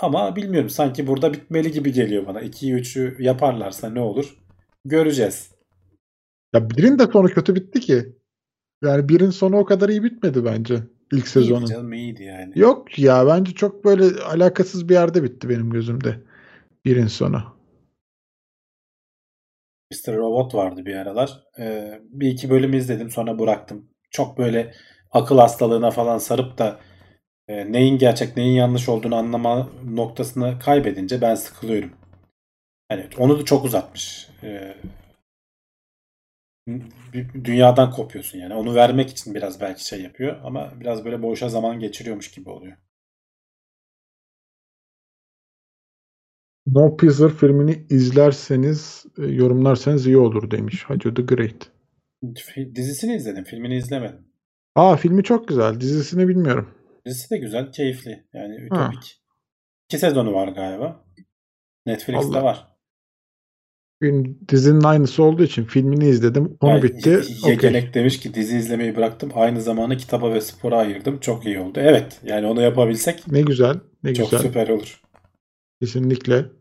Ama 0.00 0.36
bilmiyorum 0.36 0.70
sanki 0.70 1.06
burada 1.06 1.32
bitmeli 1.32 1.72
gibi 1.72 1.92
geliyor 1.92 2.26
bana. 2.26 2.42
2'yi 2.42 2.74
3'ü 2.74 3.22
yaparlarsa 3.22 3.90
ne 3.90 4.00
olur? 4.00 4.36
Göreceğiz. 4.84 5.50
Ya 6.54 6.70
birin 6.70 6.98
de 6.98 7.06
sonu 7.12 7.28
kötü 7.28 7.54
bitti 7.54 7.80
ki. 7.80 8.12
Yani 8.84 9.08
birin 9.08 9.30
sonu 9.30 9.56
o 9.56 9.64
kadar 9.64 9.88
iyi 9.88 10.02
bitmedi 10.02 10.44
bence. 10.44 10.82
ilk 11.12 11.28
sezonu. 11.28 11.58
İyiydi 11.58 11.72
canım 11.72 11.92
iyiydi 11.92 12.22
yani. 12.22 12.52
Yok 12.56 12.98
ya 12.98 13.26
bence 13.26 13.52
çok 13.52 13.84
böyle 13.84 14.22
alakasız 14.22 14.88
bir 14.88 14.94
yerde 14.94 15.22
bitti 15.22 15.48
benim 15.48 15.70
gözümde. 15.70 16.20
Birin 16.84 17.06
sonu. 17.06 17.57
Mr. 19.92 20.16
Robot 20.16 20.54
vardı 20.54 20.86
bir 20.86 20.94
aralar. 20.96 21.42
Ee, 21.58 22.00
bir 22.02 22.28
iki 22.28 22.50
bölüm 22.50 22.72
izledim 22.74 23.10
sonra 23.10 23.38
bıraktım. 23.38 23.90
Çok 24.10 24.38
böyle 24.38 24.74
akıl 25.10 25.38
hastalığına 25.38 25.90
falan 25.90 26.18
sarıp 26.18 26.58
da 26.58 26.80
e, 27.48 27.72
neyin 27.72 27.98
gerçek 27.98 28.36
neyin 28.36 28.54
yanlış 28.56 28.88
olduğunu 28.88 29.16
anlama 29.16 29.68
noktasını 29.84 30.58
kaybedince 30.58 31.20
ben 31.20 31.34
sıkılıyorum. 31.34 31.92
Yani 32.90 33.06
onu 33.18 33.38
da 33.38 33.44
çok 33.44 33.64
uzatmış. 33.64 34.28
Ee, 34.42 34.74
dünyadan 37.44 37.90
kopuyorsun 37.90 38.38
yani. 38.38 38.54
Onu 38.54 38.74
vermek 38.74 39.10
için 39.10 39.34
biraz 39.34 39.60
belki 39.60 39.84
şey 39.84 40.02
yapıyor 40.02 40.40
ama 40.44 40.72
biraz 40.80 41.04
böyle 41.04 41.22
boşa 41.22 41.48
zaman 41.48 41.80
geçiriyormuş 41.80 42.30
gibi 42.30 42.50
oluyor. 42.50 42.76
No 46.72 46.80
Snowpiercer 46.80 47.30
filmini 47.30 47.86
izlerseniz, 47.90 49.04
e, 49.18 49.26
yorumlarsanız 49.26 50.06
iyi 50.06 50.16
olur 50.16 50.50
demiş 50.50 50.84
Hacı 50.84 51.14
the 51.14 51.22
Great. 51.22 51.70
Dizisini 52.74 53.14
izledim, 53.16 53.44
filmini 53.44 53.76
izlemedim. 53.76 54.20
Aa 54.76 54.96
filmi 54.96 55.22
çok 55.22 55.48
güzel. 55.48 55.80
Dizisini 55.80 56.28
bilmiyorum. 56.28 56.68
Dizisi 57.06 57.30
de 57.30 57.38
güzel, 57.38 57.72
keyifli. 57.72 58.26
Yani 58.34 58.68
Ha. 58.70 58.90
ütopik. 58.90 59.20
İki 59.88 59.98
sezonu 59.98 60.32
var 60.34 60.48
galiba. 60.48 61.04
Netflix'te 61.86 62.38
Allah. 62.38 62.44
var. 62.44 62.68
Dizinin 64.48 64.82
aynısı 64.84 65.22
olduğu 65.22 65.42
için 65.42 65.64
filmini 65.64 66.08
izledim. 66.08 66.56
Konu 66.56 66.70
Yani 66.70 66.82
bitti. 66.82 67.20
Yegenek 67.46 67.94
demiş 67.94 68.20
ki 68.20 68.34
dizi 68.34 68.56
izlemeyi 68.56 68.96
bıraktım. 68.96 69.30
Aynı 69.34 69.62
zamanı 69.62 69.96
kitaba 69.96 70.34
ve 70.34 70.40
spora 70.40 70.76
ayırdım. 70.76 71.20
Çok 71.20 71.46
iyi 71.46 71.58
oldu. 71.58 71.78
Evet. 71.82 72.20
Yani 72.24 72.46
onu 72.46 72.62
yapabilsek 72.62 73.32
Ne 73.32 73.40
güzel. 73.42 73.80
Ne 74.04 74.14
çok 74.14 74.30
güzel. 74.30 74.46
süper 74.46 74.68
olur. 74.68 75.02
Kesinlikle. 75.80 76.57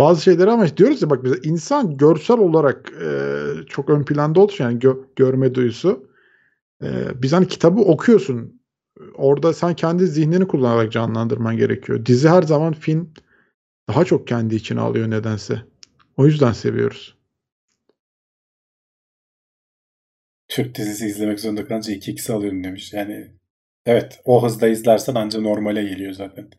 Bazı 0.00 0.22
şeyleri 0.22 0.50
ama 0.50 0.76
diyoruz 0.76 1.02
ya 1.02 1.10
bak 1.10 1.24
bize 1.24 1.36
insan 1.42 1.96
görsel 1.96 2.38
olarak 2.38 2.92
e, 3.02 3.08
çok 3.68 3.90
ön 3.90 4.04
planda 4.04 4.40
olduğu 4.40 4.52
için 4.52 4.64
yani 4.64 4.78
gö- 4.78 5.04
görme 5.16 5.54
duyusu. 5.54 6.10
E, 6.82 6.88
biz 7.22 7.32
hani 7.32 7.48
kitabı 7.48 7.80
okuyorsun. 7.80 8.60
Orada 9.14 9.54
sen 9.54 9.74
kendi 9.74 10.06
zihnini 10.06 10.46
kullanarak 10.48 10.92
canlandırman 10.92 11.56
gerekiyor. 11.56 12.06
Dizi 12.06 12.28
her 12.28 12.42
zaman 12.42 12.72
film 12.72 13.12
daha 13.88 14.04
çok 14.04 14.26
kendi 14.26 14.54
içine 14.54 14.80
alıyor 14.80 15.10
nedense. 15.10 15.62
O 16.16 16.26
yüzden 16.26 16.52
seviyoruz. 16.52 17.16
Türk 20.48 20.74
dizisi 20.74 21.06
izlemek 21.06 21.40
zorunda 21.40 21.66
kalınca 21.66 21.92
2x 21.92 22.32
alıyorum 22.32 22.64
demiş. 22.64 22.92
Yani 22.92 23.26
evet 23.86 24.20
o 24.24 24.44
hızda 24.44 24.68
izlersen 24.68 25.14
anca 25.14 25.40
normale 25.40 25.82
geliyor 25.82 26.12
zaten. 26.12 26.50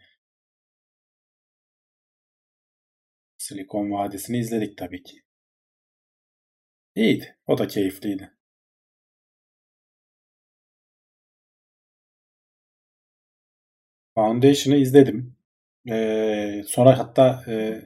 Silikon 3.42 3.92
Vadisi'ni 3.92 4.38
izledik 4.40 4.78
tabii 4.78 5.04
ki. 5.04 5.22
İyiydi. 6.96 7.36
O 7.48 7.58
da 7.58 7.68
keyifliydi. 7.68 8.32
Foundation'ı 14.16 14.76
izledim. 14.78 15.36
Ee, 15.90 16.64
sonra 16.68 17.00
hatta 17.00 17.44
e, 17.48 17.82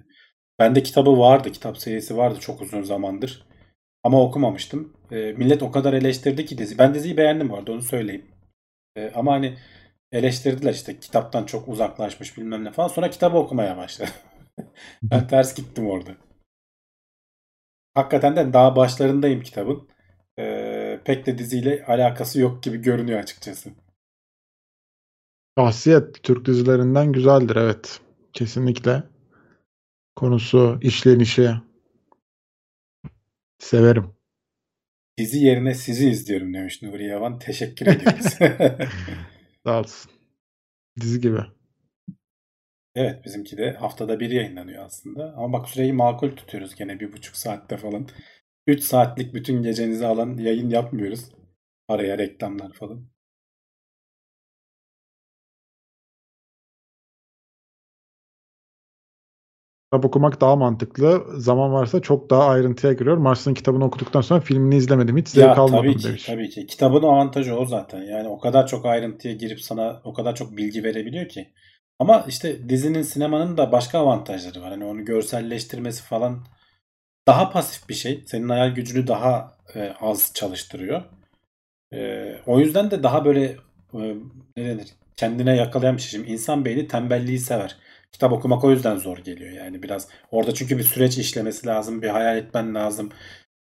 bende 0.59 0.83
kitabı 0.83 1.19
vardı. 1.19 1.51
Kitap 1.51 1.77
serisi 1.77 2.17
vardı 2.17 2.39
çok 2.41 2.61
uzun 2.61 2.83
zamandır. 2.83 3.45
Ama 4.03 4.23
okumamıştım. 4.23 4.93
E, 5.11 5.15
millet 5.33 5.63
o 5.63 5.71
kadar 5.71 5.93
eleştirdi 5.93 6.45
ki 6.45 6.57
dizi. 6.57 6.77
Ben 6.77 6.93
diziyi 6.93 7.17
beğendim 7.17 7.53
arada 7.53 7.71
onu 7.71 7.81
söyleyeyim. 7.81 8.25
E, 8.97 9.11
ama 9.15 9.33
hani 9.33 9.57
eleştirdiler 10.11 10.73
işte 10.73 10.99
kitaptan 11.01 11.45
çok 11.45 11.69
uzaklaşmış 11.69 12.37
bilmem 12.39 12.65
ne 12.65 12.71
falan. 12.71 12.89
Sonra 12.89 13.09
kitabı 13.09 13.37
okumaya 13.37 13.77
başladım. 13.77 14.13
ben 15.03 15.27
ters 15.27 15.55
gittim 15.55 15.87
orada. 15.89 16.17
Hakikaten 17.93 18.35
de 18.35 18.53
daha 18.53 18.75
başlarındayım 18.75 19.41
kitabın. 19.41 19.89
E, 20.39 21.01
pek 21.05 21.25
de 21.25 21.37
diziyle 21.37 21.85
alakası 21.85 22.39
yok 22.39 22.63
gibi 22.63 22.77
görünüyor 22.77 23.19
açıkçası. 23.19 23.69
Şahsiyet 25.57 26.23
Türk 26.23 26.45
dizilerinden 26.45 27.11
güzeldir 27.11 27.55
evet. 27.55 27.99
Kesinlikle. 28.33 29.03
Konusu, 30.15 30.79
işlenişi 30.81 31.51
severim. 33.59 34.15
Dizi 35.17 35.37
yerine 35.37 35.73
sizi 35.73 36.09
izliyorum 36.09 36.53
demiş 36.53 36.81
Nuri 36.81 37.07
Yavan. 37.07 37.39
Teşekkür 37.39 37.87
ediyoruz. 37.87 38.25
Sağ 39.65 39.79
olsun. 39.79 40.11
Dizi 41.01 41.21
gibi. 41.21 41.39
Evet 42.95 43.25
bizimki 43.25 43.57
de 43.57 43.71
haftada 43.73 44.19
bir 44.19 44.29
yayınlanıyor 44.29 44.85
aslında. 44.85 45.33
Ama 45.37 45.53
bak 45.59 45.69
süreyi 45.69 45.93
makul 45.93 46.35
tutuyoruz 46.35 46.75
gene 46.75 46.99
bir 46.99 47.13
buçuk 47.13 47.35
saatte 47.35 47.77
falan. 47.77 48.07
3 48.67 48.83
saatlik 48.83 49.33
bütün 49.33 49.63
gecenizi 49.63 50.05
alan 50.07 50.37
yayın 50.37 50.69
yapmıyoruz. 50.69 51.29
Araya 51.87 52.17
reklamlar 52.17 52.73
falan. 52.73 53.07
Kitap 59.91 60.05
okumak 60.05 60.41
daha 60.41 60.55
mantıklı. 60.55 61.25
Zaman 61.37 61.73
varsa 61.73 62.01
çok 62.01 62.29
daha 62.29 62.47
ayrıntıya 62.49 62.93
giriyor. 62.93 63.17
Mars'ın 63.17 63.53
kitabını 63.53 63.85
okuduktan 63.85 64.21
sonra 64.21 64.39
filmini 64.39 64.75
izlemedim. 64.75 65.17
Hiç 65.17 65.27
zevk 65.27 65.45
Ya 65.45 65.55
almadım 65.57 65.77
tabii 65.85 65.97
ki, 65.97 66.07
demiş. 66.07 66.25
tabii 66.25 66.49
ki. 66.49 66.65
Kitabın 66.67 67.03
avantajı 67.03 67.55
o 67.55 67.65
zaten. 67.65 68.01
Yani 68.01 68.27
o 68.27 68.39
kadar 68.39 68.67
çok 68.67 68.85
ayrıntıya 68.85 69.33
girip 69.33 69.61
sana 69.61 70.01
o 70.03 70.13
kadar 70.13 70.35
çok 70.35 70.57
bilgi 70.57 70.83
verebiliyor 70.83 71.27
ki. 71.29 71.53
Ama 71.99 72.25
işte 72.27 72.69
dizinin, 72.69 73.01
sinemanın 73.01 73.57
da 73.57 73.71
başka 73.71 73.99
avantajları 73.99 74.61
var. 74.61 74.69
Hani 74.69 74.85
onu 74.85 75.05
görselleştirmesi 75.05 76.03
falan 76.03 76.45
daha 77.27 77.49
pasif 77.49 77.89
bir 77.89 77.93
şey. 77.93 78.23
Senin 78.27 78.49
hayal 78.49 78.69
gücünü 78.69 79.07
daha 79.07 79.57
e, 79.75 79.93
az 80.01 80.31
çalıştırıyor. 80.33 81.03
E, 81.93 82.31
o 82.45 82.59
yüzden 82.59 82.91
de 82.91 83.03
daha 83.03 83.25
böyle 83.25 83.43
e, 83.93 84.15
ne 84.57 84.65
denir? 84.65 84.87
Kendine 85.17 85.55
yakalayan 85.55 85.97
bir 85.97 86.01
şey. 86.01 86.11
Şimdi 86.11 86.31
insan 86.31 86.65
beyni 86.65 86.87
tembelliği 86.87 87.39
sever. 87.39 87.77
Kitap 88.11 88.31
okumak 88.31 88.63
o 88.63 88.71
yüzden 88.71 88.97
zor 88.97 89.17
geliyor 89.17 89.51
yani 89.51 89.83
biraz. 89.83 90.07
Orada 90.31 90.53
çünkü 90.53 90.77
bir 90.77 90.83
süreç 90.83 91.17
işlemesi 91.17 91.67
lazım, 91.67 92.01
bir 92.01 92.09
hayal 92.09 92.37
etmen 92.37 92.75
lazım. 92.75 93.11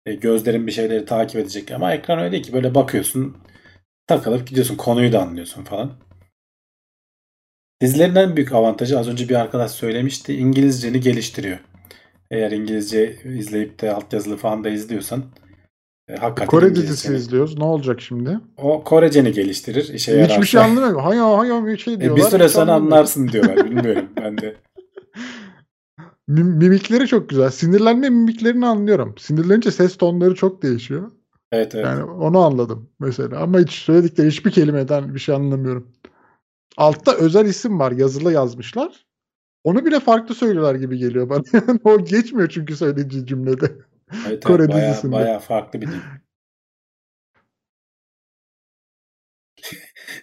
E, 0.06 0.14
gözlerin 0.14 0.66
bir 0.66 0.72
şeyleri 0.72 1.04
takip 1.04 1.36
edecek. 1.40 1.70
Ama 1.72 1.94
ekran 1.94 2.18
öyle 2.18 2.42
ki 2.42 2.52
böyle 2.52 2.74
bakıyorsun, 2.74 3.36
takılıp 4.06 4.46
gidiyorsun, 4.48 4.76
konuyu 4.76 5.12
da 5.12 5.22
anlıyorsun 5.22 5.64
falan. 5.64 5.92
Dizilerin 7.80 8.14
en 8.14 8.36
büyük 8.36 8.52
avantajı 8.52 8.98
az 8.98 9.08
önce 9.08 9.28
bir 9.28 9.34
arkadaş 9.34 9.70
söylemişti. 9.70 10.34
İngilizceni 10.34 11.00
geliştiriyor. 11.00 11.58
Eğer 12.30 12.50
İngilizce 12.50 13.16
izleyip 13.24 13.80
de 13.82 13.92
altyazılı 13.94 14.36
falan 14.36 14.64
da 14.64 14.68
izliyorsan 14.70 15.24
e, 16.08 16.16
hakikaten 16.16 16.46
Kore 16.46 16.66
İngilizceni- 16.66 16.74
dizisi 16.82 17.14
izliyoruz. 17.14 17.58
Ne 17.58 17.64
olacak 17.64 18.00
şimdi? 18.00 18.38
O 18.56 18.84
Koreceni 18.84 19.32
geliştirir. 19.32 19.88
işe 19.94 20.12
yararsa. 20.12 20.34
Hiçbir 20.34 20.46
şey 20.46 20.60
anlamıyorum. 20.60 21.00
Haya 21.02 21.38
haya 21.38 21.66
bir 21.66 21.78
şey 21.78 21.94
E, 21.94 22.00
diyorlar. 22.00 22.24
bir 22.24 22.30
süre 22.30 22.48
sonra 22.48 22.72
anlarsın 22.72 23.28
diyorlar. 23.28 23.56
Bilmiyorum 23.70 24.04
ben 24.16 24.38
de. 24.38 24.56
Mim- 26.28 26.56
Mimikleri 26.58 27.06
çok 27.06 27.28
güzel. 27.28 27.50
Sinirlenme 27.50 28.08
mimiklerini 28.10 28.66
anlıyorum. 28.66 29.14
Sinirlenince 29.18 29.70
ses 29.70 29.96
tonları 29.96 30.34
çok 30.34 30.62
değişiyor. 30.62 31.10
Evet 31.52 31.74
evet. 31.74 31.84
Yani 31.86 32.04
onu 32.04 32.38
anladım 32.38 32.90
mesela. 33.00 33.38
Ama 33.40 33.58
hiç 33.60 33.70
söyledikleri 33.70 34.28
hiçbir 34.28 34.50
kelimeden 34.50 35.14
bir 35.14 35.20
şey 35.20 35.34
anlamıyorum. 35.34 35.88
Altta 36.76 37.14
özel 37.14 37.46
isim 37.46 37.78
var. 37.78 37.92
Yazılı 37.92 38.32
yazmışlar. 38.32 39.06
Onu 39.64 39.86
bile 39.86 40.00
farklı 40.00 40.34
söylüyorlar 40.34 40.74
gibi 40.74 40.98
geliyor 40.98 41.28
bana. 41.28 41.42
Yani 41.52 41.80
o 41.84 42.04
geçmiyor 42.04 42.48
çünkü 42.48 42.76
söylediği 42.76 43.26
cümlede. 43.26 43.72
Evet, 44.28 44.44
Kore 44.44 44.68
bayağı, 44.68 44.90
dizisinde. 44.90 45.12
bayağı 45.12 45.40
farklı 45.40 45.80
bir 45.80 45.86
dil. 45.86 45.92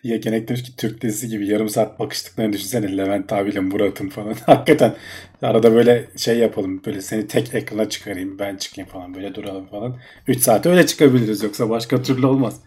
Yekenek 0.03 0.47
demiş 0.47 0.63
ki 0.63 0.75
Türk 0.75 1.01
dizisi 1.01 1.27
gibi 1.27 1.47
yarım 1.47 1.69
saat 1.69 1.99
bakıştıklarını 1.99 2.53
düşünsene 2.53 2.97
Levent 2.97 3.33
abiyle 3.33 3.59
Murat'ın 3.59 4.09
falan. 4.09 4.33
Hakikaten 4.45 4.95
arada 5.41 5.73
böyle 5.73 6.09
şey 6.17 6.37
yapalım. 6.39 6.81
Böyle 6.85 7.01
seni 7.01 7.27
tek 7.27 7.55
ekrana 7.55 7.89
çıkarayım 7.89 8.39
ben 8.39 8.57
çıkayım 8.57 8.89
falan 8.89 9.15
böyle 9.15 9.35
duralım 9.35 9.67
falan. 9.67 9.99
3 10.27 10.39
saate 10.41 10.69
öyle 10.69 10.85
çıkabiliriz 10.85 11.43
yoksa 11.43 11.69
başka 11.69 12.01
türlü 12.01 12.25
olmaz. 12.25 12.61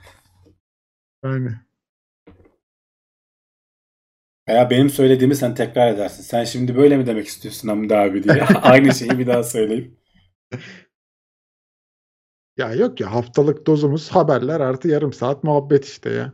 Yani. 1.24 1.50
Veya 4.50 4.70
benim 4.70 4.90
söylediğimi 4.90 5.36
sen 5.36 5.54
tekrar 5.54 5.94
edersin. 5.94 6.22
Sen 6.22 6.44
şimdi 6.44 6.76
böyle 6.76 6.96
mi 6.96 7.06
demek 7.06 7.26
istiyorsun 7.26 7.68
Hamdi 7.68 7.96
abi 7.96 8.22
diye. 8.22 8.42
Aynı 8.62 8.94
şeyi 8.94 9.18
bir 9.18 9.26
daha 9.26 9.42
söyleyeyim. 9.42 9.96
Ya 12.56 12.74
yok 12.74 13.00
ya 13.00 13.12
haftalık 13.12 13.66
dozumuz 13.66 14.10
haberler 14.10 14.60
artı 14.60 14.88
yarım 14.88 15.12
saat 15.12 15.44
muhabbet 15.44 15.84
işte 15.84 16.10
ya. 16.10 16.32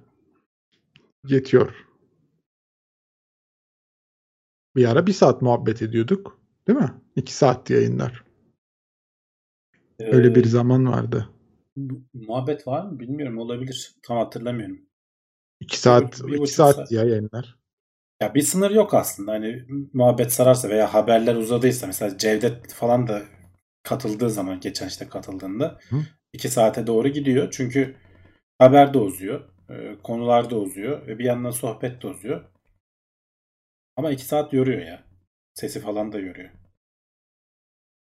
Yetiyor. 1.27 1.87
Bir 4.77 4.85
ara 4.91 5.07
bir 5.07 5.13
saat 5.13 5.43
muhabbet 5.43 5.83
ediyorduk. 5.83 6.41
Değil 6.69 6.79
mi? 6.79 6.95
İki 7.17 7.35
saat 7.35 7.71
yayınlar. 7.71 8.25
Öyle 10.01 10.35
bir 10.35 10.45
Ee, 10.45 10.49
zaman 10.49 10.87
vardı. 10.87 11.29
muhabbet 12.15 12.67
var 12.67 12.85
mı 12.85 13.01
bilmiyorum 13.01 13.39
olabilir. 13.39 13.95
Tam 14.03 14.17
hatırlamıyorum. 14.19 14.79
İki 15.61 15.79
saat, 15.79 16.23
bir 16.27 16.29
iki 16.33 16.39
buçuk 16.39 16.57
saat, 16.57 16.77
saat. 16.77 16.93
ya 16.93 17.05
yayınlar. 17.05 17.66
Ya 18.21 18.35
bir 18.35 18.43
sınır 18.43 18.71
yok 18.71 18.95
aslında. 18.95 19.33
Hani 19.33 19.65
muhabbet 19.93 20.33
sararsa 20.33 20.69
veya 20.69 20.95
haberler 20.95 21.35
uzadıysa 21.37 21.87
mesela 21.87 22.19
Cevdet 22.19 22.73
falan 22.75 23.09
da 23.09 23.23
katıldığı 23.83 24.31
zaman 24.31 24.61
geçen 24.61 24.89
işte 24.89 25.09
katıldığında 25.09 25.79
Hı. 25.91 25.97
iki 26.33 26.49
saate 26.49 26.87
doğru 26.87 27.09
gidiyor. 27.09 27.49
Çünkü 27.51 27.97
haber 28.59 28.95
de 28.95 28.99
uzuyor. 28.99 29.41
e, 29.71 29.99
Konular 30.03 30.51
da 30.51 30.57
uzuyor. 30.57 31.07
Ve 31.07 31.19
bir 31.19 31.25
yandan 31.25 31.51
sohbet 31.51 32.03
de 32.03 32.07
uzuyor. 32.07 32.45
Ama 33.97 34.11
iki 34.11 34.25
saat 34.25 34.53
yoruyor 34.53 34.83
ya. 34.83 35.05
Sesi 35.55 35.81
falan 35.81 36.13
da 36.13 36.19
yoruyor. 36.19 36.51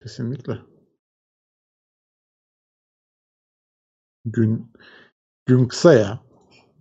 Kesinlikle. 0.01 0.59
Gün 4.25 4.71
gün 5.45 5.67
kısa 5.67 5.93
ya. 5.93 6.21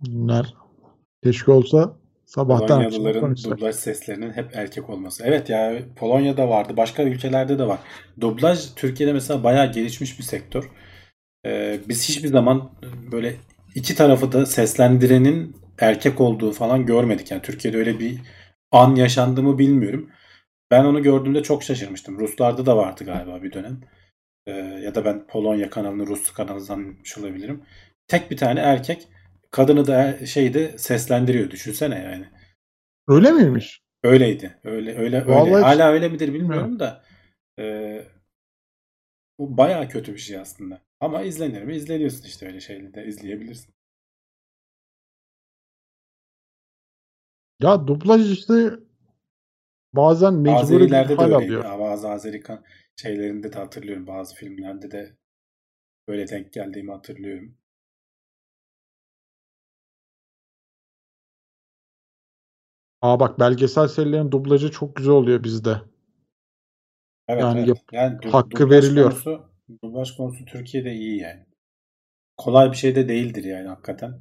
Günler 0.01 0.55
keşke 1.23 1.51
olsa 1.51 1.97
sabahtan 2.29 2.83
Polonyalıların 2.83 3.35
dublaj 3.43 3.75
seslerinin 3.75 4.31
hep 4.31 4.49
erkek 4.53 4.89
olması. 4.89 5.23
Evet 5.25 5.49
ya 5.49 5.79
Polonya'da 5.95 6.49
vardı. 6.49 6.77
Başka 6.77 7.03
ülkelerde 7.03 7.59
de 7.59 7.67
var. 7.67 7.79
Dublaj 8.21 8.73
Türkiye'de 8.75 9.13
mesela 9.13 9.43
bayağı 9.43 9.71
gelişmiş 9.71 10.19
bir 10.19 10.23
sektör. 10.23 10.69
Ee, 11.45 11.79
biz 11.89 12.09
hiçbir 12.09 12.27
zaman 12.27 12.71
böyle 13.11 13.35
iki 13.75 13.95
tarafı 13.95 14.31
da 14.31 14.45
seslendirenin 14.45 15.55
erkek 15.79 16.21
olduğu 16.21 16.51
falan 16.51 16.85
görmedik. 16.85 17.31
Yani 17.31 17.41
Türkiye'de 17.41 17.77
öyle 17.77 17.99
bir 17.99 18.19
an 18.71 18.95
yaşandı 18.95 19.43
mı 19.43 19.57
bilmiyorum. 19.57 20.09
Ben 20.71 20.85
onu 20.85 21.03
gördüğümde 21.03 21.43
çok 21.43 21.63
şaşırmıştım. 21.63 22.19
Ruslarda 22.19 22.65
da 22.65 22.77
vardı 22.77 23.03
galiba 23.05 23.43
bir 23.43 23.53
dönem. 23.53 23.81
Ee, 24.47 24.51
ya 24.83 24.95
da 24.95 25.05
ben 25.05 25.27
Polonya 25.27 25.69
kanalını 25.69 26.07
Rus 26.07 26.33
kanalı 26.33 26.61
zannetmiş 26.61 27.17
olabilirim. 27.17 27.63
Tek 28.07 28.31
bir 28.31 28.37
tane 28.37 28.59
erkek 28.59 29.07
kadını 29.51 29.87
da 29.87 30.25
şeyde 30.25 30.77
seslendiriyor. 30.77 31.51
Düşünsene 31.51 31.99
yani. 31.99 32.25
Öyle 33.07 33.31
miymiş? 33.31 33.81
Öyleydi. 34.03 34.59
Öyle 34.63 34.97
öyle 34.97 35.17
öyle. 35.17 35.27
Vallahi 35.27 35.49
hiç- 35.57 35.63
Hala 35.63 35.91
öyle 35.91 36.09
midir 36.09 36.33
bilmiyorum 36.33 36.79
da. 36.79 37.03
E, 37.59 37.63
bu 39.39 39.57
bayağı 39.57 39.89
kötü 39.89 40.13
bir 40.13 40.19
şey 40.19 40.37
aslında. 40.37 40.81
Ama 40.99 41.21
izlenir 41.21 41.63
mi? 41.63 41.75
İzleniyorsun 41.75 42.23
işte 42.25 42.47
öyle 42.47 42.59
şeyleri 42.59 42.93
de 42.93 43.05
izleyebilirsin. 43.05 43.73
Ya 47.59 47.87
dublaj 47.87 48.31
işte 48.31 48.71
bazen 49.93 50.33
mecburi 50.33 50.55
bir 50.55 50.59
Azerilerde 50.59 51.09
de 51.09 51.15
hal 51.15 51.23
öyleydi. 51.31 51.43
alıyor. 51.43 51.65
Ya 51.65 51.79
Bazı 51.79 52.09
Azeri 52.09 52.43
şeylerinde 52.95 53.53
de 53.53 53.57
hatırlıyorum. 53.57 54.07
Bazı 54.07 54.35
filmlerde 54.35 54.91
de 54.91 55.17
böyle 56.07 56.27
denk 56.27 56.53
geldiğimi 56.53 56.91
hatırlıyorum. 56.91 57.57
Aa 63.01 63.19
bak 63.19 63.39
belgesel 63.39 63.87
serilerin 63.87 64.31
dublajı 64.31 64.71
çok 64.71 64.95
güzel 64.95 65.13
oluyor 65.13 65.43
bizde. 65.43 65.81
Evet 67.27 67.43
Yani 67.43 67.59
evet. 67.59 67.77
Yani 67.91 68.17
du- 68.17 68.29
hakkı 68.31 68.69
veriliyor. 68.69 69.11
Konusu, 69.11 69.49
dublaj 69.83 70.11
konusu 70.17 70.45
Türkiye'de 70.45 70.93
iyi 70.93 71.17
yani. 71.21 71.45
Kolay 72.37 72.71
bir 72.71 72.77
şey 72.77 72.95
de 72.95 73.09
değildir 73.09 73.43
yani 73.43 73.67
hakikaten. 73.67 74.19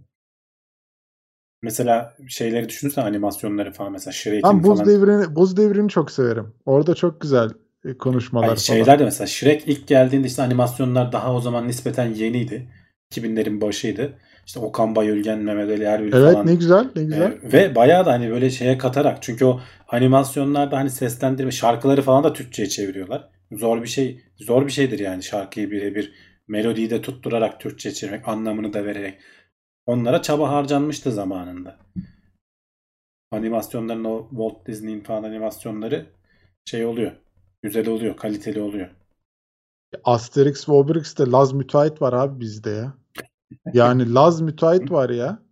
Mesela 1.63 2.17
şeyleri 2.29 2.69
düşünürsen 2.69 3.03
animasyonları 3.03 3.73
falan 3.73 3.93
mesela 3.93 4.13
Shrek'in 4.13 4.43
Ben 4.43 4.65
Buz 4.65 4.79
falan 4.79 4.87
Devri'ni 4.89 5.37
Buz 5.37 5.57
Devri'ni 5.57 5.89
çok 5.89 6.11
severim. 6.11 6.55
Orada 6.67 6.95
çok 6.95 7.21
güzel 7.21 7.51
e, 7.85 7.99
konuşmalar 7.99 8.49
Ay 8.49 8.55
falan. 8.55 8.59
şeyler 8.59 8.99
de 8.99 9.05
mesela 9.05 9.27
Shrek 9.27 9.69
ilk 9.69 9.89
geldiğinde 9.89 10.27
işte 10.27 10.43
animasyonlar 10.43 11.13
daha 11.13 11.35
o 11.35 11.41
zaman 11.41 11.69
nispeten 11.69 12.15
yeniydi. 12.15 12.69
2000'lerin 13.11 13.61
başıydı. 13.61 14.19
İşte 14.49 14.61
Okan 14.61 14.97
Bayülgen, 14.97 15.39
Mehmet 15.39 15.71
Ali 15.71 15.85
Erbil 15.85 16.13
Evet 16.13 16.33
falan. 16.33 16.47
ne 16.47 16.55
güzel 16.55 16.89
ne 16.97 17.05
güzel. 17.05 17.33
Ee, 17.33 17.53
ve 17.53 17.75
bayağı 17.75 18.07
da 18.07 18.13
hani 18.13 18.31
böyle 18.31 18.51
şeye 18.51 18.79
katarak 18.79 19.23
çünkü 19.23 19.45
o 19.45 19.61
animasyonlarda 19.89 20.77
hani 20.77 20.91
seslendirme 20.91 21.51
şarkıları 21.51 22.03
falan 22.03 22.25
da 22.25 22.33
Türkçe'ye 22.33 22.69
çeviriyorlar. 22.69 23.29
Zor 23.53 23.83
bir 23.83 23.89
şey 23.89 24.23
zor 24.37 24.67
bir 24.67 24.73
şeydir 24.73 24.99
yani 24.99 25.23
şarkıyı 25.23 25.71
birebir 25.71 26.13
melodiyi 26.49 26.91
de 26.91 27.03
tutturarak 27.03 27.61
Türkçe 27.61 27.93
çevirmek, 27.93 28.29
anlamını 28.29 28.73
da 28.73 28.85
vererek. 28.85 29.21
Onlara 29.87 30.23
çaba 30.23 30.51
harcanmıştı 30.51 31.13
zamanında. 31.13 31.77
Animasyonların 33.31 34.05
o 34.05 34.29
Walt 34.31 34.67
Disney'in 34.67 35.01
falan 35.01 35.23
animasyonları 35.23 36.07
şey 36.65 36.87
oluyor. 36.87 37.13
Güzel 37.63 37.89
oluyor, 37.89 38.17
kaliteli 38.17 38.61
oluyor. 38.61 38.89
Asterix 40.05 40.69
ve 40.69 40.73
Obelix'te 40.73 41.27
Laz 41.27 41.53
müteahhit 41.53 42.03
var 42.03 42.13
abi 42.13 42.41
bizde 42.41 42.71
ya. 42.71 42.95
Yani 43.73 44.15
Laz 44.15 44.41
müteahhit 44.41 44.91
var 44.91 45.11
ya. 45.11 45.43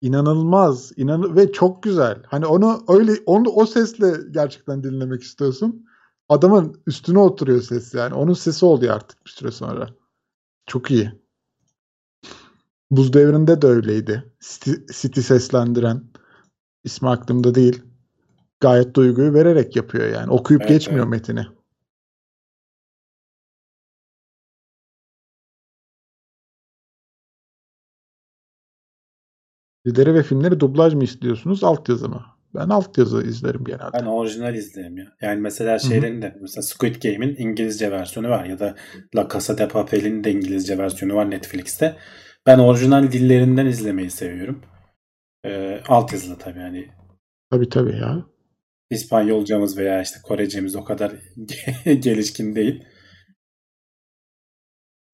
İnanılmaz. 0.00 0.92
inan 0.96 1.36
ve 1.36 1.52
çok 1.52 1.82
güzel. 1.82 2.22
Hani 2.26 2.46
onu 2.46 2.84
öyle 2.88 3.12
onu 3.26 3.48
o 3.48 3.66
sesle 3.66 4.12
gerçekten 4.30 4.82
dinlemek 4.84 5.22
istiyorsun. 5.22 5.86
Adamın 6.28 6.82
üstüne 6.86 7.18
oturuyor 7.18 7.62
ses 7.62 7.94
yani. 7.94 8.14
Onun 8.14 8.32
sesi 8.32 8.64
oluyor 8.66 8.94
artık 8.94 9.26
bir 9.26 9.30
süre 9.30 9.50
sonra. 9.50 9.88
Çok 10.66 10.90
iyi. 10.90 11.12
Buz 12.90 13.12
devrinde 13.12 13.62
de 13.62 13.66
öyleydi. 13.66 14.32
City, 14.40 14.72
City 14.92 15.20
seslendiren 15.20 16.02
ismi 16.84 17.08
aklımda 17.08 17.54
değil. 17.54 17.82
Gayet 18.60 18.94
duyguyu 18.96 19.34
vererek 19.34 19.76
yapıyor 19.76 20.08
yani. 20.08 20.30
Okuyup 20.30 20.62
Evet, 20.62 20.70
geçmiyor 20.70 21.04
evet. 21.04 21.10
metini. 21.10 21.46
Dizileri 29.88 30.14
ve 30.14 30.22
filmleri 30.22 30.60
dublaj 30.60 30.94
mı 30.94 31.04
istiyorsunuz? 31.04 31.64
Altyazı 31.64 32.08
mı? 32.08 32.22
Ben 32.54 32.68
altyazı 32.68 33.22
izlerim 33.22 33.64
genelde. 33.64 33.90
Ben 33.94 34.04
orijinal 34.04 34.54
izlerim 34.54 34.96
ya. 34.98 35.04
Yani 35.20 35.40
mesela 35.40 35.78
şeylerin 35.78 36.22
de 36.22 36.36
mesela 36.40 36.62
Squid 36.62 37.02
Game'in 37.02 37.36
İngilizce 37.38 37.90
versiyonu 37.90 38.28
var 38.28 38.44
ya 38.44 38.58
da 38.58 38.74
La 39.16 39.28
Casa 39.32 39.58
de 39.58 39.68
Papel'in 39.68 40.24
de 40.24 40.32
İngilizce 40.32 40.78
versiyonu 40.78 41.14
var 41.14 41.30
Netflix'te. 41.30 41.96
Ben 42.46 42.58
orijinal 42.58 43.12
dillerinden 43.12 43.66
izlemeyi 43.66 44.10
seviyorum. 44.10 44.62
Ee, 45.44 45.80
altyazılı 45.88 46.38
tabii 46.38 46.58
yani 46.58 46.88
Tabii 47.50 47.68
tabii 47.68 47.96
ya. 47.96 48.26
İspanyolcamız 48.90 49.78
veya 49.78 50.02
işte 50.02 50.18
Korecemiz 50.22 50.76
o 50.76 50.84
kadar 50.84 51.12
gelişkin 51.84 52.54
değil. 52.54 52.84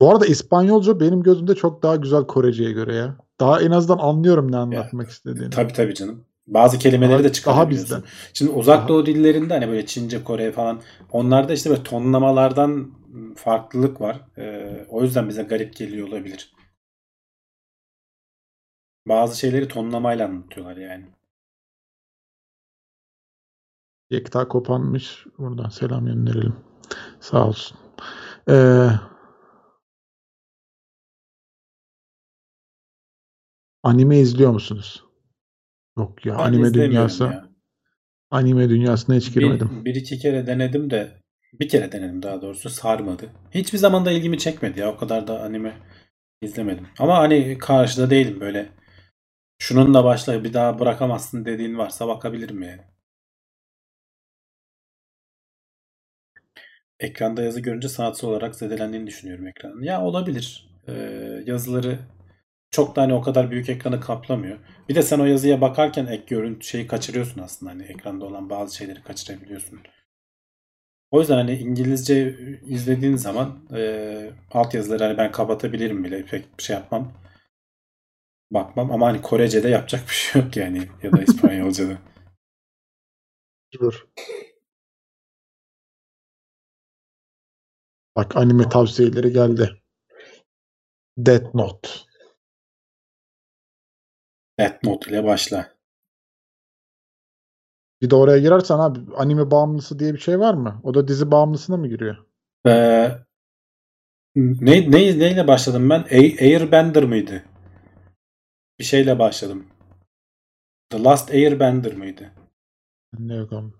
Bu 0.01 0.11
arada 0.11 0.27
İspanyolca 0.27 1.01
benim 1.01 1.23
gözümde 1.23 1.55
çok 1.55 1.83
daha 1.83 1.97
güzel 1.97 2.27
Korece'ye 2.27 2.73
göre 2.73 2.95
ya. 2.95 3.24
Daha 3.41 3.61
en 3.63 3.71
azından 3.71 3.99
anlıyorum 3.99 4.53
ne 4.53 4.57
anlatmak 4.57 5.11
istediğini. 5.11 5.51
Tabii 5.51 5.73
tabii 5.73 5.95
canım. 5.95 6.25
Bazı 6.47 6.79
kelimeleri 6.79 7.11
Daha- 7.13 7.19
de 7.19 7.25
daha 7.25 7.33
çıkarabiliyorsun. 7.33 7.97
bizden. 7.97 8.11
Şimdi 8.35 8.51
uzak 8.51 8.79
Daha- 8.79 8.89
doğu 8.89 9.07
dillerinde 9.07 9.55
hani 9.55 9.69
böyle 9.69 9.87
Çince, 9.87 10.25
Kore 10.25 10.53
falan 10.53 10.81
onlarda 11.13 11.53
işte 11.53 11.71
böyle 11.71 11.83
tonlamalardan 11.83 12.91
farklılık 13.37 14.01
var. 14.01 14.21
Ee, 14.39 14.87
o 14.89 15.03
yüzden 15.03 15.29
bize 15.29 15.43
garip 15.43 15.77
geliyor 15.77 16.09
olabilir. 16.09 16.55
Bazı 19.09 19.39
şeyleri 19.39 19.69
tonlamayla 19.69 20.27
anlatıyorlar 20.29 20.77
yani. 20.77 21.07
Yekta 24.11 24.49
Kopanmış. 24.49 25.27
Buradan 25.39 25.69
selam 25.69 26.07
gönderelim. 26.07 26.57
Sağ 27.21 27.47
olsun. 27.49 27.79
Ee, 28.49 28.89
anime 33.85 34.19
izliyor 34.19 34.51
musunuz? 34.51 35.05
Yok 35.99 36.27
ya 36.27 36.39
Ben 36.39 36.45
anime 36.45 36.75
dünyası 36.75 37.25
ya. 37.25 37.49
anime 38.31 38.69
dünyasına 38.69 39.17
hiç 39.17 39.35
girmedim. 39.35 39.71
Bir, 39.81 39.85
bir 39.85 39.95
iki 39.95 40.19
kere 40.19 40.47
denedim 40.47 40.91
de 40.91 41.13
bir 41.61 41.69
kere 41.69 41.93
denedim 41.93 42.23
daha 42.23 42.43
doğrusu 42.43 42.71
sarmadı. 42.71 43.31
Hiçbir 43.51 43.79
zaman 43.79 44.05
da 44.05 44.11
ilgimi 44.11 44.39
çekmedi 44.39 44.81
ya. 44.81 44.93
O 44.93 44.97
kadar 44.97 45.27
da 45.27 45.43
anime 45.43 45.77
izlemedim. 46.43 46.87
Ama 46.99 47.19
hani 47.19 47.59
karşıda 47.59 48.11
değilim 48.11 48.41
böyle. 48.41 48.69
Şununla 49.59 50.05
başla 50.05 50.45
bir 50.45 50.53
daha 50.53 50.79
bırakamazsın 50.79 51.45
dediğin 51.45 51.79
varsa 51.79 52.09
bakabilirim 52.09 52.63
yani. 52.63 52.83
Ekranda 57.01 57.43
yazı 57.43 57.61
görünce 57.61 57.89
sanatsal 57.89 58.29
olarak 58.29 58.55
zedelendiğini 58.57 59.07
düşünüyorum 59.07 59.47
ekranın. 59.47 59.83
Ya 59.83 60.03
olabilir. 60.03 60.71
Ee, 60.89 60.93
yazıları 61.47 61.99
çok 62.75 62.97
da 62.97 63.03
hani 63.03 63.15
o 63.15 63.23
kadar 63.23 63.51
büyük 63.51 63.69
ekranı 63.69 64.01
kaplamıyor. 64.01 64.59
Bir 64.89 64.95
de 64.95 65.03
sen 65.03 65.19
o 65.19 65.25
yazıya 65.25 65.61
bakarken 65.61 66.07
ek 66.07 66.25
görüntü 66.27 66.67
şeyi 66.67 66.87
kaçırıyorsun 66.87 67.43
aslında. 67.43 67.73
Hani 67.73 67.83
ekranda 67.83 68.25
olan 68.25 68.51
bazı 68.51 68.77
şeyleri 68.77 69.03
kaçırabiliyorsun. 69.03 69.81
O 71.11 71.21
yüzden 71.21 71.37
hani 71.37 71.55
İngilizce 71.55 72.37
izlediğin 72.67 73.17
zaman 73.17 73.59
e, 73.75 74.31
altyazıları 74.53 75.05
hani 75.05 75.19
ben 75.19 75.33
kapatabilirim 75.33 76.05
bile. 76.05 76.25
Pek 76.25 76.59
bir 76.59 76.63
şey 76.63 76.77
yapmam. 76.77 77.13
Bakmam 78.51 78.93
ama 78.93 79.07
hani 79.07 79.23
Korece'de 79.23 79.69
yapacak 79.69 80.09
bir 80.09 80.15
şey 80.15 80.43
yok 80.43 80.57
yani. 80.57 80.89
Ya 81.03 81.13
da 81.13 81.23
İspanyolca'da. 81.23 81.99
Dur. 83.81 84.07
Bak 88.17 88.37
anime 88.37 88.69
tavsiyeleri 88.69 89.33
geldi. 89.33 89.83
Death 91.17 91.55
Note. 91.55 91.89
Death 94.59 95.09
ile 95.09 95.25
başla. 95.25 95.75
Bir 98.03 98.11
de 98.11 98.15
oraya 98.15 98.39
girersen 98.39 98.79
abi 98.79 99.01
anime 99.17 99.51
bağımlısı 99.51 99.99
diye 99.99 100.15
bir 100.15 100.19
şey 100.19 100.41
var 100.41 100.55
mı? 100.55 100.81
O 100.83 100.95
da 100.95 101.09
dizi 101.09 101.31
bağımlısına 101.31 101.77
mı 101.77 101.89
giriyor? 101.89 102.17
Ee, 102.67 103.11
ne, 104.37 104.91
ne, 104.91 105.19
neyle 105.19 105.47
başladım 105.49 105.91
ben? 105.91 106.05
Airbender 106.41 107.05
mıydı? 107.05 107.45
Bir 108.79 108.85
şeyle 108.85 109.19
başladım. 109.19 109.67
The 110.91 111.03
Last 111.03 111.31
Airbender 111.31 111.95
mıydı? 111.95 112.33
Ne 113.19 113.35
yok 113.35 113.53
ama. 113.53 113.71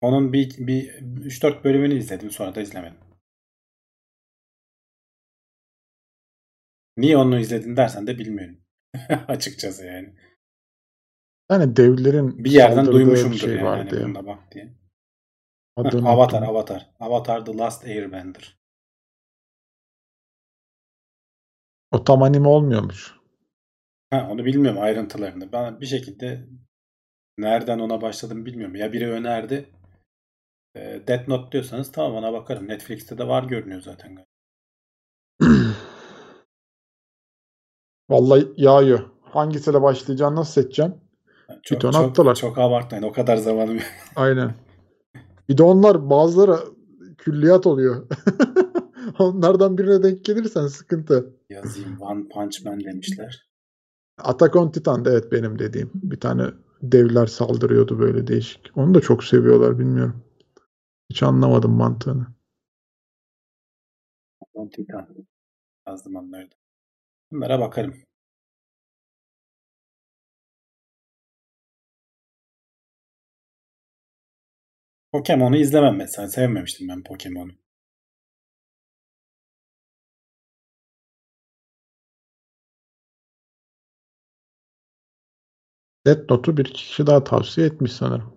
Onun 0.00 0.32
bir, 0.32 0.66
bir 0.66 0.88
3-4 1.24 1.64
bölümünü 1.64 1.94
izledim 1.94 2.30
sonra 2.30 2.54
da 2.54 2.60
izlemedim. 2.60 2.98
Niye 6.96 7.16
onu 7.16 7.38
izledin 7.38 7.76
dersen 7.76 8.06
de 8.06 8.18
bilmiyorum. 8.18 8.65
Açıkçası 9.28 9.84
yani. 9.84 10.14
Yani 11.50 11.76
devlerin 11.76 12.44
Bir 12.44 12.50
yerden 12.50 12.86
duymuşumdur 12.86 13.34
bir 13.34 13.38
şey 13.38 13.54
yani. 13.54 13.64
vardı 13.64 14.00
ya. 14.00 14.06
bunda 14.06 14.26
bak 14.26 14.52
diye. 14.52 14.74
Adını 15.76 16.08
Avatar, 16.08 16.38
unuttum. 16.38 16.56
Avatar. 16.56 16.90
Avatar 17.00 17.44
The 17.44 17.56
Last 17.58 17.84
Airbender. 17.84 18.58
O 21.90 22.04
tam 22.04 22.22
anime 22.22 22.48
olmuyormuş. 22.48 23.14
Ha, 24.10 24.28
onu 24.30 24.44
bilmiyorum 24.44 24.80
ayrıntılarını. 24.82 25.52
Ben 25.52 25.80
bir 25.80 25.86
şekilde 25.86 26.46
nereden 27.38 27.78
ona 27.78 28.00
başladım 28.02 28.46
bilmiyorum. 28.46 28.74
Ya 28.76 28.92
biri 28.92 29.10
önerdi. 29.10 29.70
E, 30.74 31.02
Death 31.08 31.28
Note 31.28 31.52
diyorsanız 31.52 31.92
tamam 31.92 32.14
ona 32.14 32.32
bakarım. 32.32 32.68
Netflix'te 32.68 33.18
de 33.18 33.28
var 33.28 33.44
görünüyor 33.44 33.80
zaten. 33.80 34.26
Vallahi 38.10 38.52
yağıyor. 38.56 39.00
Hangisiyle 39.22 39.82
başlayacağını 39.82 40.36
nasıl 40.36 40.62
seçeceğim? 40.62 40.94
Bir 41.70 41.78
ton 41.78 41.92
attılar. 41.92 42.34
çok, 42.34 42.50
çok 42.50 42.58
abartmayın. 42.58 43.04
O 43.04 43.12
kadar 43.12 43.36
zamanım 43.36 43.74
yok. 43.74 43.84
Aynen. 44.16 44.54
Bir 45.48 45.58
de 45.58 45.62
onlar 45.62 46.10
bazıları 46.10 46.56
külliyat 47.18 47.66
oluyor. 47.66 48.06
Onlardan 49.18 49.78
birine 49.78 50.02
denk 50.02 50.24
gelirsen 50.24 50.66
sıkıntı. 50.66 51.36
yazayım. 51.50 52.00
One 52.00 52.28
Punch 52.28 52.64
Man 52.64 52.80
demişler. 52.80 53.48
Attack 54.18 54.56
on 54.56 54.70
Titan'da 54.70 55.10
evet 55.10 55.32
benim 55.32 55.58
dediğim. 55.58 55.90
Bir 55.94 56.20
tane 56.20 56.42
devler 56.82 57.26
saldırıyordu 57.26 57.98
böyle 57.98 58.26
değişik. 58.26 58.70
Onu 58.76 58.94
da 58.94 59.00
çok 59.00 59.24
seviyorlar 59.24 59.78
bilmiyorum. 59.78 60.22
Hiç 61.10 61.22
anlamadım 61.22 61.72
mantığını. 61.72 62.26
One 64.54 64.70
Titan. 64.70 65.08
Yazdım 65.88 66.16
onları 66.16 66.50
da. 66.50 66.54
Bunlara 67.30 67.60
bakarım. 67.60 68.02
Pokemon'u 75.12 75.56
izlemem 75.56 75.96
mesela. 75.96 76.28
Sevmemiştim 76.28 76.88
ben 76.88 77.02
Pokemon'u. 77.02 77.52
Death 86.06 86.30
Note'u 86.30 86.56
bir 86.56 86.64
iki 86.64 86.72
kişi 86.72 87.06
daha 87.06 87.24
tavsiye 87.24 87.66
etmiş 87.66 87.92
sanırım. 87.92 88.36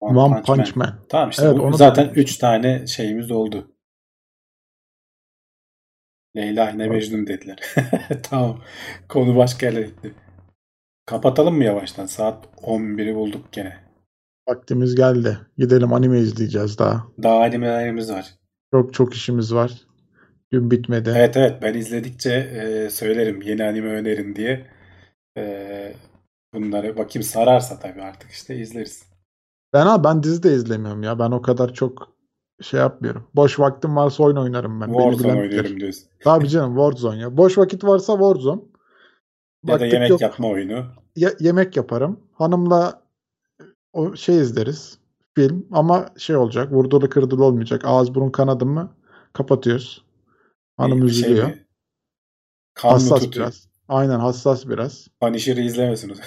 One 0.00 0.42
Punch 0.42 0.76
Man. 0.76 1.06
Tamam 1.08 1.30
işte 1.30 1.42
Evet, 1.44 1.60
onu 1.60 1.76
zaten 1.76 2.04
beğenmiştim. 2.04 2.22
3 2.22 2.38
tane 2.38 2.86
şeyimiz 2.86 3.30
oldu. 3.30 3.76
Leyla 6.36 6.70
ile 6.70 6.88
Mecnun 6.88 7.26
dediler. 7.26 7.58
tamam. 8.22 8.60
Konu 9.08 9.36
başka 9.36 9.66
yerlere 9.66 9.86
gitti. 9.86 10.14
Kapatalım 11.06 11.56
mı 11.56 11.64
yavaştan? 11.64 12.06
Saat 12.06 12.46
11'i 12.62 13.14
bulduk 13.14 13.52
gene. 13.52 13.76
Vaktimiz 14.48 14.94
geldi. 14.94 15.38
Gidelim 15.58 15.92
anime 15.92 16.18
izleyeceğiz 16.18 16.78
daha. 16.78 17.06
Daha 17.22 17.42
animelerimiz 17.42 18.12
var. 18.12 18.34
Çok 18.72 18.94
çok 18.94 19.14
işimiz 19.14 19.54
var. 19.54 19.72
Gün 20.50 20.70
bitmedi. 20.70 21.14
Evet 21.16 21.36
evet 21.36 21.62
ben 21.62 21.74
izledikçe 21.74 22.32
e, 22.32 22.90
söylerim 22.90 23.42
yeni 23.42 23.64
anime 23.64 23.88
önerin 23.88 24.36
diye. 24.36 24.66
E, 25.38 25.94
bunları 26.54 26.96
bakayım 26.96 27.22
sararsa 27.22 27.78
tabii 27.78 28.02
artık 28.02 28.30
işte 28.30 28.56
izleriz. 28.56 29.02
Ben 29.72 29.86
abi 29.86 30.04
ben 30.04 30.22
dizi 30.22 30.42
de 30.42 30.54
izlemiyorum 30.54 31.02
ya. 31.02 31.18
Ben 31.18 31.30
o 31.30 31.42
kadar 31.42 31.74
çok 31.74 32.19
şey 32.60 32.80
yapmıyorum. 32.80 33.26
Boş 33.34 33.58
vaktim 33.60 33.96
varsa 33.96 34.22
oyun 34.22 34.36
oynarım 34.36 34.80
ben. 34.80 34.86
Warzone 34.86 35.40
oynuyorum 35.40 35.80
diyorsun. 35.80 36.04
Tabii 36.24 36.48
canım 36.48 36.74
Warzone 36.76 37.20
ya. 37.20 37.36
Boş 37.36 37.58
vakit 37.58 37.84
varsa 37.84 38.12
Warzone. 38.12 38.60
Ya 39.66 39.74
da 39.74 39.80
Vakit 39.80 39.92
yemek 39.92 40.10
yok. 40.10 40.20
yapma 40.20 40.48
oyunu. 40.48 40.84
Ya- 41.16 41.34
yemek 41.40 41.76
yaparım. 41.76 42.20
Hanımla 42.32 43.02
o 43.92 44.16
şey 44.16 44.40
izleriz. 44.40 44.98
Film 45.34 45.66
ama 45.72 46.06
şey 46.16 46.36
olacak. 46.36 46.72
Vurdulu 46.72 47.08
kırdılı 47.08 47.44
olmayacak. 47.44 47.82
Ağız 47.84 48.14
burun 48.14 48.30
kanadı 48.30 48.66
mı 48.66 48.96
kapatıyoruz. 49.32 50.04
Hanım 50.76 51.02
Bir 51.02 51.10
şey 51.10 51.20
üzülüyor. 51.22 51.46
mi? 51.48 51.66
Kan 52.74 52.90
mı 52.90 52.94
hassas 52.94 53.20
tutuyor? 53.20 53.46
biraz. 53.46 53.68
Aynen 53.88 54.18
hassas 54.20 54.68
biraz. 54.68 55.08
Punisher'ı 55.20 55.60
izlemesiniz. 55.60 56.18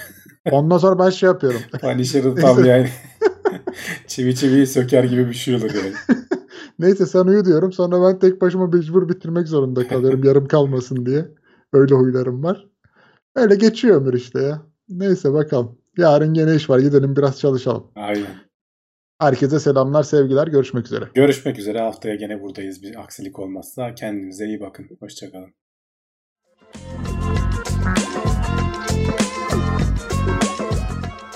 Ondan 0.52 0.78
sonra 0.78 1.00
ben 1.00 1.10
şey 1.10 1.28
yapıyorum. 1.28 1.62
Punisher'ı 1.82 2.36
tam 2.36 2.66
yani 2.66 2.90
çivi 4.08 4.36
çiviyi 4.36 4.68
söker 4.68 5.04
gibi 5.04 5.28
bir 5.28 5.34
şey 5.34 5.56
olur 5.56 5.72
yani. 5.76 5.94
Neyse 6.80 7.06
sen 7.06 7.26
uyu 7.26 7.46
diyorum. 7.46 7.74
Sonra 7.74 8.08
ben 8.08 8.20
tek 8.20 8.42
başıma 8.42 8.68
mecbur 8.68 9.10
bitirmek 9.10 9.48
zorunda 9.48 9.88
kalıyorum. 9.88 10.24
yarım 10.28 10.48
kalmasın 10.48 11.06
diye. 11.06 11.26
Öyle 11.74 11.96
huylarım 11.96 12.44
var. 12.44 12.68
Öyle 13.36 13.56
geçiyor 13.56 14.02
ömür 14.02 14.14
işte 14.14 14.42
ya. 14.42 14.62
Neyse 14.90 15.34
bakalım. 15.34 15.78
Yarın 15.98 16.34
gene 16.34 16.56
iş 16.56 16.70
var. 16.70 16.80
Gidelim 16.80 17.16
biraz 17.16 17.40
çalışalım. 17.40 17.92
Aynen. 17.96 18.44
Herkese 19.20 19.60
selamlar, 19.60 20.04
sevgiler. 20.04 20.48
Görüşmek 20.48 20.86
üzere. 20.86 21.06
Görüşmek 21.14 21.60
üzere. 21.60 21.80
Haftaya 21.80 22.16
gene 22.16 22.42
buradayız. 22.42 22.84
Bir 22.84 23.02
aksilik 23.04 23.40
olmazsa. 23.40 23.96
Kendinize 23.96 24.46
iyi 24.46 24.62
bakın. 24.62 24.90
Hoşçakalın. 25.00 25.54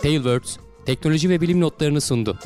Tailwords 0.01 0.57
teknoloji 0.88 1.30
ve 1.30 1.41
bilim 1.41 1.61
notlarını 1.61 2.01
sundu. 2.01 2.38